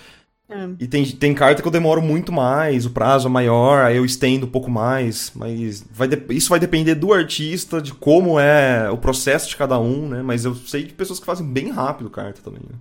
É. 0.48 0.68
E 0.80 0.88
tem, 0.88 1.04
tem 1.04 1.32
carta 1.32 1.62
que 1.62 1.68
eu 1.68 1.72
demoro 1.72 2.02
muito 2.02 2.32
mais, 2.32 2.84
o 2.84 2.90
prazo 2.90 3.28
é 3.28 3.30
maior, 3.30 3.84
aí 3.84 3.96
eu 3.96 4.04
estendo 4.04 4.46
um 4.46 4.50
pouco 4.50 4.68
mais, 4.68 5.30
mas 5.34 5.84
vai 5.92 6.08
isso 6.30 6.48
vai 6.48 6.58
depender 6.58 6.96
do 6.96 7.12
artista, 7.12 7.80
de 7.80 7.94
como 7.94 8.38
é 8.38 8.90
o 8.90 8.98
processo 8.98 9.48
de 9.48 9.56
cada 9.56 9.78
um, 9.78 10.08
né? 10.08 10.22
Mas 10.22 10.44
eu 10.44 10.54
sei 10.54 10.82
de 10.84 10.92
pessoas 10.92 11.20
que 11.20 11.26
fazem 11.26 11.46
bem 11.46 11.70
rápido 11.70 12.10
carta 12.10 12.40
também, 12.42 12.62
né? 12.68 12.76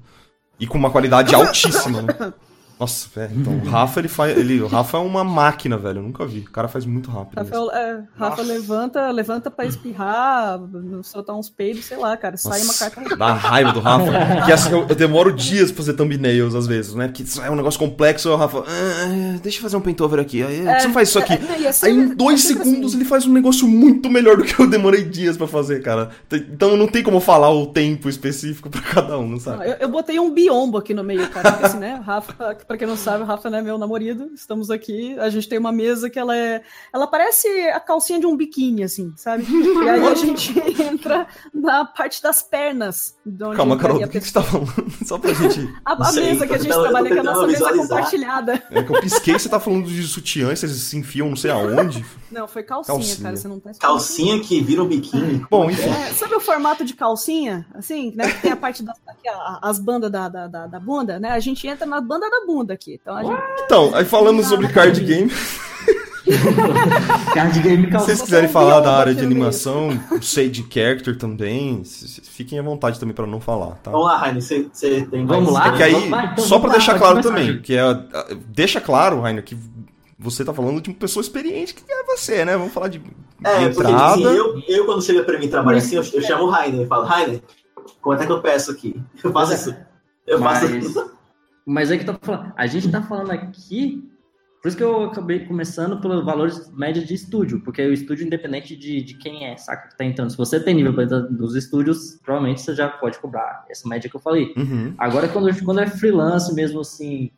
E 0.60 0.66
com 0.66 0.80
uma 0.80 0.90
qualidade 0.90 1.34
altíssima, 1.36 2.02
né? 2.02 2.34
Nossa, 2.80 3.08
velho, 3.14 3.34
então 3.36 3.54
o 3.58 3.66
Rafa, 3.70 4.00
ele 4.00 4.08
faz. 4.08 4.38
Ele, 4.38 4.62
o 4.62 4.68
Rafa 4.68 4.98
é 4.98 5.02
uma 5.02 5.24
máquina, 5.24 5.78
velho. 5.78 5.98
Eu 6.00 6.04
nunca 6.04 6.26
vi. 6.26 6.40
O 6.40 6.50
cara 6.52 6.68
faz 6.70 6.86
muito 6.86 7.12
rápido. 7.12 7.42
mesmo. 7.44 7.66
Rafael, 7.66 7.72
é, 7.84 8.04
Rafa 8.18 8.38
Nossa. 8.42 8.54
levanta, 8.54 9.12
levanta 9.12 9.52
pra 9.52 9.66
espirrar, 9.66 10.60
soltar 11.04 11.36
uns 11.36 11.50
peidos, 11.50 11.84
sei 11.86 11.98
lá, 11.98 12.16
cara. 12.16 12.38
Sai 12.38 12.60
uma 12.62 12.68
Nossa, 12.68 12.90
carta. 12.90 13.16
Dá 13.18 13.34
raiva 13.34 13.74
do 13.74 13.82
Rafa. 13.82 14.46
que 14.46 14.52
assim, 14.54 14.72
eu, 14.72 14.86
eu 14.88 14.96
demoro 14.96 15.34
dias 15.34 15.72
pra 15.72 15.84
fazer 15.84 15.94
thumbnails 15.94 16.56
às 16.56 16.66
vezes, 16.68 16.96
né? 16.96 17.08
Porque 17.08 17.24
é 17.44 17.52
um 17.52 17.56
negócio 17.56 17.78
complexo, 17.80 18.30
o 18.30 18.36
Rafa. 18.38 18.64
"Ah, 18.66 19.38
deixa 19.44 19.58
eu 19.58 19.62
fazer 19.64 19.76
um 19.76 19.82
paintover 19.82 20.20
aqui. 20.20 20.42
Aí, 20.42 20.62
você 20.62 20.88
não 20.88 20.94
faz 20.94 21.10
isso 21.10 21.20
aqui. 21.20 21.34
É, 21.34 21.60
e 21.60 21.66
é 21.66 21.68
Aí 21.68 21.74
sempre- 21.74 21.92
em 22.04 22.16
dois 22.16 22.46
é 22.46 22.48
sempre 22.48 22.64
segundos 22.64 22.92
assim. 22.92 22.98
ele 23.02 23.06
faz 23.10 23.26
um 23.26 23.34
negócio 23.34 23.68
muito 23.68 24.10
melhor 24.10 24.38
do 24.38 24.44
que 24.46 24.58
eu 24.60 24.70
demorei 24.70 25.04
dias 25.04 25.36
pra 25.36 25.48
fazer, 25.48 25.82
cara. 25.84 26.12
Então 26.32 26.78
não 26.78 26.88
tem 26.88 27.04
como 27.04 27.20
falar 27.20 27.50
o 27.52 27.68
tempo 27.68 28.08
específico 28.08 28.70
pra 28.70 28.82
cada 28.82 29.18
um, 29.20 29.28
Não, 29.32 29.40
sabe? 29.40 29.68
Eu, 29.68 29.74
eu 29.82 29.90
botei 29.90 30.18
um 30.18 30.32
biombo 30.34 30.78
aqui 30.78 30.94
no 30.94 31.04
meio, 31.04 31.28
cara. 31.30 31.52
Porque, 31.52 31.66
assim, 31.66 31.78
né? 31.80 32.02
Rafa, 32.06 32.56
pra 32.70 32.78
quem 32.78 32.88
não 32.88 32.96
sabe, 32.96 33.24
o 33.24 33.26
Rafa 33.26 33.50
né, 33.50 33.58
é 33.58 33.62
meu 33.64 33.80
namorado. 33.80 34.30
Estamos 34.36 34.70
aqui. 34.70 35.18
A 35.18 35.28
gente 35.30 35.50
tem 35.50 35.58
uma 35.58 35.72
mesa 35.72 36.08
que 36.08 36.20
ela 36.20 36.38
é. 36.38 36.62
Ela 36.94 37.08
parece 37.08 37.48
a 37.70 37.80
calcinha 37.80 38.20
de 38.20 38.28
um 38.28 38.38
biquíni, 38.38 38.84
assim, 38.84 39.12
sabe? 39.18 39.44
E 39.44 39.90
aí 39.90 40.06
a 40.08 40.14
gente 40.14 40.54
entra 40.80 41.26
na 41.52 41.84
parte 41.84 42.22
das 42.22 42.44
pernas. 42.44 43.16
Calma, 43.56 43.76
Carol, 43.76 44.00
do 44.00 44.08
que, 44.08 44.20
que 44.20 44.28
você 44.28 44.34
tá 44.34 44.44
falando? 44.44 44.72
Só 45.04 45.18
pra 45.18 45.34
gente. 45.34 45.68
A, 45.84 45.94
a 45.94 45.96
Não 45.98 46.06
sei, 46.06 46.26
mesa 46.34 46.46
que 46.48 46.54
a 46.54 46.58
gente 46.58 46.68
tentando- 46.68 46.84
trabalha, 46.84 47.10
que 47.10 47.18
é 47.18 47.20
a 47.20 47.24
nossa 47.24 47.48
mesa 47.48 47.54
visualizar. 47.58 47.88
compartilhada. 47.90 48.64
É 48.70 48.84
que 48.84 48.92
eu 48.96 49.02
pisquei, 49.02 49.34
você 49.34 49.50
tá 49.50 49.60
falando 49.60 49.88
de 49.88 50.04
sutiã, 50.04 50.56
vocês 50.56 50.72
se 50.72 50.96
enfiam 50.96 51.28
não 51.30 51.36
sei 51.36 51.50
aonde. 51.50 52.06
Não, 52.32 52.48
foi 52.48 52.64
calcinha, 52.64 52.96
Calcinha. 52.98 53.24
cara. 53.24 53.38
Você 53.38 53.48
não 53.48 53.60
tá. 53.60 53.72
Calcinha 53.80 54.40
que 54.40 54.62
vira 54.62 54.84
um 54.84 54.88
biquíni. 54.88 55.46
Bom, 55.50 55.70
enfim. 55.70 55.90
É, 55.90 56.14
sabe 56.14 56.36
o 56.36 56.40
formato 56.40 56.86
de 56.86 56.94
calcinha? 56.94 57.66
Assim, 57.74 58.14
né? 58.16 58.32
Que 58.32 58.42
tem 58.42 58.52
a 58.52 58.58
parte 58.58 58.84
das 58.84 58.98
as 59.62 59.80
bandas 59.80 60.12
da, 60.12 60.30
da, 60.30 60.48
da, 60.48 60.68
da 60.68 60.80
bunda, 60.80 61.20
né? 61.20 61.32
A 61.32 61.40
gente 61.40 61.68
entra 61.68 61.86
na 61.86 62.02
banda 62.02 62.30
da 62.30 62.46
bunda 62.46 62.74
aqui. 62.74 63.00
Então 63.02 63.16
a 63.16 63.24
gente. 63.24 63.42
Então, 63.66 63.94
aí 63.94 64.06
falando 64.06 64.44
sobre 64.44 64.68
card 64.70 65.00
game, 65.02 65.30
Card 67.34 67.60
game 67.62 67.86
se 67.86 67.92
calça. 67.92 68.06
vocês 68.06 68.22
quiserem 68.22 68.50
falar 68.50 68.80
da 68.82 68.96
área 68.96 69.16
de 69.16 69.24
animação, 69.24 69.90
sei 70.22 70.50
de 70.50 70.66
character 70.72 71.18
também, 71.18 71.82
fiquem 72.24 72.60
à 72.60 72.62
vontade 72.62 73.00
também 73.00 73.16
pra 73.16 73.26
não 73.26 73.40
falar, 73.40 73.76
tá? 73.84 73.92
Vamos 73.92 74.08
lá, 74.08 74.18
Rainer, 74.18 74.42
você, 74.42 74.68
você 74.72 75.08
tem. 75.10 75.26
Vamos 75.26 75.54
lá? 75.54 75.74
É 75.74 75.78
que 75.78 75.84
aí, 75.84 76.10
Vai, 76.10 76.26
então 76.34 76.46
só 76.46 76.58
lá, 76.58 76.70
deixar 76.70 76.98
claro 76.98 77.22
também, 77.22 77.62
que 77.62 77.76
é, 77.76 77.82
deixa 78.48 78.80
claro, 78.80 79.22
Rainer, 79.22 79.44
que 79.44 79.58
você 80.20 80.44
tá 80.44 80.54
falando 80.54 80.82
de 80.82 80.90
uma 80.90 80.98
pessoa 80.98 81.22
experiente 81.22 81.74
que 81.74 81.90
é 81.90 82.04
você, 82.04 82.44
né? 82.44 82.58
Vamos 82.58 82.74
falar 82.74 82.90
de, 82.90 83.00
de 83.00 83.10
É, 83.44 83.70
porque 83.70 83.90
entrada. 83.90 84.14
assim, 84.14 84.24
eu, 84.24 84.62
eu 84.68 84.86
quando 84.86 85.02
chega 85.02 85.24
pra 85.24 85.40
mim 85.40 85.48
trabalhar 85.48 85.78
assim, 85.78 85.96
eu, 85.96 86.04
eu 86.04 86.22
chamo 86.22 86.44
o 86.44 86.50
Rainer 86.50 86.82
e 86.82 86.88
falo, 86.88 87.06
Rainer, 87.06 87.42
quanto 88.02 88.24
é 88.24 88.26
que 88.26 88.32
eu 88.32 88.42
peço 88.42 88.72
aqui? 88.72 89.02
Eu 89.24 89.32
faço 89.32 89.54
isso. 89.54 89.76
Eu 90.28 90.40
faço 90.40 90.70
Mas, 90.70 90.86
isso. 90.86 91.12
mas 91.66 91.92
é 91.92 91.98
que 91.98 92.06
tá 92.06 92.18
falando. 92.22 92.54
A 92.56 92.68
gente 92.68 92.92
tá 92.92 93.02
falando 93.02 93.32
aqui. 93.32 94.04
Por 94.62 94.68
isso 94.68 94.76
que 94.78 94.84
eu 94.84 95.06
acabei 95.06 95.46
começando 95.46 96.02
pelos 96.02 96.24
valores 96.26 96.70
médios 96.74 97.08
de 97.08 97.14
estúdio, 97.14 97.62
porque 97.62 97.82
o 97.82 97.94
estúdio 97.94 98.26
independente 98.28 98.76
de, 98.76 99.02
de 99.02 99.14
quem 99.14 99.46
é, 99.46 99.56
saca, 99.56 99.88
que 99.88 99.98
tá 99.98 100.04
entrando. 100.04 100.30
Se 100.32 100.38
você 100.38 100.60
tem 100.60 100.76
nível 100.76 100.94
pra 100.94 101.06
entrar 101.06 101.22
nos 101.22 101.56
estúdios, 101.56 102.20
provavelmente 102.22 102.60
você 102.62 102.76
já 102.76 102.90
pode 102.90 103.18
cobrar 103.20 103.66
essa 103.70 103.88
média 103.88 104.10
que 104.10 104.16
eu 104.18 104.20
falei. 104.20 104.54
Uhum. 104.58 104.94
Agora, 104.98 105.30
quando, 105.30 105.64
quando 105.64 105.80
é 105.80 105.88
freelance 105.88 106.54
mesmo 106.54 106.82
assim, 106.82 107.32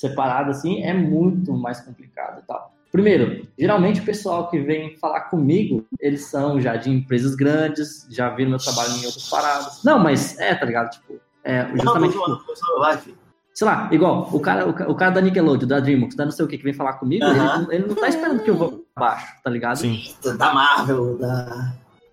separado 0.00 0.50
assim, 0.50 0.82
é 0.82 0.94
muito 0.94 1.52
mais 1.52 1.80
complicado 1.80 2.40
e 2.40 2.46
tal. 2.46 2.72
Primeiro, 2.90 3.46
geralmente 3.58 4.00
o 4.00 4.04
pessoal 4.04 4.48
que 4.48 4.58
vem 4.60 4.96
falar 4.96 5.22
comigo, 5.22 5.84
eles 6.00 6.24
são 6.26 6.60
já 6.60 6.76
de 6.76 6.90
empresas 6.90 7.34
grandes, 7.34 8.06
já 8.10 8.30
viram 8.30 8.50
meu 8.50 8.58
trabalho 8.58 8.92
em 8.92 9.04
outras 9.04 9.28
paradas. 9.28 9.82
Não, 9.84 9.98
mas 9.98 10.38
é, 10.38 10.54
tá 10.54 10.64
ligado? 10.64 10.90
Tipo, 10.92 11.20
é 11.44 11.64
Não, 11.64 11.76
justamente. 11.76 12.12
zoando, 12.14 12.40
vai, 12.78 12.96
filho. 12.96 13.18
sei 13.52 13.66
lá, 13.66 13.88
igual, 13.92 14.30
o 14.32 14.40
cara, 14.40 14.66
o, 14.68 14.72
ca- 14.72 14.88
o 14.88 14.94
cara 14.94 15.10
da 15.10 15.20
Nickelodeon, 15.20 15.68
da 15.68 15.80
DreamWorks, 15.80 16.16
da 16.16 16.24
não 16.24 16.32
sei 16.32 16.44
o 16.44 16.48
que, 16.48 16.56
que 16.56 16.64
vem 16.64 16.72
falar 16.72 16.94
comigo, 16.94 17.24
ele, 17.26 17.38
não- 17.38 17.72
ele 17.72 17.86
não 17.88 17.94
tá 17.94 18.08
esperando 18.08 18.42
que 18.42 18.48
eu 18.50 18.56
vou 18.56 18.86
abaixo, 18.96 19.26
tá 19.44 19.50
ligado? 19.50 19.76
Sim. 19.76 20.00
Da 20.38 20.54
Marvel, 20.54 21.18
da... 21.18 21.72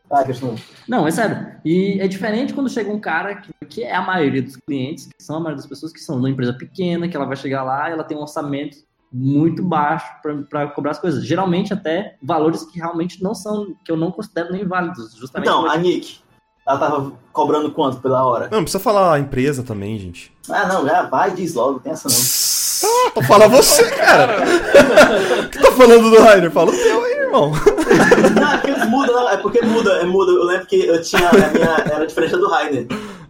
Vai, 0.10 0.24
questão. 0.26 0.56
Não, 0.88 1.08
é 1.08 1.12
sério. 1.12 1.48
E 1.66 1.98
é 2.00 2.08
diferente 2.08 2.54
quando 2.54 2.70
chega 2.70 2.92
um 2.92 3.00
cara 3.00 3.36
que, 3.36 3.52
que 3.68 3.84
é 3.84 3.96
a 3.96 4.02
maioria 4.02 4.42
dos 4.42 4.56
clientes, 4.56 5.08
que 5.08 5.24
são 5.24 5.38
a 5.38 5.40
maioria 5.40 5.58
das 5.58 5.68
pessoas 5.68 5.92
que 5.92 6.00
são 6.00 6.16
de 6.16 6.22
uma 6.22 6.30
empresa 6.30 6.54
pequena, 6.54 7.08
que 7.08 7.16
ela 7.18 7.26
vai 7.26 7.36
chegar 7.36 7.64
lá 7.64 7.90
e 7.90 7.94
ela 7.94 8.04
tem 8.04 8.16
um 8.16 8.22
orçamento 8.22 8.78
muito 9.12 9.64
baixo 9.64 10.06
para 10.50 10.68
cobrar 10.68 10.92
as 10.92 11.00
coisas. 11.00 11.26
Geralmente 11.26 11.74
até 11.74 12.18
valores 12.22 12.64
que 12.64 12.78
realmente 12.78 13.24
não 13.24 13.34
são, 13.34 13.74
que 13.84 13.92
eu 13.92 13.98
não 13.98 14.12
considero 14.12 14.52
nem 14.52 14.66
válidos, 14.66 15.16
justamente. 15.16 15.48
Então, 15.50 15.64
por- 15.64 15.72
a 15.72 15.78
Nick, 15.78 16.20
ela 16.68 16.78
tava 16.78 17.14
cobrando 17.34 17.72
quanto 17.72 17.98
pela 18.00 18.24
hora? 18.26 18.46
Não, 18.52 18.58
não 18.58 18.64
precisa 18.64 18.84
falar 18.84 19.14
a 19.16 19.20
empresa 19.20 19.64
também, 19.64 19.98
gente. 19.98 20.32
Ah, 20.50 20.68
não, 20.68 20.86
já 20.86 21.04
vai, 21.04 21.32
diz 21.32 21.54
logo, 21.56 21.80
tem 21.80 21.92
essa 21.92 22.08
não. 22.10 22.16
Ah, 22.88 23.10
pra 23.12 23.24
falar 23.24 23.48
você, 23.48 23.90
cara. 23.92 24.44
O 25.46 25.50
que 25.50 25.60
tá 25.60 25.72
falando 25.72 26.10
do 26.12 26.22
Rainer? 26.22 26.52
Fala 26.52 26.70
o 26.72 26.74
teu 26.76 27.04
aí, 27.06 27.15
irmão. 27.36 27.52
Não, 28.36 28.52
é 28.52 28.58
porque 28.58 28.72
eles 28.72 28.90
mudam, 28.90 29.16
não, 29.16 29.30
é 29.30 29.38
porque 29.38 29.62
muda, 29.62 29.92
é 29.94 30.04
muda. 30.06 30.32
Eu 30.32 30.44
lembro 30.46 30.66
que 30.68 30.76
eu 30.86 31.02
tinha, 31.02 31.30
a 31.30 31.34
minha, 31.34 31.94
era 31.94 32.06
diferente 32.08 32.36
do 32.38 32.48
Rainer, 32.48 32.88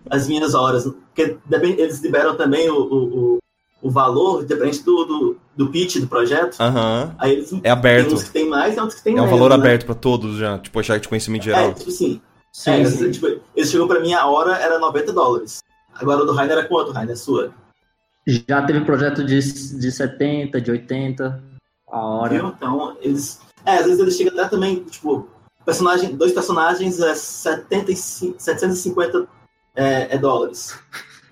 as 0.10 0.28
minhas 0.28 0.53
horas. 0.53 0.84
Porque 1.14 1.38
eles 1.51 2.01
liberam 2.01 2.36
também 2.36 2.70
o, 2.70 2.76
o, 2.78 2.97
o, 3.36 3.38
o 3.82 3.89
valor, 3.91 4.43
depende 4.43 4.82
do, 4.84 5.06
do, 5.06 5.38
do 5.56 5.68
pitch 5.70 5.97
do 5.97 6.08
projeto. 6.08 6.58
Aham. 6.60 7.16
Aí 7.18 7.34
eles 7.34 7.51
É 7.53 7.58
tem 7.60 7.72
aberto. 7.72 8.14
uns 8.16 8.24
que 8.24 8.32
tem 8.32 8.47
mais 8.49 8.76
e 8.76 8.80
outros 8.80 8.97
que 8.99 9.03
tem 9.03 9.14
É 9.18 9.22
um 9.22 9.26
menos. 9.26 9.39
valor 9.39 9.49
né? 9.49 9.56
aberto 9.56 9.86
pra 9.86 9.95
todos 9.95 10.38
já, 10.38 10.58
tipo, 10.60 10.82
já 10.84 10.97
de 10.97 11.08
conhecimento 11.08 11.43
geral. 11.43 11.70
É, 11.70 11.74
tipo 11.74 11.89
assim, 11.89 12.22
Sim, 12.51 12.72
é, 12.72 12.86
sim. 12.86 13.12
tipo, 13.12 13.28
eles 13.56 13.70
chegam 13.70 13.88
pra 13.88 13.99
mim, 13.99 14.14
a 14.14 14.26
hora 14.28 14.56
era 14.58 14.80
90 14.80 15.12
dólares. 15.14 15.60
Agora 15.93 16.24
o 16.24 16.26
do 16.26 16.34
Rainer 16.34 16.58
era 16.58 16.68
quanto, 16.68 16.91
Rainer? 16.91 17.14
É 17.14 17.18
sua? 17.18 17.51
Já 18.28 18.62
teve 18.64 18.82
projeto 18.82 19.24
de, 19.24 19.39
de 19.39 19.91
70, 19.91 20.60
de 20.60 20.72
80 20.72 21.43
a 21.91 21.99
hora. 22.06 22.34
Viu? 22.34 22.47
Então, 22.47 22.97
eles. 23.01 23.39
É, 23.66 23.78
às 23.78 23.86
vezes 23.86 23.99
eles 23.99 24.16
chegam 24.16 24.34
até 24.34 24.47
também, 24.47 24.84
tipo, 24.84 25.28
personagem, 25.66 26.16
dois 26.16 26.32
personagens 26.32 26.99
é 26.99 27.16
75, 27.16 28.36
750 28.38 29.28
é, 29.76 30.16
é 30.16 30.18
dólares. 30.18 30.78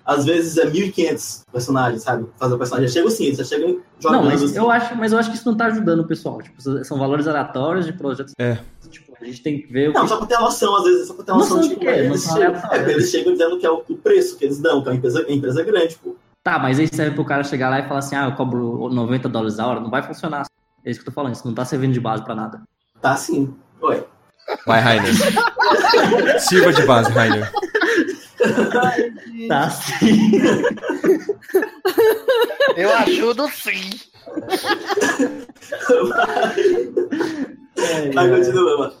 Às 0.04 0.26
vezes 0.26 0.58
é 0.58 0.66
1.500 0.66 1.44
personagens, 1.50 2.02
sabe? 2.02 2.26
Fazer 2.36 2.54
o 2.54 2.58
personagem. 2.58 2.88
Já 2.88 2.94
chega 2.94 3.08
assim, 3.08 3.24
eles 3.24 3.38
já 3.38 3.44
chegam 3.44 3.80
jogando. 3.98 4.20
Não, 4.20 4.30
mas 4.30 4.42
assim. 4.42 4.58
eu 4.58 4.70
acho, 4.70 4.94
mas 4.96 5.12
eu 5.12 5.18
acho 5.18 5.30
que 5.30 5.36
isso 5.36 5.48
não 5.48 5.56
tá 5.56 5.66
ajudando 5.66 6.00
o 6.00 6.06
pessoal. 6.06 6.42
Tipo, 6.42 6.60
são 6.84 6.98
valores 6.98 7.26
aleatórios 7.26 7.86
de 7.86 7.92
projetos. 7.94 8.34
É. 8.38 8.58
Tipo, 8.90 9.14
a 9.18 9.24
gente 9.24 9.42
tem 9.42 9.62
que 9.62 9.72
ver 9.72 9.88
o 9.88 9.92
Não, 9.94 10.02
que... 10.02 10.08
só 10.08 10.18
pra 10.18 10.26
ter 10.26 10.34
uma 10.34 10.42
noção, 10.42 10.76
às 10.76 10.84
vezes, 10.84 11.06
só 11.08 11.14
pra 11.14 11.24
ter 11.24 11.32
uma 11.32 11.38
Noção 11.38 11.56
noção, 11.56 11.70
de 11.70 11.76
tipo, 11.76 11.90
quê? 11.90 12.00
eles 12.00 12.22
chegam, 12.22 12.54
é, 12.54 12.78
porque 12.78 12.90
eles 12.92 13.10
chegam 13.10 13.32
dizendo 13.32 13.58
que 13.58 13.64
é 13.64 13.70
o, 13.70 13.82
o 13.88 13.96
preço 13.96 14.36
que 14.36 14.44
eles 14.44 14.58
dão, 14.58 14.82
que 14.82 14.88
é 14.88 14.92
uma 14.92 14.98
empresa, 14.98 15.24
é 15.26 15.32
empresa 15.32 15.62
grande, 15.62 15.96
pô. 15.96 16.14
Tá, 16.42 16.58
mas 16.58 16.78
aí 16.78 16.86
serve 16.86 17.14
pro 17.14 17.24
cara 17.24 17.42
chegar 17.42 17.70
lá 17.70 17.80
e 17.80 17.88
falar 17.88 18.00
assim, 18.00 18.14
ah, 18.14 18.26
eu 18.26 18.32
cobro 18.32 18.90
90 18.90 19.26
dólares 19.30 19.58
a 19.58 19.66
hora. 19.66 19.80
Não 19.80 19.88
vai 19.88 20.02
funcionar. 20.02 20.44
É 20.84 20.90
isso 20.90 21.00
que 21.00 21.08
eu 21.08 21.12
tô 21.12 21.14
falando. 21.14 21.34
Isso 21.34 21.46
não 21.46 21.54
tá 21.54 21.64
servindo 21.64 21.92
de 21.92 22.00
base 22.00 22.24
pra 22.24 22.34
nada. 22.34 22.62
Tá 23.00 23.12
assim. 23.12 23.54
Ué. 23.82 24.04
Vai, 24.66 24.80
Rainer. 24.80 25.12
Sirva 26.40 26.72
de 26.72 26.82
base, 26.84 27.10
Rainer. 27.10 27.50
Tá 29.48 29.70
sim. 29.70 30.32
Eu 32.76 32.94
ajudo 32.94 33.48
sim. 33.48 33.90
Vai, 38.14 38.28
continua, 38.28 38.78
mano. 38.78 38.94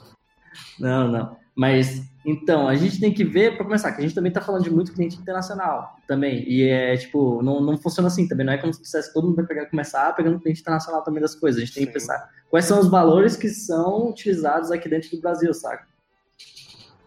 Não, 0.80 1.08
não. 1.08 1.36
Mas, 1.54 2.02
então, 2.24 2.66
a 2.66 2.74
gente 2.74 2.98
tem 2.98 3.12
que 3.12 3.22
ver, 3.22 3.54
pra 3.56 3.64
começar, 3.64 3.92
que 3.92 3.98
a 3.98 4.02
gente 4.02 4.14
também 4.14 4.32
tá 4.32 4.40
falando 4.40 4.64
de 4.64 4.70
muito 4.70 4.92
cliente 4.94 5.16
internacional 5.16 5.96
também. 6.08 6.42
E 6.48 6.66
é, 6.66 6.96
tipo, 6.96 7.42
não, 7.42 7.60
não 7.60 7.76
funciona 7.76 8.08
assim 8.08 8.26
também. 8.26 8.46
Não 8.46 8.52
é 8.54 8.58
como 8.58 8.72
se 8.72 8.80
que 8.80 9.12
todo 9.12 9.26
mundo 9.26 9.36
vai 9.36 9.46
pegar, 9.46 9.66
começar 9.66 10.14
pegando 10.16 10.40
cliente 10.40 10.60
internacional 10.60 11.02
também 11.02 11.20
das 11.20 11.34
coisas. 11.34 11.60
A 11.60 11.64
gente 11.64 11.74
tem 11.74 11.84
que 11.86 11.92
Sim. 11.92 11.98
pensar 11.98 12.30
quais 12.48 12.64
são 12.64 12.80
os 12.80 12.88
valores 12.88 13.36
que 13.36 13.48
são 13.48 14.08
utilizados 14.08 14.70
aqui 14.70 14.88
dentro 14.88 15.10
do 15.10 15.20
Brasil, 15.20 15.52
saca? 15.52 15.86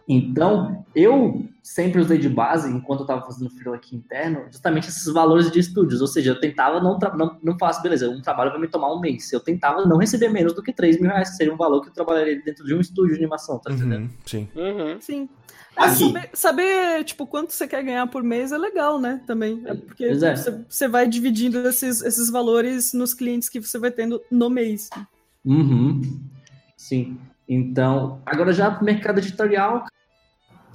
Então, 0.08 0.86
eu 0.94 1.44
sempre 1.62 2.00
usei 2.00 2.16
de 2.16 2.30
base, 2.30 2.72
enquanto 2.72 3.00
eu 3.00 3.04
estava 3.04 3.26
fazendo 3.26 3.50
freela 3.50 3.76
aqui 3.76 3.94
interno, 3.94 4.46
justamente 4.50 4.88
esses 4.88 5.04
valores 5.12 5.50
de 5.50 5.58
estúdios. 5.58 6.00
Ou 6.00 6.06
seja, 6.06 6.30
eu 6.30 6.40
tentava 6.40 6.80
não, 6.80 6.98
não, 7.14 7.38
não 7.42 7.58
faço, 7.58 7.82
beleza, 7.82 8.08
um 8.08 8.22
trabalho 8.22 8.50
vai 8.50 8.58
me 8.58 8.68
tomar 8.68 8.90
um 8.90 9.00
mês. 9.00 9.30
Eu 9.32 9.40
tentava 9.40 9.84
não 9.84 9.98
receber 9.98 10.30
menos 10.30 10.54
do 10.54 10.62
que 10.62 10.72
3 10.72 10.98
mil 10.98 11.10
reais, 11.10 11.30
que 11.30 11.36
seria 11.36 11.52
um 11.52 11.58
valor 11.58 11.82
que 11.82 11.90
eu 11.90 11.92
trabalharia 11.92 12.40
dentro 12.42 12.64
de 12.64 12.74
um 12.74 12.80
estúdio 12.80 13.14
de 13.14 13.20
animação, 13.20 13.58
tá 13.58 13.70
entendendo? 13.70 14.04
Uhum, 14.04 14.10
sim. 14.24 14.48
Uhum. 14.56 15.00
Sim. 15.00 15.28
É, 15.76 15.84
Aqui. 15.84 16.06
saber, 16.06 16.30
saber, 16.32 17.04
tipo, 17.04 17.26
quanto 17.26 17.52
você 17.52 17.68
quer 17.68 17.84
ganhar 17.84 18.06
por 18.06 18.22
mês 18.22 18.50
é 18.50 18.56
legal, 18.56 18.98
né? 18.98 19.20
Também. 19.26 19.62
É 19.66 19.74
porque 19.74 20.04
é. 20.04 20.14
você, 20.14 20.64
você 20.68 20.88
vai 20.88 21.06
dividindo 21.06 21.58
esses, 21.68 22.00
esses 22.00 22.30
valores 22.30 22.94
nos 22.94 23.12
clientes 23.12 23.48
que 23.50 23.60
você 23.60 23.78
vai 23.78 23.90
tendo 23.90 24.20
no 24.30 24.48
mês. 24.48 24.88
Uhum. 25.44 26.00
Sim. 26.76 27.18
Então, 27.48 28.20
agora 28.26 28.52
já 28.52 28.80
mercado 28.82 29.18
editorial, 29.18 29.84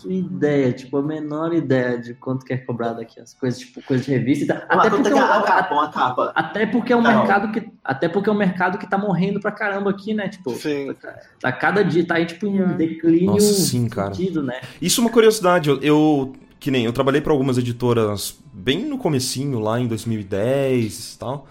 ideia, 0.06 0.72
tipo, 0.74 0.98
a 0.98 1.02
menor 1.02 1.54
ideia 1.54 1.98
de 1.98 2.14
quanto 2.14 2.46
quer 2.46 2.66
cobrar 2.66 2.94
daqui 2.94 3.20
as 3.20 3.34
coisas, 3.34 3.60
tipo, 3.60 3.82
coisa 3.84 4.04
de 4.04 4.12
revista 4.12 4.44
e 4.44 4.48
tal. 4.48 4.58
Até 4.80 4.89
porque, 4.89 5.08
é 5.08 5.12
o- 5.12 5.14
que 5.16 5.20
é 5.20 5.24
a 5.24 5.41
capa, 5.41 5.74
uma 5.74 5.91
capa. 5.91 6.32
até 6.36 6.66
porque 6.66 6.94
é 6.94 6.96
um 6.96 7.02
Não. 7.02 7.18
mercado 7.18 7.52
que 7.52 7.72
até 7.84 8.08
porque 8.10 8.30
é 8.30 8.34
um 8.34 8.38
mercado 8.38 8.78
que 8.78 8.88
tá 8.89 8.98
morrendo 8.98 9.39
pra 9.39 9.52
caramba 9.52 9.89
aqui, 9.91 10.14
né? 10.14 10.28
Tipo, 10.30 10.52
Sim. 10.52 10.94
tá 11.41 11.52
cada 11.52 11.84
dia 11.84 12.06
tá 12.06 12.16
aí 12.16 12.26
tipo 12.26 12.46
em 12.48 12.66
declínio 12.78 13.28
Nossa, 13.34 13.54
sim, 13.54 13.88
cara. 13.88 14.14
fudido, 14.14 14.41
né? 14.41 14.62
Isso 14.82 15.00
é 15.00 15.04
uma 15.04 15.12
curiosidade. 15.12 15.70
Eu, 15.70 15.80
eu- 15.82 16.34
que 16.60 16.72
nem 16.72 16.86
eu 16.86 16.94
trabalhei 16.94 17.20
para 17.22 17.34
algumas 17.34 17.58
editoras 17.58 18.38
bem 18.54 18.86
no 18.86 18.98
comecinho, 18.98 19.60
lá 19.60 19.80
em 19.80 19.88
2010 19.88 21.14
e 21.16 21.20
tal, 21.20 21.46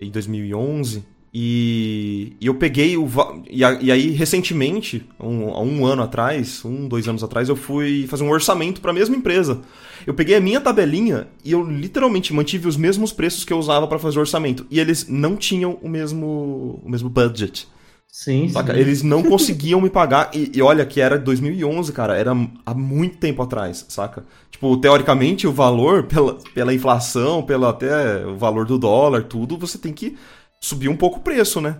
em 0.00 0.10
2011. 0.10 1.04
E, 1.36 2.36
e 2.40 2.46
eu 2.46 2.54
peguei 2.54 2.96
o. 2.96 3.08
E, 3.50 3.64
a- 3.64 3.76
e 3.80 3.90
aí, 3.90 4.10
recentemente, 4.10 5.04
um- 5.18 5.48
há 5.50 5.60
um 5.60 5.84
ano 5.84 6.02
atrás, 6.02 6.64
um, 6.64 6.86
dois 6.86 7.08
anos 7.08 7.24
atrás, 7.24 7.48
eu 7.48 7.56
fui 7.56 8.06
fazer 8.06 8.22
um 8.22 8.30
orçamento 8.30 8.80
para 8.80 8.92
a 8.92 8.94
mesma 8.94 9.16
empresa. 9.16 9.60
Eu 10.06 10.14
peguei 10.14 10.36
a 10.36 10.40
minha 10.40 10.60
tabelinha 10.60 11.26
e 11.44 11.50
eu 11.50 11.62
literalmente 11.68 12.32
mantive 12.32 12.68
os 12.68 12.76
mesmos 12.76 13.10
preços 13.12 13.44
que 13.44 13.52
eu 13.52 13.58
usava 13.58 13.88
para 13.88 13.98
fazer 13.98 14.18
o 14.18 14.20
orçamento. 14.20 14.64
E 14.70 14.78
eles 14.78 15.08
não 15.08 15.34
tinham 15.36 15.76
o 15.82 15.88
mesmo, 15.88 16.80
o 16.84 16.88
mesmo 16.88 17.08
budget. 17.10 17.66
Sim, 18.06 18.48
sim. 18.48 18.70
Eles 18.78 19.02
não 19.02 19.24
conseguiam 19.24 19.80
me 19.80 19.90
pagar. 19.90 20.30
E, 20.32 20.52
e 20.54 20.62
olha 20.62 20.86
que 20.86 21.00
era 21.00 21.18
2011, 21.18 21.92
cara. 21.92 22.16
Era 22.16 22.30
há 22.64 22.72
muito 22.74 23.16
tempo 23.16 23.42
atrás, 23.42 23.84
saca? 23.88 24.24
Tipo, 24.52 24.76
teoricamente, 24.76 25.48
o 25.48 25.52
valor, 25.52 26.04
pela, 26.04 26.38
pela 26.54 26.72
inflação, 26.72 27.42
pelo 27.42 27.66
até 27.66 28.24
o 28.24 28.36
valor 28.36 28.66
do 28.66 28.78
dólar, 28.78 29.24
tudo, 29.24 29.56
você 29.58 29.78
tem 29.78 29.92
que 29.92 30.16
subir 30.64 30.88
um 30.88 30.96
pouco 30.96 31.18
o 31.18 31.22
preço, 31.22 31.60
né? 31.60 31.76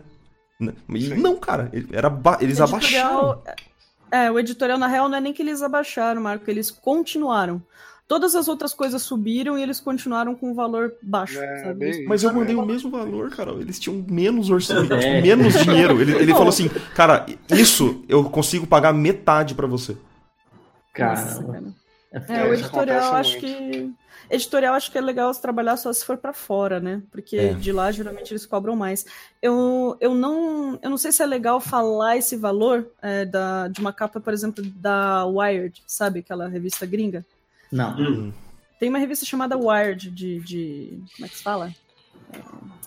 E 0.88 1.08
não, 1.14 1.36
cara. 1.36 1.70
Era 1.92 2.08
ba- 2.10 2.38
eles 2.40 2.60
abaixaram. 2.60 3.42
É, 4.10 4.30
o 4.30 4.38
editorial, 4.38 4.78
na 4.78 4.86
real, 4.86 5.08
não 5.08 5.16
é 5.18 5.20
nem 5.20 5.32
que 5.32 5.42
eles 5.42 5.62
abaixaram, 5.62 6.20
Marco, 6.20 6.48
eles 6.50 6.70
continuaram. 6.70 7.60
Todas 8.06 8.34
as 8.36 8.46
outras 8.48 8.74
coisas 8.74 9.00
subiram 9.02 9.56
e 9.58 9.62
eles 9.62 9.80
continuaram 9.80 10.34
com 10.34 10.50
um 10.50 10.54
valor 10.54 10.92
baixo. 11.02 11.40
É, 11.40 11.72
bem- 11.72 12.04
Mas 12.06 12.22
eu 12.22 12.32
mandei 12.32 12.54
o 12.54 12.64
mesmo 12.64 12.90
valor, 12.90 13.30
cara. 13.30 13.52
Eles 13.52 13.80
tinham 13.80 14.04
menos 14.08 14.50
orçamento, 14.50 14.92
É. 15.02 15.22
menos 15.22 15.54
dinheiro. 15.64 15.98
Ele, 16.00 16.12
ele 16.14 16.32
falou 16.32 16.48
assim, 16.50 16.68
cara, 16.94 17.24
isso 17.50 18.04
eu 18.06 18.22
consigo 18.24 18.66
pagar 18.66 18.92
metade 18.92 19.54
pra 19.54 19.66
você. 19.66 19.96
Nossa, 20.96 21.42
Caramba. 21.42 21.52
cara. 21.52 21.64
É 22.12 22.40
É, 22.42 22.48
o 22.48 22.54
editorial 22.54 23.14
acho 23.16 23.38
que. 23.38 23.90
Editorial 24.30 24.74
acho 24.74 24.90
que 24.90 24.98
é 24.98 25.00
legal 25.00 25.32
se 25.32 25.40
trabalhar 25.40 25.76
só 25.76 25.92
se 25.92 26.04
for 26.04 26.16
pra 26.16 26.32
fora, 26.32 26.80
né? 26.80 27.02
Porque 27.10 27.36
É. 27.36 27.52
de 27.54 27.72
lá 27.72 27.90
geralmente 27.92 28.32
eles 28.32 28.46
cobram 28.46 28.74
mais. 28.74 29.04
Eu, 29.42 29.96
eu 30.00 30.14
não 30.14 30.78
eu 30.82 30.90
não 30.90 30.96
sei 30.96 31.12
se 31.12 31.22
é 31.22 31.26
legal 31.26 31.60
falar 31.60 32.16
esse 32.16 32.36
valor 32.36 32.86
é, 33.02 33.24
da, 33.24 33.68
de 33.68 33.80
uma 33.80 33.92
capa, 33.92 34.20
por 34.20 34.32
exemplo, 34.32 34.64
da 34.64 35.24
Wired, 35.26 35.82
sabe? 35.86 36.20
Aquela 36.20 36.48
revista 36.48 36.86
gringa. 36.86 37.24
Não. 37.70 37.96
Hum. 37.98 38.32
Tem 38.80 38.88
uma 38.88 38.98
revista 38.98 39.24
chamada 39.24 39.56
Wired 39.56 40.10
de. 40.10 40.40
de 40.40 41.02
como 41.14 41.26
é 41.26 41.28
que 41.28 41.36
se 41.36 41.42
fala? 41.42 41.72
É, 42.32 42.38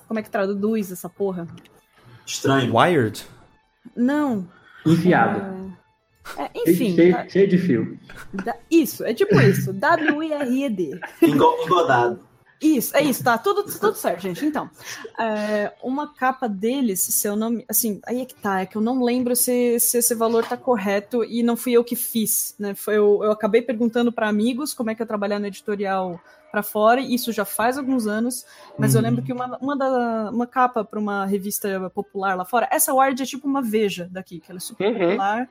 como 0.07 0.19
é 0.19 0.23
que 0.23 0.29
traduz 0.29 0.91
essa 0.91 1.07
porra? 1.09 1.47
Estranho. 2.25 2.75
Wired? 2.75 3.25
Não. 3.95 4.47
Enfiado. 4.85 5.73
É, 6.37 6.49
Cheio 6.49 6.65
de- 6.65 6.71
enfim, 6.71 6.95
cheio, 6.95 7.13
tá- 7.15 7.29
cheio 7.29 7.47
de 7.47 7.57
fio. 7.57 7.99
da- 8.33 8.57
isso, 8.69 9.03
é 9.05 9.13
tipo 9.13 9.39
isso. 9.39 9.71
W-I-R-E-D. 9.73 10.99
Engo- 11.21 11.57
Engodado. 11.65 12.27
Isso, 12.59 12.97
é 12.97 13.03
isso, 13.03 13.23
tá 13.23 13.37
tudo, 13.37 13.61
tudo 13.63 13.93
certo, 13.93 14.21
gente. 14.21 14.43
Então, 14.43 14.67
é, 15.19 15.71
uma 15.83 16.11
capa 16.15 16.49
deles, 16.49 16.99
se 17.01 17.27
eu 17.27 17.35
não 17.35 17.51
me. 17.51 17.65
Assim, 17.69 18.01
aí 18.07 18.21
é 18.21 18.25
que 18.25 18.33
tá, 18.33 18.61
é 18.61 18.65
que 18.65 18.75
eu 18.75 18.81
não 18.81 19.03
lembro 19.03 19.35
se, 19.35 19.79
se 19.79 19.99
esse 19.99 20.15
valor 20.15 20.43
tá 20.43 20.57
correto 20.57 21.23
e 21.23 21.43
não 21.43 21.55
fui 21.55 21.73
eu 21.73 21.83
que 21.83 21.95
fiz, 21.95 22.55
né? 22.57 22.73
Foi, 22.73 22.97
eu, 22.97 23.19
eu 23.23 23.31
acabei 23.31 23.61
perguntando 23.61 24.11
para 24.11 24.27
amigos 24.27 24.73
como 24.73 24.89
é 24.89 24.95
que 24.95 25.03
é 25.03 25.05
trabalhar 25.05 25.37
no 25.37 25.45
editorial 25.45 26.19
para 26.51 26.63
fora, 26.63 26.99
e 26.99 27.13
isso 27.13 27.31
já 27.31 27.45
faz 27.45 27.77
alguns 27.77 28.07
anos, 28.07 28.43
mas 28.79 28.95
eu 28.95 29.01
Uhum. 29.01 29.07
lembro 29.07 29.23
que 29.23 29.31
uma, 29.33 29.55
uma, 29.59 29.77
da, 29.77 30.31
uma 30.31 30.47
capa 30.47 30.83
para 30.83 30.97
uma 30.97 31.25
revista 31.27 31.91
popular 31.93 32.35
lá 32.35 32.45
fora, 32.45 32.67
essa 32.71 32.91
Wired 32.91 33.21
é 33.21 33.25
tipo 33.25 33.45
uma 33.47 33.61
Veja 33.61 34.07
daqui, 34.11 34.39
que 34.39 34.49
ela 34.49 34.57
é 34.57 34.61
super 34.61 34.87
Uhum. 34.87 34.97
popular. 35.09 35.47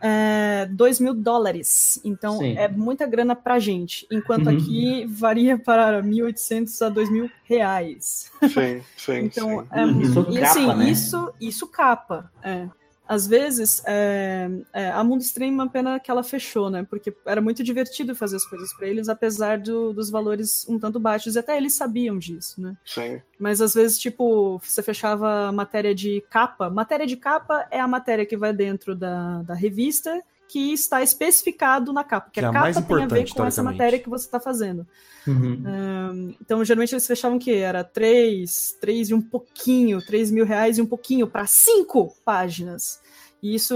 É, 0.00 0.66
2 0.70 1.00
mil 1.00 1.14
dólares. 1.14 1.98
Então 2.04 2.38
Sim. 2.38 2.56
é 2.56 2.68
muita 2.68 3.06
grana 3.06 3.34
pra 3.34 3.58
gente. 3.58 4.06
Enquanto 4.10 4.48
Uhum. 4.48 4.56
aqui 4.56 5.06
varia 5.06 5.58
para 5.58 6.02
1.800 6.02 6.82
a 6.82 6.88
2 6.88 7.10
mil 7.10 7.30
reais. 7.44 8.30
Sim, 8.42 8.82
sim, 8.96 9.12
Então, 9.24 9.60
sim. 9.60 9.66
é, 9.72 9.86
Isso 10.02 10.20
e 10.30 10.34
capa, 10.38 10.46
assim, 10.50 10.74
né? 10.74 10.90
isso, 10.90 11.32
isso 11.40 11.66
capa. 11.68 12.30
É. 12.42 12.68
Às 13.08 13.26
vezes, 13.26 13.82
é, 13.86 14.48
é, 14.72 14.90
a 14.90 15.04
Mundo 15.04 15.20
Stream, 15.22 15.52
uma 15.54 15.68
pena 15.68 16.00
que 16.00 16.10
ela 16.10 16.22
fechou, 16.22 16.68
né? 16.70 16.84
Porque 16.88 17.14
era 17.24 17.40
muito 17.40 17.62
divertido 17.62 18.14
fazer 18.16 18.36
as 18.36 18.44
coisas 18.44 18.72
para 18.74 18.88
eles, 18.88 19.08
apesar 19.08 19.58
do- 19.58 19.92
dos 19.92 20.10
valores 20.10 20.66
um 20.68 20.78
tanto 20.78 20.98
baixos. 20.98 21.36
E 21.36 21.38
até 21.38 21.56
eles 21.56 21.74
sabiam 21.74 22.18
disso, 22.18 22.60
né? 22.60 22.76
sim. 22.84 23.20
Mas 23.38 23.60
às 23.60 23.74
vezes, 23.74 23.98
tipo, 23.98 24.58
você 24.62 24.82
fechava 24.82 25.52
matéria 25.52 25.94
de 25.94 26.22
capa. 26.30 26.68
Matéria 26.70 27.06
de 27.06 27.16
capa 27.16 27.66
é 27.70 27.78
a 27.78 27.86
matéria 27.86 28.24
que 28.26 28.36
vai 28.36 28.52
dentro 28.52 28.94
da, 28.94 29.42
da 29.42 29.54
revista 29.54 30.22
que 30.48 30.72
está 30.72 31.02
especificado 31.02 31.92
na 31.92 32.04
capa. 32.04 32.30
Que 32.30 32.40
Que 32.40 32.44
é 32.44 32.48
a 32.48 32.50
a 32.50 32.52
capa 32.52 32.64
mais 32.64 32.76
tem 32.76 33.02
a 33.02 33.06
ver 33.06 33.32
com 33.32 33.44
essa 33.44 33.62
matéria 33.62 33.98
que 33.98 34.08
você 34.08 34.26
está 34.26 34.38
fazendo. 34.38 34.86
Uhum. 35.26 36.34
Então, 36.40 36.64
geralmente 36.64 36.92
eles 36.94 37.06
fechavam 37.06 37.36
o 37.36 37.40
quê? 37.40 37.52
Era 37.52 37.82
três, 37.82 38.76
três 38.80 39.10
e 39.10 39.14
um 39.14 39.20
pouquinho, 39.20 40.00
três 40.00 40.30
mil 40.30 40.44
reais 40.44 40.78
e 40.78 40.82
um 40.82 40.86
pouquinho 40.86 41.26
para 41.26 41.46
cinco 41.46 42.14
páginas. 42.24 43.00
E 43.42 43.54
isso 43.54 43.74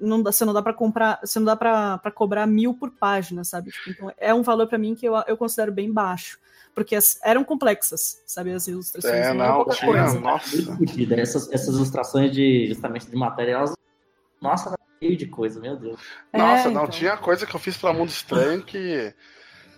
não 0.00 0.22
dá, 0.22 0.30
você 0.30 0.44
não 0.44 0.52
dá 0.52 0.62
para 0.62 0.72
comprar, 0.72 1.20
você 1.22 1.38
não 1.38 1.46
dá 1.46 1.56
para 1.56 2.10
cobrar 2.14 2.46
mil 2.46 2.74
por 2.74 2.90
página, 2.90 3.42
sabe? 3.44 3.70
Tipo, 3.70 3.90
então 3.90 4.12
é 4.16 4.32
um 4.32 4.42
valor 4.42 4.68
para 4.68 4.78
mim 4.78 4.94
que 4.94 5.06
eu, 5.06 5.14
eu 5.26 5.36
considero 5.36 5.72
bem 5.72 5.92
baixo, 5.92 6.38
porque 6.74 6.94
as, 6.94 7.18
eram 7.22 7.42
complexas, 7.42 8.22
sabe? 8.26 8.52
As 8.52 8.68
ilustrações 8.68 9.14
É, 9.14 9.34
não, 9.34 9.44
era 9.44 9.48
não, 9.48 9.56
pouca 9.56 9.74
tinha, 9.74 9.92
coisa. 9.92 10.20
nossa. 10.20 10.56
Essas, 11.18 11.50
essas 11.50 11.74
ilustrações 11.74 12.32
de 12.32 12.68
justamente 12.68 13.06
de 13.06 13.16
matéria, 13.16 13.52
elas. 13.52 13.72
Nossa, 14.42 14.70
tá 14.70 14.76
cheio 15.00 15.16
de 15.16 15.26
coisa, 15.26 15.60
meu 15.60 15.76
Deus. 15.76 16.00
Nossa, 16.32 16.68
É, 16.68 16.70
não, 16.72 16.82
então. 16.82 16.88
tinha 16.88 17.16
coisa 17.16 17.46
que 17.46 17.54
eu 17.54 17.60
fiz 17.60 17.76
pra 17.76 17.92
Mundo 17.92 18.08
Estranho 18.10 18.62
que 18.62 19.14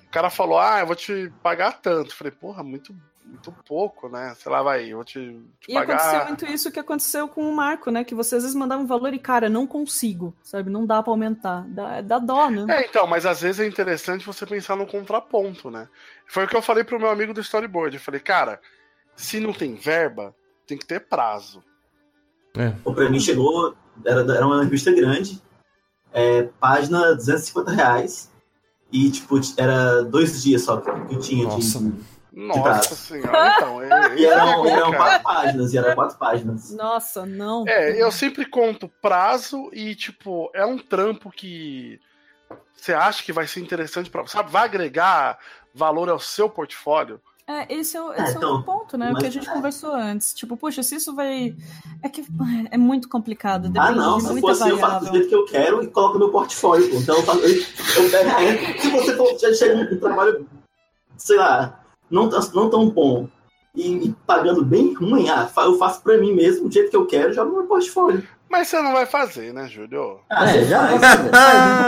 o 0.07 0.11
cara 0.11 0.31
falou, 0.31 0.59
ah, 0.59 0.81
eu 0.81 0.87
vou 0.87 0.97
te 0.97 1.31
pagar 1.43 1.81
tanto. 1.81 2.15
Falei, 2.17 2.31
porra, 2.31 2.63
muito, 2.63 2.95
muito 3.25 3.53
pouco, 3.67 4.09
né? 4.09 4.35
Sei 4.39 4.51
lá, 4.51 4.63
vai, 4.63 4.85
eu 4.93 4.97
vou 4.99 5.05
te, 5.05 5.19
te 5.61 5.71
E 5.73 5.77
aconteceu 5.77 6.11
pagar. 6.13 6.27
muito 6.29 6.47
isso 6.47 6.71
que 6.73 6.79
aconteceu 6.81 7.27
com 7.29 7.49
o 7.51 7.55
Marco, 7.55 7.91
né? 7.91 8.05
Que 8.05 8.15
você 8.15 8.37
às 8.37 8.43
vezes 8.43 8.57
mandava 8.57 8.81
um 8.83 8.87
valor 8.87 9.13
e, 9.13 9.19
cara, 9.19 9.49
não 9.51 9.67
consigo, 9.67 10.35
sabe? 10.43 10.71
Não 10.71 10.87
dá 10.87 11.03
para 11.03 11.13
aumentar. 11.13 11.65
Dá, 11.69 12.01
dá 12.01 12.19
dó, 12.19 12.49
né? 12.49 12.65
É, 12.79 12.87
então, 12.87 13.07
mas 13.07 13.27
às 13.27 13.41
vezes 13.43 13.61
é 13.61 13.67
interessante 13.67 14.25
você 14.25 14.47
pensar 14.47 14.77
no 14.77 14.87
contraponto, 14.87 15.71
né? 15.71 15.89
Foi 16.27 16.45
o 16.45 16.49
que 16.49 16.57
eu 16.57 16.63
falei 16.63 16.85
pro 16.85 16.99
meu 16.99 17.11
amigo 17.11 17.35
do 17.35 17.41
storyboard. 17.41 17.97
Eu 17.97 18.03
falei, 18.03 18.21
cara, 18.21 18.61
se 19.17 19.41
não 19.41 19.53
tem 19.53 19.75
verba, 19.75 20.35
tem 20.67 20.79
que 20.79 20.87
ter 20.87 21.01
prazo. 21.01 21.63
Ou 22.85 22.95
pra 22.95 23.11
mim 23.11 23.19
chegou, 23.19 23.75
era, 24.05 24.21
era 24.21 24.47
uma 24.47 24.63
revista 24.63 24.93
grande, 24.93 25.41
é, 26.13 26.45
página 26.61 27.15
250 27.15 27.71
reais. 27.71 28.31
E, 28.93 29.11
tipo, 29.11 29.41
era 29.57 30.03
dois 30.05 30.43
dias 30.43 30.63
só 30.63 30.77
que 30.81 30.89
eu 30.89 31.19
tinha 31.19 31.47
de- 31.49 31.55
Nossa. 31.55 31.79
de. 31.81 32.15
Nossa 32.37 32.63
prazo. 32.63 32.95
senhora, 32.97 33.55
então. 33.57 33.83
é- 33.83 34.15
E 34.19 34.25
é 34.27 34.29
eram, 34.29 34.67
eram 34.67 34.93
quatro 34.93 35.23
páginas, 35.23 35.73
e 35.73 35.79
eram 35.79 35.95
quatro 35.95 36.17
páginas. 36.19 36.71
Nossa, 36.73 37.25
não. 37.27 37.65
É, 37.67 38.01
eu 38.01 38.11
sempre 38.11 38.45
conto 38.45 38.89
prazo 39.01 39.71
e, 39.73 39.95
tipo, 39.95 40.51
é 40.55 40.65
um 40.67 40.77
trampo 40.79 41.31
que 41.31 41.99
você 42.77 42.93
acha 42.93 43.23
que 43.23 43.33
vai 43.33 43.47
ser 43.47 43.61
interessante 43.61 44.11
para 44.11 44.27
sabe? 44.27 44.51
Vai 44.51 44.65
agregar 44.65 45.39
valor 45.75 46.09
ao 46.09 46.19
seu 46.19 46.49
portfólio. 46.51 47.21
É, 47.47 47.75
esse 47.75 47.95
é 47.95 48.01
o, 48.03 48.11
esse 48.13 48.35
é 48.35 48.37
então, 48.37 48.57
o 48.57 48.63
ponto, 48.63 48.97
né? 48.97 49.13
O 49.13 49.17
que 49.17 49.27
a 49.27 49.31
gente 49.31 49.51
conversou 49.51 49.93
antes. 49.95 50.33
Tipo, 50.33 50.57
poxa, 50.57 50.83
se 50.83 50.97
isso 50.97 51.15
vai. 51.15 51.55
É 52.03 52.09
que 52.09 52.25
é 52.71 52.79
muito 52.79 53.07
complicado. 53.07 53.71
Ah, 53.77 53.93
não, 53.93 54.19
se 54.19 54.33
muita 54.33 54.49
fosse 54.49 54.69
eu 54.69 54.79
faço 54.79 55.05
do 55.05 55.13
jeito 55.13 55.29
que 55.29 55.35
eu 55.35 55.45
quero 55.45 55.83
e 55.83 55.89
coloco 55.89 56.15
no 56.15 56.21
meu 56.21 56.31
portfólio. 56.31 56.89
pô. 56.89 56.97
Então 56.97 57.17
eu, 57.17 57.23
faço, 57.23 57.41
eu, 57.41 58.11
pego 58.11 58.31
a 58.31 58.81
Se 58.81 58.91
você 58.91 59.17
for, 59.17 59.39
já 59.39 59.53
chega 59.53 59.95
um, 59.95 59.99
trabalho, 59.99 60.49
sei 61.19 61.37
lá, 61.37 61.85
não, 62.11 62.31
tão- 62.31 62.51
não 62.55 62.71
tão 62.71 62.89
bom 62.89 63.29
e, 63.75 64.07
e 64.07 64.13
pagando 64.27 64.65
bem 64.65 64.95
ruim, 64.95 65.29
ah, 65.29 65.51
eu 65.65 65.77
faço 65.77 66.03
pra 66.03 66.17
mim 66.17 66.33
mesmo, 66.33 66.69
do 66.69 66.73
jeito 66.73 66.91
que 66.91 66.97
eu 66.97 67.07
quero, 67.07 67.33
jogo 67.35 67.51
no 67.51 67.59
meu 67.59 67.67
portfólio. 67.67 68.27
Mas 68.55 68.69
você 68.69 68.81
não 68.81 68.93
vai 68.93 69.05
fazer, 69.05 69.53
né, 69.53 69.67
Júlio? 69.67 70.21
Ah, 70.31 70.49
é, 70.49 70.63
já 70.65 70.87
vai 70.87 70.99
faz. 71.01 71.21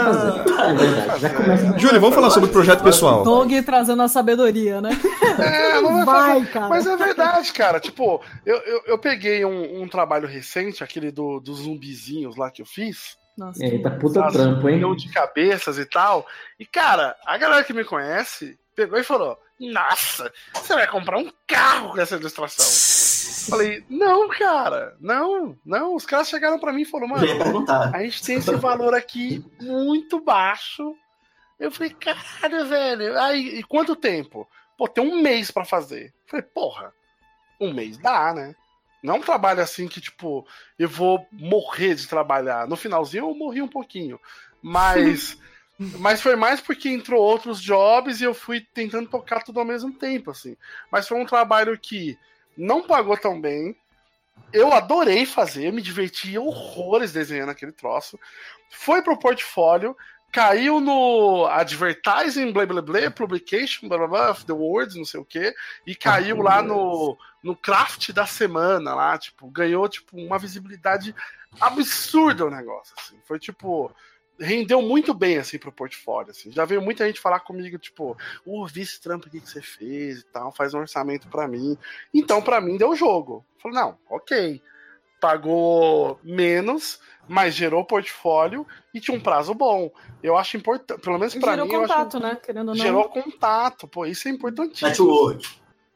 fazer. 0.03 0.43
Faz, 0.57 0.77
vamos 0.77 1.05
fazer. 1.05 1.15
É. 1.15 1.19
Já 1.19 1.29
começa. 1.29 1.79
Júlio, 1.79 2.01
vamos 2.01 2.15
falar 2.15 2.29
sobre 2.29 2.49
o 2.49 2.51
projeto 2.51 2.83
pessoal. 2.83 3.23
Doug 3.23 3.53
trazendo 3.65 4.01
a 4.01 4.09
sabedoria, 4.09 4.81
né? 4.81 4.89
É, 5.39 5.79
não 5.79 6.03
vai, 6.03 6.05
Vai, 6.05 6.39
fazer. 6.39 6.51
cara. 6.51 6.67
Mas 6.67 6.87
é 6.87 6.97
verdade, 6.97 7.53
cara. 7.53 7.79
Tipo, 7.79 8.21
eu, 8.45 8.57
eu, 8.57 8.81
eu 8.87 8.97
peguei 8.97 9.45
um, 9.45 9.83
um 9.83 9.87
trabalho 9.87 10.27
recente, 10.27 10.83
aquele 10.83 11.09
do, 11.11 11.39
dos 11.39 11.59
zumbizinhos 11.59 12.35
lá 12.35 12.49
que 12.51 12.61
eu 12.61 12.65
fiz. 12.65 13.15
Nossa, 13.37 13.63
Eita, 13.63 13.91
puta 13.91 14.27
trampo, 14.31 14.67
hein? 14.67 14.75
milhão 14.77 14.95
de 14.95 15.07
cabeças 15.09 15.77
e 15.77 15.85
tal. 15.85 16.25
E, 16.59 16.65
cara, 16.65 17.15
a 17.25 17.37
galera 17.37 17.63
que 17.63 17.71
me 17.71 17.85
conhece 17.85 18.57
pegou 18.75 18.99
e 18.99 19.03
falou: 19.03 19.37
Nossa, 19.59 20.31
você 20.53 20.73
vai 20.73 20.87
comprar 20.87 21.17
um 21.17 21.31
carro 21.47 21.91
com 21.91 21.99
essa 21.99 22.15
ilustração. 22.15 22.65
Falei, 23.49 23.83
não, 23.89 24.27
cara, 24.27 24.95
não, 24.99 25.57
não. 25.65 25.95
Os 25.95 26.05
caras 26.05 26.29
chegaram 26.29 26.59
pra 26.59 26.73
mim 26.73 26.81
e 26.81 26.85
falaram, 26.85 27.09
mano, 27.09 27.65
a 27.93 28.03
gente 28.03 28.21
tem 28.23 28.37
esse 28.37 28.53
valor 28.55 28.93
aqui 28.93 29.43
muito 29.59 30.19
baixo. 30.19 30.95
Eu 31.59 31.71
falei, 31.71 31.91
caralho, 31.91 32.67
velho. 32.67 33.19
Aí, 33.19 33.59
e 33.59 33.63
quanto 33.63 33.95
tempo? 33.95 34.47
Pô, 34.77 34.87
tem 34.87 35.03
um 35.03 35.21
mês 35.21 35.49
pra 35.49 35.65
fazer. 35.65 36.13
Falei, 36.27 36.43
porra, 36.43 36.93
um 37.59 37.73
mês 37.73 37.97
dá, 37.97 38.33
né? 38.33 38.55
Não 39.01 39.15
é 39.15 39.17
um 39.17 39.21
trabalho 39.21 39.61
assim 39.61 39.87
que, 39.87 40.01
tipo, 40.01 40.45
eu 40.77 40.89
vou 40.89 41.25
morrer 41.31 41.95
de 41.95 42.07
trabalhar. 42.07 42.67
No 42.67 42.75
finalzinho 42.75 43.29
eu 43.29 43.35
morri 43.35 43.61
um 43.61 43.67
pouquinho. 43.67 44.19
Mas. 44.61 45.37
Mas 45.79 46.21
foi 46.21 46.35
mais 46.35 46.59
porque 46.59 46.89
entrou 46.89 47.21
outros 47.21 47.61
jobs 47.61 48.19
e 48.19 48.23
eu 48.23 48.33
fui 48.33 48.61
tentando 48.73 49.09
tocar 49.09 49.43
tudo 49.43 49.59
ao 49.59 49.65
mesmo 49.65 49.93
tempo, 49.93 50.31
assim. 50.31 50.57
Mas 50.91 51.07
foi 51.07 51.19
um 51.19 51.25
trabalho 51.25 51.77
que 51.77 52.17
não 52.57 52.81
pagou 52.81 53.15
tão 53.15 53.39
bem. 53.39 53.75
Eu 54.51 54.73
adorei 54.73 55.25
fazer, 55.25 55.71
me 55.71 55.81
diverti 55.81 56.37
horrores 56.37 57.11
desenhando 57.11 57.49
aquele 57.49 57.71
troço. 57.71 58.19
Foi 58.71 59.03
pro 59.03 59.19
portfólio, 59.19 59.95
caiu 60.31 60.79
no 60.79 61.45
advertising, 61.45 62.51
blá 62.51 62.65
blá 62.65 62.81
blá, 62.81 63.11
publication, 63.11 63.87
blá 63.87 63.97
blá 63.97 64.07
blá, 64.07 64.33
the 64.33 64.53
words, 64.53 64.95
não 64.95 65.05
sei 65.05 65.19
o 65.19 65.25
que, 65.25 65.53
e 65.85 65.95
caiu 65.95 66.41
lá 66.41 66.61
no, 66.61 67.17
no 67.43 67.55
craft 67.55 68.11
da 68.11 68.25
semana 68.25 68.95
lá, 68.95 69.17
tipo, 69.17 69.47
ganhou 69.49 69.87
tipo 69.87 70.17
uma 70.17 70.39
visibilidade 70.39 71.13
absurda 71.59 72.45
o 72.45 72.51
negócio, 72.51 72.95
assim. 72.97 73.19
Foi 73.25 73.39
tipo 73.39 73.93
rendeu 74.39 74.81
muito 74.81 75.13
bem 75.13 75.37
assim 75.37 75.57
pro 75.57 75.71
portfólio, 75.71 76.31
assim. 76.31 76.51
Já 76.51 76.63
veio 76.65 76.81
muita 76.81 77.05
gente 77.07 77.19
falar 77.19 77.39
comigo, 77.39 77.77
tipo, 77.77 78.15
uh, 78.45 78.65
vi 78.67 78.81
esse 78.81 79.01
trampo 79.01 79.27
aqui 79.27 79.39
que 79.41 79.49
você 79.49 79.61
fez 79.61 80.19
e 80.19 80.25
tal, 80.25 80.51
faz 80.51 80.73
um 80.73 80.79
orçamento 80.79 81.27
pra 81.27 81.47
mim. 81.47 81.77
Então, 82.13 82.41
pra 82.41 82.61
mim 82.61 82.77
deu 82.77 82.95
jogo. 82.95 83.45
Falei, 83.61 83.77
não, 83.79 83.97
OK. 84.09 84.61
pagou 85.19 86.19
menos, 86.23 86.99
mas 87.27 87.55
gerou 87.55 87.83
portfólio 87.83 88.65
e 88.93 88.99
tinha 88.99 89.17
um 89.17 89.19
prazo 89.19 89.53
bom. 89.55 89.91
Eu 90.21 90.37
acho 90.37 90.55
importante, 90.57 91.01
pelo 91.01 91.17
menos 91.17 91.33
pra 91.35 91.51
Gerou 91.53 91.65
mim, 91.67 91.73
eu 91.73 91.83
acho- 91.83 91.93
contato, 91.93 92.19
né? 92.19 92.37
Querendo 92.43 92.69
ou 92.69 92.75
não. 92.75 92.83
gerou 92.83 93.09
contato, 93.09 93.87
pô, 93.87 94.05
isso 94.05 94.27
é 94.27 94.31
importantíssimo. 94.31 94.87
Network. 94.89 95.49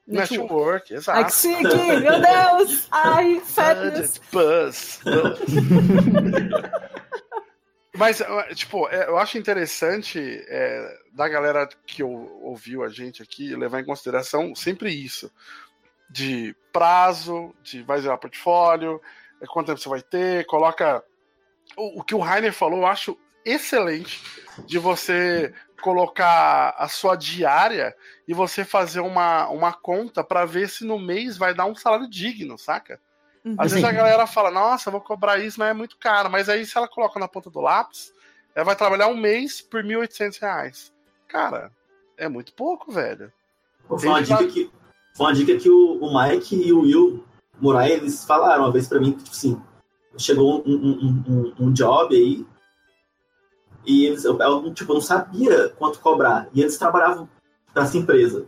Network, 0.08 0.94
exato. 0.94 1.18
Ai, 1.20 1.26
que 1.26 1.32
chique! 1.34 1.64
Meu 2.02 2.20
Deus! 2.20 2.88
Ai, 2.92 3.40
fatness! 3.46 4.20
Buzz. 4.32 5.00
Mas, 7.94 8.22
tipo, 8.56 8.88
eh, 8.88 9.06
eu 9.08 9.18
acho 9.18 9.38
interessante 9.38 10.20
eh, 10.48 11.00
da 11.12 11.28
galera 11.28 11.68
que 11.86 12.02
ou- 12.02 12.42
ouviu 12.44 12.84
a 12.84 12.90
gente 12.90 13.22
aqui 13.22 13.54
levar 13.56 13.82
em 13.82 13.86
consideração 13.86 14.56
sempre 14.56 14.92
isso. 14.94 15.32
De 16.10 16.56
prazo, 16.72 17.54
de 17.62 17.82
vai 17.84 18.02
gerar 18.02 18.18
portfólio, 18.18 19.02
eh, 19.42 19.46
quanto 19.46 19.68
tempo 19.68 19.80
você 19.80 19.90
vai 19.90 20.02
ter, 20.02 20.46
coloca. 20.46 21.04
O, 21.76 22.00
o 22.00 22.04
que 22.04 22.16
o 22.16 22.20
Rainer 22.20 22.54
falou, 22.54 22.80
eu 22.80 22.88
acho 22.88 23.18
excelente 23.44 24.22
de 24.66 24.78
você 24.78 25.54
colocar 25.82 26.76
a 26.78 26.88
sua 26.88 27.16
diária 27.16 27.96
e 28.28 28.34
você 28.34 28.64
fazer 28.64 29.02
uma, 29.02 29.50
uma 29.50 29.74
conta 29.74 30.24
para 30.24 30.46
ver 30.46 30.70
se 30.70 30.86
no 30.86 31.00
mês 31.00 31.38
vai 31.38 31.54
dar 31.54 31.66
um 31.66 31.76
salário 31.76 32.10
digno, 32.10 32.58
saca? 32.58 33.02
Uhum. 33.44 33.56
Às 33.58 33.72
vezes 33.72 33.84
Assim. 33.84 33.96
a 33.96 33.98
galera 33.98 34.28
fala, 34.28 34.52
nossa, 34.52 34.90
eu 34.90 34.92
vou 34.92 35.02
cobrar 35.02 35.40
isso, 35.40 35.60
mas 35.60 35.70
é 35.70 35.74
muito 35.74 35.98
caro. 35.98 36.30
Mas 36.30 36.48
aí 36.48 36.66
se 36.66 36.78
ela 36.78 36.88
coloca 36.88 37.20
na 37.20 37.28
ponta 37.28 37.50
do 37.50 37.60
lápis, 37.60 38.14
ela 38.54 38.66
vai 38.66 38.76
trabalhar 38.76 39.08
um 39.08 39.18
mês 39.18 39.62
por 39.62 39.84
1.800 39.84 40.40
reais. 40.40 40.94
Cara, 41.28 41.72
é 42.18 42.28
muito 42.28 42.54
pouco, 42.54 42.92
velho. 42.92 43.32
Foi 43.88 44.08
uma 44.08 44.22
dica 44.22 44.48
que, 44.48 44.72
foi 45.16 45.26
uma 45.26 45.34
dica 45.34 45.58
que 45.58 45.70
o, 45.70 46.00
o 46.00 46.14
Mike 46.14 46.56
e 46.56 46.72
o 46.72 46.82
Will 46.82 47.26
Murai, 47.60 47.92
eles 47.92 48.26
falaram 48.26 48.64
uma 48.64 48.72
vez 48.72 48.88
pra 48.88 49.00
mim, 49.00 49.14
que, 49.14 49.24
tipo 49.24 49.36
assim, 49.36 49.62
chegou 50.18 50.64
um, 50.66 50.74
um, 50.74 51.24
um, 51.28 51.54
um 51.60 51.74
job 51.74 52.16
aí, 52.16 52.46
e 53.86 54.06
eles, 54.06 54.26
eu, 54.26 54.38
eu, 54.40 54.74
tipo, 54.74 54.94
não 54.94 55.02
sabia 55.02 55.70
quanto 55.70 56.00
cobrar, 56.00 56.48
e 56.54 56.62
eles 56.62 56.78
trabalhavam 56.78 57.30
pra 57.74 57.84
essa 57.84 57.98
empresa. 57.98 58.48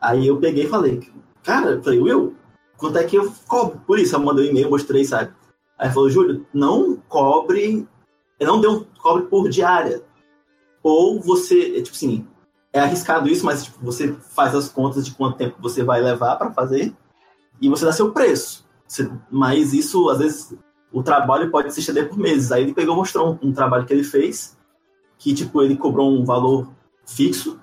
Aí 0.00 0.26
eu 0.26 0.38
peguei 0.38 0.64
e 0.64 0.68
falei, 0.68 1.00
cara, 1.42 1.72
eu 1.72 1.82
falei, 1.82 2.00
Will, 2.00 2.36
quanto 2.78 2.96
é 2.96 3.04
que 3.04 3.16
eu 3.16 3.30
cobro 3.46 3.82
por 3.86 3.98
isso? 3.98 4.16
Eu 4.16 4.20
mandei 4.20 4.46
um 4.46 4.50
e-mail, 4.50 4.70
mostrei, 4.70 5.04
sabe? 5.04 5.32
Aí 5.78 5.90
falou, 5.90 6.08
Júlio, 6.08 6.46
não 6.54 6.96
cobre, 7.08 7.86
não 8.40 8.60
dê 8.60 8.66
um, 8.68 8.84
cobre 9.00 9.24
por 9.24 9.48
diária. 9.50 10.02
Ou 10.82 11.20
você, 11.20 11.76
é, 11.76 11.82
tipo 11.82 11.94
assim, 11.94 12.26
é 12.72 12.80
arriscado 12.80 13.28
isso, 13.28 13.44
mas 13.44 13.64
tipo, 13.64 13.84
você 13.84 14.14
faz 14.34 14.54
as 14.54 14.68
contas 14.68 15.04
de 15.04 15.12
quanto 15.12 15.36
tempo 15.36 15.56
você 15.60 15.82
vai 15.82 16.00
levar 16.00 16.36
para 16.36 16.52
fazer 16.52 16.94
e 17.60 17.68
você 17.68 17.84
dá 17.84 17.92
seu 17.92 18.12
preço. 18.12 18.64
Você- 18.86 19.10
mas 19.30 19.74
isso, 19.74 20.08
às 20.08 20.18
vezes, 20.18 20.56
o 20.92 21.02
trabalho 21.02 21.50
pode 21.50 21.72
se 21.72 21.80
estender 21.80 22.08
por 22.08 22.18
meses. 22.18 22.50
Aí 22.50 22.62
ele 22.62 22.74
pegou 22.74 22.96
mostrou 22.96 23.38
um, 23.42 23.48
um 23.48 23.52
trabalho 23.52 23.84
que 23.84 23.92
ele 23.92 24.04
fez, 24.04 24.56
que, 25.18 25.34
tipo, 25.34 25.60
ele 25.62 25.76
cobrou 25.76 26.10
um 26.10 26.24
valor 26.24 26.70
fixo, 27.04 27.60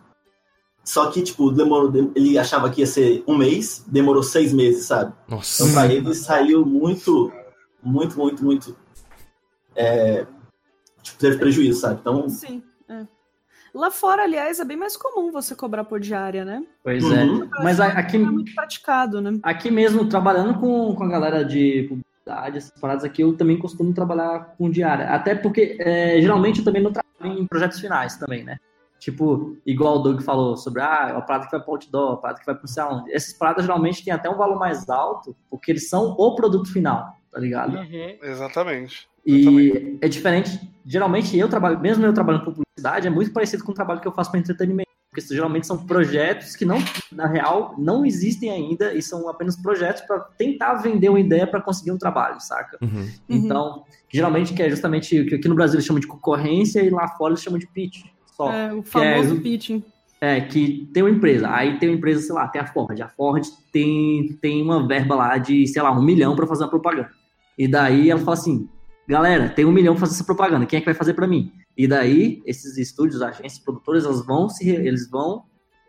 só 0.85 1.09
que, 1.11 1.21
tipo, 1.23 1.51
demorou, 1.51 1.91
ele 2.15 2.37
achava 2.37 2.69
que 2.69 2.79
ia 2.81 2.87
ser 2.87 3.23
um 3.27 3.35
mês, 3.35 3.83
demorou 3.87 4.21
seis 4.23 4.53
meses, 4.53 4.85
sabe? 4.85 5.11
Nossa. 5.27 5.63
Então, 5.63 5.73
pra 5.73 5.91
ele, 5.91 6.13
saiu 6.13 6.63
muito, 6.65 7.31
muito, 7.83 8.17
muito, 8.17 8.45
muito. 8.45 8.77
É, 9.75 10.25
tipo, 11.01 11.17
teve 11.19 11.37
prejuízo, 11.37 11.79
sabe? 11.81 11.99
Então, 12.01 12.29
Sim. 12.29 12.63
é. 12.87 13.05
Lá 13.73 13.91
fora, 13.91 14.23
aliás, 14.23 14.59
é 14.59 14.63
bem 14.63 14.77
mais 14.77 14.95
comum 14.95 15.31
você 15.33 15.53
cobrar 15.53 15.83
por 15.83 15.99
diária, 15.99 16.45
né? 16.45 16.63
Pois 16.83 17.03
Uhum. 17.03 17.43
é. 17.43 17.63
Mas 17.63 17.79
a- 17.81 17.87
aqui, 17.87 18.15
É 18.15 18.19
muito 18.19 18.53
praticado, 18.55 19.19
né? 19.21 19.37
aqui 19.43 19.69
mesmo, 19.69 20.07
trabalhando 20.07 20.57
com, 20.59 20.95
com 20.95 21.03
a 21.03 21.09
galera 21.09 21.43
de 21.43 21.83
publicidade, 21.89 22.57
essas 22.59 22.79
paradas 22.79 23.03
aqui, 23.03 23.21
eu 23.23 23.35
também 23.35 23.57
costumo 23.59 23.93
trabalhar 23.93 24.55
com 24.57 24.69
diária. 24.69 25.09
Até 25.09 25.35
porque, 25.35 25.75
é, 25.79 26.21
geralmente, 26.21 26.59
eu 26.59 26.63
também 26.65 26.81
não 26.81 26.93
trabalho 26.93 27.41
em 27.41 27.45
projetos 27.47 27.79
finais 27.81 28.15
também, 28.17 28.43
né? 28.45 28.57
Tipo, 28.99 29.57
igual 29.65 29.97
o 29.97 29.99
Doug 29.99 30.21
falou 30.21 30.57
sobre, 30.57 30.81
ah, 30.81 31.17
a 31.17 31.21
parada 31.21 31.45
que 31.45 31.51
vai 31.51 31.61
para 31.61 31.71
outdoor, 31.71 32.13
a 32.13 32.17
parada 32.17 32.39
que 32.39 32.45
vai 32.45 32.55
para 32.55 32.67
sei 32.67 32.83
lá 32.83 32.95
onde. 32.95 33.13
Essas 33.13 33.33
paradas 33.33 33.65
geralmente 33.65 34.03
têm 34.03 34.13
até 34.13 34.29
um 34.29 34.37
valor 34.37 34.57
mais 34.57 34.89
alto, 34.89 35.35
porque 35.49 35.71
eles 35.71 35.89
são 35.89 36.15
o 36.17 36.35
produto 36.35 36.71
final, 36.71 37.15
tá 37.31 37.39
ligado? 37.39 37.77
Uhum, 37.77 38.17
exatamente. 38.23 39.07
E 39.25 39.97
é 40.01 40.07
diferente. 40.07 40.59
Geralmente 40.85 41.37
eu 41.37 41.49
trabalho, 41.49 41.79
mesmo 41.79 42.05
eu 42.05 42.13
trabalhando 42.13 42.45
com 42.45 42.53
publicidade, 42.53 43.07
é 43.07 43.09
muito 43.09 43.31
parecido 43.31 43.63
com 43.63 43.71
o 43.71 43.75
trabalho 43.75 43.99
que 43.99 44.07
eu 44.07 44.11
faço 44.11 44.31
para 44.31 44.39
entretenimento. 44.39 44.85
Porque 45.09 45.33
geralmente 45.33 45.65
são 45.65 45.77
projetos 45.85 46.57
que 46.57 46.65
não, 46.65 46.77
na 47.09 47.25
real, 47.25 47.73
não 47.77 48.05
existem 48.05 48.49
ainda 48.49 48.93
e 48.93 49.01
são 49.01 49.29
apenas 49.29 49.55
projetos 49.55 50.01
para 50.01 50.19
tentar 50.37 50.73
vender 50.75 51.07
uma 51.07 51.19
ideia 51.19 51.47
para 51.47 51.61
conseguir 51.61 51.91
um 51.91 51.97
trabalho, 51.97 52.41
saca? 52.41 52.77
Uhum. 52.81 53.09
Então, 53.29 53.85
geralmente 54.09 54.53
que 54.53 54.61
é 54.61 54.69
justamente 54.69 55.17
o 55.21 55.25
que 55.25 55.35
aqui 55.35 55.47
no 55.47 55.55
Brasil 55.55 55.75
eles 55.75 55.85
chamam 55.85 56.01
de 56.01 56.07
concorrência 56.07 56.81
e 56.81 56.89
lá 56.89 57.07
fora 57.07 57.31
eles 57.31 57.41
chamam 57.41 57.57
de 57.57 57.65
pitch. 57.65 58.03
Só. 58.35 58.51
É, 58.51 58.73
o 58.73 58.83
famoso 58.83 59.35
é- 59.35 59.39
pitching. 59.39 59.83
É, 60.21 60.41
que 60.41 60.89
tem 60.93 61.03
uma 61.03 61.09
empresa, 61.09 61.49
aí 61.49 61.77
tem 61.77 61.89
uma 61.89 61.97
empresa, 61.97 62.21
sei 62.21 62.33
lá, 62.33 62.47
tem 62.47 62.61
a 62.61 62.65
Ford. 62.65 62.99
A 63.01 63.07
Ford 63.09 63.45
tem, 63.71 64.37
tem 64.41 64.61
uma 64.61 64.87
verba 64.87 65.13
lá 65.13 65.37
de, 65.37 65.67
sei 65.67 65.81
lá, 65.81 65.91
um 65.91 66.01
milhão 66.01 66.35
para 66.35 66.47
fazer 66.47 66.63
uma 66.63 66.69
propaganda. 66.69 67.11
E 67.57 67.67
daí 67.67 68.09
ela 68.09 68.19
fala 68.19 68.33
assim, 68.33 68.67
galera, 69.07 69.49
tem 69.49 69.65
um 69.65 69.71
milhão 69.71 69.93
pra 69.93 70.01
fazer 70.01 70.15
essa 70.15 70.23
propaganda, 70.23 70.65
quem 70.65 70.77
é 70.77 70.79
que 70.79 70.85
vai 70.85 70.95
fazer 70.95 71.13
para 71.13 71.27
mim? 71.27 71.51
E 71.77 71.85
daí, 71.85 72.41
esses 72.45 72.77
estúdios, 72.77 73.21
agências, 73.21 73.59
produtores, 73.59 74.05
elas 74.05 74.25
vão 74.25 74.49
se, 74.49 74.67
eles 74.69 75.09
vão 75.09 75.43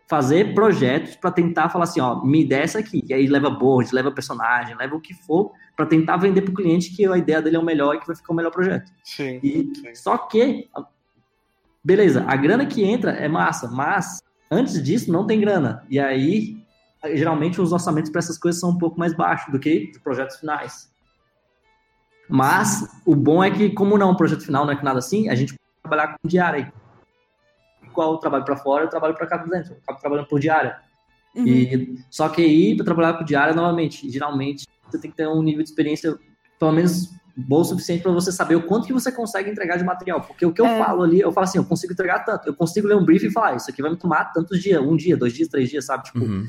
fazer 0.09 0.53
projetos 0.53 1.15
para 1.15 1.31
tentar 1.31 1.69
falar 1.69 1.85
assim, 1.85 1.99
ó, 1.99 2.23
me 2.23 2.45
dê 2.45 2.55
essa 2.55 2.79
aqui. 2.79 3.03
E 3.07 3.13
aí 3.13 3.27
leva 3.27 3.49
board, 3.49 3.93
leva 3.93 4.11
personagem, 4.11 4.75
leva 4.75 4.95
o 4.95 5.01
que 5.01 5.13
for, 5.13 5.51
para 5.75 5.85
tentar 5.85 6.17
vender 6.17 6.41
pro 6.41 6.53
cliente 6.53 6.95
que 6.95 7.05
a 7.05 7.17
ideia 7.17 7.41
dele 7.41 7.55
é 7.55 7.59
o 7.59 7.65
melhor 7.65 7.95
e 7.95 7.99
que 7.99 8.07
vai 8.07 8.15
ficar 8.15 8.33
o 8.33 8.35
melhor 8.35 8.51
projeto. 8.51 8.91
Sim. 9.03 9.39
E 9.43 9.71
Sim. 9.75 9.95
só 9.95 10.17
que, 10.17 10.69
beleza, 11.87 12.25
a 12.27 12.35
grana 12.35 12.65
que 12.65 12.83
entra 12.83 13.11
é 13.11 13.29
massa, 13.29 13.69
mas 13.69 14.21
antes 14.51 14.83
disso 14.83 15.09
não 15.09 15.25
tem 15.25 15.39
grana. 15.39 15.85
E 15.89 15.97
aí, 15.97 16.57
geralmente 17.13 17.61
os 17.61 17.71
orçamentos 17.71 18.11
para 18.11 18.19
essas 18.19 18.37
coisas 18.37 18.59
são 18.59 18.71
um 18.71 18.77
pouco 18.77 18.99
mais 18.99 19.15
baixos 19.15 19.49
do 19.53 19.57
que 19.57 19.89
de 19.89 19.99
projetos 20.01 20.35
finais. 20.35 20.91
Mas 22.27 22.85
o 23.05 23.15
bom 23.15 23.41
é 23.41 23.49
que, 23.49 23.69
como 23.69 23.97
não 23.97 24.09
é 24.09 24.11
um 24.11 24.17
projeto 24.17 24.43
final, 24.43 24.65
não 24.65 24.73
é 24.73 24.75
que 24.75 24.83
nada 24.83 24.99
assim, 24.99 25.29
a 25.29 25.35
gente 25.35 25.53
pode 25.53 25.81
trabalhar 25.81 26.07
com 26.09 26.27
diária. 26.27 26.73
Igual 27.81 28.11
eu 28.11 28.17
trabalho 28.17 28.43
para 28.43 28.57
fora, 28.57 28.83
eu 28.83 28.89
trabalho 28.89 29.15
para 29.15 29.25
cá 29.25 29.37
dentro. 29.37 29.71
Eu 29.71 29.77
acabo 29.83 29.99
trabalhando 30.01 30.27
por 30.27 30.41
diária. 30.41 30.81
Uhum. 31.33 31.47
E, 31.47 31.99
só 32.09 32.27
que 32.27 32.41
aí, 32.41 32.75
para 32.75 32.83
trabalhar 32.83 33.13
com 33.13 33.23
diária, 33.23 33.53
novamente, 33.53 34.09
geralmente, 34.09 34.67
você 34.85 34.99
tem 34.99 35.09
que 35.09 35.15
ter 35.15 35.29
um 35.29 35.41
nível 35.41 35.63
de 35.63 35.69
experiência, 35.69 36.19
pelo 36.59 36.73
menos, 36.73 37.13
bom 37.37 37.61
o 37.61 37.63
suficiente 37.63 38.01
para 38.01 38.11
você 38.11 38.31
saber 38.31 38.55
o 38.55 38.63
quanto 38.63 38.87
que 38.87 38.93
você 38.93 39.11
consegue 39.11 39.49
entregar 39.51 39.77
de 39.77 39.83
material. 39.83 40.21
Porque 40.21 40.45
o 40.45 40.51
que 40.51 40.59
eu 40.59 40.65
É. 40.65 40.79
falo 40.79 41.03
ali, 41.03 41.19
eu 41.19 41.31
falo 41.31 41.43
assim, 41.45 41.57
eu 41.59 41.65
consigo 41.65 41.93
entregar 41.93 42.25
tanto. 42.25 42.47
Eu 42.47 42.53
consigo 42.55 42.87
ler 42.87 42.95
um 42.97 43.05
brief 43.05 43.23
e 43.25 43.31
falar, 43.31 43.49
ah, 43.49 43.55
isso 43.55 43.69
aqui 43.69 43.81
vai 43.81 43.91
me 43.91 43.97
tomar 43.97 44.25
tantos 44.33 44.59
dias, 44.61 44.81
um 44.81 44.95
dia, 44.97 45.15
dois 45.15 45.33
dias, 45.33 45.47
três 45.47 45.69
dias, 45.69 45.85
sabe? 45.85 46.05
Tipo, 46.05 46.19
Uhum. 46.19 46.47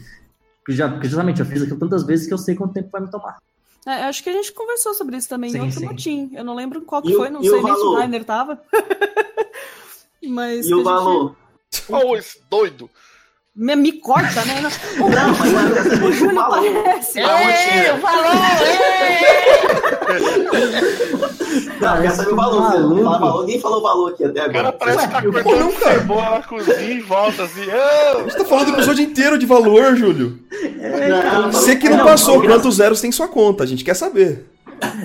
já, 0.71 0.89
justamente, 1.03 1.41
eu 1.41 1.47
fiz 1.47 1.63
aquilo 1.63 1.79
tantas 1.79 2.05
vezes 2.05 2.27
que 2.27 2.33
eu 2.33 2.39
sei 2.39 2.55
quanto 2.55 2.73
tempo 2.73 2.89
vai 2.91 3.03
me 3.03 3.11
tomar. 3.11 3.37
É, 3.87 4.05
acho 4.05 4.23
que 4.23 4.29
a 4.31 4.33
gente 4.33 4.53
conversou 4.53 4.93
sobre 4.95 5.17
isso 5.17 5.29
também 5.29 5.51
Sim, 5.51 5.59
em 5.59 5.61
outro 5.63 5.79
sim. 5.81 5.87
motim. 5.87 6.31
Eu 6.35 6.45
não 6.45 6.55
lembro 6.55 6.83
qual 6.83 7.01
que 7.03 7.11
E 7.13 7.15
foi, 7.15 7.31
não 7.31 7.43
sei 7.43 7.53
nem 7.53 7.61
se 7.63 7.67
o 7.67 7.69
valor? 7.75 7.99
Rainer 7.99 8.25
tava. 8.25 8.61
Mas 10.29 10.67
E 10.67 10.73
o 10.73 10.75
a 10.75 10.79
gente- 10.79 10.85
valor? 10.85 11.37
Ô, 11.89 12.17
esse 12.17 12.41
doido. 12.51 12.91
Me, 13.61 13.75
me 13.75 13.91
corta, 13.93 14.45
né? 14.45 14.61
Não, 14.63 15.09
Não, 15.09 15.29
mas 15.37 15.73
quero 15.75 15.91
saber 15.91 16.05
o 16.05 16.09
o 16.09 16.13
Júlio 16.13 16.35
valor. 16.37 16.73
parece. 16.85 17.21
Da 17.21 17.35
onde 17.37 17.53
tira? 17.73 17.95
o 17.95 18.01
valor! 18.01 18.25
Não, 21.81 21.95
eu 21.97 22.03
quero 22.03 22.15
saber 22.17 22.33
o 22.33 22.37
valor. 22.37 22.63
Você 22.71 22.79
não 22.79 23.03
fala 23.05 23.19
valor, 23.19 23.41
Ninguém 23.47 23.61
falou 23.61 23.83
valor 23.83 24.13
aqui 24.13 24.25
até 24.25 24.41
O 24.47 24.53
cara 24.53 24.59
agora. 24.69 24.73
parece 24.73 25.07
que 25.09 25.13
tá 25.13 25.23
cortando 25.23 25.59
não, 25.59 25.73
cara. 25.73 25.95
cebola 25.99 26.31
na 26.31 26.43
cozinha 26.43 26.91
e 26.91 27.01
volta 27.01 27.43
assim. 27.45 27.65
Você 28.25 28.39
tá 28.39 28.45
falando 28.45 28.67
do 28.67 28.73
episódio 28.75 29.05
inteiro 29.05 29.39
de 29.39 29.47
valor, 29.47 29.97
Júlio. 29.97 30.39
Não, 31.33 31.51
Você 31.53 31.77
que 31.77 31.89
não 31.89 31.99
Não, 31.99 32.05
passou 32.07 32.39
não, 32.41 32.47
quantos 32.47 32.77
zeros 32.77 33.01
tem 33.01 33.11
sua 33.13 33.29
conta, 33.29 33.65
a 33.65 33.67
gente 33.67 33.85
quer 33.85 33.95
saber. 33.95 34.47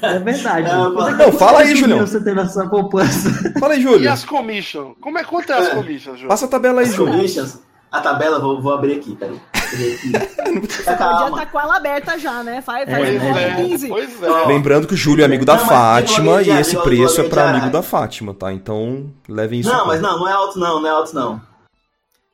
É 0.01 0.19
verdade. 0.19 0.67
Não, 0.67 1.07
é 1.09 1.13
não, 1.15 1.31
fala 1.31 1.61
aí, 1.61 1.75
Julião. 1.75 2.05
Você 2.05 2.23
teve 2.23 2.39
essa 2.39 2.67
poupança. 2.67 3.29
Fala 3.59 3.73
aí, 3.73 3.79
E 3.79 3.83
Júlio. 3.83 4.11
as 4.11 4.23
commission? 4.23 4.93
Como 5.01 5.17
é 5.17 5.23
quanto 5.23 5.51
é 5.51 5.57
as 5.57 5.67
É. 5.69 5.69
commissions, 5.71 6.15
Júlio? 6.17 6.27
Passa 6.27 6.45
a 6.45 6.47
tabela 6.47 6.81
aí, 6.81 6.87
As 6.87 6.93
Júlio. 6.93 7.13
commissions, 7.13 7.57
a 7.93 8.01
tabela, 8.01 8.39
vou, 8.39 8.61
vou 8.61 8.73
abrir 8.73 8.97
aqui, 8.97 9.15
peraí. 9.15 9.39
Aqui. 9.53 10.11
Podia 10.59 10.97
Calma. 10.97 11.29
estar 11.29 11.51
com 11.51 11.59
ela 11.59 11.77
aberta 11.77 12.17
já, 12.19 12.43
né? 12.43 12.61
Faz, 12.61 12.89
faz 12.89 13.07
É, 13.07 13.19
Pois 13.19 13.37
é. 13.37 13.55
15. 13.55 13.87
pois. 13.87 14.23
Ó, 14.23 14.47
Lembrando 14.47 14.87
que 14.87 14.93
o 14.93 14.97
Júlio 14.97 15.21
é 15.23 15.25
amigo 15.25 15.45
da 15.45 15.55
Não, 15.55 15.65
Fátima 15.65 16.41
e 16.41 16.49
esse 16.49 16.77
preço 16.77 17.21
é 17.21 17.29
pra 17.29 17.49
amigo 17.49 17.69
da 17.71 17.81
Fátima, 17.81 18.33
tá? 18.33 18.51
Então 18.51 19.11
levem 19.27 19.61
isso. 19.61 19.69
Não, 19.71 19.87
mas 19.87 20.01
não, 20.01 20.19
não 20.19 20.27
é 20.27 20.33
alto 20.33 20.59
não, 20.59 20.79
não 20.81 20.87
é 20.87 20.91
alto 20.91 21.15
não. 21.15 21.41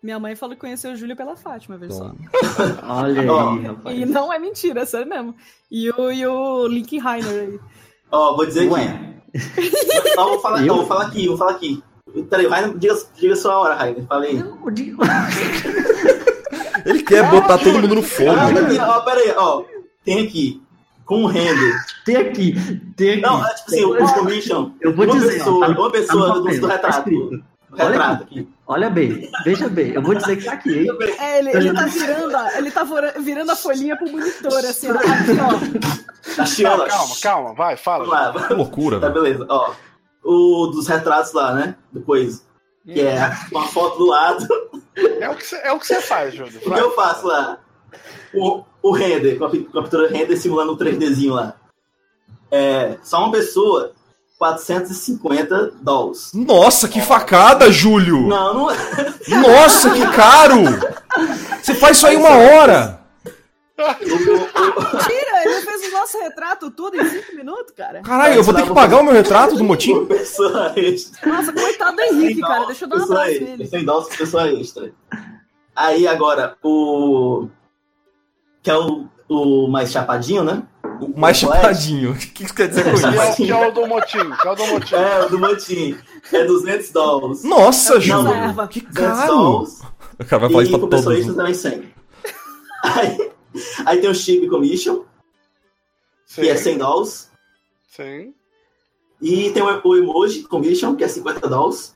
Minha 0.01 0.17
mãe 0.17 0.33
falou 0.35 0.55
que 0.55 0.61
conheceu 0.61 0.91
o 0.91 0.95
Júlio 0.95 1.15
pela 1.15 1.35
Fátima, 1.35 1.77
só. 1.89 2.05
Então, 2.05 2.15
Olha 2.87 3.21
aí, 3.21 3.65
rapaz. 3.65 3.97
E 3.97 4.05
não 4.05 4.31
é 4.31 4.39
mentira, 4.39 4.81
é 4.81 4.85
sério 4.85 5.07
mesmo. 5.09 5.35
E 5.69 5.89
o, 5.91 6.11
e 6.11 6.25
o 6.25 6.67
Link 6.67 6.97
Rainer 6.97 7.29
aí. 7.49 7.59
Ó, 8.11 8.35
vou 8.35 8.45
dizer 8.45 8.61
aqui. 8.61 8.69
Ué, 8.73 9.15
Ó, 10.17 10.23
vou 10.29 10.39
falar, 10.39 10.63
Eu? 10.65 10.73
ó, 10.73 10.77
vou 10.77 10.85
falar 10.87 11.05
aqui, 11.07 11.27
vou 11.27 11.37
falar 11.37 11.51
aqui. 11.51 11.83
Peraí, 12.29 12.47
vai, 12.47 12.73
diga, 12.73 12.97
diga 13.15 13.35
sua 13.35 13.57
hora, 13.59 13.75
Rainer. 13.75 14.05
Falei. 14.07 14.39
eu 14.39 14.71
digo- 14.71 15.01
Ele 16.85 17.03
quer 17.03 17.29
botar 17.29 17.57
todo 17.57 17.79
mundo 17.79 17.95
no 17.95 18.03
fogo. 18.03 18.31
Ah, 18.31 18.49
né? 18.51 18.77
ó, 18.81 18.99
peraí, 19.01 19.33
ó. 19.35 19.63
Tem 20.03 20.25
aqui. 20.25 20.61
com 21.05 21.25
render. 21.25 21.75
Tem 22.05 22.15
aqui, 22.17 22.55
tem 22.95 23.11
aqui. 23.13 23.21
Não, 23.21 23.45
é 23.45 23.53
tipo 23.53 23.67
assim, 23.71 23.85
o 23.85 24.13
commission. 24.13 24.71
Eu 24.79 24.95
vou 24.95 25.05
uma 25.05 25.13
dizer, 25.15 25.33
pessoa, 25.39 25.67
tá 25.73 25.79
uma 25.81 25.91
pessoa 25.91 26.27
tá 26.27 26.35
no 26.35 26.43
do, 26.43 26.49
do 26.59 26.67
tá 26.67 26.73
retrato. 26.73 26.97
escrito. 26.99 27.43
O 27.71 27.75
retrato 27.75 28.23
aqui. 28.23 28.47
Olha 28.65 28.89
bem, 28.89 29.29
veja 29.43 29.67
bem, 29.67 29.91
eu 29.93 30.01
vou 30.01 30.15
dizer 30.15 30.37
que 30.37 30.45
tá 30.45 30.53
aqui, 30.53 30.79
hein? 30.79 30.87
É, 31.19 31.39
ele, 31.39 31.49
ele 31.51 31.73
tá 31.73 31.85
virando, 31.85 32.35
a- 32.37 32.57
ele 32.57 32.71
tá 32.71 32.83
vora- 32.83 33.13
virando 33.19 33.51
a 33.51 33.55
folhinha 33.55 33.95
pro 33.97 34.09
monitor, 34.11 34.57
assim, 34.59 34.87
ó. 34.91 34.95
Aqui, 36.41 36.65
ó. 36.65 36.77
Tá. 36.77 36.87
Calma, 36.87 37.15
calma, 37.21 37.53
vai, 37.53 37.75
fala. 37.77 38.05
Lá. 38.07 38.47
Que 38.47 38.53
loucura, 38.53 38.99
Tá, 38.99 39.09
velho. 39.09 39.21
beleza. 39.23 39.45
Ó, 39.49 39.71
o 40.29 40.67
dos 40.67 40.87
retratos 40.87 41.33
lá, 41.33 41.53
né? 41.53 41.75
Depois. 41.91 42.45
Que 42.85 43.01
é 43.01 43.31
uma 43.51 43.67
foto 43.67 43.97
do 43.99 44.05
lado. 44.07 44.47
É 45.19 45.29
o 45.29 45.35
que 45.35 45.45
você, 45.45 45.55
é 45.57 45.71
o 45.71 45.79
que 45.79 45.85
você 45.87 46.01
faz, 46.01 46.33
Júlio. 46.33 46.57
O 46.65 46.71
que 46.71 46.79
eu 46.79 46.91
faço 46.95 47.27
lá? 47.27 47.59
O, 48.33 48.63
o 48.81 48.91
render, 48.91 49.37
com 49.37 49.45
a, 49.45 49.49
pi- 49.49 49.63
com 49.71 49.79
a 49.79 49.83
pintura 49.83 50.09
render 50.09 50.35
simulando 50.37 50.73
um 50.73 50.77
3Dzinho 50.77 51.33
lá. 51.33 51.53
É, 52.51 52.97
só 53.03 53.19
uma 53.19 53.31
pessoa, 53.31 53.91
450 54.39 55.71
dólares. 55.81 56.31
Nossa, 56.33 56.87
que 56.87 57.01
facada, 57.01 57.71
Júlio! 57.71 58.27
Não, 58.27 58.53
não 58.53 58.71
é. 58.71 58.75
Nossa, 59.27 59.91
que 59.91 60.07
caro! 60.15 60.63
Você 61.61 61.75
faz 61.75 61.97
isso 61.97 62.07
aí 62.07 62.15
uma 62.15 62.29
hora! 62.37 62.98
Mentira, 63.79 65.43
ele 65.45 65.61
fez 65.61 65.87
o 65.87 65.91
nosso 65.91 66.19
retrato 66.19 66.71
tudo 66.71 66.95
em 66.99 67.05
cinco 67.09 67.35
minutos, 67.35 67.73
cara. 67.75 68.01
Caralho, 68.01 68.35
eu 68.35 68.43
vou 68.43 68.53
ter 68.53 68.63
que 68.63 68.73
pagar 68.73 68.99
o 68.99 69.03
meu 69.03 69.13
retrato 69.13 69.55
do 69.55 69.63
motim? 69.63 69.93
Uma 69.93 70.05
pessoa 70.07 70.73
extra. 70.75 71.29
Nossa, 71.29 71.53
coitado 71.53 71.95
do 71.95 72.01
Henrique, 72.01 72.41
cara. 72.41 72.65
Deixa 72.65 72.85
eu 72.85 72.89
dar 72.89 72.95
um 72.95 72.99
pessoa 72.99 73.21
abraço 73.21 73.41
nele. 73.41 73.67
100 73.67 73.85
dólares 73.85 74.09
por 74.09 74.17
pessoa 74.17 74.51
extra. 74.51 74.91
Aí 75.75 76.07
agora, 76.07 76.57
o. 76.63 77.47
Que 78.61 78.71
é 78.71 78.77
o, 78.77 79.07
o 79.29 79.67
mais 79.69 79.91
chapadinho, 79.91 80.43
né? 80.43 80.63
O 80.99 81.17
mais 81.17 81.37
chapadinho. 81.37 82.11
O 82.11 82.15
que 82.15 82.43
isso 82.43 82.53
quer 82.53 82.67
dizer 82.67 82.83
com 82.83 82.89
é, 82.89 82.93
o- 82.93 83.23
isso? 83.29 83.35
que 83.37 83.49
é 83.51 83.67
o 83.67 83.71
do 83.71 83.87
motim, 83.87 84.29
que 84.41 84.47
é 84.47 84.51
o 84.51 84.55
do 84.55 84.67
motim. 84.67 84.95
É, 84.95 85.19
o 85.25 85.29
do 85.29 85.39
Motim. 85.39 85.97
É 86.33 86.43
200 86.43 86.91
dólares. 86.91 87.43
Nossa, 87.43 87.93
Não, 87.93 88.01
Júlio! 88.01 88.67
Que 88.67 88.81
200 88.81 88.93
caro! 88.93 89.63
O 90.19 90.25
cara 90.25 90.39
vai 90.41 90.49
falar 90.49 90.63
E 90.63 90.67
isso 90.67 90.77
pra 90.79 90.87
pessoa 90.89 91.03
todos. 91.15 91.19
extra 91.19 91.33
também 91.35 91.53
100. 91.53 91.93
Aí, 92.83 93.31
aí 93.85 93.99
tem 94.01 94.09
o 94.09 94.15
Chip 94.15 94.47
Commission, 94.47 95.03
Sim, 96.25 96.41
que 96.41 96.49
é 96.49 96.55
100 96.55 96.77
dólares. 96.77 97.31
sim. 97.89 98.33
E 99.21 99.51
tem 99.51 99.61
o, 99.61 99.95
Emoji 99.97 100.43
Commission, 100.43 100.95
que 100.95 101.03
é 101.03 101.07
50 101.09 101.47
dólares. 101.49 101.93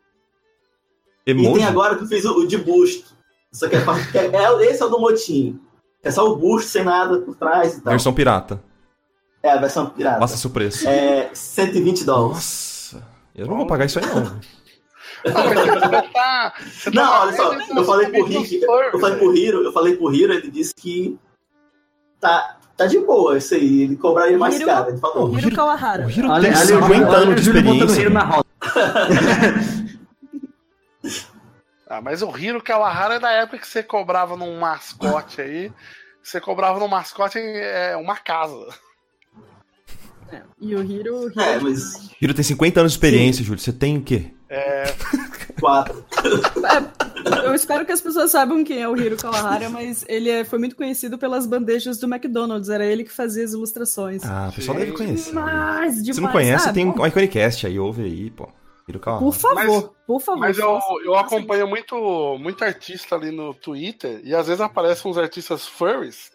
E 1.26 1.32
Emoji? 1.32 1.54
tem 1.54 1.64
agora 1.66 1.96
que 1.96 2.04
eu 2.04 2.08
fiz 2.08 2.26
o, 2.26 2.40
o 2.40 2.46
de 2.48 2.58
busto. 2.58 3.14
Só 3.52 3.70
que 3.70 3.76
é, 3.78 3.80
é- 3.80 4.26
é- 4.36 4.66
esse 4.72 4.82
é 4.82 4.86
o 4.86 4.90
do 4.90 5.00
Motim. 5.00 5.58
É 6.02 6.12
só 6.12 6.28
o 6.28 6.36
busto 6.36 6.70
sem 6.70 6.84
nada 6.84 7.20
por 7.22 7.36
trás 7.36 7.78
e 7.78 7.82
tal. 7.82 7.92
Versão 7.92 8.14
pirata. 8.14 8.62
É 9.42 9.52
a 9.52 9.58
versão 9.58 9.90
pirata. 9.90 10.20
Passa 10.20 10.36
seu 10.36 10.50
preço. 10.50 10.86
É 10.88 11.30
120 11.34 12.04
dólares. 12.04 12.34
Nossa. 12.94 13.08
Eu 13.34 13.48
não 13.48 13.56
vou 13.58 13.68
pagar 13.68 13.86
isso 13.86 14.00
aí, 14.00 14.06
não. 14.06 14.40
Tá. 16.12 16.54
Você 16.60 16.90
Não, 16.90 17.04
tá 17.04 17.22
olha 17.22 17.36
só, 17.38 17.54
eu 17.78 17.84
falei 17.86 18.10
pro 18.10 18.26
Rick, 18.26 18.62
eu 18.62 19.00
falei 19.00 19.18
pro. 19.18 19.36
Hiro, 19.36 19.64
eu 19.64 19.72
falei 19.72 19.96
pro 19.96 20.14
Hiro, 20.14 20.34
ele 20.34 20.52
disse 20.52 20.74
que 20.76 21.18
tá, 22.24 22.58
tá 22.78 22.86
de 22.88 22.98
boa 23.00 23.38
isso 23.38 23.54
aí, 23.54 23.82
ele 23.84 23.98
cobraria 23.98 24.38
mais 24.38 24.56
Hiro- 24.56 24.66
caro, 24.66 24.90
ele 24.90 24.98
falou. 24.98 25.30
O 25.30 25.38
Hiro 25.38 25.54
Kawahara. 25.54 26.06
O 26.06 26.10
Hiro 26.10 26.22
tem 26.22 26.32
olha, 26.32 26.56
50 26.56 26.86
olha 26.88 27.18
anos 27.18 27.36
de 27.42 27.50
experiência. 27.50 28.02
Hiro 28.02 28.10
na 28.14 28.24
roda. 28.24 28.46
Ah, 31.86 32.02
mas 32.02 32.24
o 32.24 32.36
Hiro 32.36 32.64
Kawahara 32.64 33.16
é 33.16 33.20
da 33.20 33.30
época 33.32 33.60
que 33.60 33.68
você 33.68 33.84
cobrava 33.84 34.36
num 34.36 34.60
mascote 34.60 35.40
aí. 35.42 35.72
Você 36.24 36.40
cobrava 36.42 36.80
num 36.80 36.88
mascote 36.88 37.38
em 37.38 37.58
é, 37.58 37.96
uma 37.96 38.16
casa. 38.16 38.66
E 40.60 40.74
o 40.74 40.82
Hiro. 40.84 41.26
o 41.26 41.30
Hiro 41.30 41.40
É, 41.40 41.60
mas 41.60 42.10
Hiro 42.20 42.34
tem 42.34 42.44
50 42.44 42.80
anos 42.80 42.94
de 42.94 42.98
experiência, 42.98 43.44
Júlio. 43.44 43.62
Você 43.62 43.72
tem 43.72 43.98
o 43.98 44.02
quê? 44.02 44.34
É, 44.54 44.84
quatro. 45.60 46.06
Eu 47.44 47.56
espero 47.56 47.86
que 47.86 47.92
as 47.92 48.02
pessoas 48.02 48.32
saibam 48.32 48.64
quem 48.64 48.82
é 48.82 48.88
o 48.88 48.96
Hiro 48.96 49.18
Kawahara, 49.18 49.70
mas 49.70 50.06
ele 50.08 50.30
é- 50.30 50.44
foi 50.46 50.60
muito 50.60 50.76
conhecido 50.76 51.18
pelas 51.18 51.46
bandejas 51.48 51.98
do 51.98 52.06
McDonald's. 52.14 52.70
Era 52.70 52.86
ele 52.86 53.04
que 53.04 53.12
fazia 53.12 53.44
as 53.44 53.54
ilustrações. 53.54 54.24
Ah, 54.24 54.50
o 54.52 54.56
pessoal 54.56 54.78
deve 54.78 54.92
conhecer. 54.92 55.30
Demais, 55.30 55.96
demais. 56.04 56.16
Se 56.16 56.22
não 56.22 56.32
conhece, 56.32 56.70
Ah, 56.70 56.74
tem 56.74 56.90
bom, 56.92 57.02
um 57.02 57.08
Iconicast 57.08 57.66
aí, 57.68 57.80
ouve 57.80 58.04
aí, 58.04 58.30
pô. 58.30 58.48
Hiro 58.88 59.00
Kawahara. 59.00 59.26
Por 59.26 59.34
favor, 59.34 59.56
Mas- 59.66 59.90
por 60.06 60.22
favor. 60.22 60.40
mas 60.42 60.60
eu, 60.60 60.78
eu 61.06 61.16
acompanho 61.16 61.66
muito, 61.68 62.38
muito 62.38 62.64
artista 62.66 63.16
ali 63.16 63.32
no 63.32 63.54
Twitter 63.54 64.20
e 64.26 64.36
às 64.36 64.48
vezes 64.48 64.60
aparecem 64.60 65.10
uns 65.10 65.18
artistas 65.18 65.66
furries. 65.66 66.33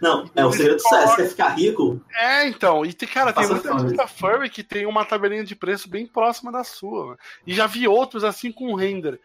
Não, 0.00 0.30
é 0.36 0.46
o 0.46 0.52
segredo 0.52 0.76
do 0.76 0.82
sucesso, 0.82 1.16
quer 1.16 1.28
ficar 1.28 1.48
rico? 1.48 2.00
É, 2.14 2.46
então, 2.48 2.84
e 2.86 2.92
tem, 2.92 3.08
cara, 3.08 3.32
tem 3.32 3.46
muita 3.48 3.72
artista 3.74 4.06
furry 4.06 4.48
que 4.48 4.62
tem 4.62 4.86
uma 4.86 5.04
tabelinha 5.04 5.44
de 5.44 5.56
preço 5.56 5.88
bem 5.90 6.06
próxima 6.06 6.52
da 6.52 6.62
sua. 6.62 7.04
mano. 7.06 7.18
E 7.46 7.52
já 7.54 7.66
vi 7.66 7.88
outros 7.88 8.22
assim 8.24 8.52
com 8.52 8.74
render 8.74 9.20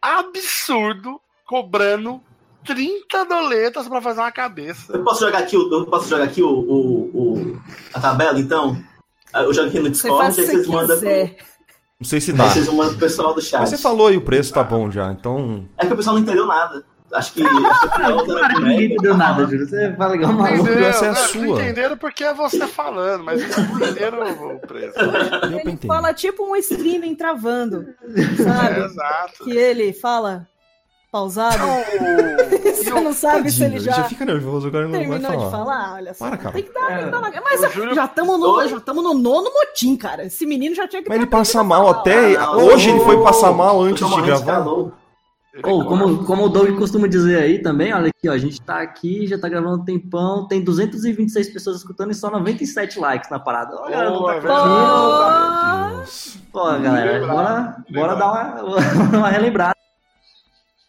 absurdo 0.00 1.20
cobrando 1.46 2.20
30 2.64 3.24
doletas 3.24 3.88
pra 3.88 4.00
fazer 4.00 4.20
uma 4.20 4.32
cabeça. 4.32 4.92
Eu 4.92 5.02
posso 5.04 5.20
jogar 5.24 5.38
aqui, 5.38 5.56
o- 5.56 5.72
eu 5.72 5.86
posso 5.86 6.08
jogar 6.08 6.24
aqui 6.24 6.42
o, 6.42 6.48
o, 6.48 7.10
o- 7.14 7.62
a 7.94 8.00
tabela, 8.00 8.38
então? 8.38 8.76
Ah, 9.32 9.42
Eu 9.42 9.52
jogo 9.54 9.68
aqui 9.68 9.80
no 9.80 9.88
Discord, 9.90 10.26
aí 10.40 10.46
vocês 10.46 10.66
mandam. 10.66 10.96
Não 11.98 12.06
sei 12.08 12.20
se 12.20 12.32
dá. 12.32 12.48
vocês 12.50 12.66
mandam 12.68 12.90
pro 12.90 12.98
pessoal 12.98 13.32
do 13.34 13.40
chat. 13.40 13.60
Mas 13.60 13.70
você 13.70 13.78
falou 13.78 14.12
e 14.12 14.16
o 14.16 14.20
preço 14.20 14.52
tá 14.52 14.62
bom 14.62 14.90
já, 14.90 15.10
então. 15.10 15.66
É 15.78 15.86
que 15.86 15.92
o 15.92 15.96
pessoal 15.96 16.16
não 16.16 16.22
entendeu 16.22 16.46
nada. 16.46 16.84
Acho 17.14 17.32
que. 17.34 17.42
acho 17.42 17.80
que 17.80 17.86
o 17.86 17.90
final 17.90 18.10
era 18.12 18.24
Claro 18.24 18.24
que 18.24 18.54
ninguém 18.54 18.60
comédia. 18.60 18.84
entendeu 18.94 19.16
nada, 19.16 19.44
Júlio. 19.44 19.68
Você 19.68 19.94
fala 19.96 20.14
igual 20.16 20.30
um 20.30 20.34
maluco. 20.34 20.60
Entendeu? 20.62 20.86
essa 20.86 21.04
é 21.04 21.08
a 21.08 21.12
Não, 21.12 21.18
sua. 21.28 21.40
Não 21.42 21.52
entenderam 21.60 21.96
porque 21.98 22.24
é 22.24 22.34
você 22.34 22.66
falando, 22.66 23.24
mas 23.24 23.42
não 23.56 23.64
entenderam 23.76 24.56
o 24.56 24.58
preço. 24.60 24.94
Ele 25.64 25.78
fala 25.86 26.14
tipo 26.14 26.44
um 26.44 26.56
streaming 26.56 27.14
travando, 27.14 27.86
É, 28.16 28.42
sabe? 28.42 28.80
exato. 28.80 29.44
que 29.44 29.50
ele 29.56 29.92
fala 29.92 30.46
pausado. 31.10 31.58
Você 32.82 32.90
não 32.90 33.12
sabe 33.12 33.50
se 33.50 33.62
ele 33.64 33.74
Tadinho, 33.74 33.90
já, 33.90 33.96
já 34.02 34.04
fica 34.04 34.24
nervoso, 34.24 34.66
agora 34.68 34.84
não 34.84 34.90
vai 34.92 35.00
terminou 35.00 35.30
falar. 35.30 35.44
de 35.44 35.50
falar. 35.50 35.94
Olha 35.94 36.14
só. 36.14 36.24
Para, 36.24 36.36
cara. 36.38 36.52
Tem 36.54 36.62
que 36.64 36.72
dar, 36.72 36.86
tem 36.88 37.04
que 37.04 37.10
dar 37.10 37.18
uma- 37.18 37.28
O 37.28 37.44
Mas 37.44 37.72
Júlio- 37.72 37.94
já 37.94 38.04
estamos 38.06 38.40
no, 38.40 38.68
já 38.68 38.76
no 38.94 39.14
nono 39.14 39.50
motim, 39.52 39.96
cara. 39.96 40.24
Esse 40.24 40.44
menino 40.46 40.74
já 40.74 40.88
tinha 40.88 41.02
que 41.02 41.08
Mas 41.08 41.18
ter 41.18 41.22
ele 41.22 41.30
passa 41.30 41.62
mal 41.62 41.88
até. 41.88 42.34
Ah, 42.36 42.52
Hoje 42.56 42.90
ele 42.90 43.00
foi 43.00 43.22
passar 43.22 43.52
mal 43.52 43.80
antes 43.82 44.06
de 44.08 44.22
gravar. 44.22 44.44
calor. 44.46 44.92
Ou, 45.62 45.84
corta. 45.84 45.88
como, 45.88 46.24
como 46.24 46.44
o 46.44 46.48
Doug 46.48 46.78
costuma 46.78 47.06
dizer 47.06 47.42
aí 47.42 47.58
também, 47.60 47.92
olha 47.92 48.08
aqui, 48.08 48.26
ó, 48.28 48.32
a 48.32 48.38
gente 48.38 48.60
tá 48.62 48.80
aqui, 48.80 49.26
já 49.26 49.38
tá 49.38 49.48
gravando 49.50 49.82
um 49.82 49.84
tempão, 49.84 50.48
tem 50.48 50.64
226 50.64 51.50
pessoas 51.52 51.76
escutando 51.78 52.10
e 52.10 52.14
só 52.14 52.30
97 52.30 52.98
likes 52.98 53.28
na 53.30 53.38
parada. 53.38 53.76
Olha, 53.78 54.10
Oh, 54.12 54.24
tá 54.24 54.34
é 54.36 54.40
curtindo. 54.40 55.88
Meu 55.88 55.96
Deus. 55.98 56.38
Pô, 56.50 56.64
galera, 56.78 57.18
Lembrar, 57.20 57.34
bora, 57.34 57.84
bora 57.92 58.16
dar 58.16 58.32
uma, 58.32 59.18
uma 59.18 59.28
relembrada. 59.28 59.76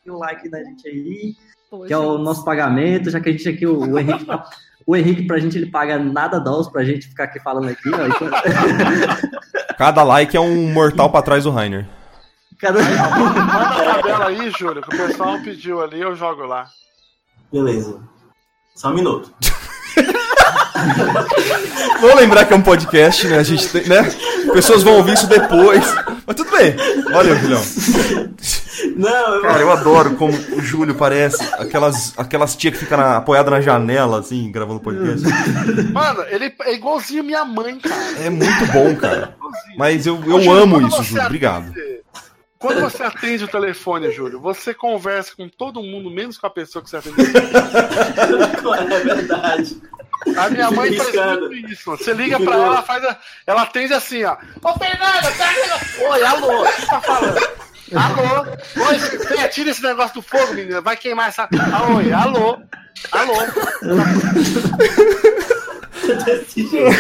O 0.08 0.18
like 0.18 0.50
da 0.50 0.64
gente 0.64 0.88
aí, 0.88 1.36
Poxa. 1.70 1.88
que 1.88 1.94
é 1.94 1.98
o 1.98 2.18
nosso 2.18 2.44
pagamento, 2.46 3.10
já 3.10 3.20
que 3.20 3.30
a 3.30 3.32
gente 3.32 3.48
aqui, 3.50 3.66
o, 3.66 3.80
o 3.80 4.00
Henrique, 4.00 4.26
tá- 4.26 4.46
o 4.86 4.96
Henrique 4.96 5.24
pra 5.28 5.40
gente, 5.40 5.58
ele 5.58 5.70
paga 5.72 5.98
nada 5.98 6.40
dólares 6.40 6.68
pra 6.70 6.84
gente 6.84 7.08
ficar 7.08 7.26
aqui 7.26 7.40
falando 7.42 7.70
aqui, 7.70 7.90
ó. 7.90 8.06
Então, 8.08 8.30
Cada 9.78 10.04
like 10.04 10.36
é 10.36 10.40
um 10.40 10.72
mortal 10.72 11.10
pra 11.10 11.22
trás 11.22 11.44
do 11.46 11.52
Rainer. 11.52 11.86
Cada... 12.64 12.80
Manda 12.82 13.92
a 13.92 13.94
tabela 13.96 14.28
aí, 14.28 14.50
Júlio, 14.58 14.82
que 14.82 14.96
o 14.96 15.08
pessoal 15.08 15.38
pediu 15.40 15.82
ali, 15.82 16.00
eu 16.00 16.16
jogo 16.16 16.46
lá. 16.46 16.68
Beleza. 17.52 18.00
Só 18.74 18.90
um 18.90 18.94
minuto. 18.94 19.32
Vamos 22.02 22.16
lembrar 22.16 22.46
que 22.46 22.54
é 22.54 22.56
um 22.56 22.62
podcast, 22.62 23.28
né? 23.28 23.38
A 23.38 23.44
gente 23.44 23.68
tem, 23.70 23.88
né? 23.88 24.04
Pessoas 24.52 24.82
vão 24.82 24.98
ouvir 24.98 25.14
isso 25.14 25.28
depois. 25.28 25.86
Mas 26.26 26.36
tudo 26.36 26.52
bem. 26.52 26.76
Olha, 27.14 27.36
Julião. 27.36 27.62
Não, 28.96 29.36
eu 29.36 29.42
Cara, 29.42 29.62
eu 29.62 29.72
adoro 29.72 30.16
como 30.16 30.34
o 30.34 30.62
Júlio 30.62 30.96
parece 30.96 31.42
aquelas, 31.54 32.14
aquelas 32.18 32.56
tia 32.56 32.72
que 32.72 32.78
fica 32.78 32.98
na, 32.98 33.18
apoiada 33.18 33.52
na 33.52 33.62
janela, 33.62 34.20
assim, 34.20 34.52
gravando 34.52 34.80
podcast. 34.80 35.26
Mano, 35.92 36.24
ele 36.30 36.54
é 36.62 36.74
igualzinho 36.74 37.24
minha 37.24 37.46
mãe, 37.46 37.80
cara. 37.80 38.20
É 38.20 38.30
muito 38.30 38.66
bom, 38.74 38.96
cara. 38.96 39.36
Mas 39.78 40.06
eu, 40.06 40.16
Ô, 40.16 40.24
eu 40.24 40.42
Júlio, 40.42 40.52
amo 40.52 40.88
isso, 40.88 41.04
Júlio. 41.04 41.26
Obrigado. 41.26 41.72
Quando 42.64 42.80
você 42.80 43.04
atende 43.04 43.44
o 43.44 43.48
telefone, 43.50 44.10
Júlio, 44.10 44.40
você 44.40 44.74
conversa 44.74 45.36
com 45.36 45.50
todo 45.50 45.84
mundo, 45.84 46.10
menos 46.10 46.38
com 46.38 46.48
a 46.48 46.50
pessoa 46.50 46.82
que 46.82 46.90
você 46.90 46.96
atende. 46.96 47.18
é 48.90 49.00
verdade. 49.04 49.82
A 50.38 50.50
minha 50.50 50.72
mãe 50.72 50.94
faz 50.94 51.14
muito 51.14 51.54
isso. 51.70 51.92
Você 51.92 52.14
liga 52.14 52.40
pra 52.40 52.56
ela, 52.56 52.66
ela 52.68 52.82
faz 52.82 53.04
a... 53.04 53.20
ela 53.46 53.64
atende 53.64 53.94
assim, 53.94 54.24
ó. 54.24 54.38
Ô, 54.64 54.80
Fernanda, 54.80 55.30
tá 55.38 55.50
aqui? 55.50 56.06
Oi, 56.06 56.24
alô, 56.24 56.62
o 56.62 56.72
que 56.72 56.86
tá 56.86 57.02
falando? 57.02 57.38
Alô? 57.94 58.46
Oi, 58.88 59.48
tira 59.50 59.72
esse 59.72 59.84
negócio 59.84 60.16
do 60.16 60.22
fogo, 60.22 60.54
menina. 60.54 60.80
Vai 60.80 60.96
queimar 60.96 61.28
essa. 61.28 61.50
Ah, 61.60 61.94
oi, 61.98 62.14
alô? 62.14 62.58
Alô? 63.12 63.34
Desse 66.24 66.66
jeito. 66.66 66.96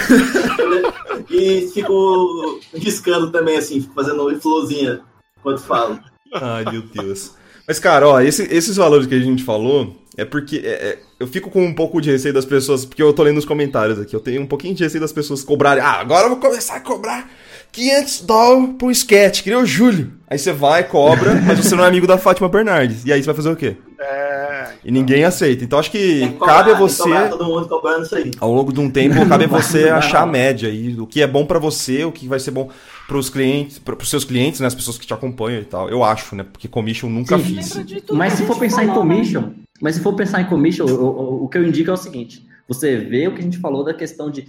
E 1.29 1.71
fico 1.73 2.59
riscando 2.73 3.31
também, 3.31 3.57
assim, 3.57 3.79
fico 3.79 3.93
fazendo 3.93 4.41
florzinha 4.41 5.01
enquanto 5.43 5.61
falo. 5.61 5.99
Ai, 6.33 6.63
meu 6.71 6.81
Deus. 6.81 7.31
Mas, 7.67 7.79
cara, 7.79 8.07
ó, 8.07 8.19
esse- 8.19 8.47
esses 8.53 8.75
valores 8.75 9.05
que 9.07 9.15
a 9.15 9.19
gente 9.19 9.43
falou 9.43 9.95
é 10.17 10.25
porque 10.25 10.57
é- 10.57 10.69
é, 10.69 10.99
eu 11.19 11.27
fico 11.27 11.49
com 11.49 11.63
um 11.63 11.73
pouco 11.73 12.01
de 12.01 12.11
receio 12.11 12.33
das 12.33 12.45
pessoas, 12.45 12.85
porque 12.85 13.01
eu 13.01 13.13
tô 13.13 13.23
lendo 13.23 13.37
os 13.37 13.45
comentários 13.45 13.99
aqui, 13.99 14.15
eu 14.15 14.19
tenho 14.19 14.41
um 14.41 14.45
pouquinho 14.47 14.75
de 14.75 14.83
receio 14.83 15.01
das 15.01 15.13
pessoas 15.13 15.43
cobrarem. 15.43 15.81
Ah, 15.83 15.99
agora 15.99 16.25
eu 16.25 16.29
vou 16.31 16.39
começar 16.39 16.75
a 16.75 16.79
cobrar 16.81 17.29
500 17.73 18.21
dólares 18.21 18.75
pro 18.77 18.91
sketch, 18.91 19.41
que 19.43 19.49
nem 19.49 19.59
o 19.59 19.65
Júlio. 19.65 20.13
Aí 20.27 20.37
você 20.37 20.53
vai, 20.53 20.83
cobra, 20.87 21.35
mas 21.45 21.59
você 21.59 21.75
não 21.75 21.83
é 21.83 21.87
amigo 21.87 22.07
da 22.07 22.17
Fátima 22.17 22.47
Bernardes. 22.47 23.03
E 23.05 23.11
aí 23.11 23.19
você 23.21 23.25
vai 23.25 23.35
fazer 23.35 23.49
o 23.51 23.55
quê? 23.55 23.75
É. 23.99 24.67
E 24.85 24.91
ninguém 24.91 25.23
aceita. 25.23 25.63
Então 25.63 25.79
acho 25.79 25.89
que 25.91 26.19
que 26.21 26.27
cobrar, 26.33 26.53
cabe 26.55 26.71
a 26.71 26.75
você. 26.75 27.29
todo 27.29 27.45
mundo 27.45 27.67
cobrando 27.67 28.03
isso 28.05 28.15
aí. 28.15 28.31
Ao 28.39 28.53
longo 28.53 28.71
de 28.71 28.79
um 28.79 28.89
tempo, 28.89 29.25
cabe 29.27 29.45
a 29.45 29.47
você 29.47 29.87
achar 29.89 30.21
a 30.21 30.25
média 30.25 30.69
aí, 30.69 30.99
o 30.99 31.07
que 31.07 31.21
é 31.21 31.27
bom 31.27 31.45
pra 31.45 31.57
você, 31.59 32.03
o 32.05 32.11
que 32.11 32.27
vai 32.27 32.39
ser 32.39 32.51
bom 32.51 32.69
pros 33.07 33.29
clientes, 33.29 33.79
para 33.79 33.95
os 33.95 34.09
seus 34.09 34.23
clientes, 34.23 34.59
né, 34.59 34.67
as 34.67 34.75
pessoas 34.75 34.97
que 34.97 35.05
te 35.07 35.13
acompanham 35.13 35.61
e 35.61 35.65
tal. 35.65 35.89
Eu 35.89 36.03
acho, 36.03 36.35
né, 36.35 36.43
porque 36.43 36.67
commission 36.67 37.09
nunca 37.09 37.37
Sim. 37.37 37.43
fiz. 37.43 37.79
Mas 38.11 38.33
se 38.33 38.45
for 38.45 38.57
pensar 38.59 38.83
em 38.83 38.87
né? 38.87 38.93
commission, 38.93 39.51
mas 39.81 39.95
se 39.95 40.01
for 40.01 40.13
pensar 40.15 40.41
em 40.41 40.45
commission, 40.45 40.85
o, 40.85 41.03
o- 41.03 41.43
o 41.45 41.47
que 41.49 41.57
eu 41.57 41.63
indico 41.67 41.89
é 41.89 41.93
o 41.93 41.97
seguinte: 41.97 42.45
você 42.67 42.97
vê 42.97 43.27
o 43.27 43.33
que 43.33 43.39
a 43.39 43.43
gente 43.43 43.57
falou 43.59 43.83
da 43.83 43.93
questão 43.93 44.29
de 44.29 44.47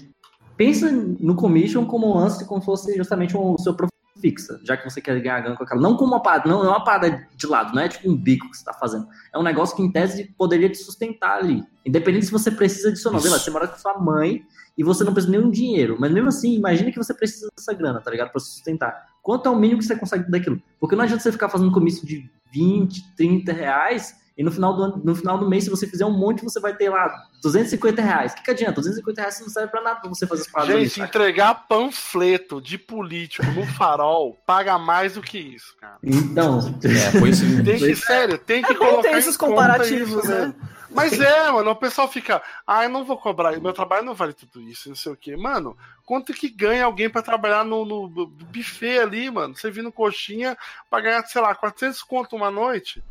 pensa 0.56 0.90
no 0.90 1.34
commission 1.34 1.86
como 1.86 2.10
um 2.10 2.14
lance 2.14 2.44
como 2.46 2.60
se 2.60 2.66
fosse 2.66 2.96
justamente 2.96 3.36
um, 3.36 3.54
o 3.54 3.58
seu 3.58 3.74
profissão 3.74 3.94
fixa, 4.20 4.58
já 4.64 4.76
que 4.76 4.88
você 4.88 5.00
quer 5.00 5.20
ganhar 5.20 5.40
grana 5.40 5.56
com 5.56 5.64
aquela. 5.64 5.80
Não 5.80 5.96
como 5.96 6.12
uma 6.12 6.22
parada, 6.22 6.48
não, 6.48 6.60
não 6.60 6.66
é 6.66 6.76
uma 6.76 6.84
parada 6.84 7.28
de 7.36 7.46
lado, 7.46 7.74
não 7.74 7.82
é 7.82 7.88
tipo 7.88 8.10
um 8.10 8.16
bico 8.16 8.48
que 8.48 8.56
você 8.56 8.62
está 8.62 8.72
fazendo. 8.72 9.06
É 9.32 9.38
um 9.38 9.42
negócio 9.42 9.76
que 9.76 9.82
em 9.82 9.90
tese 9.90 10.32
poderia 10.38 10.70
te 10.70 10.78
sustentar 10.78 11.38
ali. 11.38 11.62
Independente 11.84 12.26
se 12.26 12.32
você 12.32 12.50
precisa 12.50 12.90
disso 12.90 13.08
ou 13.08 13.14
não. 13.14 13.20
Lá, 13.20 13.38
Você 13.38 13.50
mora 13.50 13.68
com 13.68 13.76
sua 13.76 13.98
mãe 13.98 14.42
e 14.78 14.82
você 14.82 15.04
não 15.04 15.12
precisa 15.12 15.36
nenhum 15.36 15.50
dinheiro. 15.50 15.96
Mas 15.98 16.10
mesmo 16.10 16.28
assim, 16.28 16.54
imagina 16.54 16.90
que 16.90 16.96
você 16.96 17.12
precisa 17.12 17.48
dessa 17.54 17.74
grana, 17.74 18.00
tá 18.00 18.10
ligado? 18.10 18.30
Pra 18.30 18.40
sustentar. 18.40 19.08
Quanto 19.22 19.46
é 19.46 19.52
o 19.52 19.56
mínimo 19.56 19.80
que 19.80 19.86
você 19.86 19.96
consegue 19.96 20.30
daquilo? 20.30 20.60
Porque 20.80 20.96
não 20.96 21.04
adianta 21.04 21.22
você 21.22 21.32
ficar 21.32 21.48
fazendo 21.48 21.70
comício 21.70 22.06
de 22.06 22.30
20, 22.52 23.14
30 23.16 23.52
reais 23.52 24.14
e 24.36 24.42
no 24.42 24.50
final 24.50 24.74
do, 24.74 24.82
ano- 24.82 25.00
no 25.04 25.14
final 25.14 25.38
do 25.38 25.48
mês, 25.48 25.64
se 25.64 25.70
você 25.70 25.86
fizer 25.86 26.04
um 26.04 26.10
monte, 26.18 26.42
você 26.42 26.58
vai 26.58 26.74
ter 26.74 26.90
lá 26.90 27.08
250 27.42 28.02
reais. 28.02 28.32
O 28.32 28.36
que, 28.36 28.42
que 28.42 28.50
adianta? 28.50 28.74
250 28.80 29.20
reais 29.20 29.40
não 29.40 29.48
serve 29.48 29.68
pra 29.70 29.80
nada 29.80 30.00
pra 30.00 30.08
você 30.08 30.26
fazer 30.26 30.42
as 30.42 30.48
paradas 30.48 30.74
ali, 30.74 30.84
Gente, 30.86 30.94
saca? 30.96 31.08
entregar 31.08 31.54
panfleto 31.68 32.60
de 32.60 32.76
político 32.76 33.46
no 33.52 33.64
farol 33.66 34.36
paga 34.46 34.76
mais 34.78 35.14
do 35.14 35.22
que 35.22 35.38
isso, 35.38 35.76
cara. 35.80 35.98
Então, 36.02 36.58
É, 36.84 37.18
foi 37.18 37.30
isso. 37.30 37.44
Tem 37.64 37.78
que, 37.78 37.94
sério, 37.94 38.36
tem 38.38 38.62
que 38.62 38.72
É 38.72 38.74
colocar 38.74 39.02
ter 39.02 39.14
em 39.14 39.18
esses 39.18 39.36
conta 39.36 39.52
comparativos, 39.52 40.24
isso, 40.24 40.28
né? 40.28 40.54
Mas 40.90 41.18
é, 41.20 41.50
mano, 41.50 41.70
o 41.70 41.76
pessoal 41.76 42.06
fica, 42.08 42.40
ah, 42.66 42.84
eu 42.84 42.88
não 42.90 43.04
vou 43.04 43.16
cobrar, 43.18 43.58
meu 43.60 43.72
trabalho 43.72 44.04
não 44.04 44.14
vale 44.14 44.32
tudo 44.32 44.60
isso, 44.60 44.88
não 44.88 44.94
sei 44.94 45.12
o 45.12 45.16
quê. 45.16 45.36
Mano, 45.36 45.76
quanto 46.06 46.32
que 46.32 46.48
ganha 46.48 46.84
alguém 46.84 47.10
pra 47.10 47.20
trabalhar 47.22 47.64
no, 47.64 47.84
no 47.84 48.08
buffet 48.28 48.98
ali, 49.00 49.28
mano? 49.28 49.56
Você 49.56 49.70
vindo 49.72 49.90
coxinha 49.90 50.56
pra 50.88 51.00
ganhar, 51.00 51.24
sei 51.26 51.42
lá, 51.42 51.52
400 51.54 52.00
conto 52.02 52.36
uma 52.36 52.48
noite? 52.50 53.02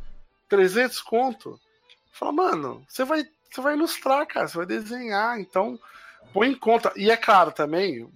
300 0.54 1.02
conto? 1.02 1.60
Fala, 2.12 2.32
mano, 2.32 2.86
você 2.88 3.04
vai, 3.04 3.26
você 3.50 3.60
vai 3.60 3.74
ilustrar, 3.74 4.24
cara, 4.28 4.48
você 4.48 4.56
vai 4.56 4.68
desenhar, 4.68 5.40
então 5.40 5.80
põe 6.32 6.50
em 6.50 6.56
conta. 6.56 6.94
E 6.96 7.10
é 7.10 7.18
claro 7.18 7.52
também, 7.52 8.08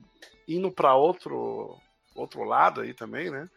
indo 0.47 0.71
pra 0.71 0.93
outro, 0.93 1.75
outro 2.15 2.43
lado 2.43 2.81
aí 2.81 2.93
também, 2.93 3.31
né? 3.31 3.49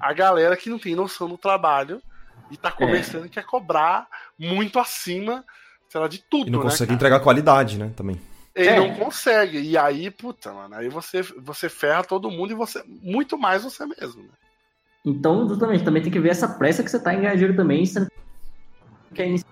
A 0.00 0.14
galera 0.14 0.56
que 0.56 0.70
não 0.70 0.78
tem 0.78 0.94
noção 0.94 1.28
do 1.28 1.36
trabalho 1.36 2.02
e 2.50 2.56
tá 2.56 2.72
começando 2.72 3.26
e 3.26 3.28
quer 3.28 3.44
cobrar 3.44 4.08
muito 4.38 4.78
acima, 4.78 5.44
sei 5.90 6.00
lá, 6.00 6.08
de 6.08 6.18
tudo, 6.22 6.48
E 6.48 6.50
não 6.50 6.60
né? 6.60 6.64
consegue 6.64 6.88
cara? 6.88 6.94
entregar 6.96 7.20
qualidade, 7.20 7.78
né, 7.78 7.92
também. 7.94 8.18
Ele 8.54 8.70
É. 8.70 8.76
não 8.76 8.94
consegue. 8.94 9.60
E 9.60 9.76
aí, 9.76 10.10
puta, 10.10 10.54
mano, 10.54 10.74
aí 10.74 10.88
você, 10.88 11.20
você 11.20 11.68
ferra 11.68 12.02
todo 12.02 12.30
mundo 12.30 12.50
e 12.52 12.54
você. 12.56 12.82
Muito 12.86 13.36
mais 13.36 13.62
você 13.62 13.84
mesmo. 13.84 14.22
Né? 14.22 14.28
então, 15.04 15.46
justamente, 15.48 15.84
também 15.84 16.02
tem 16.02 16.12
que 16.12 16.20
ver 16.20 16.30
essa 16.30 16.48
pressa 16.48 16.82
que 16.82 16.90
você 16.90 16.98
tá 16.98 17.12
em 17.12 17.20
ganhar 17.20 17.34
dinheiro 17.34 17.56
também. 17.56 17.84
Você, 17.84 18.06
que 19.12 19.22
é 19.22 19.28
inici- 19.28 19.44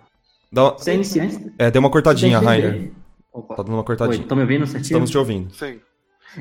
Dá 0.52 0.64
uma- 0.64 0.78
você 0.78 0.90
é 0.90 0.94
iniciante. 0.94 1.52
É, 1.58 1.70
deu 1.70 1.80
uma 1.80 1.90
cortadinha, 1.90 2.38
Rainer. 2.40 2.90
Opa. 3.32 3.54
Tá 3.56 3.62
dando 3.62 3.74
uma 3.74 3.78
Oi, 3.80 3.84
cortadinha. 3.84 4.22
estão 4.22 4.36
me 4.36 4.42
ouvindo 4.42 4.66
certinho? 4.66 4.82
Estamos 4.82 5.10
te 5.10 5.18
ouvindo. 5.18 5.54
Sim. 5.54 5.80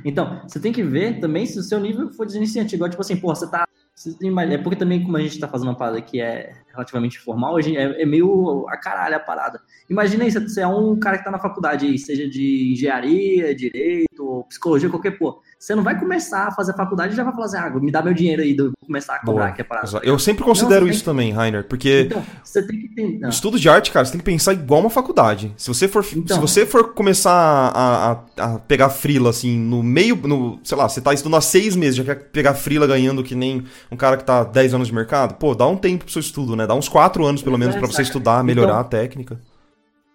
Então, 0.06 0.42
você 0.48 0.60
tem 0.60 0.72
que 0.72 0.84
ver 0.84 1.20
também 1.20 1.46
se 1.46 1.58
o 1.60 1.64
seu 1.64 1.80
nível 1.80 2.12
for 2.14 2.26
de 2.26 2.36
iniciante. 2.38 2.76
Igual, 2.76 2.90
tipo 2.90 3.02
assim, 3.02 3.16
pô, 3.18 3.34
você 3.34 3.50
tá. 3.50 3.68
você 3.96 4.18
tem 4.18 4.32
mais- 4.32 4.50
É 4.50 4.58
porque 4.58 4.78
também, 4.78 5.04
como 5.04 5.18
a 5.18 5.22
gente 5.22 5.38
tá 5.40 5.48
fazendo 5.48 5.68
uma 5.70 5.76
parada 5.78 6.02
que 6.02 6.22
é 6.22 6.54
relativamente 6.80 7.18
informal, 7.18 7.58
a 7.58 7.62
gente- 7.62 7.78
é, 7.78 8.02
é 8.02 8.06
meio 8.06 8.66
a 8.70 8.78
caralho 8.78 9.16
a 9.16 9.20
parada. 9.20 9.60
Imagina 9.90 10.24
aí, 10.24 10.32
você 10.32 10.62
é 10.62 10.68
um 10.68 10.98
cara 10.98 11.18
que 11.18 11.24
tá 11.26 11.32
na 11.32 11.40
faculdade 11.40 11.86
aí, 11.86 11.98
seja 11.98 12.28
de 12.28 12.72
engenharia, 12.74 13.54
direito, 13.56 14.46
psicologia, 14.50 14.90
qualquer 14.90 15.12
pô. 15.18 15.42
Você 15.58 15.76
não 15.76 15.84
vai 15.84 16.00
começar 16.00 16.48
a 16.48 16.52
fazer 16.52 16.74
faculdade 16.74 17.14
e 17.14 17.18
já 17.18 17.24
vai 17.24 17.34
falar 17.34 17.46
assim, 17.48 17.58
ah, 17.58 17.70
me 17.82 17.92
dá 17.92 18.02
meu 18.02 18.14
dinheiro 18.14 18.42
aí, 18.42 18.56
vou 18.56 18.72
começar 18.86 19.16
a 19.16 19.20
cobrar 19.20 19.46
Boa. 19.48 19.56
que 19.56 19.62
é 19.62 19.64
parada. 19.64 20.00
Eu 20.04 20.18
sempre 20.18 20.42
considero 20.44 20.86
Não, 20.86 20.92
isso 20.92 21.04
também, 21.04 21.34
Rainer, 21.34 21.66
porque 21.66 22.04
Então, 22.10 22.24
você 22.42 22.66
tem 22.66 22.80
que 22.80 22.88
ter. 22.96 23.28
estudo 23.28 23.60
de 23.60 23.68
arte, 23.68 23.92
cara, 23.92 24.06
você 24.06 24.12
tem 24.14 24.20
que 24.20 24.26
pensar 24.26 24.54
igual 24.54 24.80
uma 24.80 24.90
faculdade. 24.90 25.54
Se 25.58 25.68
você 25.68 25.88
for, 25.90 26.06
Então. 26.16 26.36
se 26.38 26.42
você 26.42 26.66
for 26.66 26.94
começar 26.94 27.32
a, 27.34 28.12
a- 28.12 28.20
a 28.56 28.60
pegar 28.60 28.90
frila, 28.90 29.32
assim, 29.32 29.60
no 29.60 29.84
meio, 29.84 30.16
no, 30.16 30.60
sei 30.64 30.78
lá, 30.78 30.88
você 30.88 31.02
tá 31.02 31.14
estudando 31.14 31.36
há 31.38 31.42
seis 31.42 31.76
meses, 31.76 31.98
já 31.98 32.06
quer 32.06 32.16
pegar 32.32 32.54
frila 32.54 32.88
ganhando 32.88 33.22
que 33.22 33.36
nem 33.36 33.64
um 33.92 33.98
cara 33.98 34.16
que 34.16 34.24
tá 34.24 34.46
10 34.46 34.74
anos 34.74 34.88
de 34.88 34.94
mercado, 34.94 35.34
pô, 35.36 35.54
dá 35.54 35.68
um 35.68 35.76
tempo 35.76 36.06
pro 36.06 36.14
seu 36.14 36.22
estudo, 36.22 36.56
né? 36.56 36.66
Dá 36.70 36.76
uns 36.76 36.88
quatro 36.88 37.26
anos, 37.26 37.42
pelo 37.42 37.58
menos, 37.58 37.76
pra 37.76 37.88
você 37.88 38.04
estudar, 38.04 38.44
melhorar 38.44 38.74
Então, 38.74 38.82
a 38.82 38.84
técnica. 38.84 39.42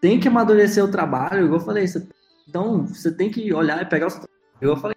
tem 0.01 0.21
que 0.21 0.29
amadurecer 0.29 0.85
o 0.85 0.89
trabalho, 0.89 1.47
igual 1.47 1.59
eu 1.59 1.67
falei. 1.67 1.85
você- 1.85 2.07
então, 2.49 2.87
você 2.87 3.11
tem 3.11 3.29
que 3.29 3.53
olhar 3.53 3.83
e 3.83 3.87
pegar 3.87 4.07
o 4.07 4.11
seu 4.11 4.21
trabalho. 4.21 4.39
Igual 4.63 4.77
eu 4.77 4.81
falei, 4.81 4.97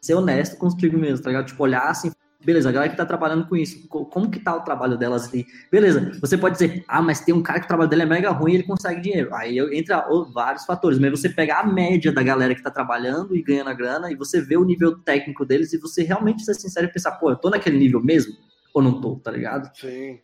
ser 0.00 0.14
honesto 0.14 0.56
contigo 0.56 0.96
mesmo, 0.96 1.22
tá 1.22 1.28
ligado? 1.28 1.48
Tipo, 1.48 1.62
olhar 1.64 1.86
assim, 1.90 2.10
beleza, 2.42 2.70
a 2.70 2.72
galera 2.72 2.90
que 2.90 2.96
tá 2.96 3.04
trabalhando 3.04 3.46
com 3.46 3.54
isso, 3.54 3.86
co- 3.88 4.06
como 4.06 4.30
que 4.30 4.40
tá 4.40 4.56
o 4.56 4.62
trabalho 4.62 4.96
delas 4.96 5.28
ali? 5.28 5.44
Beleza, 5.70 6.12
você 6.18 6.38
pode 6.38 6.54
dizer, 6.54 6.82
ah, 6.88 7.02
mas 7.02 7.20
tem 7.20 7.34
um 7.34 7.42
cara 7.42 7.58
que 7.58 7.66
o 7.66 7.68
trabalho 7.68 7.90
dele 7.90 8.00
é 8.04 8.06
mega 8.06 8.30
ruim 8.30 8.52
e 8.52 8.54
ele 8.54 8.62
consegue 8.62 9.02
dinheiro. 9.02 9.34
Aí 9.34 9.58
entra 9.78 10.02
vários 10.32 10.64
fatores, 10.64 10.98
mas 10.98 11.10
você 11.10 11.28
pegar 11.28 11.60
a 11.60 11.66
média 11.66 12.10
da 12.10 12.22
galera 12.22 12.54
que 12.54 12.62
tá 12.62 12.70
trabalhando 12.70 13.36
e 13.36 13.42
ganhando 13.42 13.68
a 13.68 13.74
grana 13.74 14.10
e 14.10 14.14
você 14.16 14.40
ver 14.40 14.56
o 14.56 14.64
nível 14.64 14.96
técnico 15.00 15.44
deles 15.44 15.74
e 15.74 15.78
você 15.78 16.02
realmente 16.04 16.42
ser 16.42 16.54
sincero 16.54 16.86
e 16.86 16.90
pensar, 16.90 17.12
pô, 17.18 17.28
eu 17.30 17.36
tô 17.36 17.50
naquele 17.50 17.76
nível 17.76 18.02
mesmo? 18.02 18.32
Ou 18.72 18.80
não 18.80 18.98
tô, 18.98 19.16
tá 19.16 19.30
ligado? 19.30 19.70
Sim. 19.76 20.20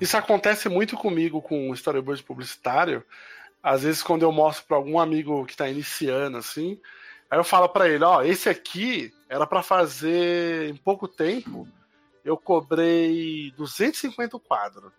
Isso 0.00 0.16
acontece 0.16 0.68
muito 0.68 0.96
comigo 0.96 1.40
com 1.40 1.72
storyboard 1.74 2.22
publicitário. 2.22 3.04
Às 3.62 3.82
vezes, 3.82 4.02
quando 4.02 4.22
eu 4.22 4.30
mostro 4.30 4.64
para 4.66 4.76
algum 4.76 4.98
amigo 4.98 5.44
que 5.44 5.56
tá 5.56 5.68
iniciando, 5.68 6.36
assim, 6.36 6.80
aí 7.30 7.38
eu 7.38 7.44
falo 7.44 7.68
para 7.68 7.88
ele: 7.88 8.04
Ó, 8.04 8.22
esse 8.22 8.48
aqui 8.48 9.12
era 9.28 9.46
para 9.46 9.62
fazer 9.62 10.68
em 10.68 10.76
pouco 10.76 11.08
tempo. 11.08 11.68
Eu 12.24 12.36
cobrei 12.36 13.52
250 13.56 14.38
quadros. 14.40 14.92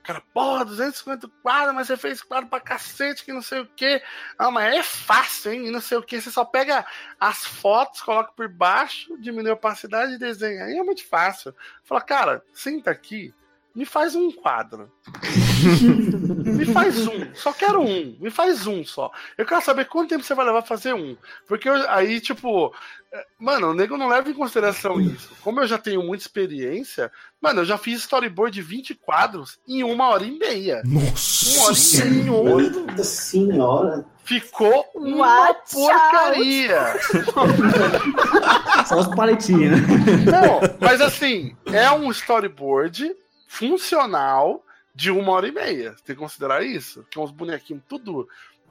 O 0.00 0.02
cara, 0.02 0.22
porra, 0.32 0.64
250 0.64 1.28
quadros, 1.42 1.74
mas 1.74 1.86
você 1.86 1.96
fez 1.96 2.22
quadro 2.22 2.48
pra 2.48 2.60
cacete, 2.60 3.24
que 3.24 3.32
não 3.32 3.42
sei 3.42 3.60
o 3.60 3.66
quê. 3.66 4.02
Ah, 4.38 4.50
mas 4.50 4.74
é 4.74 4.82
fácil, 4.82 5.52
hein? 5.52 5.66
E 5.66 5.70
não 5.70 5.80
sei 5.80 5.98
o 5.98 6.02
quê. 6.02 6.20
Você 6.20 6.30
só 6.30 6.44
pega 6.44 6.86
as 7.20 7.44
fotos, 7.44 8.00
coloca 8.00 8.32
por 8.32 8.48
baixo, 8.48 9.18
diminui 9.18 9.50
a 9.50 9.54
opacidade 9.54 10.14
e 10.14 10.18
desenha. 10.18 10.64
Aí 10.64 10.78
é 10.78 10.82
muito 10.82 11.06
fácil. 11.06 11.54
Fala, 11.84 12.00
cara, 12.00 12.44
senta 12.52 12.90
aqui, 12.90 13.34
me 13.74 13.84
faz 13.84 14.14
um 14.14 14.30
quadro. 14.32 14.90
me 16.44 16.64
faz 16.66 17.06
um, 17.06 17.34
só 17.34 17.52
quero 17.52 17.80
um, 17.80 18.16
me 18.20 18.30
faz 18.30 18.66
um 18.66 18.84
só. 18.84 19.10
Eu 19.36 19.46
quero 19.46 19.62
saber 19.62 19.84
quanto 19.86 20.08
tempo 20.10 20.24
você 20.24 20.34
vai 20.34 20.44
levar 20.46 20.62
pra 20.62 20.68
fazer 20.68 20.94
um. 20.94 21.16
Porque 21.46 21.68
eu- 21.68 21.88
aí, 21.90 22.20
tipo, 22.20 22.74
é, 23.12 23.24
mano, 23.38 23.68
o 23.70 23.74
nego 23.74 23.96
não 23.96 24.08
leva 24.08 24.28
em 24.30 24.34
consideração 24.34 25.00
isso. 25.00 25.30
Como 25.42 25.60
eu 25.60 25.66
já 25.66 25.78
tenho 25.78 26.02
muita 26.02 26.24
experiência, 26.24 27.10
mano, 27.40 27.60
eu 27.60 27.64
já 27.64 27.78
fiz 27.78 28.00
storyboard 28.00 28.52
de 28.54 28.62
20 28.62 28.94
quadros 28.94 29.58
em 29.66 29.82
uma 29.84 30.08
hora 30.08 30.24
e 30.24 30.36
meia. 30.38 30.82
Uma 30.84 31.02
Nossa 31.02 31.60
hora 31.62 31.72
e 31.72 31.76
senhora. 31.76 32.56
meia. 32.56 32.70
Nossa 32.70 33.04
senhora. 33.04 34.06
Ficou 34.24 34.84
uma 34.94 35.26
Watch 35.48 35.72
porcaria. 35.74 36.96
Só 38.86 39.00
os 39.00 39.06
paletinhos, 39.14 39.80
né? 39.80 39.86
Não, 40.30 40.60
mas 40.80 41.00
assim, 41.00 41.56
é 41.66 41.90
um 41.92 42.10
storyboard 42.10 43.10
funcional 43.48 44.64
de 44.94 45.10
uma 45.10 45.32
hora 45.32 45.48
e 45.48 45.52
meia. 45.52 45.96
Tem 46.04 46.14
que 46.14 46.20
considerar 46.22 46.62
isso. 46.62 47.04
Que 47.10 47.18
é 47.18 47.22
uns 47.22 47.30
bonequinhos 47.32 47.82
tudo 47.88 48.28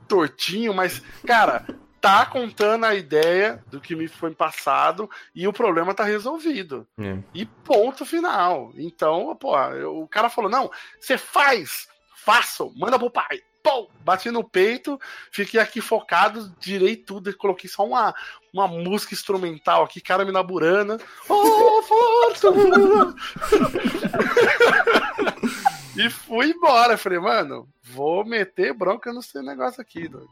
tortinho, 0.07 0.73
mas, 0.73 1.01
cara, 1.25 1.65
tá 1.99 2.25
contando 2.25 2.85
a 2.85 2.95
ideia 2.95 3.61
do 3.67 3.81
que 3.81 3.95
me 3.95 4.07
foi 4.07 4.33
passado 4.33 5.09
e 5.35 5.47
o 5.47 5.51
problema 5.53 5.93
tá 5.93 6.03
resolvido. 6.03 6.87
É. 6.99 7.17
E 7.33 7.45
ponto 7.45 8.05
final. 8.05 8.71
Então, 8.75 9.35
pô, 9.35 9.57
eu- 9.71 9.99
o 10.01 10.07
cara 10.07 10.29
falou: 10.29 10.49
não, 10.49 10.71
você 10.99 11.17
faz, 11.17 11.87
façam, 12.23 12.71
manda 12.77 12.97
pro 12.99 13.09
pai. 13.09 13.41
Pô, 13.67 13.89
bati 13.99 14.31
no 14.31 14.45
peito, 14.45 14.97
fiquei 15.29 15.59
aqui 15.59 15.81
focado, 15.81 16.55
direi 16.57 16.95
tudo 16.95 17.29
e 17.29 17.33
coloquei 17.33 17.69
só 17.69 17.85
uma, 17.85 18.15
uma 18.53 18.65
música 18.65 19.13
instrumental 19.13 19.83
aqui, 19.83 19.99
cara 19.99 20.23
me 20.23 20.31
naburana. 20.31 20.97
Oh, 21.27 21.81
e 25.97 26.09
fui 26.09 26.51
embora. 26.51 26.97
Falei, 26.97 27.19
mano, 27.19 27.67
vou 27.83 28.23
meter 28.23 28.73
bronca 28.73 29.11
no 29.11 29.21
seu 29.21 29.43
negócio 29.43 29.81
aqui, 29.81 30.07
doido. 30.07 30.31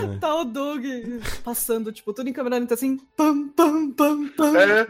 É. 0.00 0.18
Tá 0.18 0.34
o 0.34 0.44
Doug 0.44 0.84
passando, 1.42 1.92
tipo, 1.92 2.12
tudo 2.12 2.28
em 2.28 2.32
câmera 2.32 2.58
lenta 2.58 2.74
assim. 2.74 2.98
Pam, 3.16 3.48
pam, 3.48 3.90
pam, 3.90 4.28
pam. 4.28 4.58
É. 4.58 4.86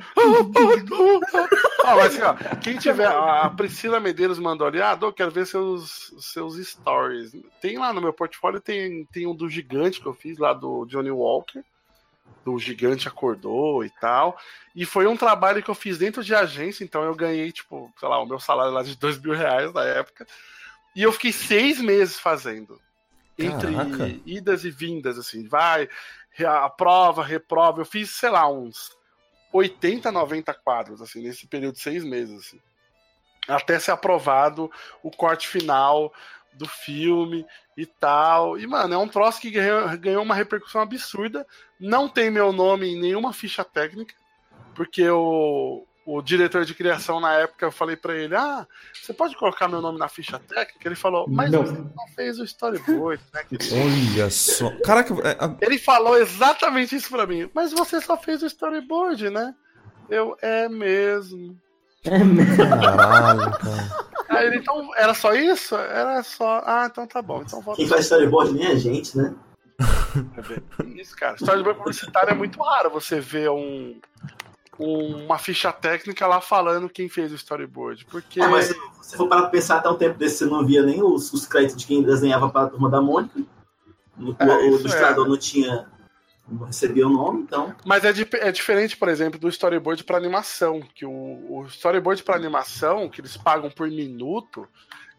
Ó, 1.84 1.96
mas 1.96 2.06
assim, 2.06 2.22
ó, 2.22 2.34
quem 2.56 2.76
tiver. 2.76 3.06
A 3.06 3.48
Priscila 3.50 4.00
Medeiros 4.00 4.38
mandou 4.38 4.66
ali, 4.66 4.82
ah, 4.82 4.94
Dô, 4.94 5.12
quero 5.12 5.30
ver 5.30 5.46
seus, 5.46 6.12
seus 6.18 6.56
stories. 6.66 7.32
Tem 7.60 7.78
lá 7.78 7.92
no 7.92 8.00
meu 8.00 8.12
portfólio, 8.12 8.60
tem, 8.60 9.04
tem 9.06 9.26
um 9.26 9.34
do 9.34 9.48
gigante 9.48 10.00
que 10.00 10.06
eu 10.06 10.14
fiz 10.14 10.38
lá 10.38 10.52
do 10.52 10.84
Johnny 10.86 11.10
Walker. 11.10 11.62
Do 12.44 12.58
Gigante 12.58 13.06
Acordou 13.06 13.84
e 13.84 13.90
tal. 14.00 14.36
E 14.74 14.84
foi 14.84 15.06
um 15.06 15.16
trabalho 15.16 15.62
que 15.62 15.70
eu 15.70 15.76
fiz 15.76 15.96
dentro 15.96 16.24
de 16.24 16.34
agência, 16.34 16.82
então 16.82 17.04
eu 17.04 17.14
ganhei, 17.14 17.52
tipo, 17.52 17.92
sei 18.00 18.08
lá, 18.08 18.20
o 18.20 18.26
meu 18.26 18.40
salário 18.40 18.72
lá 18.72 18.82
de 18.82 18.96
dois 18.96 19.16
mil 19.16 19.32
reais 19.32 19.72
na 19.72 19.84
época. 19.84 20.26
E 20.96 21.02
eu 21.04 21.12
fiquei 21.12 21.30
seis 21.30 21.80
meses 21.80 22.18
fazendo. 22.18 22.80
Entre 23.38 23.74
Caraca. 23.74 24.14
idas 24.26 24.64
e 24.64 24.70
vindas, 24.70 25.18
assim, 25.18 25.46
vai, 25.48 25.88
aprova, 26.46 27.24
reprova. 27.24 27.80
Eu 27.80 27.84
fiz, 27.84 28.10
sei 28.10 28.30
lá, 28.30 28.48
uns 28.50 28.96
80, 29.52 30.10
90 30.10 30.54
quadros, 30.54 31.02
assim, 31.02 31.22
nesse 31.22 31.46
período 31.46 31.74
de 31.74 31.80
seis 31.80 32.04
meses, 32.04 32.46
assim. 32.46 32.60
Até 33.48 33.78
ser 33.78 33.90
aprovado 33.90 34.70
o 35.02 35.10
corte 35.10 35.48
final 35.48 36.12
do 36.52 36.68
filme 36.68 37.44
e 37.76 37.86
tal. 37.86 38.58
E, 38.58 38.66
mano, 38.66 38.94
é 38.94 38.98
um 38.98 39.08
troço 39.08 39.40
que 39.40 39.50
ganhou, 39.50 39.88
ganhou 39.98 40.22
uma 40.22 40.34
repercussão 40.34 40.80
absurda. 40.80 41.46
Não 41.80 42.08
tem 42.08 42.30
meu 42.30 42.52
nome 42.52 42.88
em 42.88 43.00
nenhuma 43.00 43.32
ficha 43.32 43.64
técnica, 43.64 44.14
porque 44.74 45.08
o, 45.08 45.84
o 46.18 46.22
diretor 46.22 46.64
de 46.64 46.74
criação 46.74 47.20
na 47.20 47.32
época 47.34 47.66
eu 47.66 47.72
falei 47.72 47.96
pra 47.96 48.14
ele: 48.14 48.34
Ah, 48.34 48.66
você 48.92 49.12
pode 49.12 49.36
colocar 49.36 49.68
meu 49.68 49.80
nome 49.80 49.98
na 49.98 50.08
ficha 50.08 50.38
técnica? 50.38 50.86
Ele 50.88 50.94
falou, 50.94 51.26
mas 51.28 51.50
Não. 51.50 51.64
você 51.64 51.72
não 51.72 52.08
fez 52.14 52.38
o 52.38 52.44
storyboard, 52.44 53.22
né? 53.32 53.44
querido?" 53.44 53.74
Olha 54.16 54.30
só. 54.30 54.70
Caraca, 54.84 55.14
é, 55.26 55.36
a- 55.44 55.56
Ele 55.60 55.78
falou 55.78 56.16
exatamente 56.18 56.96
isso 56.96 57.08
pra 57.10 57.26
mim. 57.26 57.48
Mas 57.54 57.72
você 57.72 58.00
só 58.00 58.16
fez 58.16 58.42
o 58.42 58.46
storyboard, 58.46 59.30
né? 59.30 59.54
Eu, 60.10 60.36
é 60.42 60.68
mesmo. 60.68 61.56
É 62.04 62.18
mesmo. 62.18 62.56
caralho, 62.68 63.50
cara. 63.52 64.02
Aí 64.28 64.46
ele, 64.46 64.56
então, 64.56 64.90
era 64.96 65.14
só 65.14 65.32
isso? 65.34 65.74
Era 65.76 66.22
só. 66.22 66.62
Ah, 66.66 66.88
então 66.90 67.06
tá 67.06 67.22
bom. 67.22 67.42
Então 67.42 67.60
volta 67.60 67.76
Quem 67.80 67.88
faz 67.88 68.02
storyboard 68.02 68.52
nem 68.52 68.66
a 68.66 68.74
gente, 68.76 69.16
né? 69.16 69.34
ver. 70.38 70.62
Isso, 70.96 71.14
cara. 71.16 71.36
Storyboard 71.36 71.78
publicitário 71.78 72.30
é 72.30 72.34
muito 72.34 72.60
raro 72.62 72.90
você 72.90 73.20
ver 73.20 73.50
um- 73.50 73.98
uma 74.82 75.38
ficha 75.38 75.72
técnica 75.72 76.26
lá 76.26 76.40
falando 76.40 76.88
quem 76.88 77.08
fez 77.08 77.32
o 77.32 77.36
storyboard. 77.36 78.04
Porque. 78.06 78.40
Ah, 78.40 78.48
mas 78.48 78.66
se 78.66 78.74
você 78.98 79.16
for 79.16 79.28
para 79.28 79.46
pensar 79.46 79.78
até 79.78 79.88
um 79.88 79.96
tempo 79.96 80.18
desse, 80.18 80.38
você 80.38 80.46
não 80.46 80.64
via 80.66 80.82
nem 80.82 81.02
os, 81.02 81.32
os 81.32 81.46
créditos 81.46 81.76
de 81.76 81.86
quem 81.86 82.02
desenhava 82.02 82.48
para 82.48 82.66
a 82.66 82.70
turma 82.70 82.90
da 82.90 83.00
Mônica. 83.00 83.40
O, 84.18 84.34
É, 84.38 84.56
o 84.58 84.76
ilustrador 84.78 85.28
não 85.28 85.38
tinha. 85.38 85.86
Não 86.48 86.66
recebia 86.66 87.06
o 87.06 87.10
nome, 87.10 87.42
então. 87.42 87.74
Mas 87.84 88.04
é, 88.04 88.10
é 88.40 88.52
diferente, 88.52 88.96
por 88.96 89.08
exemplo, 89.08 89.38
do 89.38 89.48
storyboard 89.48 90.02
para 90.04 90.16
animação, 90.18 90.82
que 90.94 91.06
o, 91.06 91.10
o 91.10 91.64
storyboard 91.68 92.22
para 92.24 92.34
animação, 92.36 93.08
que 93.08 93.20
eles 93.20 93.36
pagam 93.36 93.70
por 93.70 93.88
minuto, 93.88 94.68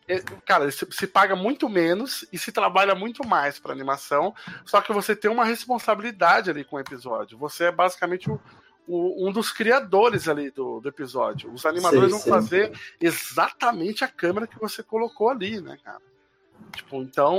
é- 0.07 0.19
cara, 0.45 0.69
se, 0.69 0.85
se 0.91 1.07
paga 1.07 1.35
muito 1.35 1.69
menos 1.69 2.26
e 2.31 2.38
se 2.38 2.52
trabalha 2.52 2.94
muito 2.94 3.26
mais 3.26 3.57
para 3.57 3.72
animação, 3.72 4.35
só 4.65 4.81
que 4.81 4.91
você 4.91 5.15
tem 5.15 5.31
uma 5.31 5.45
responsabilidade 5.45 6.49
ali 6.49 6.64
com 6.64 6.76
o 6.76 6.80
episódio. 6.80 7.38
Você 7.38 7.65
é 7.65 7.72
basicamente 7.72 8.30
o- 8.30 8.40
o- 8.88 9.27
um 9.27 9.31
dos 9.31 9.51
criadores 9.51 10.27
ali 10.27 10.51
do, 10.51 10.80
do 10.80 10.89
episódio. 10.89 11.51
Os 11.53 11.65
animadores 11.65 12.03
Sei, 12.03 12.10
vão 12.11 12.19
sei. 12.19 12.31
fazer 12.31 12.72
exatamente 12.99 14.03
a 14.03 14.07
câmera 14.07 14.47
que 14.47 14.60
você 14.60 14.81
colocou 14.84 15.30
ali, 15.30 15.61
né, 15.61 15.77
cara? 15.84 16.01
Tipo, 16.76 16.97
então 17.01 17.35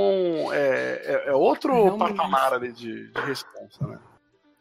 é, 0.52 1.02
é- 1.04 1.24
é 1.28 1.32
outro 1.32 1.72
Realmente. 1.72 2.16
patamar 2.16 2.54
ali 2.54 2.72
de, 2.72 3.08
de 3.10 3.20
responsa, 3.22 3.86
né? 3.86 3.98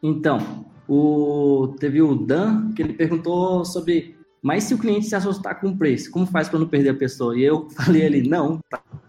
Então, 0.02 0.66
o, 0.88 1.74
teve 1.78 2.02
o 2.02 2.14
Dan 2.14 2.72
que 2.74 2.82
ele 2.82 2.92
perguntou 2.92 3.64
sobre, 3.64 4.16
mas 4.42 4.64
se 4.64 4.74
o 4.74 4.78
cliente 4.78 5.06
se 5.06 5.14
assustar 5.14 5.60
com 5.60 5.68
o 5.68 5.78
preço, 5.78 6.10
como 6.10 6.26
faz 6.26 6.48
para 6.48 6.58
não 6.58 6.68
perder 6.68 6.90
a 6.90 6.94
pessoa? 6.94 7.36
E 7.38 7.42
eu 7.42 7.68
falei 7.70 8.04
ali, 8.06 8.28
não, 8.28 8.60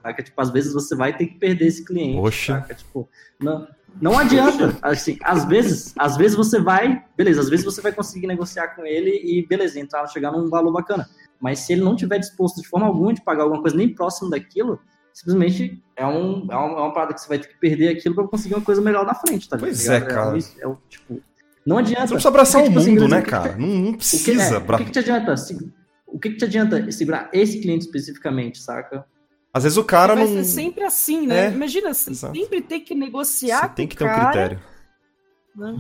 saca? 0.02 0.24
Tipo, 0.24 0.42
às 0.42 0.50
vezes 0.52 0.74
você 0.74 0.96
vai 0.96 1.16
ter 1.18 1.28
que 1.28 1.38
perder 1.40 1.66
esse 1.68 1.84
cliente. 1.84 2.18
Poxa. 2.18 2.54
Saca? 2.62 2.76
Tipo, 2.76 3.10
não, 3.40 3.68
não 4.02 4.18
adianta. 4.18 4.78
Assim, 4.82 5.18
às 5.24 5.46
vezes, 5.46 5.94
às 5.98 6.18
vezes 6.18 6.36
você 6.36 6.60
vai, 6.60 7.04
beleza, 7.18 7.42
às 7.42 7.50
vezes 7.50 7.66
você 7.66 7.82
vai 7.82 7.92
conseguir 7.92 8.28
negociar 8.28 8.70
com 8.76 8.86
ele 8.86 9.12
e 9.24 9.46
beleza, 9.48 9.80
entrar, 9.80 10.06
chegar 10.08 10.32
num 10.32 10.50
valor 10.50 10.72
bacana. 10.72 11.08
Mas 11.40 11.60
se 11.60 11.74
ele 11.74 11.82
não 11.82 11.96
tiver 11.96 12.18
disposto 12.20 12.62
de 12.62 12.68
forma 12.68 12.86
alguma 12.88 13.14
de 13.14 13.22
pagar 13.22 13.44
alguma 13.44 13.62
coisa 13.62 13.76
nem 13.76 13.94
próximo 13.94 14.30
daquilo, 14.30 14.80
simplesmente 15.14 15.82
é, 15.96 16.06
um, 16.06 16.48
é, 16.50 16.56
uma, 16.56 16.80
é 16.80 16.82
uma 16.82 16.94
parada 16.94 17.14
que 17.14 17.22
você 17.22 17.28
vai 17.28 17.40
ter 17.40 17.48
que 17.50 17.60
perder 17.60 17.90
aquilo 17.90 18.16
para 18.16 18.28
conseguir 18.28 18.56
uma 18.56 18.64
coisa 18.64 18.82
melhor 18.82 19.06
na 19.06 19.14
frente, 19.14 19.48
tá 19.50 19.58
Pois 19.58 19.80
ligado? 19.82 20.04
é, 20.04 20.06
cara. 20.08 20.38
é 20.60 20.68
o, 20.68 20.78
tipo, 20.90 21.22
não 21.66 21.78
adianta. 21.78 22.08
Você 22.08 22.14
precisa 22.14 22.30
abraçar 22.30 22.62
Porque, 22.64 22.68
o 22.78 22.80
tipo 22.80 22.80
assim, 22.92 23.00
mundo, 23.00 23.08
né, 23.10 23.22
cara? 23.22 23.56
Não, 23.58 23.68
não 23.68 23.90
O 23.90 23.92
que, 23.94 23.98
precisa. 23.98 24.56
é, 24.56 24.60
bra- 24.60 24.76
o 24.76 24.80
que, 24.80 24.86
que 24.86 24.92
te 24.92 25.00
adianta? 25.00 25.38
se- 25.38 25.74
O 26.08 26.20
que, 26.20 26.30
que 26.30 26.38
te 26.38 26.46
adianta 26.46 26.92
segurar 26.92 27.30
esse 27.34 27.60
cliente 27.62 27.86
especificamente, 27.86 28.60
saca? 28.62 29.06
Às 29.56 29.64
vezes 29.64 29.78
o 29.78 29.86
cara 29.86 30.16
Vai 30.16 30.26
não. 30.26 30.34
ser 30.34 30.44
sempre 30.44 30.84
assim, 30.84 31.26
né? 31.26 31.46
É, 31.46 31.52
Imagina, 31.54 31.88
exato. 31.92 32.36
sempre 32.38 32.62
ter 32.62 32.82
que 32.82 32.94
negociar 32.94 33.62
Você 33.62 33.68
com 33.70 33.74
tem 33.74 33.88
que 33.88 33.96
ter 33.96 34.04
um 34.04 34.08
cara, 34.08 34.26
critério. 34.26 34.62
né? 35.56 35.78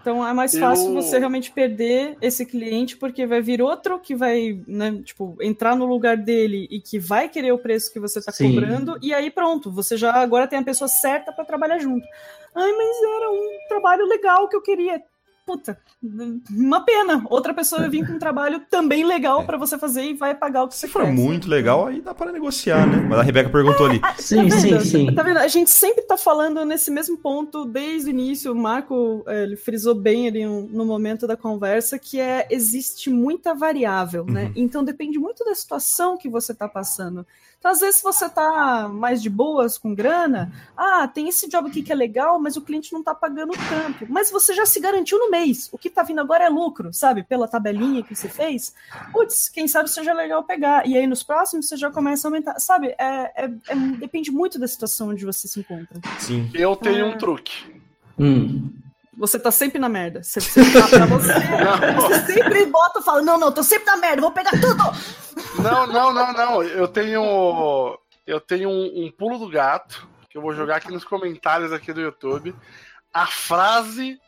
Então 0.00 0.26
é 0.26 0.32
mais 0.32 0.54
Eu- 0.54 0.60
fácil 0.60 0.94
você 0.94 1.18
realmente 1.18 1.50
perder 1.52 2.16
esse 2.22 2.46
cliente, 2.46 2.96
porque 2.96 3.26
vai 3.26 3.42
vir 3.42 3.60
outro 3.60 3.98
que 3.98 4.14
vai, 4.14 4.58
né, 4.66 5.02
tipo, 5.04 5.36
entrar 5.42 5.76
no 5.76 5.84
lugar 5.84 6.16
dele 6.16 6.66
e 6.70 6.80
que 6.80 6.98
vai 6.98 7.28
querer 7.28 7.52
o 7.52 7.58
preço 7.58 7.92
que 7.92 8.00
você 8.00 8.22
tá 8.22 8.32
Sim. 8.32 8.54
cobrando, 8.54 8.98
e 9.02 9.12
aí 9.12 9.30
pronto, 9.30 9.70
você 9.70 9.98
já 9.98 10.14
agora 10.14 10.46
tem 10.48 10.58
a 10.58 10.64
pessoa 10.64 10.88
certa 10.88 11.30
para 11.30 11.44
trabalhar 11.44 11.78
junto. 11.78 12.06
Ai, 12.54 12.72
mas 12.72 12.96
era 13.02 13.30
um 13.30 13.48
trabalho 13.68 14.06
legal 14.06 14.48
que 14.48 14.56
eu 14.56 14.62
queria. 14.62 15.02
Puta, 15.46 15.78
uma 16.50 16.80
pena. 16.84 17.22
Outra 17.28 17.52
pessoa 17.52 17.82
vai 17.82 17.90
vir 17.90 18.06
com 18.06 18.14
um 18.14 18.18
trabalho 18.18 18.60
também 18.70 19.04
legal 19.04 19.44
pra 19.44 19.58
você 19.58 19.76
fazer 19.78 20.02
e 20.04 20.14
vai 20.14 20.34
pagar 20.34 20.64
o 20.64 20.68
que 20.68 20.74
Se 20.74 20.80
você 20.80 20.88
for 20.88 21.02
quer. 21.04 21.12
muito 21.12 21.48
legal, 21.48 21.86
aí 21.86 22.00
dá 22.00 22.14
para 22.14 22.32
negociar, 22.32 22.86
né? 22.86 22.96
Mas 23.08 23.18
a 23.18 23.22
Rebeca 23.22 23.50
perguntou 23.50 23.86
ali. 23.86 24.00
Sim, 24.18 24.48
tá 24.48 24.56
sim, 24.56 24.80
sim. 24.80 25.14
Tá 25.14 25.22
vendo? 25.22 25.38
A 25.38 25.48
gente 25.48 25.70
sempre 25.70 26.02
tá 26.02 26.16
falando 26.16 26.64
nesse 26.64 26.90
mesmo 26.90 27.18
ponto 27.18 27.66
desde 27.66 28.08
o 28.08 28.10
início. 28.10 28.52
O 28.52 28.56
Marco 28.56 29.22
eh, 29.26 29.42
ele 29.42 29.56
frisou 29.56 29.94
bem 29.94 30.28
ali 30.28 30.46
no, 30.46 30.62
no 30.62 30.86
momento 30.86 31.26
da 31.26 31.36
conversa 31.36 31.98
que 31.98 32.18
é 32.18 32.46
existe 32.50 33.10
muita 33.10 33.54
variável, 33.54 34.24
né? 34.24 34.44
Uhum. 34.44 34.52
Então 34.56 34.82
depende 34.82 35.18
muito 35.18 35.44
da 35.44 35.54
situação 35.54 36.16
que 36.16 36.28
você 36.28 36.54
tá 36.54 36.66
passando. 36.68 37.26
Então, 37.64 37.72
às 37.72 37.80
vezes, 37.80 38.02
você 38.02 38.28
tá 38.28 38.90
mais 38.92 39.22
de 39.22 39.30
boas 39.30 39.78
com 39.78 39.94
grana, 39.94 40.52
ah, 40.76 41.08
tem 41.08 41.30
esse 41.30 41.48
job 41.48 41.70
aqui 41.70 41.82
que 41.82 41.90
é 41.90 41.94
legal, 41.94 42.38
mas 42.38 42.58
o 42.58 42.60
cliente 42.60 42.92
não 42.92 43.02
tá 43.02 43.14
pagando 43.14 43.52
tanto. 43.70 44.04
Mas 44.06 44.30
você 44.30 44.52
já 44.52 44.66
se 44.66 44.78
garantiu 44.78 45.18
no 45.18 45.30
mês. 45.30 45.70
O 45.72 45.78
que 45.78 45.88
tá 45.88 46.02
vindo 46.02 46.20
agora 46.20 46.44
é 46.44 46.50
lucro, 46.50 46.92
sabe? 46.92 47.22
Pela 47.22 47.48
tabelinha 47.48 48.02
que 48.02 48.14
você 48.14 48.28
fez. 48.28 48.74
Putz, 49.14 49.48
quem 49.48 49.66
sabe 49.66 49.88
seja 49.90 50.12
legal 50.12 50.44
pegar. 50.44 50.86
E 50.86 50.94
aí 50.94 51.06
nos 51.06 51.22
próximos 51.22 51.66
você 51.66 51.78
já 51.78 51.90
começa 51.90 52.28
a 52.28 52.30
aumentar. 52.30 52.60
Sabe? 52.60 52.88
É, 52.98 53.44
é- 53.46 53.50
é- 53.68 53.76
depende 53.98 54.30
muito 54.30 54.58
da 54.58 54.68
situação 54.68 55.08
onde 55.08 55.24
você 55.24 55.48
se 55.48 55.58
encontra. 55.60 55.98
Sim. 56.18 56.50
Eu 56.52 56.76
tenho 56.76 57.06
Ah. 57.06 57.08
um 57.08 57.16
truque. 57.16 57.80
Hum. 58.18 58.70
Você 59.16 59.38
tá 59.38 59.50
sempre 59.50 59.78
na 59.78 59.88
merda. 59.88 60.22
Você, 60.22 60.40
você 60.40 60.72
tá 60.72 60.88
pra 60.88 61.06
você. 61.06 61.32
Você 61.96 62.32
sempre 62.32 62.66
bota 62.66 63.00
e 63.00 63.02
fala: 63.02 63.22
não, 63.22 63.38
não, 63.38 63.52
tô 63.52 63.62
sempre 63.62 63.86
na 63.86 63.96
merda, 63.96 64.22
vou 64.22 64.32
pegar 64.32 64.50
tudo. 64.52 64.82
Não, 65.62 65.86
não, 65.86 66.12
não, 66.12 66.32
não. 66.32 66.62
Eu 66.62 66.88
tenho. 66.88 67.98
Eu 68.26 68.40
tenho 68.40 68.68
um, 68.70 69.04
um 69.04 69.12
pulo 69.12 69.38
do 69.38 69.48
gato 69.48 70.08
que 70.30 70.38
eu 70.38 70.42
vou 70.42 70.54
jogar 70.54 70.76
aqui 70.76 70.90
nos 70.90 71.04
comentários 71.04 71.72
aqui 71.72 71.92
do 71.92 72.00
YouTube. 72.00 72.54
A 73.12 73.26
frase. 73.26 74.18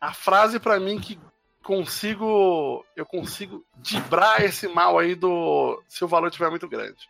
A 0.00 0.12
frase 0.12 0.58
pra 0.58 0.80
mim 0.80 0.98
que 0.98 1.18
consigo. 1.62 2.84
Eu 2.96 3.06
consigo 3.06 3.64
dibrar 3.76 4.44
esse 4.44 4.66
mal 4.68 4.98
aí 4.98 5.14
do. 5.14 5.82
Se 5.88 6.04
o 6.04 6.08
valor 6.08 6.28
estiver 6.28 6.50
muito 6.50 6.68
grande. 6.68 7.08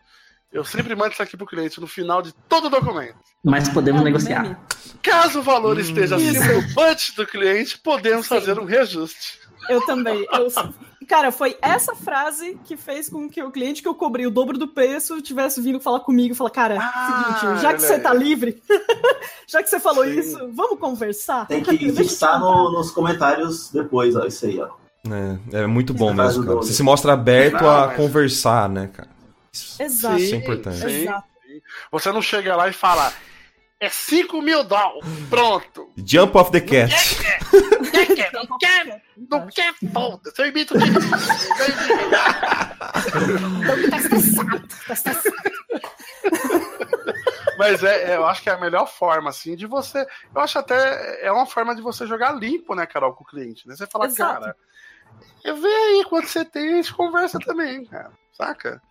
Eu 0.57 0.65
sempre 0.65 0.95
mando 0.95 1.13
isso 1.13 1.23
aqui 1.23 1.37
pro 1.37 1.47
cliente 1.47 1.79
no 1.81 1.87
final 1.87 2.23
de 2.23 2.33
todo 2.49 2.67
o 2.67 2.71
documento. 2.71 3.15
Mas 3.45 3.69
podemos 3.69 4.01
É 4.01 4.05
negociar. 4.05 4.43
meme. 4.43 4.57
Caso 5.03 5.41
o 5.41 5.43
valor 5.43 5.77
Hum. 5.77 5.81
esteja 5.81 6.17
acima 6.17 6.55
do 6.63 6.75
budget 6.75 7.15
do 7.15 7.27
cliente, 7.27 7.79
podemos 7.79 8.27
Sim. 8.27 8.35
fazer 8.35 8.59
um 8.59 8.65
reajuste. 8.65 9.39
Eu 9.69 9.85
também. 9.85 10.25
Eu- 10.33 10.47
cara, 11.09 11.31
foi 11.31 11.57
essa 11.61 11.95
frase 11.95 12.59
que 12.65 12.77
fez 12.77 13.09
com 13.11 13.29
que 13.29 13.43
o 13.43 13.51
cliente 13.51 13.83
que 13.83 13.89
eu 13.89 13.95
cobrei 13.95 14.27
o 14.27 14.31
dobro 14.31 14.57
do 14.57 14.69
preço 14.69 15.21
tivesse 15.21 15.61
vindo 15.61 15.79
falar 15.81 16.01
comigo 16.01 16.33
e 16.33 16.37
falar: 16.37 16.51
cara, 16.51 16.79
Ah, 16.81 17.37
seguinte, 17.41 17.61
já 17.63 17.75
que 17.75 17.83
você 17.83 17.99
tá 17.99 18.15
livre, 18.15 18.63
já 19.49 19.63
que 19.63 19.69
você 19.69 19.79
falou 19.81 20.05
Sim. 20.05 20.19
isso, 20.19 20.39
vamos 20.55 20.79
conversar? 20.79 21.47
Tem 21.47 21.63
que 21.63 21.77
fixar 21.93 22.41
no- 22.41 22.73
nos 22.73 22.91
comentários 22.91 23.71
depois, 23.71 24.17
ó. 24.17 24.25
Isso 24.25 24.47
aí, 24.47 24.59
ó. 24.61 24.69
É, 25.53 25.63
é 25.63 25.67
muito 25.67 25.93
bom 25.95 26.15
mesmo, 26.15 26.45
cara. 26.45 26.57
Você 26.57 26.73
se 26.73 26.83
mostra 26.83 27.13
aberto 27.13 27.61
Não, 27.63 27.71
a 27.71 27.87
mas- 27.89 27.97
conversar, 27.97 28.69
né, 28.69 28.89
cara? 28.93 29.16
Isso, 29.57 29.83
Exato. 29.83 30.19
isso 30.19 30.35
é 30.35 30.39
importante. 30.39 30.79
Sim. 30.79 31.03
Exato. 31.03 31.29
Você 31.91 32.13
não 32.13 32.23
chega 32.23 32.55
lá 32.57 32.69
e 32.69 32.73
fala. 32.73 33.13
É 33.79 33.91
5 33.91 34.41
mil 34.41 34.65
dólares. 34.65 35.05
Pronto. 35.29 35.93
Jump 35.99 36.37
off 36.39 36.51
the 36.51 36.61
cat. 36.61 36.91
Quer, 37.91 38.07
quer, 38.15 38.33
não 38.49 38.59
quer, 38.59 39.03
não 39.17 39.47
quer, 39.49 39.75
foda-se. 39.93 40.41
Eu 40.41 40.47
imito 40.47 40.75
que. 40.75 40.81
Tá 43.91 43.97
estressado, 43.99 44.69
tá 44.87 44.95
estressado. 44.95 45.47
Mas 47.59 47.83
é, 47.83 48.13
é, 48.13 48.17
eu 48.17 48.27
acho 48.27 48.43
que 48.43 48.49
é 48.49 48.53
a 48.53 48.61
melhor 48.61 48.87
forma, 48.87 49.31
assim, 49.31 49.55
de 49.57 49.67
você. 49.67 50.07
Eu 50.35 50.41
acho 50.41 50.59
até. 50.59 51.25
É 51.27 51.31
uma 51.31 51.47
forma 51.47 51.75
de 51.75 51.83
você 51.83 52.07
jogar 52.07 52.33
limpo, 52.33 52.75
né, 52.75 52.87
Carol, 52.87 53.13
com 53.15 53.25
o 53.25 53.27
cliente, 53.27 53.69
né? 53.69 53.77
Você 53.77 53.87
fala, 53.87 54.07
Exato. 54.07 54.41
cara, 54.41 54.57
eu 55.45 55.57
vê 55.57 55.69
aí 55.69 56.05
quando 56.09 56.27
você 56.27 56.45
tem, 56.45 56.69
a 56.75 56.77
gente 56.77 56.95
conversa 56.95 57.39
também, 57.39 57.85
cara. 57.85 58.11
Saca? 58.33 58.83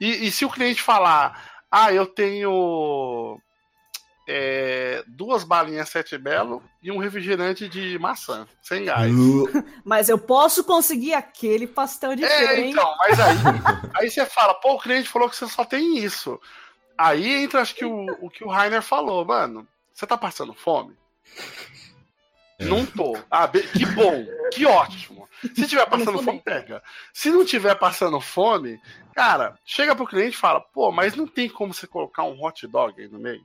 E, 0.00 0.26
e 0.26 0.32
se 0.32 0.44
o 0.44 0.50
cliente 0.50 0.82
falar, 0.82 1.62
ah, 1.70 1.92
eu 1.92 2.06
tenho 2.06 3.40
é, 4.28 5.02
duas 5.06 5.42
balinhas 5.42 5.88
sete 5.88 6.18
belo 6.18 6.62
e 6.82 6.92
um 6.92 6.98
refrigerante 6.98 7.66
de 7.66 7.98
maçã, 7.98 8.46
sem 8.62 8.84
gás. 8.84 9.10
Mas 9.82 10.10
eu 10.10 10.18
posso 10.18 10.62
conseguir 10.62 11.14
aquele 11.14 11.66
pastel 11.66 12.14
de 12.14 12.24
É, 12.24 12.28
feira, 12.28 12.60
então, 12.60 12.94
mas 13.00 13.18
aí, 13.18 13.36
aí 13.94 14.10
você 14.10 14.26
fala, 14.26 14.54
pô, 14.54 14.74
o 14.74 14.78
cliente 14.78 15.08
falou 15.08 15.30
que 15.30 15.36
você 15.36 15.48
só 15.48 15.64
tem 15.64 15.98
isso. 15.98 16.38
Aí 16.96 17.42
entra, 17.42 17.62
acho 17.62 17.74
que 17.74 17.84
o, 17.84 18.06
o 18.20 18.28
que 18.28 18.44
o 18.44 18.48
Rainer 18.48 18.82
falou, 18.82 19.24
mano, 19.24 19.66
você 19.94 20.06
tá 20.06 20.18
passando 20.18 20.52
fome? 20.52 20.94
Não 22.58 22.84
tô. 22.84 23.16
Ah, 23.30 23.46
be- 23.46 23.62
que 23.62 23.86
bom, 23.86 24.26
que 24.52 24.66
ótimo. 24.66 25.28
Se 25.54 25.66
tiver 25.68 25.86
passando 25.86 26.20
fome, 26.22 26.40
pega. 26.44 26.82
Se 27.12 27.30
não 27.30 27.44
tiver 27.44 27.74
passando 27.76 28.20
fome, 28.20 28.80
cara, 29.14 29.56
chega 29.64 29.94
pro 29.94 30.06
cliente 30.06 30.34
e 30.36 30.40
fala, 30.40 30.60
pô, 30.60 30.90
mas 30.90 31.14
não 31.14 31.26
tem 31.26 31.48
como 31.48 31.72
você 31.72 31.86
colocar 31.86 32.24
um 32.24 32.42
hot 32.44 32.66
dog 32.66 33.00
aí 33.00 33.08
no 33.08 33.18
meio? 33.20 33.42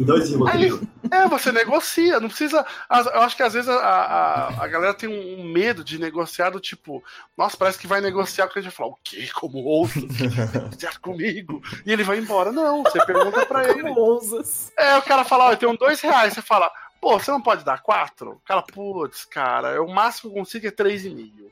Dois. 0.00 0.30
Aí, 0.48 0.70
é, 1.10 1.26
você 1.26 1.50
negocia, 1.50 2.20
não 2.20 2.28
precisa. 2.28 2.64
Eu 3.12 3.22
acho 3.22 3.36
que 3.36 3.42
às 3.42 3.52
vezes 3.52 3.68
a, 3.68 3.74
a, 3.76 4.64
a 4.64 4.68
galera 4.68 4.94
tem 4.94 5.08
um 5.08 5.42
medo 5.44 5.82
de 5.82 5.98
negociar 5.98 6.50
do 6.50 6.60
tipo, 6.60 7.02
nossa, 7.36 7.56
parece 7.56 7.78
que 7.78 7.86
vai 7.88 8.00
negociar, 8.00 8.46
o 8.46 8.48
cliente 8.48 8.68
vai 8.68 8.74
falar, 8.76 8.90
o 8.90 8.98
quê? 9.02 9.28
Como 9.34 9.58
ouço? 9.64 10.00
Negociar 10.00 10.98
comigo? 11.00 11.60
E 11.84 11.92
ele 11.92 12.04
vai 12.04 12.18
embora. 12.18 12.52
Não, 12.52 12.84
você 12.84 13.04
pergunta 13.04 13.44
pra 13.44 13.64
ele. 13.68 13.82
Como 13.82 14.00
ousas? 14.00 14.72
É, 14.78 14.96
o 14.96 15.02
cara 15.02 15.24
fala, 15.24 15.46
ó, 15.46 15.52
eu 15.52 15.56
tenho 15.56 15.76
dois 15.76 16.00
reais. 16.00 16.34
Você 16.34 16.42
fala, 16.42 16.70
pô, 17.02 17.18
você 17.18 17.30
não 17.32 17.42
pode 17.42 17.64
dar 17.64 17.82
quatro? 17.82 18.40
Cara, 18.44 18.62
putz, 18.62 19.24
cara, 19.24 19.72
eu, 19.72 19.84
o 19.84 19.92
máximo 19.92 20.30
que 20.32 20.38
eu 20.38 20.40
consigo 20.42 20.66
é 20.68 20.70
três 20.70 21.04
e 21.04 21.10
meio. 21.10 21.50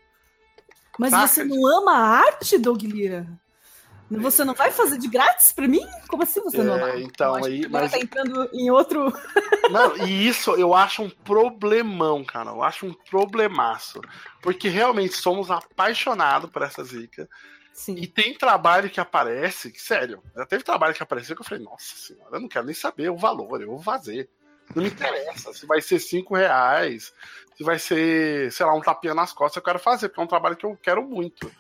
Mas 0.97 1.11
Saca? 1.11 1.27
você 1.27 1.45
não 1.45 1.67
ama 1.67 1.93
a 1.93 2.07
arte, 2.21 2.57
Doug 2.57 2.81
Lira? 2.85 3.27
Você 4.11 4.45
não 4.45 4.55
vai 4.55 4.73
fazer 4.73 4.99
de 4.99 5.07
grátis 5.07 5.53
pra 5.53 5.69
mim? 5.69 5.87
Como 6.09 6.23
assim 6.25 6.41
você 6.41 6.63
não 6.65 6.77
É, 6.77 6.91
ama? 6.93 7.01
então, 7.01 7.29
Eu 7.29 7.35
acho 7.37 7.47
aí- 7.47 7.69
mas- 7.69 7.91
tá 7.93 7.99
entrando 7.99 8.49
em 8.53 8.69
outro. 8.71 9.05
Não, 9.71 9.97
e 9.99 10.27
isso 10.27 10.51
eu 10.57 10.75
acho 10.75 11.01
um 11.05 11.09
problemão, 11.11 12.25
cara. 12.25 12.51
Eu 12.51 12.61
acho 12.61 12.87
um 12.87 12.93
problemaço. 13.09 14.01
Porque 14.43 14.69
realmente 14.69 15.15
somos 15.15 15.49
apaixonados 15.49 16.51
por 16.51 16.61
essa 16.63 16.83
zica. 16.83 17.29
Sim. 17.73 17.95
E 17.95 18.05
tem 18.09 18.35
trabalho 18.37 18.91
que 18.91 18.99
aparece, 19.01 19.71
que, 19.71 19.81
sério, 19.81 20.21
já 20.37 20.45
teve 20.45 20.65
trabalho 20.65 20.93
que 20.93 21.03
apareceu 21.05 21.37
que 21.37 21.43
eu 21.43 21.47
falei, 21.47 21.63
nossa 21.63 21.95
senhora, 21.97 22.35
eu 22.37 22.41
não 22.41 22.49
quero 22.49 22.67
nem 22.67 22.75
saber 22.75 23.11
o 23.11 23.17
valor, 23.17 23.63
eu 23.63 23.69
vou 23.69 23.81
fazer. 23.81 24.29
Não 24.75 24.83
me 24.83 24.89
interessa 24.89 25.53
se 25.53 25.67
vai 25.67 25.81
ser 25.81 25.99
cinco 25.99 26.35
reais, 26.35 27.13
se 27.57 27.65
vai 27.65 27.79
ser, 27.79 28.51
sei 28.53 28.65
lá, 28.65 28.75
um 28.75 28.81
tapinha 28.81 29.15
nas 29.15 29.33
costas, 29.33 29.57
eu 29.57 29.63
quero 29.63 29.79
fazer, 29.79 30.09
porque 30.09 30.21
é 30.21 30.25
um 30.25 30.29
trabalho 30.29 30.57
que 30.57 30.67
eu 30.67 30.77
quero 30.77 31.03
muito. 31.03 31.51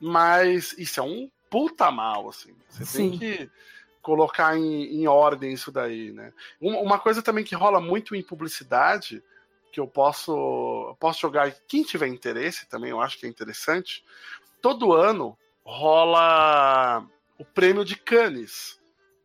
Mas 0.00 0.74
isso 0.78 1.00
é 1.00 1.02
um 1.02 1.30
puta 1.50 1.90
mal, 1.90 2.28
assim. 2.28 2.54
Você 2.70 2.84
Sim. 2.84 3.10
tem 3.10 3.18
que 3.18 3.50
colocar 4.00 4.56
em, 4.56 5.00
em 5.00 5.06
ordem 5.06 5.52
isso 5.52 5.70
daí, 5.70 6.10
né? 6.10 6.32
Uma, 6.60 6.98
coisa 6.98 7.22
também 7.22 7.44
que 7.44 7.54
rola 7.54 7.80
muito 7.80 8.16
em 8.16 8.22
publicidade, 8.22 9.22
que 9.70 9.78
eu 9.78 9.86
posso, 9.86 10.96
posso 10.98 11.20
jogar, 11.20 11.54
quem 11.68 11.82
tiver 11.82 12.08
interesse 12.08 12.68
também, 12.68 12.90
eu 12.90 13.00
acho 13.00 13.18
que 13.18 13.26
é 13.26 13.28
interessante, 13.28 14.04
todo 14.60 14.92
ano 14.92 15.38
rola 15.64 17.06
o 17.38 17.44
prêmio 17.44 17.84
de 17.84 17.96
Cannes, 17.96 18.80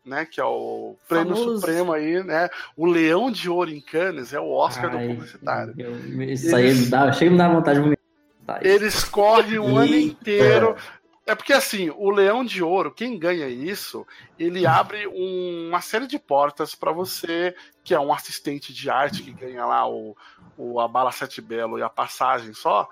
né? 0.08 0.26
Que 0.26 0.40
é 0.42 0.46
o 0.46 0.96
prêmio 1.08 1.36
Famoso. 1.36 1.56
supremo 1.60 1.94
aí, 1.94 2.24
né? 2.24 2.50
O 2.76 2.86
Leão 2.86 3.30
de 3.30 3.50
Ouro 3.50 3.70
em 3.70 3.82
Cannes 3.82 4.34
é 4.34 4.40
o 4.40 4.50
Oscar 4.52 4.90
do 4.90 4.98
Ai, 4.98 5.08
publicitário. 5.10 5.74
eu- 5.78 6.24
isso 6.24 6.56
aí 6.56 6.74
me 6.74 6.86
dá, 6.88 7.12
chega 7.12 7.32
me 7.32 7.38
dar 7.38 7.50
vontade 7.54 7.82
de. 7.82 7.98
Tá. 8.46 8.60
Eles 8.62 9.04
correm 9.04 9.60
o 9.60 9.76
ano 9.78 9.94
inteiro. 9.96 10.76
É 11.26 11.36
porque 11.36 11.52
assim, 11.52 11.90
o 11.98 12.10
Leão 12.10 12.46
de 12.46 12.64
Ouro, 12.64 12.90
quem 12.90 13.20
ganha 13.20 13.50
isso, 13.50 14.08
ele 14.40 14.66
abre 14.66 15.06
um- 15.08 15.68
uma 15.68 15.82
série 15.82 16.08
de 16.08 16.18
portas 16.18 16.74
para 16.74 16.94
você, 16.94 17.54
que 17.84 17.94
é 17.94 18.00
um 18.00 18.14
assistente 18.14 18.74
de 18.74 18.90
arte 18.90 19.22
que 19.22 19.34
ganha 19.34 19.66
lá 19.66 19.86
o, 19.90 20.16
o 20.58 20.80
a 20.80 20.88
bala 20.88 21.12
sete 21.12 21.42
belo 21.42 21.78
e 21.78 21.82
a 21.84 21.90
passagem 21.90 22.54
só, 22.54 22.88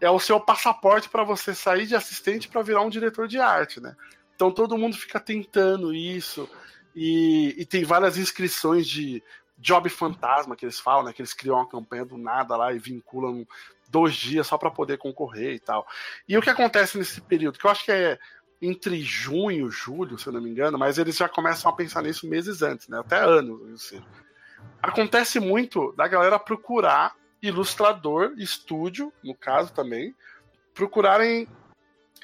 é 0.00 0.10
o 0.10 0.18
seu 0.18 0.40
passaporte 0.40 1.08
para 1.08 1.22
você 1.22 1.54
sair 1.54 1.86
de 1.86 1.94
assistente 1.94 2.48
para 2.48 2.60
virar 2.60 2.80
um 2.82 2.90
diretor 2.90 3.28
de 3.28 3.38
arte, 3.38 3.80
né? 3.80 3.94
Então 4.36 4.52
todo 4.52 4.76
mundo 4.76 4.96
fica 4.96 5.18
tentando 5.18 5.92
isso 5.94 6.48
e, 6.94 7.54
e 7.58 7.64
tem 7.64 7.84
várias 7.84 8.18
inscrições 8.18 8.86
de 8.86 9.22
job 9.58 9.88
fantasma 9.88 10.54
que 10.54 10.64
eles 10.64 10.78
falam, 10.78 11.04
né? 11.04 11.12
Que 11.12 11.22
eles 11.22 11.32
criam 11.32 11.56
uma 11.56 11.68
campanha 11.68 12.04
do 12.04 12.18
nada 12.18 12.54
lá 12.54 12.72
e 12.72 12.78
vinculam 12.78 13.46
dois 13.88 14.14
dias 14.14 14.46
só 14.46 14.58
para 14.58 14.70
poder 14.70 14.98
concorrer 14.98 15.54
e 15.54 15.58
tal. 15.58 15.86
E 16.28 16.36
o 16.36 16.42
que 16.42 16.50
acontece 16.50 16.98
nesse 16.98 17.20
período, 17.20 17.58
que 17.58 17.66
eu 17.66 17.70
acho 17.70 17.84
que 17.84 17.92
é 17.92 18.18
entre 18.60 19.00
junho 19.00 19.68
e 19.68 19.70
julho, 19.70 20.18
se 20.18 20.26
eu 20.26 20.32
não 20.32 20.40
me 20.40 20.50
engano, 20.50 20.78
mas 20.78 20.98
eles 20.98 21.16
já 21.16 21.28
começam 21.28 21.70
a 21.70 21.74
pensar 21.74 22.02
nisso 22.02 22.28
meses 22.28 22.62
antes, 22.62 22.88
né? 22.88 22.98
Até 22.98 23.18
anos. 23.18 23.94
Acontece 24.82 25.40
muito 25.40 25.92
da 25.92 26.06
galera 26.06 26.38
procurar 26.38 27.14
ilustrador, 27.40 28.34
estúdio, 28.36 29.12
no 29.22 29.34
caso 29.34 29.72
também, 29.72 30.14
procurarem 30.74 31.48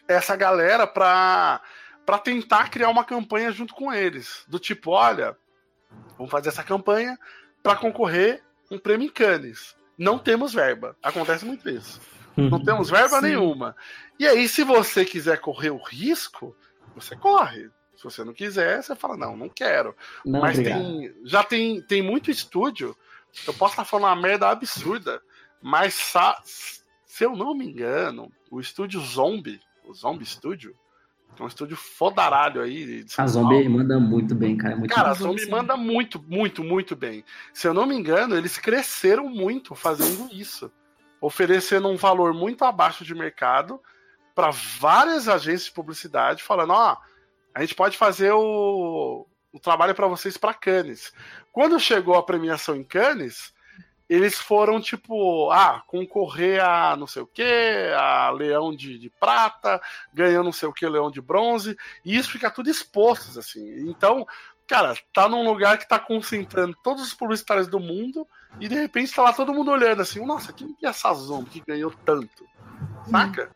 essa 0.09 0.37
galera 0.37 0.87
para 0.87 1.61
para 2.05 2.19
tentar 2.19 2.71
criar 2.71 2.89
uma 2.89 3.05
campanha 3.05 3.53
junto 3.53 3.75
com 3.75 3.93
eles, 3.93 4.45
do 4.49 4.59
tipo, 4.59 4.91
olha, 4.91 5.37
vamos 6.17 6.31
fazer 6.31 6.49
essa 6.49 6.65
campanha 6.65 7.19
para 7.63 7.77
concorrer 7.77 8.43
um 8.71 8.79
prêmio 8.79 9.07
em 9.07 9.11
Cannes. 9.11 9.77
Não 9.97 10.19
temos 10.19 10.53
verba. 10.53 10.97
Acontece 11.03 11.45
muito 11.45 11.69
isso. 11.69 12.01
Não 12.37 12.63
temos 12.63 12.89
verba 12.89 13.21
Sim. 13.21 13.27
nenhuma. 13.27 13.77
E 14.19 14.27
aí, 14.27 14.49
se 14.49 14.65
você 14.65 15.05
quiser 15.05 15.39
correr 15.39 15.71
o 15.71 15.83
risco, 15.83 16.57
você 16.95 17.15
corre. 17.15 17.71
Se 17.97 18.05
você 18.05 18.25
não 18.25 18.33
quiser, 18.33 18.83
você 18.83 18.97
fala, 18.97 19.17
não, 19.17 19.37
não 19.37 19.49
quero. 19.49 19.95
Não, 20.25 20.41
Mas 20.41 20.57
tem, 20.57 21.15
já 21.25 21.45
tem, 21.45 21.81
tem 21.83 22.03
muito 22.03 22.31
estúdio. 22.31 22.97
Eu 23.47 23.55
posso 23.55 23.75
estar 23.75 23.85
falando 23.85 24.07
uma 24.07 24.23
merda 24.23 24.49
absurda, 24.49 25.23
mas 25.61 26.13
se 27.07 27.25
eu 27.25 27.37
não 27.37 27.55
me 27.55 27.67
engano, 27.67 28.31
o 28.51 28.61
estúdio 28.61 29.01
Zombie, 29.01 29.61
o 29.85 29.95
Zombie 29.95 30.27
Studio, 30.27 30.77
é 31.39 31.43
um 31.43 31.47
estúdio 31.47 31.77
fodaralho 31.77 32.63
aí. 32.63 33.05
A 33.13 33.17
Paulo. 33.17 33.31
Zombie 33.31 33.69
manda 33.69 33.99
muito 33.99 34.35
bem, 34.35 34.57
cara. 34.57 34.75
é 34.75 34.77
Muito 34.77 34.95
Cara, 34.95 35.11
a. 35.11 35.15
Zombie 35.15 35.49
manda 35.49 35.77
muito, 35.77 36.23
muito, 36.29 36.63
muito 36.63 36.95
bem. 36.95 37.25
Se 37.53 37.67
eu 37.67 37.75
não 37.75 37.87
me 37.87 37.95
engano, 37.95 38.37
eles 38.37 38.59
cresceram 38.59 39.29
muito 39.29 39.75
fazendo 39.75 40.29
isso. 40.33 40.71
Oferecendo 41.21 41.89
um 41.89 41.97
valor 41.97 42.35
muito 42.35 42.65
abaixo 42.65 43.05
de 43.05 43.15
mercado 43.15 43.81
para 44.35 44.51
várias 44.51 45.29
agências 45.29 45.67
de 45.67 45.73
publicidade, 45.73 46.43
falando: 46.43 46.73
ó, 46.73 46.97
a 47.55 47.61
gente 47.61 47.75
pode 47.75 47.97
fazer 47.97 48.33
o, 48.33 49.27
o 49.53 49.61
trabalho 49.61 49.95
para 49.95 50.07
vocês 50.07 50.37
para 50.37 50.55
Cannes. 50.55 51.13
Quando 51.53 51.79
chegou 51.79 52.15
a 52.15 52.23
premiação 52.23 52.75
em 52.75 52.85
Cannes, 52.85 53.52
eles 54.13 54.35
foram 54.39 54.79
tipo, 54.79 55.51
ah, 55.51 55.83
concorrer 55.87 56.63
a 56.63 56.95
não 56.97 57.07
sei 57.07 57.23
o 57.23 57.27
que, 57.27 57.43
a 57.97 58.31
Leão 58.31 58.75
de, 58.75 58.99
de 58.99 59.09
Prata, 59.09 59.81
ganhou 60.13 60.45
não 60.45 60.53
sei 60.53 60.69
o 60.69 60.73
que, 60.73 60.87
Leão 60.87 61.11
de 61.11 61.21
Bronze, 61.21 61.77
e 62.05 62.17
isso 62.17 62.31
fica 62.31 62.51
tudo 62.51 62.69
exposto, 62.69 63.39
assim. 63.39 63.89
Então, 63.89 64.27
cara, 64.67 64.95
tá 65.15 65.27
num 65.29 65.45
lugar 65.45 65.79
que 65.79 65.89
tá 65.89 65.99
concentrando 65.99 66.77
todos 66.85 67.03
os 67.03 67.15
publicitários 67.15 67.69
do 67.69 67.81
mundo, 67.81 68.29
e 68.61 68.69
de 68.69 68.75
repente 68.75 69.15
tá 69.15 69.23
lá 69.23 69.33
todo 69.33 69.55
mundo 69.55 69.71
olhando 69.71 70.03
assim, 70.03 70.25
nossa, 70.27 70.53
quem 70.53 70.75
que 70.75 70.85
é 70.85 70.91
essa 70.91 71.15
Zombie 71.15 71.49
que 71.49 71.63
ganhou 71.67 71.91
tanto? 72.05 72.45
Saca? 73.11 73.51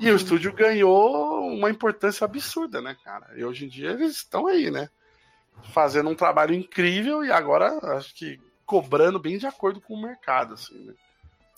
E 0.00 0.10
o 0.10 0.16
estúdio 0.16 0.52
ganhou 0.52 1.46
uma 1.46 1.70
importância 1.70 2.24
absurda, 2.24 2.82
né, 2.82 2.96
cara? 3.04 3.30
E 3.36 3.44
hoje 3.44 3.66
em 3.66 3.68
dia 3.68 3.90
eles 3.90 4.16
estão 4.16 4.48
aí, 4.48 4.68
né? 4.68 4.88
Fazendo 5.72 6.10
um 6.10 6.14
trabalho 6.16 6.54
incrível 6.54 7.24
e 7.24 7.30
agora 7.30 7.78
acho 7.96 8.12
que 8.16 8.40
cobrando 8.72 9.18
bem 9.18 9.36
de 9.36 9.46
acordo 9.46 9.82
com 9.82 9.92
o 9.92 10.00
mercado, 10.00 10.54
assim, 10.54 10.82
né? 10.82 10.94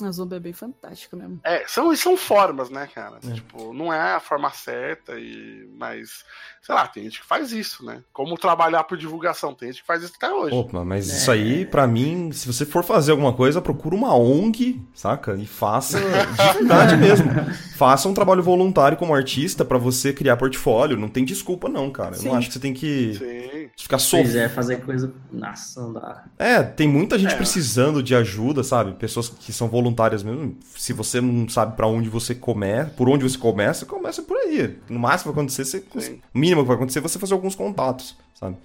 A 0.07 0.13
Zombie 0.13 0.37
é 0.37 0.41
bem 0.41 0.53
fantástica 0.53 1.17
mesmo. 1.17 1.41
É, 1.45 1.65
são, 1.67 1.95
são 1.97 2.17
formas, 2.17 2.71
né, 2.71 2.89
cara? 2.95 3.19
É. 3.29 3.33
Tipo, 3.33 3.73
não 3.73 3.93
é 3.93 4.15
a 4.15 4.21
forma 4.21 4.51
certa, 4.51 5.19
e 5.19 5.69
mas, 5.79 6.25
sei 6.63 6.75
lá, 6.75 6.87
tem 6.87 7.05
gente 7.05 7.21
que 7.21 7.27
faz 7.27 7.53
isso, 7.53 7.85
né? 7.85 8.01
Como 8.13 8.37
trabalhar 8.37 8.85
por 8.85 8.97
divulgação, 8.99 9.55
tem 9.55 9.69
gente 9.73 9.81
que 9.83 9.87
faz 9.87 10.03
isso 10.03 10.15
até 10.17 10.31
hoje. 10.33 10.55
Opa, 10.55 10.85
mas 10.85 11.11
É. 11.11 11.17
isso 11.17 11.31
aí, 11.31 11.65
pra 11.67 11.87
mim, 11.87 12.31
se 12.33 12.47
você 12.47 12.65
for 12.67 12.85
fazer 12.85 13.13
alguma 13.13 13.33
coisa, 13.33 13.61
procura 13.63 13.95
uma 13.95 14.15
ONG, 14.15 14.81
saca? 14.95 15.35
E 15.35 15.47
faça 15.47 15.99
de 16.01 16.59
verdade 16.59 16.97
mesmo. 16.97 17.31
Faça 17.75 18.09
um 18.09 18.15
trabalho 18.15 18.41
voluntário 18.43 18.97
como 18.97 19.13
artista 19.15 19.65
pra 19.65 19.77
você 19.79 20.13
criar 20.13 20.37
portfólio. 20.37 20.97
Não 20.97 21.09
tem 21.09 21.25
desculpa, 21.25 21.69
não, 21.69 21.91
cara. 21.91 22.15
Eu 22.15 22.21
Sim. 22.21 22.29
não 22.29 22.37
acho 22.37 22.47
que 22.47 22.53
você 22.55 22.61
tem 22.61 22.73
que 22.73 23.15
Sim. 23.15 23.69
ficar 23.77 23.97
Pois 23.97 24.03
sofrendo. 24.05 24.39
é, 24.39 24.49
fazer 24.49 24.77
coisa. 24.85 25.13
Nossa, 25.33 25.81
não 25.83 25.93
dá. 25.93 26.25
É, 26.39 26.63
tem 26.63 26.87
muita 26.89 27.19
gente 27.19 27.35
É. 27.35 27.37
precisando 27.37 28.01
de 28.01 28.15
ajuda, 28.15 28.63
sabe? 28.63 28.93
Pessoas 28.95 29.29
que 29.29 29.53
são 29.53 29.67
voluntárias 29.69 29.94
mesmo. 30.23 30.57
Se 30.77 30.93
você 30.93 31.21
não 31.21 31.49
sabe 31.49 31.77
pra 31.77 31.87
onde 31.87 32.09
você 32.09 32.35
começa, 32.35 32.91
por 32.91 33.09
onde 33.09 33.23
você 33.23 33.39
começa, 33.39 33.87
começa 33.87 34.23
por 34.23 34.37
aí. 34.37 34.79
No 34.89 34.99
máximo 34.99 35.33
que 35.33 35.37
vai 35.37 35.45
acontecer, 35.45 35.65
você, 35.65 35.85
Sim. 36.01 36.23
o 36.35 36.39
mínimo 36.39 36.63
que 36.63 36.69
vai 36.69 36.77
acontecer 36.77 36.99
é 36.99 37.03
você 37.03 37.19
fazer 37.19 37.35
alguns 37.35 37.55
contatos, 37.55 38.17
sabe? 38.35 38.57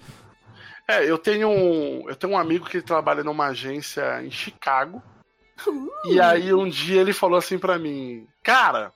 É, 0.88 1.08
eu 1.08 1.16
tenho 1.18 1.48
um, 1.48 2.08
eu 2.08 2.16
tenho 2.16 2.32
um 2.32 2.38
amigo 2.38 2.66
que 2.66 2.82
trabalha 2.82 3.22
numa 3.22 3.46
agência 3.46 4.22
em 4.24 4.30
Chicago. 4.30 5.02
E 6.06 6.20
aí 6.20 6.52
um 6.52 6.68
dia 6.68 7.00
ele 7.00 7.12
falou 7.12 7.38
assim 7.38 7.58
pra 7.58 7.78
mim, 7.78 8.26
cara, 8.42 8.92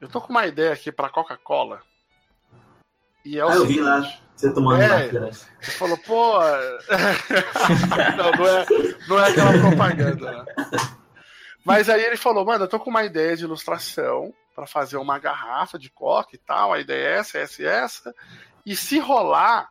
eu 0.00 0.08
tô 0.08 0.20
com 0.20 0.30
uma 0.30 0.46
ideia 0.46 0.72
aqui 0.72 0.90
pra 0.90 1.10
Coca-Cola. 1.10 1.80
E 3.24 3.38
é 3.38 3.44
o 3.44 3.48
Ah, 3.48 3.54
eu 3.56 3.66
vi 3.66 3.80
lá. 3.80 4.08
Você 4.36 4.52
tomando 4.52 4.82
É. 4.82 5.06
Ele 5.06 5.32
falou, 5.62 5.96
pô. 5.98 6.38
não, 8.16 8.30
não 8.32 8.46
é, 8.46 8.66
não 9.08 9.18
é 9.18 9.30
aquela 9.30 9.58
propaganda, 9.58 10.32
né? 10.32 10.44
Mas 11.66 11.90
aí 11.90 12.00
ele 12.00 12.16
falou, 12.16 12.44
mano, 12.44 12.62
eu 12.62 12.68
tô 12.68 12.78
com 12.78 12.90
uma 12.90 13.02
ideia 13.02 13.36
de 13.36 13.42
ilustração 13.42 14.32
pra 14.54 14.68
fazer 14.68 14.98
uma 14.98 15.18
garrafa 15.18 15.76
de 15.76 15.90
coca 15.90 16.36
e 16.36 16.38
tal. 16.38 16.72
A 16.72 16.78
ideia 16.78 17.08
é 17.08 17.18
essa, 17.18 17.38
essa 17.38 17.60
e 17.60 17.66
essa. 17.66 18.14
E 18.64 18.76
se 18.76 19.00
rolar, 19.00 19.68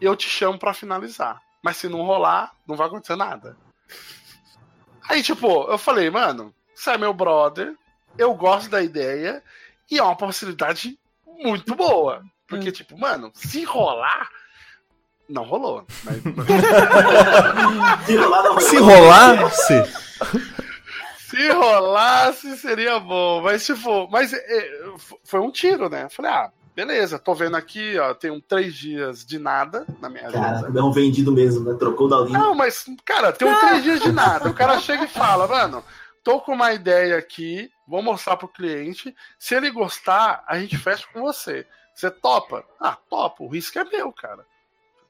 eu 0.00 0.14
te 0.14 0.28
chamo 0.28 0.60
pra 0.60 0.72
finalizar. 0.72 1.42
Mas 1.60 1.76
se 1.76 1.88
não 1.88 2.04
rolar, 2.04 2.52
não 2.64 2.76
vai 2.76 2.86
acontecer 2.86 3.16
nada. 3.16 3.56
Aí, 5.08 5.20
tipo, 5.20 5.68
eu 5.68 5.76
falei, 5.76 6.08
mano, 6.08 6.54
você 6.72 6.90
é 6.90 6.98
meu 6.98 7.12
brother, 7.12 7.74
eu 8.16 8.32
gosto 8.34 8.70
da 8.70 8.80
ideia 8.80 9.42
e 9.90 9.98
é 9.98 10.02
uma 10.02 10.14
possibilidade 10.14 10.96
muito 11.26 11.74
boa. 11.74 12.22
Porque, 12.46 12.70
tipo, 12.70 12.96
mano, 12.96 13.32
se 13.34 13.64
rolar. 13.64 14.28
Não 15.28 15.42
rolou. 15.42 15.84
Mas, 16.04 16.22
Se 18.06 18.16
rolar, 18.16 18.42
não 18.44 18.60
Se 18.60 18.78
rolar, 18.78 19.36
se. 21.28 21.36
se 21.36 21.48
rolasse, 21.50 22.56
seria 22.56 22.98
bom. 22.98 23.42
Mas, 23.42 23.64
tipo, 23.64 24.08
mas 24.10 24.32
é, 24.32 24.94
foi 25.24 25.40
um 25.40 25.50
tiro, 25.50 25.88
né? 25.88 26.08
Falei, 26.08 26.30
ah, 26.30 26.50
beleza, 26.74 27.18
tô 27.18 27.34
vendo 27.34 27.56
aqui, 27.56 27.98
ó, 27.98 28.14
tem 28.14 28.30
um 28.30 28.40
três 28.40 28.74
dias 28.74 29.24
de 29.24 29.38
nada 29.38 29.84
na 30.00 30.08
minha 30.08 30.30
Cara, 30.30 30.58
agenda. 30.60 30.78
é 30.78 30.82
um 30.82 30.92
vendido 30.92 31.32
mesmo, 31.32 31.64
né? 31.70 31.76
Trocou 31.78 32.08
da 32.08 32.20
linha. 32.20 32.38
Não, 32.38 32.54
mas, 32.54 32.86
cara, 33.04 33.32
tem 33.32 33.48
um 33.48 33.58
três 33.58 33.82
dias 33.82 34.00
de 34.00 34.12
nada. 34.12 34.48
O 34.48 34.54
cara 34.54 34.78
chega 34.80 35.04
e 35.04 35.08
fala, 35.08 35.46
mano, 35.46 35.82
tô 36.22 36.40
com 36.40 36.52
uma 36.52 36.72
ideia 36.72 37.16
aqui, 37.18 37.70
vou 37.86 38.02
mostrar 38.02 38.36
pro 38.36 38.48
cliente. 38.48 39.14
Se 39.38 39.54
ele 39.54 39.70
gostar, 39.70 40.44
a 40.46 40.58
gente 40.58 40.76
fecha 40.78 41.06
com 41.12 41.20
você. 41.20 41.66
Você 41.94 42.10
topa? 42.12 42.64
Ah, 42.78 42.96
topa. 43.10 43.42
O 43.42 43.48
risco 43.48 43.76
é 43.78 43.84
meu, 43.84 44.12
cara. 44.12 44.46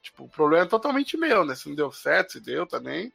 Tipo, 0.01 0.25
o 0.25 0.29
problema 0.29 0.65
é 0.65 0.69
totalmente 0.69 1.19
meu, 1.19 1.45
né? 1.45 1.55
Se 1.55 1.69
não 1.69 1.77
deu 1.77 1.93
certo, 1.93 2.33
se 2.33 2.41
deu 2.41 2.67
também. 2.67 3.13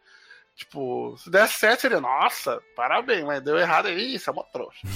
Tipo, 0.56 1.16
se 1.18 1.30
der 1.32 1.48
certo, 1.50 1.82
seria, 1.82 2.00
nossa, 2.00 2.62
parabéns, 2.76 3.26
mas 3.26 3.42
deu 3.42 3.58
errado 3.58 3.88
aí, 3.88 4.16
isso 4.16 4.30
é 4.30 4.34
uma 4.34 4.44
trouxa. 4.44 4.88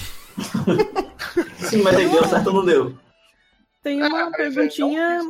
Sim, 1.68 1.82
mas 1.82 1.96
aí 1.96 2.08
deu 2.08 2.24
certo 2.24 2.46
ou 2.48 2.52
não 2.54 2.64
deu? 2.64 2.96
Tem 3.82 4.00
É, 4.00 4.06
uma 4.06 4.26
aí 4.26 4.32
perguntinha, 4.32 5.20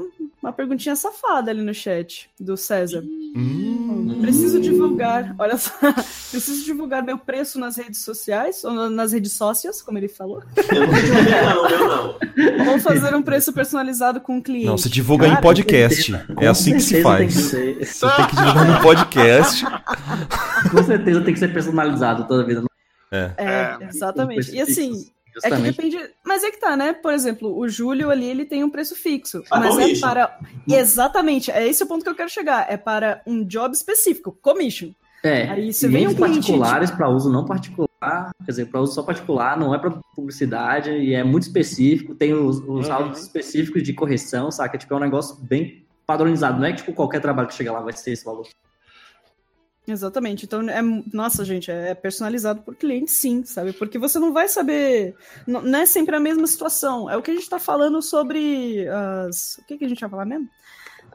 uma 0.42 0.52
perguntinha 0.52 0.96
safada 0.96 1.50
ali 1.50 1.62
no 1.62 1.72
chat 1.74 2.30
do 2.38 2.56
César. 2.56 3.02
Hum. 3.02 3.87
Preciso 4.20 4.60
divulgar, 4.60 5.34
olha 5.38 5.56
só, 5.56 5.70
preciso 6.30 6.64
divulgar 6.64 7.02
meu 7.02 7.18
preço 7.18 7.58
nas 7.58 7.76
redes 7.76 8.02
sociais, 8.04 8.62
ou 8.64 8.88
nas 8.90 9.12
redes 9.12 9.32
sócias, 9.32 9.80
como 9.82 9.98
ele 9.98 10.08
falou. 10.08 10.42
Eu 10.56 10.86
não 10.86 11.64
não, 11.64 11.68
eu 11.70 11.88
não. 11.88 12.72
Ou 12.72 12.78
fazer 12.80 13.14
um 13.14 13.22
preço 13.22 13.52
personalizado 13.52 14.20
com 14.20 14.38
o 14.38 14.42
cliente. 14.42 14.66
Não, 14.66 14.78
você 14.78 14.88
divulga 14.88 15.26
em 15.26 15.30
Cara, 15.30 15.42
podcast. 15.42 16.12
com 16.12 16.18
certeza- 16.18 16.40
É 16.40 16.46
assim 16.48 16.72
que 16.74 16.80
se 16.80 17.02
faz. 17.02 17.18
Tem 17.50 17.74
que 17.76 17.84
Você 17.86 18.06
tem 18.16 18.26
que 18.26 18.36
divulgar 18.36 18.66
no 18.66 18.80
podcast. 18.80 19.64
com 20.70 20.82
certeza 20.84 21.20
tem 21.22 21.34
que 21.34 21.40
ser 21.40 21.52
personalizado 21.52 22.26
toda 22.26 22.44
vida. 22.44 22.62
É. 23.10 23.30
É, 23.36 23.44
É. 23.80 23.88
exatamente. 23.88 24.54
E 24.54 24.60
assim, 24.60 25.06
é 25.38 25.50
que 25.50 25.56
Justamente. 25.56 25.76
depende. 25.76 26.10
Mas 26.24 26.42
é 26.44 26.50
que 26.50 26.60
tá, 26.60 26.76
né? 26.76 26.92
Por 26.92 27.12
exemplo, 27.12 27.56
o 27.58 27.68
Júlio 27.68 28.10
ali 28.10 28.26
ele 28.26 28.44
tem 28.44 28.62
um 28.64 28.70
preço 28.70 28.94
fixo. 28.94 29.42
A 29.50 29.58
mas 29.60 29.78
é 29.78 29.98
para. 30.00 30.38
Exatamente, 30.68 31.50
é 31.50 31.66
esse 31.66 31.82
o 31.82 31.86
ponto 31.86 32.02
que 32.04 32.10
eu 32.10 32.14
quero 32.14 32.28
chegar. 32.30 32.66
É 32.70 32.76
para 32.76 33.22
um 33.26 33.44
job 33.44 33.74
específico, 33.74 34.36
commission. 34.40 34.90
É, 35.22 35.48
Aí 35.50 35.72
você 35.72 35.88
vem 35.88 36.06
um 36.06 36.14
particulares 36.14 36.90
para 36.92 37.08
uso 37.08 37.28
não 37.30 37.44
particular, 37.44 38.30
quer 38.44 38.52
dizer, 38.52 38.66
para 38.66 38.80
uso 38.80 38.92
só 38.94 39.02
particular, 39.02 39.58
não 39.58 39.74
é 39.74 39.78
para 39.78 39.90
publicidade 40.14 40.90
e 40.92 41.12
é 41.12 41.24
muito 41.24 41.42
específico, 41.42 42.14
tem 42.14 42.32
os, 42.32 42.58
os 42.58 42.86
Uhum. 42.86 42.92
áudios 42.92 43.22
específicos 43.22 43.82
de 43.82 43.92
correção, 43.92 44.48
saca? 44.52 44.78
Tipo, 44.78 44.94
é 44.94 44.96
um 44.96 45.00
negócio 45.00 45.36
bem 45.42 45.84
padronizado, 46.06 46.58
não 46.60 46.66
é 46.66 46.70
que 46.72 46.78
tipo, 46.78 46.92
qualquer 46.92 47.20
trabalho 47.20 47.48
que 47.48 47.54
chega 47.54 47.72
lá 47.72 47.80
vai 47.80 47.92
ser 47.94 48.12
esse 48.12 48.24
valor. 48.24 48.46
Exatamente. 49.88 50.44
Então, 50.44 50.60
é, 50.68 50.82
nossa, 51.12 51.44
gente, 51.44 51.70
é 51.70 51.94
personalizado 51.94 52.62
por 52.62 52.74
cliente, 52.76 53.10
sim, 53.10 53.44
sabe? 53.44 53.72
Porque 53.72 53.98
você 53.98 54.18
não 54.18 54.32
vai 54.32 54.46
saber. 54.48 55.14
Não, 55.46 55.62
não 55.62 55.78
é 55.78 55.86
sempre 55.86 56.14
a 56.14 56.20
mesma 56.20 56.46
situação. 56.46 57.08
É 57.10 57.16
o 57.16 57.22
que 57.22 57.30
a 57.30 57.34
gente 57.34 57.48
tá 57.48 57.58
falando 57.58 58.00
sobre 58.02 58.86
as. 58.88 59.56
O 59.58 59.64
que, 59.66 59.78
que 59.78 59.84
a 59.84 59.88
gente 59.88 60.00
vai 60.00 60.10
falar 60.10 60.26
mesmo? 60.26 60.48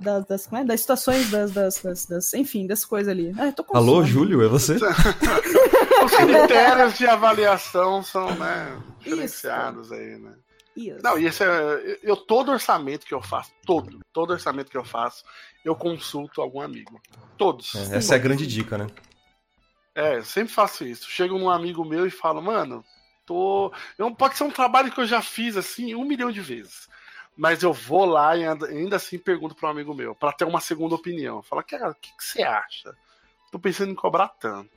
Das, 0.01 0.25
das, 0.25 0.51
é? 0.51 0.63
das 0.63 0.81
situações, 0.81 1.29
das, 1.29 1.51
das, 1.51 1.79
das, 1.81 2.05
das- 2.07 2.33
Enfim, 2.33 2.65
das 2.65 2.83
coisas 2.83 3.09
ali. 3.11 3.31
Ah, 3.37 3.45
eu 3.45 3.53
tô 3.53 3.63
com 3.63 3.77
Alô, 3.77 3.97
sono. 3.97 4.05
Júlio, 4.07 4.41
é 4.41 4.47
você? 4.47 4.73
Os 6.03 6.11
critérios 6.15 6.97
de 6.97 7.05
avaliação 7.05 8.01
são, 8.03 8.33
né, 8.35 8.75
diferenciados 8.99 9.91
aí, 9.91 10.17
né? 10.17 10.33
Isso. 10.75 10.97
Não, 11.03 11.19
e 11.19 11.25
esse 11.27 11.43
é. 11.43 11.99
Eu, 12.01 12.17
todo 12.17 12.51
orçamento 12.51 13.05
que 13.05 13.13
eu 13.13 13.21
faço, 13.21 13.51
todo, 13.65 13.99
todo 14.11 14.31
orçamento 14.31 14.71
que 14.71 14.77
eu 14.77 14.83
faço, 14.83 15.23
eu 15.63 15.75
consulto 15.75 16.41
algum 16.41 16.61
amigo. 16.61 17.01
Todos. 17.37 17.75
É, 17.75 17.97
essa 17.97 18.15
é 18.15 18.17
a 18.17 18.21
grande 18.21 18.45
dica, 18.45 18.77
né? 18.77 18.87
É, 19.95 20.17
eu 20.17 20.23
sempre 20.23 20.53
faço 20.53 20.83
isso. 20.85 21.09
Chego 21.09 21.37
num 21.37 21.49
amigo 21.49 21.85
meu 21.85 22.05
e 22.05 22.11
falo, 22.11 22.41
mano, 22.41 22.83
tô. 23.25 23.71
Eu, 23.97 24.13
pode 24.13 24.37
ser 24.37 24.43
um 24.43 24.51
trabalho 24.51 24.91
que 24.91 24.99
eu 24.99 25.05
já 25.05 25.21
fiz 25.21 25.55
assim 25.55 25.95
um 25.95 26.05
milhão 26.05 26.31
de 26.31 26.41
vezes. 26.41 26.89
Mas 27.35 27.63
eu 27.63 27.73
vou 27.73 28.05
lá 28.05 28.37
e 28.37 28.45
ainda, 28.45 28.95
assim 28.95 29.17
pergunto 29.17 29.55
para 29.55 29.67
um 29.67 29.71
amigo 29.71 29.93
meu, 29.93 30.13
para 30.13 30.31
ter 30.31 30.45
uma 30.45 30.61
segunda 30.61 30.93
opinião. 30.95 31.41
Fala, 31.41 31.63
cara, 31.63 31.89
o 31.89 31.95
que, 31.95 32.15
que 32.15 32.23
você 32.23 32.43
acha? 32.43 32.95
Tô 33.51 33.57
pensando 33.57 33.91
em 33.91 33.95
cobrar 33.95 34.29
tanto. 34.29 34.69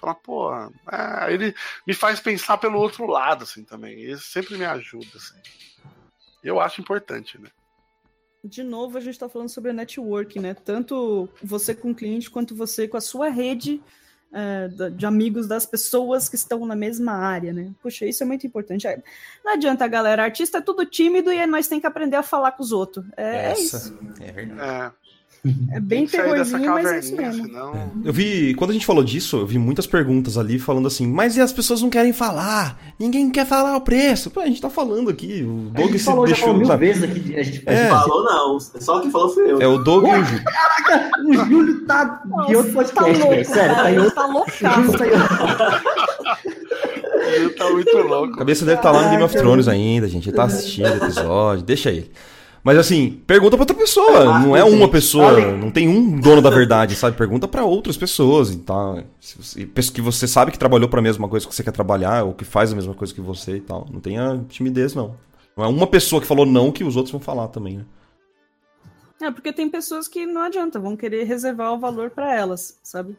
Fala, 0.00 0.14
pô, 0.14 0.52
é, 0.54 1.32
ele 1.32 1.54
me 1.86 1.94
faz 1.94 2.20
pensar 2.20 2.58
pelo 2.58 2.78
outro 2.78 3.06
lado, 3.06 3.42
assim, 3.42 3.64
também. 3.64 4.00
Isso 4.00 4.24
sempre 4.24 4.56
me 4.56 4.64
ajuda, 4.64 5.16
assim. 5.16 5.40
Eu 6.42 6.60
acho 6.60 6.80
importante, 6.80 7.40
né? 7.40 7.50
De 8.44 8.62
novo, 8.62 8.98
a 8.98 9.00
gente 9.00 9.18
tá 9.18 9.26
falando 9.26 9.48
sobre 9.48 9.72
network, 9.72 10.38
né? 10.38 10.52
Tanto 10.52 11.28
você 11.42 11.74
com 11.74 11.92
o 11.92 11.94
cliente, 11.94 12.30
quanto 12.30 12.54
você 12.54 12.86
com 12.86 12.98
a 12.98 13.00
sua 13.00 13.30
rede 13.30 13.80
é, 14.34 14.68
de 14.90 15.06
amigos 15.06 15.46
das 15.46 15.64
pessoas 15.64 16.28
que 16.28 16.34
estão 16.34 16.66
na 16.66 16.76
mesma 16.76 17.12
área, 17.12 17.52
né? 17.52 17.72
Puxa, 17.80 18.04
isso 18.04 18.22
é 18.22 18.26
muito 18.26 18.46
importante. 18.46 18.86
É, 18.86 19.02
Não 19.42 19.54
adianta, 19.54 19.88
galera. 19.88 20.24
Artista 20.24 20.58
é 20.58 20.60
tudo 20.60 20.84
tímido 20.84 21.32
e 21.32 21.46
nós 21.46 21.68
tem 21.68 21.80
que 21.80 21.86
aprender 21.86 22.16
a 22.16 22.22
falar 22.22 22.52
com 22.52 22.62
os 22.62 22.70
outros. 22.70 23.06
É, 23.16 23.52
é 23.52 23.52
isso. 23.54 23.76
Essa 23.76 23.94
é 24.20 24.32
verdade. 24.32 24.60
É, 24.60 24.92
É 25.72 25.78
bem 25.78 26.06
que 26.06 26.12
terrorzinho, 26.12 26.70
mas 26.72 26.86
é 26.86 26.98
isso 27.00 27.14
mesmo. 27.16 27.44
senão. 27.46 27.90
Eu 28.02 28.12
vi, 28.14 28.54
quando 28.54 28.70
a 28.70 28.72
gente 28.72 28.86
falou 28.86 29.04
disso, 29.04 29.36
eu 29.36 29.46
vi 29.46 29.58
muitas 29.58 29.86
perguntas 29.86 30.38
ali 30.38 30.58
falando 30.58 30.86
assim, 30.88 31.06
mas 31.06 31.36
e 31.36 31.40
as 31.42 31.52
pessoas 31.52 31.82
não 31.82 31.90
querem 31.90 32.14
falar? 32.14 32.80
Ninguém 32.98 33.30
quer 33.30 33.44
falar 33.46 33.76
o 33.76 33.80
preço. 33.82 34.30
Pô, 34.30 34.40
a 34.40 34.46
gente 34.46 34.60
tá 34.62 34.70
falando 34.70 35.10
aqui, 35.10 35.42
o 35.46 35.70
A 35.74 35.76
Doug 35.76 35.86
gente 35.90 35.98
se 35.98 36.04
falou, 36.06 36.26
já 36.26 36.32
deixou. 36.32 36.46
falou 36.46 36.58
mil 36.58 36.66
sabe? 36.66 36.86
vezes 36.86 37.02
aqui, 37.04 37.36
a 37.36 37.42
gente 37.42 37.62
É. 37.66 37.88
Falou 37.88 38.24
não, 38.24 38.58
só 38.60 39.00
quem 39.00 39.10
falou 39.10 39.28
foi 39.34 39.50
eu. 39.52 39.60
É 39.60 39.66
o 39.66 39.76
Doug 39.84 40.04
e 40.06 40.08
o 40.14 40.24
Ju. 40.24 40.40
O 41.26 41.32
Júlio 41.46 41.86
tá 41.86 42.22
em 42.48 42.54
outro 42.56 42.72
Nossa, 42.72 42.92
podcast, 42.94 43.18
louco, 43.18 43.30
velho. 43.30 43.44
Sério, 43.46 43.74
tá 43.76 43.92
em 43.92 43.98
outro. 43.98 44.14
tá 44.14 44.26
O 44.26 44.32
loucaço. 44.32 44.82
Júlio 44.82 44.98
tá 44.98 45.04
outro. 45.42 46.54
Ele 47.34 47.48
tá 47.50 47.70
muito 47.70 47.96
A 47.98 48.02
louco. 48.02 48.36
cabeça 48.36 48.64
dele 48.64 48.78
tá 48.80 48.90
lá 48.90 49.02
no 49.02 49.10
Game 49.10 49.22
of 49.22 49.36
Thrones 49.36 49.68
ainda, 49.68 50.08
gente. 50.08 50.28
Ele 50.28 50.36
tá 50.36 50.44
assistindo 50.44 50.86
o 50.86 50.96
episódio, 51.04 51.64
deixa 51.64 51.90
ele. 51.90 52.10
Mas 52.64 52.78
assim, 52.78 53.22
pergunta 53.26 53.56
pra 53.58 53.62
outra 53.62 53.76
pessoa. 53.76 54.36
Ah, 54.36 54.38
Não 54.40 54.56
é 54.56 54.62
gente, 54.64 54.74
uma 54.74 54.88
pessoa, 54.88 55.26
olha- 55.26 55.54
não 55.54 55.70
tem 55.70 55.86
um 55.86 56.18
dono 56.18 56.40
da 56.40 56.48
verdade, 56.48 56.96
sabe? 56.96 57.14
Pergunta 57.14 57.46
pra 57.46 57.62
outras 57.62 57.94
pessoas 57.96 58.50
e 58.50 58.56
tal. 58.60 59.02
Se 59.20 59.36
você- 59.36 59.66
pessoa 59.66 59.94
que 59.94 60.00
você 60.00 60.26
sabe 60.26 60.50
que 60.50 60.58
trabalhou 60.58 60.88
pra 60.88 61.02
mesma 61.02 61.28
coisa 61.28 61.46
que 61.46 61.54
você 61.54 61.62
quer 61.62 61.72
trabalhar, 61.72 62.24
ou 62.24 62.32
que 62.32 62.42
faz 62.44 62.72
a 62.72 62.74
mesma 62.74 62.94
coisa 62.94 63.12
que 63.12 63.20
você 63.20 63.56
e 63.56 63.60
tal. 63.60 63.86
Não 63.92 64.00
tenha 64.00 64.42
timidez, 64.48 64.94
não. 64.94 65.14
Não 65.54 65.64
é 65.64 65.68
uma 65.68 65.86
pessoa 65.86 66.22
que 66.22 66.26
falou 66.26 66.46
não 66.46 66.72
que 66.72 66.82
os 66.82 66.96
outros 66.96 67.12
vão 67.12 67.20
falar 67.20 67.48
também, 67.48 67.76
né? 67.78 67.84
É, 69.22 69.30
porque 69.30 69.52
tem 69.52 69.68
pessoas 69.68 70.08
que 70.08 70.24
não 70.26 70.40
adianta, 70.42 70.78
vão 70.80 70.96
querer 70.96 71.24
reservar 71.24 71.72
o 71.72 71.78
valor 71.78 72.10
para 72.10 72.34
elas, 72.34 72.78
sabe? 72.82 73.16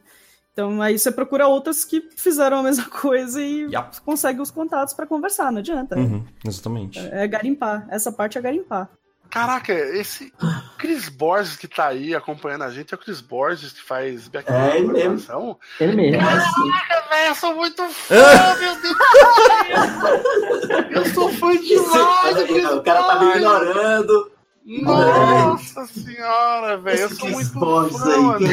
Então 0.54 0.82
aí 0.82 0.98
você 0.98 1.12
procura 1.12 1.48
outras 1.48 1.86
que 1.86 2.02
fizeram 2.16 2.58
a 2.58 2.64
mesma 2.64 2.86
coisa 2.90 3.42
e 3.42 3.64
Yep. 3.72 4.02
consegue 4.04 4.42
os 4.42 4.50
contatos 4.52 4.94
para 4.94 5.06
conversar, 5.06 5.52
não 5.52 5.60
adianta. 5.60 5.98
Uhum, 5.98 6.24
exatamente. 6.46 7.00
É 7.12 7.28
garimpar, 7.28 7.86
essa 7.90 8.12
parte 8.12 8.38
é 8.38 8.42
garimpar. 8.42 8.90
Caraca, 9.36 9.72
esse 9.74 10.32
Chris 10.78 11.10
Borges 11.10 11.58
que 11.58 11.68
tá 11.68 11.88
aí 11.88 12.16
acompanhando 12.16 12.64
a 12.64 12.72
gente 12.72 12.94
é 12.94 12.96
o 12.96 12.98
Chris 12.98 13.20
Borges 13.20 13.74
que 13.74 13.84
faz 13.84 14.30
back 14.30 14.50
É, 14.50 14.78
ele 14.78 14.88
mesmo. 14.88 15.60
Ele 15.78 15.94
mesmo. 15.94 16.22
Caraca, 16.26 17.10
velho, 17.10 17.28
eu 17.28 17.36
sou 17.36 17.54
muito 17.54 17.84
fã, 17.90 18.16
meu 18.58 18.60
Deus 18.60 18.78
do 18.78 18.88
céu. 18.88 18.98
Eu 20.90 21.06
sou 21.08 21.28
fã 21.34 21.54
demais 21.58 22.38
do 22.38 22.46
Chris 22.46 22.64
o 22.64 22.82
cara 22.82 23.04
tá 23.04 23.20
me 23.20 23.32
ignorando. 23.32 24.32
Nossa 24.66 25.86
senhora, 25.88 26.78
velho, 26.78 27.02
eu 27.02 27.10
sou 27.10 27.28
Chris 27.28 27.34
muito 27.34 27.60
Borges 27.60 28.00
fã, 28.00 28.14
aí. 28.14 28.22
mano. 28.22 28.48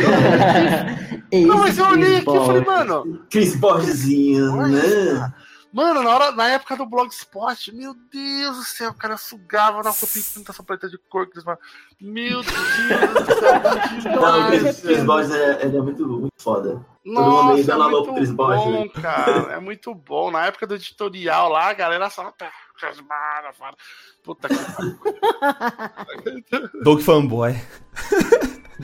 Não, 1.46 1.58
mas 1.58 1.78
eu 1.78 1.86
olhei 1.86 2.16
aqui 2.16 2.36
e 2.36 2.44
falei, 2.44 2.64
mano, 2.64 3.20
Chris 3.30 3.54
Borgesinho, 3.54 4.50
Borges, 4.50 5.12
né? 5.14 5.32
Mano, 5.72 6.02
na, 6.02 6.10
hora, 6.14 6.32
na 6.32 6.48
época 6.48 6.76
do 6.76 6.84
Blogspot, 6.84 7.72
meu 7.74 7.94
Deus 8.12 8.56
do 8.58 8.62
céu, 8.62 8.90
o 8.90 8.94
cara 8.94 9.16
sugava 9.16 9.82
na 9.82 9.92
foto 9.92 10.10
e 10.16 10.20
essa 10.46 10.62
paleta 10.62 10.86
de 10.88 10.98
cor 10.98 11.26
que 11.26 11.32
eles 11.32 11.44
falam. 11.44 11.58
Meu 11.98 12.42
Deus 12.42 12.54
do 12.54 14.00
céu, 14.02 14.20
Não, 14.20 14.48
o 14.48 14.50
Chris, 14.52 14.80
Chris 14.80 15.04
Borges 15.04 15.32
é, 15.34 15.62
é 15.62 15.68
muito, 15.68 16.06
muito 16.06 16.32
foda. 16.38 16.84
Nossa, 17.04 17.42
mundo 17.42 17.52
aí 17.54 17.70
é 17.70 17.90
muito 17.90 18.14
Chris 18.14 18.30
bom, 18.30 18.70
né? 18.70 18.88
cara. 19.02 19.52
É 19.54 19.60
muito 19.60 19.94
bom. 19.94 20.30
Na 20.30 20.46
época 20.46 20.66
do 20.66 20.74
editorial 20.74 21.48
lá, 21.48 21.70
a 21.70 21.74
galera 21.74 22.10
só. 22.10 22.30
"Tá, 22.32 22.52
Chris 22.78 23.00
Borges, 23.00 23.56
fala." 23.58 23.74
Puta 24.22 24.48
que 24.48 24.54
pariu. 26.52 26.70
Doug 26.84 27.00
Fanboy. 27.00 27.54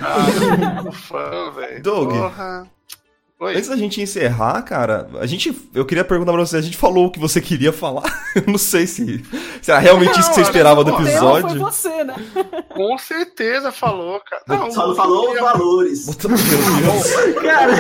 Ah, 0.01 0.83
muito 0.83 0.93
fã, 0.93 1.51
velho. 1.53 1.83
Doug. 1.83 2.11
Porra. 2.11 2.71
Oi. 3.41 3.55
Antes 3.55 3.69
da 3.69 3.77
gente 3.77 4.01
encerrar, 4.03 4.61
cara, 4.63 5.09
a 5.21 5.27
gente, 5.27 5.57
eu 5.73 5.87
queria 5.87 6.03
perguntar 6.05 6.33
pra 6.33 6.41
você, 6.45 6.57
a 6.57 6.61
gente 6.61 6.77
falou 6.77 7.07
o 7.07 7.11
que 7.11 7.21
você 7.21 7.41
queria 7.41 7.73
falar. 7.73 8.03
Eu 8.35 8.43
não 8.49 8.59
sei 8.59 8.85
se, 8.85 9.23
se 9.63 9.71
era 9.71 9.79
realmente 9.79 10.19
isso 10.19 10.29
que 10.29 10.35
você 10.35 10.41
Não, 10.41 10.49
esperava 10.49 10.83
do 10.83 10.91
episódio. 10.91 11.49
foi 11.51 11.59
você, 11.59 12.03
né? 12.03 12.15
Com 12.69 12.99
certeza 12.99 13.71
falou, 13.71 14.21
cara. 14.21 14.71
Só 14.73 14.89
não 14.89 14.95
falou 14.97 15.33
os 15.33 15.39
valores. 15.41 16.07
Puta, 16.07 16.29
meu 16.29 16.37
Deus. 16.37 17.35
Cara, 17.41 17.73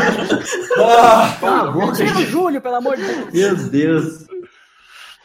Ah, 0.78 1.36
cala 1.40 1.68
a 1.68 1.72
boca. 1.72 1.92
Tira 1.96 2.18
o 2.18 2.26
Júlio, 2.26 2.60
pelo 2.60 2.76
amor 2.76 2.96
de 2.96 3.02
Deus. 3.02 3.32
Meu 3.32 3.56
Deus. 3.68 4.26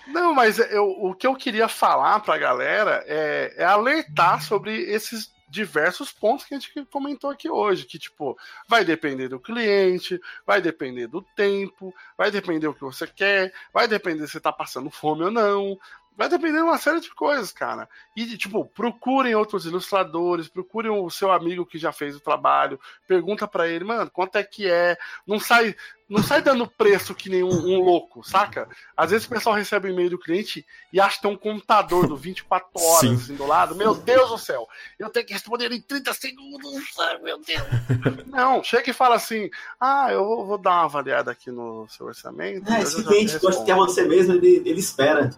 Não, 0.08 0.34
mas 0.34 0.58
eu, 0.58 0.86
o 1.00 1.14
que 1.14 1.28
eu 1.28 1.36
queria 1.36 1.68
falar 1.68 2.20
pra 2.22 2.38
galera 2.40 3.04
é, 3.08 3.54
é 3.58 3.66
alertar 3.66 4.42
sobre 4.44 4.82
esses 4.92 5.33
diversos 5.54 6.12
pontos 6.12 6.46
que 6.48 6.56
a 6.56 6.60
gente 6.60 6.86
comentou 6.86 7.30
aqui 7.30 7.48
hoje, 7.48 7.86
que 7.86 8.00
tipo, 8.00 8.36
vai 8.68 8.84
depender 8.84 9.28
do 9.28 9.40
cliente, 9.40 10.20
vai 10.48 10.60
depender 10.60 11.06
do 11.06 11.22
tempo, 11.22 11.94
vai 12.18 12.32
depender 12.32 12.66
do 12.66 12.74
que 12.74 12.82
você 12.82 13.06
quer, 13.06 13.54
vai 13.72 13.88
depender 13.88 14.26
se 14.26 14.34
você 14.34 14.40
tá 14.40 14.52
passando 14.52 14.90
fome 14.90 15.24
ou 15.26 15.30
não, 15.32 15.78
vai 16.16 16.30
depender 16.30 16.58
de 16.58 16.64
uma 16.64 16.78
série 16.78 17.00
de 17.00 17.14
coisas, 17.14 17.52
cara. 17.52 17.90
E 18.16 18.38
tipo, 18.38 18.66
procurem 18.66 19.36
outros 19.36 19.66
ilustradores, 19.66 20.48
procurem 20.48 20.92
o 20.92 21.10
seu 21.10 21.32
amigo 21.32 21.66
que 21.66 21.78
já 21.78 21.92
fez 21.92 22.16
o 22.16 22.20
trabalho, 22.20 22.80
pergunta 23.08 23.48
pra 23.48 23.68
ele, 23.68 23.84
mano, 23.84 24.10
quanto 24.12 24.38
é 24.38 24.44
que 24.44 24.70
é? 24.70 24.98
Não 25.26 25.40
sai, 25.40 25.76
não 26.08 26.22
sai 26.22 26.42
dando 26.42 26.68
preço 26.68 27.16
que 27.16 27.30
nem 27.30 27.44
um, 27.44 27.50
um 27.50 27.80
louco, 27.80 28.24
saca? 28.24 28.68
Às 28.96 29.12
vezes 29.12 29.26
o 29.26 29.30
pessoal 29.30 29.56
recebe 29.56 29.88
o 29.88 29.92
e-mail 29.92 30.12
do 30.12 30.20
cliente 30.20 30.66
e 30.92 31.00
acha 31.00 31.16
que 31.16 31.24
tem 31.24 31.32
um 31.32 31.38
contador 31.38 32.08
do 32.08 32.16
24 32.16 32.70
horas 32.78 33.00
Sim. 33.00 33.16
assim 33.16 33.36
do 33.36 33.46
lado. 33.46 33.76
Meu 33.76 33.96
Deus 33.96 34.30
do 34.30 34.38
céu, 34.38 34.68
eu 35.00 35.10
tenho 35.10 35.26
que 35.26 35.34
responder 35.34 35.72
em 35.72 35.82
30 35.82 36.14
segundos. 36.14 36.84
Meu 37.24 37.40
Deus. 37.40 38.28
Não, 38.28 38.64
chega 38.64 38.90
e 38.90 38.94
fala 38.94 39.16
assim: 39.16 39.50
ah, 39.80 40.12
eu 40.12 40.24
vou, 40.24 40.46
vou 40.46 40.58
dar 40.58 40.72
uma 40.72 40.86
avaliada 40.86 41.32
aqui 41.32 41.50
no 41.50 41.88
seu 41.90 42.06
orçamento. 42.06 42.72
É, 42.72 42.82
esse 42.82 43.04
cliente 43.04 43.40
gosta 43.40 43.62
de 43.62 43.66
ter 43.66 43.74
respondo." 43.74 43.94
você 43.94 44.04
mesmo, 44.04 44.34
ele, 44.34 44.62
ele 44.66 44.80
espera. 44.80 45.32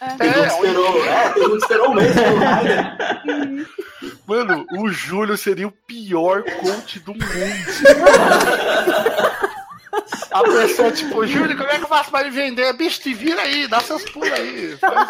É, 0.00 0.06
um 0.12 0.16
que 0.18 0.26
esperou, 0.48 1.04
é, 1.06 1.28
tem 1.30 1.46
um 1.46 1.50
que 1.50 1.56
esperou 1.56 1.90
um 1.90 1.94
mês. 1.94 2.14
Mano, 4.26 4.66
o 4.78 4.88
Júlio 4.88 5.36
seria 5.36 5.68
o 5.68 5.72
pior 5.72 6.42
coach 6.42 6.98
do 7.00 7.12
mundo. 7.12 7.24
A 10.32 10.42
pessoa, 10.42 10.90
tipo, 10.90 11.24
Júlio, 11.26 11.56
como 11.56 11.70
é 11.70 11.78
que 11.78 11.84
eu 11.84 11.88
faço 11.88 12.10
pra 12.10 12.24
me 12.24 12.30
vender? 12.30 12.72
Bicho, 12.76 13.00
te 13.00 13.14
vira 13.14 13.42
aí, 13.42 13.68
dá 13.68 13.78
seus 13.80 14.02
pulos 14.10 14.32
aí. 14.32 14.76
Faz, 14.78 15.08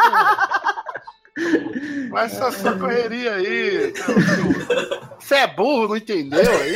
um- 1.39 2.11
faz 2.11 2.33
essa 2.35 2.53
sua 2.53 2.79
correria 2.79 3.35
aí. 3.37 3.95
Você 5.19 5.37
é 5.37 5.47
burro, 5.47 5.89
não 5.89 5.97
entendeu 5.97 6.41
aí? 6.41 6.75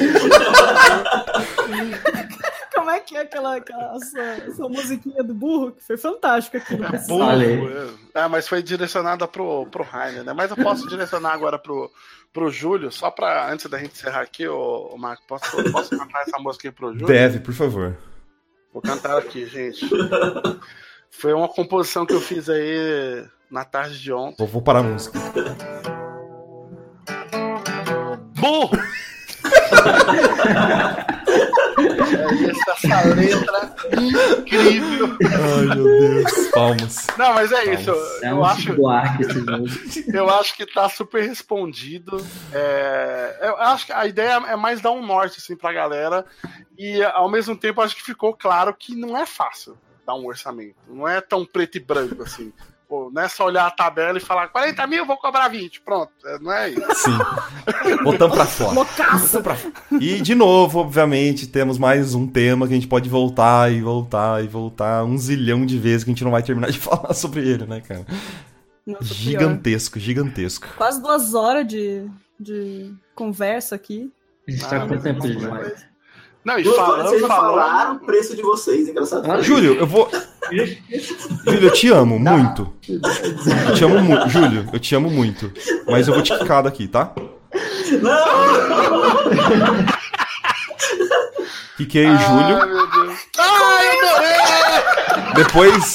Como 2.78 2.90
é 2.90 3.00
que 3.00 3.16
é 3.16 3.20
aquela, 3.20 3.56
aquela 3.56 3.96
essa, 3.96 4.20
essa 4.20 4.68
musiquinha 4.68 5.22
do 5.22 5.34
burro 5.34 5.72
que 5.72 5.82
foi 5.82 5.96
fantástica 5.96 6.58
aqui. 6.58 6.74
É 6.74 6.78
né? 6.78 7.04
burro. 7.08 7.36
Mesmo. 7.36 7.98
É, 8.14 8.28
mas 8.28 8.46
foi 8.46 8.62
direcionada 8.62 9.26
pro, 9.26 9.66
pro 9.66 9.84
Rainer, 9.84 10.24
né? 10.24 10.32
Mas 10.32 10.50
eu 10.50 10.56
posso 10.56 10.88
direcionar 10.88 11.32
agora 11.32 11.58
pro, 11.58 11.90
pro 12.32 12.50
Júlio, 12.50 12.90
só 12.92 13.10
pra, 13.10 13.50
antes 13.52 13.66
da 13.66 13.78
gente 13.78 13.92
encerrar 13.92 14.20
aqui, 14.20 14.46
ô, 14.46 14.90
ô 14.92 14.98
Marco, 14.98 15.22
posso, 15.26 15.72
posso 15.72 15.96
cantar 15.96 16.22
essa 16.22 16.38
música 16.38 16.68
aí 16.68 16.72
pro 16.72 16.92
Júlio? 16.92 17.06
Deve, 17.06 17.40
por 17.40 17.54
favor. 17.54 17.96
Vou 18.72 18.82
cantar 18.82 19.18
aqui, 19.18 19.46
gente. 19.46 19.88
Foi 21.10 21.32
uma 21.32 21.48
composição 21.48 22.06
que 22.06 22.14
eu 22.14 22.20
fiz 22.20 22.48
aí 22.48 23.24
na 23.50 23.64
tarde 23.64 23.98
de 24.00 24.12
ontem. 24.12 24.36
Vou, 24.38 24.46
vou 24.46 24.62
parar 24.62 24.80
a 24.80 24.82
música. 24.84 25.18
Burro! 28.34 28.70
é 32.47 32.47
essa 32.70 33.08
letra 33.14 33.74
incrível. 34.00 35.16
Ai, 35.22 35.76
meu 35.76 35.84
Deus. 35.84 36.48
Palmas. 36.48 37.06
Não, 37.16 37.34
mas 37.34 37.52
é 37.52 37.74
isso. 37.74 37.90
É 38.22 38.30
Eu 38.30 38.38
um 38.38 38.44
acho, 38.44 38.72
eu 40.12 40.30
acho 40.30 40.54
que 40.56 40.66
tá 40.66 40.88
super 40.88 41.22
respondido. 41.22 42.24
É, 42.52 43.38
eu 43.42 43.56
acho 43.56 43.86
que 43.86 43.92
a 43.92 44.06
ideia 44.06 44.42
é 44.48 44.56
mais 44.56 44.80
dar 44.80 44.92
um 44.92 45.04
norte 45.04 45.38
assim, 45.38 45.56
pra 45.56 45.72
galera. 45.72 46.24
E 46.78 47.02
ao 47.02 47.30
mesmo 47.30 47.56
tempo 47.56 47.80
acho 47.80 47.96
que 47.96 48.02
ficou 48.02 48.34
claro 48.34 48.74
que 48.74 48.94
não 48.94 49.16
é 49.16 49.26
fácil 49.26 49.76
dar 50.06 50.14
um 50.14 50.26
orçamento. 50.26 50.76
Não 50.88 51.06
é 51.06 51.20
tão 51.20 51.44
preto 51.44 51.76
e 51.76 51.80
branco 51.80 52.22
assim. 52.22 52.52
Pô, 52.88 53.10
não 53.12 53.20
é 53.20 53.28
só 53.28 53.44
olhar 53.44 53.66
a 53.66 53.70
tabela 53.70 54.16
e 54.16 54.20
falar 54.20 54.48
40 54.48 54.86
mil, 54.86 55.04
vou 55.04 55.18
cobrar 55.18 55.48
20. 55.48 55.82
Pronto. 55.82 56.10
É, 56.24 56.38
Não 56.38 56.50
é 56.50 56.70
isso. 56.70 56.94
Sim. 56.94 57.18
Botamos 58.02 58.34
pra 58.34 58.46
fora. 58.46 58.72
Loucaço! 58.72 59.42
E, 60.00 60.22
de 60.22 60.34
novo, 60.34 60.78
obviamente, 60.80 61.46
temos 61.46 61.76
mais 61.76 62.14
um 62.14 62.26
tema 62.26 62.66
que 62.66 62.72
a 62.72 62.76
gente 62.76 62.86
pode 62.88 63.06
voltar 63.06 63.70
e 63.70 63.82
voltar 63.82 64.42
e 64.42 64.48
voltar 64.48 65.04
um 65.04 65.18
zilhão 65.18 65.66
de 65.66 65.78
vezes 65.78 66.02
que 66.02 66.10
a 66.10 66.14
gente 66.14 66.24
não 66.24 66.30
vai 66.30 66.42
terminar 66.42 66.70
de 66.70 66.78
falar 66.80 67.12
sobre 67.12 67.46
ele, 67.46 67.66
né, 67.66 67.82
cara? 67.82 68.06
Nossa, 68.86 69.04
pior. 69.04 69.14
Gigantesco, 69.14 69.98
gigantesco. 70.00 70.66
Quase 70.74 71.02
duas 71.02 71.34
horas 71.34 71.66
de, 71.66 72.06
de 72.40 72.90
conversa 73.14 73.74
aqui. 73.74 74.10
A 74.46 74.50
gente 74.50 74.66
tá 74.66 74.80
com 74.80 74.88
quanto 74.88 75.02
tempo 75.02 75.20
de 75.28 75.46
live? 75.46 75.87
Não, 76.48 76.58
e 76.58 76.64
falando, 76.64 77.02
vocês 77.08 77.20
não 77.20 77.28
falando. 77.28 77.60
falaram 77.60 77.94
o 77.96 77.98
preço 77.98 78.34
de 78.34 78.40
vocês, 78.40 78.88
engraçado. 78.88 79.28
Olha, 79.28 79.42
Júlio, 79.42 79.74
eu 79.74 79.86
vou. 79.86 80.10
Júlio, 81.44 81.68
eu 81.68 81.72
te 81.74 81.88
amo 81.90 82.18
muito. 82.18 82.72
Eu 82.88 83.74
te 83.74 83.84
amo 83.84 84.00
muito. 84.00 84.28
Júlio, 84.30 84.66
eu 84.72 84.80
te 84.80 84.94
amo 84.94 85.10
muito. 85.10 85.52
Mas 85.86 86.08
eu 86.08 86.14
vou 86.14 86.22
te 86.22 86.36
quicar 86.38 86.62
daqui, 86.62 86.88
tá? 86.88 87.12
Quiquei 91.76 92.06
Ai, 92.06 92.16
Júlio. 92.16 92.66
meu 92.66 92.86
Deus. 92.90 93.18
Ai, 93.38 93.86
eu 93.86 94.08
adorei! 94.08 95.34
Depois. 95.34 95.94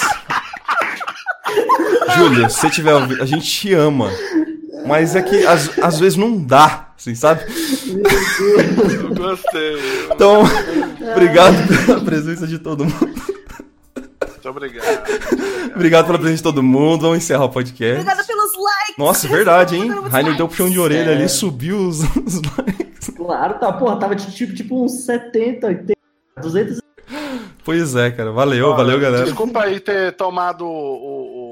Júlio, 2.15 2.49
se 2.49 2.59
você 2.59 2.69
tiver 2.69 2.93
ouvindo, 2.93 3.23
a 3.23 3.25
gente 3.25 3.45
te 3.49 3.73
ama. 3.73 4.11
Mas 4.85 5.15
é 5.15 5.22
que 5.22 5.45
às, 5.45 5.77
às 5.80 5.99
vezes 5.99 6.18
não 6.18 6.38
dá, 6.43 6.89
assim, 6.97 7.15
sabe? 7.15 7.41
Eu 9.01 9.15
gostei. 9.15 9.77
Então, 10.11 10.43
obrigado 11.11 11.55
pela 11.85 12.01
presença 12.01 12.45
de 12.47 12.60
todo 12.60 12.85
mundo. 12.85 13.14
Muito 13.95 14.49
obrigado. 14.49 15.03
Obrigado 15.76 16.05
pela 16.05 16.18
presença 16.18 16.38
de 16.38 16.43
todo 16.43 16.61
mundo. 16.61 17.01
Vamos 17.03 17.18
encerrar 17.19 17.45
o 17.45 17.49
podcast. 17.49 17.93
Obrigada 18.01 18.23
pelos 18.26 18.51
likes! 18.57 18.97
Nossa, 18.97 19.27
verdade, 19.27 19.76
hein? 19.77 19.89
Rainer 20.10 20.35
deu 20.35 20.45
um 20.45 20.49
puxão 20.49 20.69
de 20.69 20.80
orelha 20.80 21.11
É. 21.11 21.15
ali, 21.15 21.30
subiu 21.30 21.77
os, 21.88 21.99
os 22.18 22.41
likes. 22.57 23.10
Claro, 23.15 23.60
tá, 23.60 23.72
porra, 23.72 23.95
tava 23.97 24.15
de 24.15 24.31
tipo, 24.34 24.53
tipo 24.53 24.84
uns 24.84 25.05
70, 25.05 25.68
80, 25.68 25.93
200 26.41 26.84
Pois 27.64 27.95
é, 27.95 28.11
cara. 28.11 28.31
Valeu, 28.31 28.72
Ó, 28.72 28.76
valeu, 28.76 28.99
galera. 28.99 29.23
Desculpa 29.23 29.61
aí 29.61 29.80
ter 29.80 30.11
tomado 30.18 30.65
o, 30.65 30.68
o, 30.68 31.39
o 31.39 31.42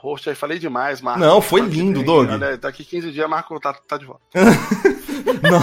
host 0.00 0.28
aí. 0.28 0.34
Falei 0.34 0.58
demais, 0.58 1.00
Marco. 1.00 1.20
Não, 1.20 1.40
foi 1.40 1.62
Daqui 1.62 1.74
lindo, 1.76 2.02
Doug. 2.02 2.30
Olha, 2.30 2.56
daqui 2.56 2.84
15 2.84 3.10
dias, 3.10 3.28
Marco 3.28 3.58
tá, 3.60 3.74
tá 3.74 3.96
de 3.98 4.04
volta. 4.06 4.22
Não. 5.42 5.60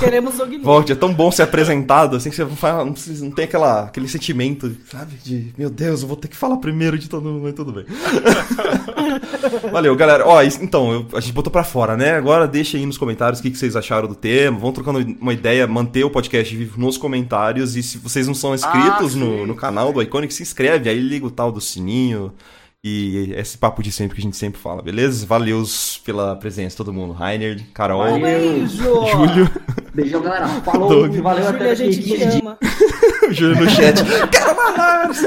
Queremos 0.00 0.34
Guilherme. 0.36 0.64
Volte, 0.64 0.92
é 0.92 0.94
tão 0.94 1.12
bom 1.12 1.30
ser 1.30 1.42
apresentado, 1.42 2.16
assim, 2.16 2.30
que 2.30 2.36
você 2.36 2.44
não, 2.44 2.56
fala, 2.56 2.84
não, 2.84 2.94
não 3.20 3.30
tem 3.30 3.44
aquela, 3.44 3.84
aquele 3.84 4.08
sentimento, 4.08 4.74
sabe? 4.90 5.16
De, 5.16 5.52
meu 5.56 5.68
Deus, 5.70 6.02
eu 6.02 6.08
vou 6.08 6.16
ter 6.16 6.28
que 6.28 6.36
falar 6.36 6.56
primeiro 6.56 6.98
de 6.98 7.08
todo 7.08 7.28
mundo, 7.28 7.42
mas 7.42 7.54
tudo 7.54 7.72
bem. 7.72 7.84
Valeu, 9.70 9.94
galera. 9.96 10.26
Ó, 10.26 10.42
então, 10.42 10.92
eu- 10.92 11.06
a 11.14 11.20
gente 11.20 11.32
botou 11.32 11.52
pra 11.52 11.64
fora, 11.64 11.96
né? 11.96 12.14
Agora 12.16 12.46
deixa 12.48 12.76
aí 12.76 12.86
nos 12.86 12.98
comentários 12.98 13.40
o 13.40 13.42
que, 13.42 13.50
que 13.50 13.58
vocês 13.58 13.76
acharam 13.76 14.08
do 14.08 14.14
tema. 14.14 14.58
Vão 14.58 14.72
trocando 14.72 14.98
uma 15.20 15.32
ideia, 15.32 15.66
manter 15.66 16.04
o 16.04 16.10
podcast 16.10 16.54
vivo 16.56 16.80
nos 16.80 16.96
comentários. 16.96 17.76
E 17.76 17.82
se 17.82 17.98
vocês 17.98 18.26
não 18.26 18.34
são 18.34 18.54
inscritos 18.54 19.14
Ah, 19.14 19.18
no, 19.18 19.46
no 19.46 19.54
canal 19.54 19.92
do 19.92 20.02
Iconic, 20.02 20.32
se 20.32 20.42
inscreve, 20.42 20.88
aí 20.88 20.98
liga 21.00 21.26
o 21.26 21.30
tal 21.30 21.52
do 21.52 21.60
sininho. 21.60 22.32
E 22.82 23.34
esse 23.36 23.58
papo 23.58 23.82
de 23.82 23.92
sempre 23.92 24.14
que 24.14 24.22
a 24.22 24.24
gente 24.24 24.36
sempre 24.38 24.58
fala, 24.58 24.80
beleza? 24.80 25.26
Valeus 25.26 26.00
pela 26.02 26.34
presença, 26.34 26.78
todo 26.78 26.92
mundo. 26.94 27.12
Rainer, 27.12 27.62
Carol, 27.74 28.18
beijo! 28.18 28.82
Júlio, 29.06 29.50
Beijão, 29.92 30.22
galera. 30.22 30.48
Falou, 30.48 30.88
Doug. 30.88 31.14
valeu 31.16 31.44
Júlia, 31.44 31.56
até 31.58 31.70
a 31.70 31.74
gente 31.74 32.00
te 32.00 32.02
15 32.02 32.16
dias. 32.16 32.34
ama. 32.36 32.58
Júlio 33.30 33.64
no 33.64 33.70
chat. 33.70 33.96
Quero 34.32 34.56
mais! 34.56 35.22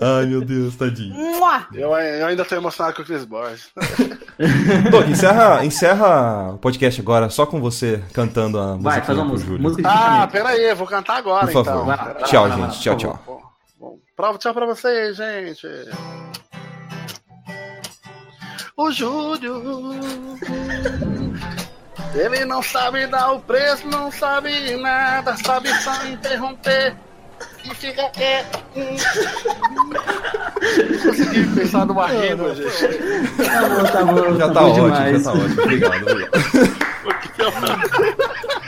Ai, 0.00 0.26
meu 0.26 0.44
Deus, 0.44 0.76
tadinho. 0.76 1.14
Eu, 1.74 1.90
eu 1.96 2.26
ainda 2.26 2.44
tô 2.44 2.54
emocionado 2.54 2.94
com 2.94 3.02
o 3.02 3.04
Chris 3.04 3.24
Borges. 3.24 3.70
Doug, 4.92 5.08
encerra, 5.08 5.64
encerra 5.64 6.52
o 6.52 6.58
podcast 6.58 7.00
agora 7.00 7.28
só 7.30 7.46
com 7.46 7.60
você 7.60 8.00
cantando 8.12 8.60
a 8.60 8.74
música 8.74 8.90
Vai, 8.90 9.02
faz 9.02 9.18
uma 9.18 9.24
música. 9.26 9.50
Júlio. 9.50 9.68
Ah, 9.84 10.28
fechamento. 10.28 10.32
pera 10.32 10.48
aí, 10.50 10.70
eu 10.70 10.76
vou 10.76 10.86
cantar 10.86 11.16
agora 11.18 11.46
Por 11.46 11.64
favor. 11.64 11.82
então. 11.82 11.84
Vai. 11.84 12.24
Tchau, 12.24 12.48
vai, 12.48 12.58
gente. 12.60 12.80
Tchau, 12.80 12.94
por 12.94 13.00
tchau. 13.00 13.51
Prova, 14.22 14.38
tchau 14.38 14.54
pra 14.54 14.66
vocês, 14.66 15.16
gente. 15.16 15.66
O 18.76 18.88
Júlio. 18.92 19.60
Ele 22.14 22.44
não 22.44 22.62
sabe 22.62 23.08
dar 23.08 23.32
o 23.32 23.40
preço, 23.40 23.84
não 23.88 24.12
sabe 24.12 24.76
nada, 24.76 25.36
sabe 25.38 25.70
só 25.82 26.06
interromper 26.06 26.94
e 27.64 27.74
fica 27.74 28.08
quieto. 28.10 28.62
Consegui 31.02 31.44
pensar 31.56 31.84
numa 31.84 32.06
rima, 32.06 32.54
gente. 32.54 32.70
Tá 33.44 33.68
bom, 33.68 33.82
tá 33.82 34.04
bom. 34.04 34.36
Já 34.38 34.50
tá 34.52 34.60
bom 34.60 34.70
ótimo, 34.70 34.84
demais. 34.84 35.24
já 35.24 35.32
tá 35.32 35.36
ótimo. 35.36 35.62
Obrigado, 35.62 36.02
obrigado. 36.08 36.32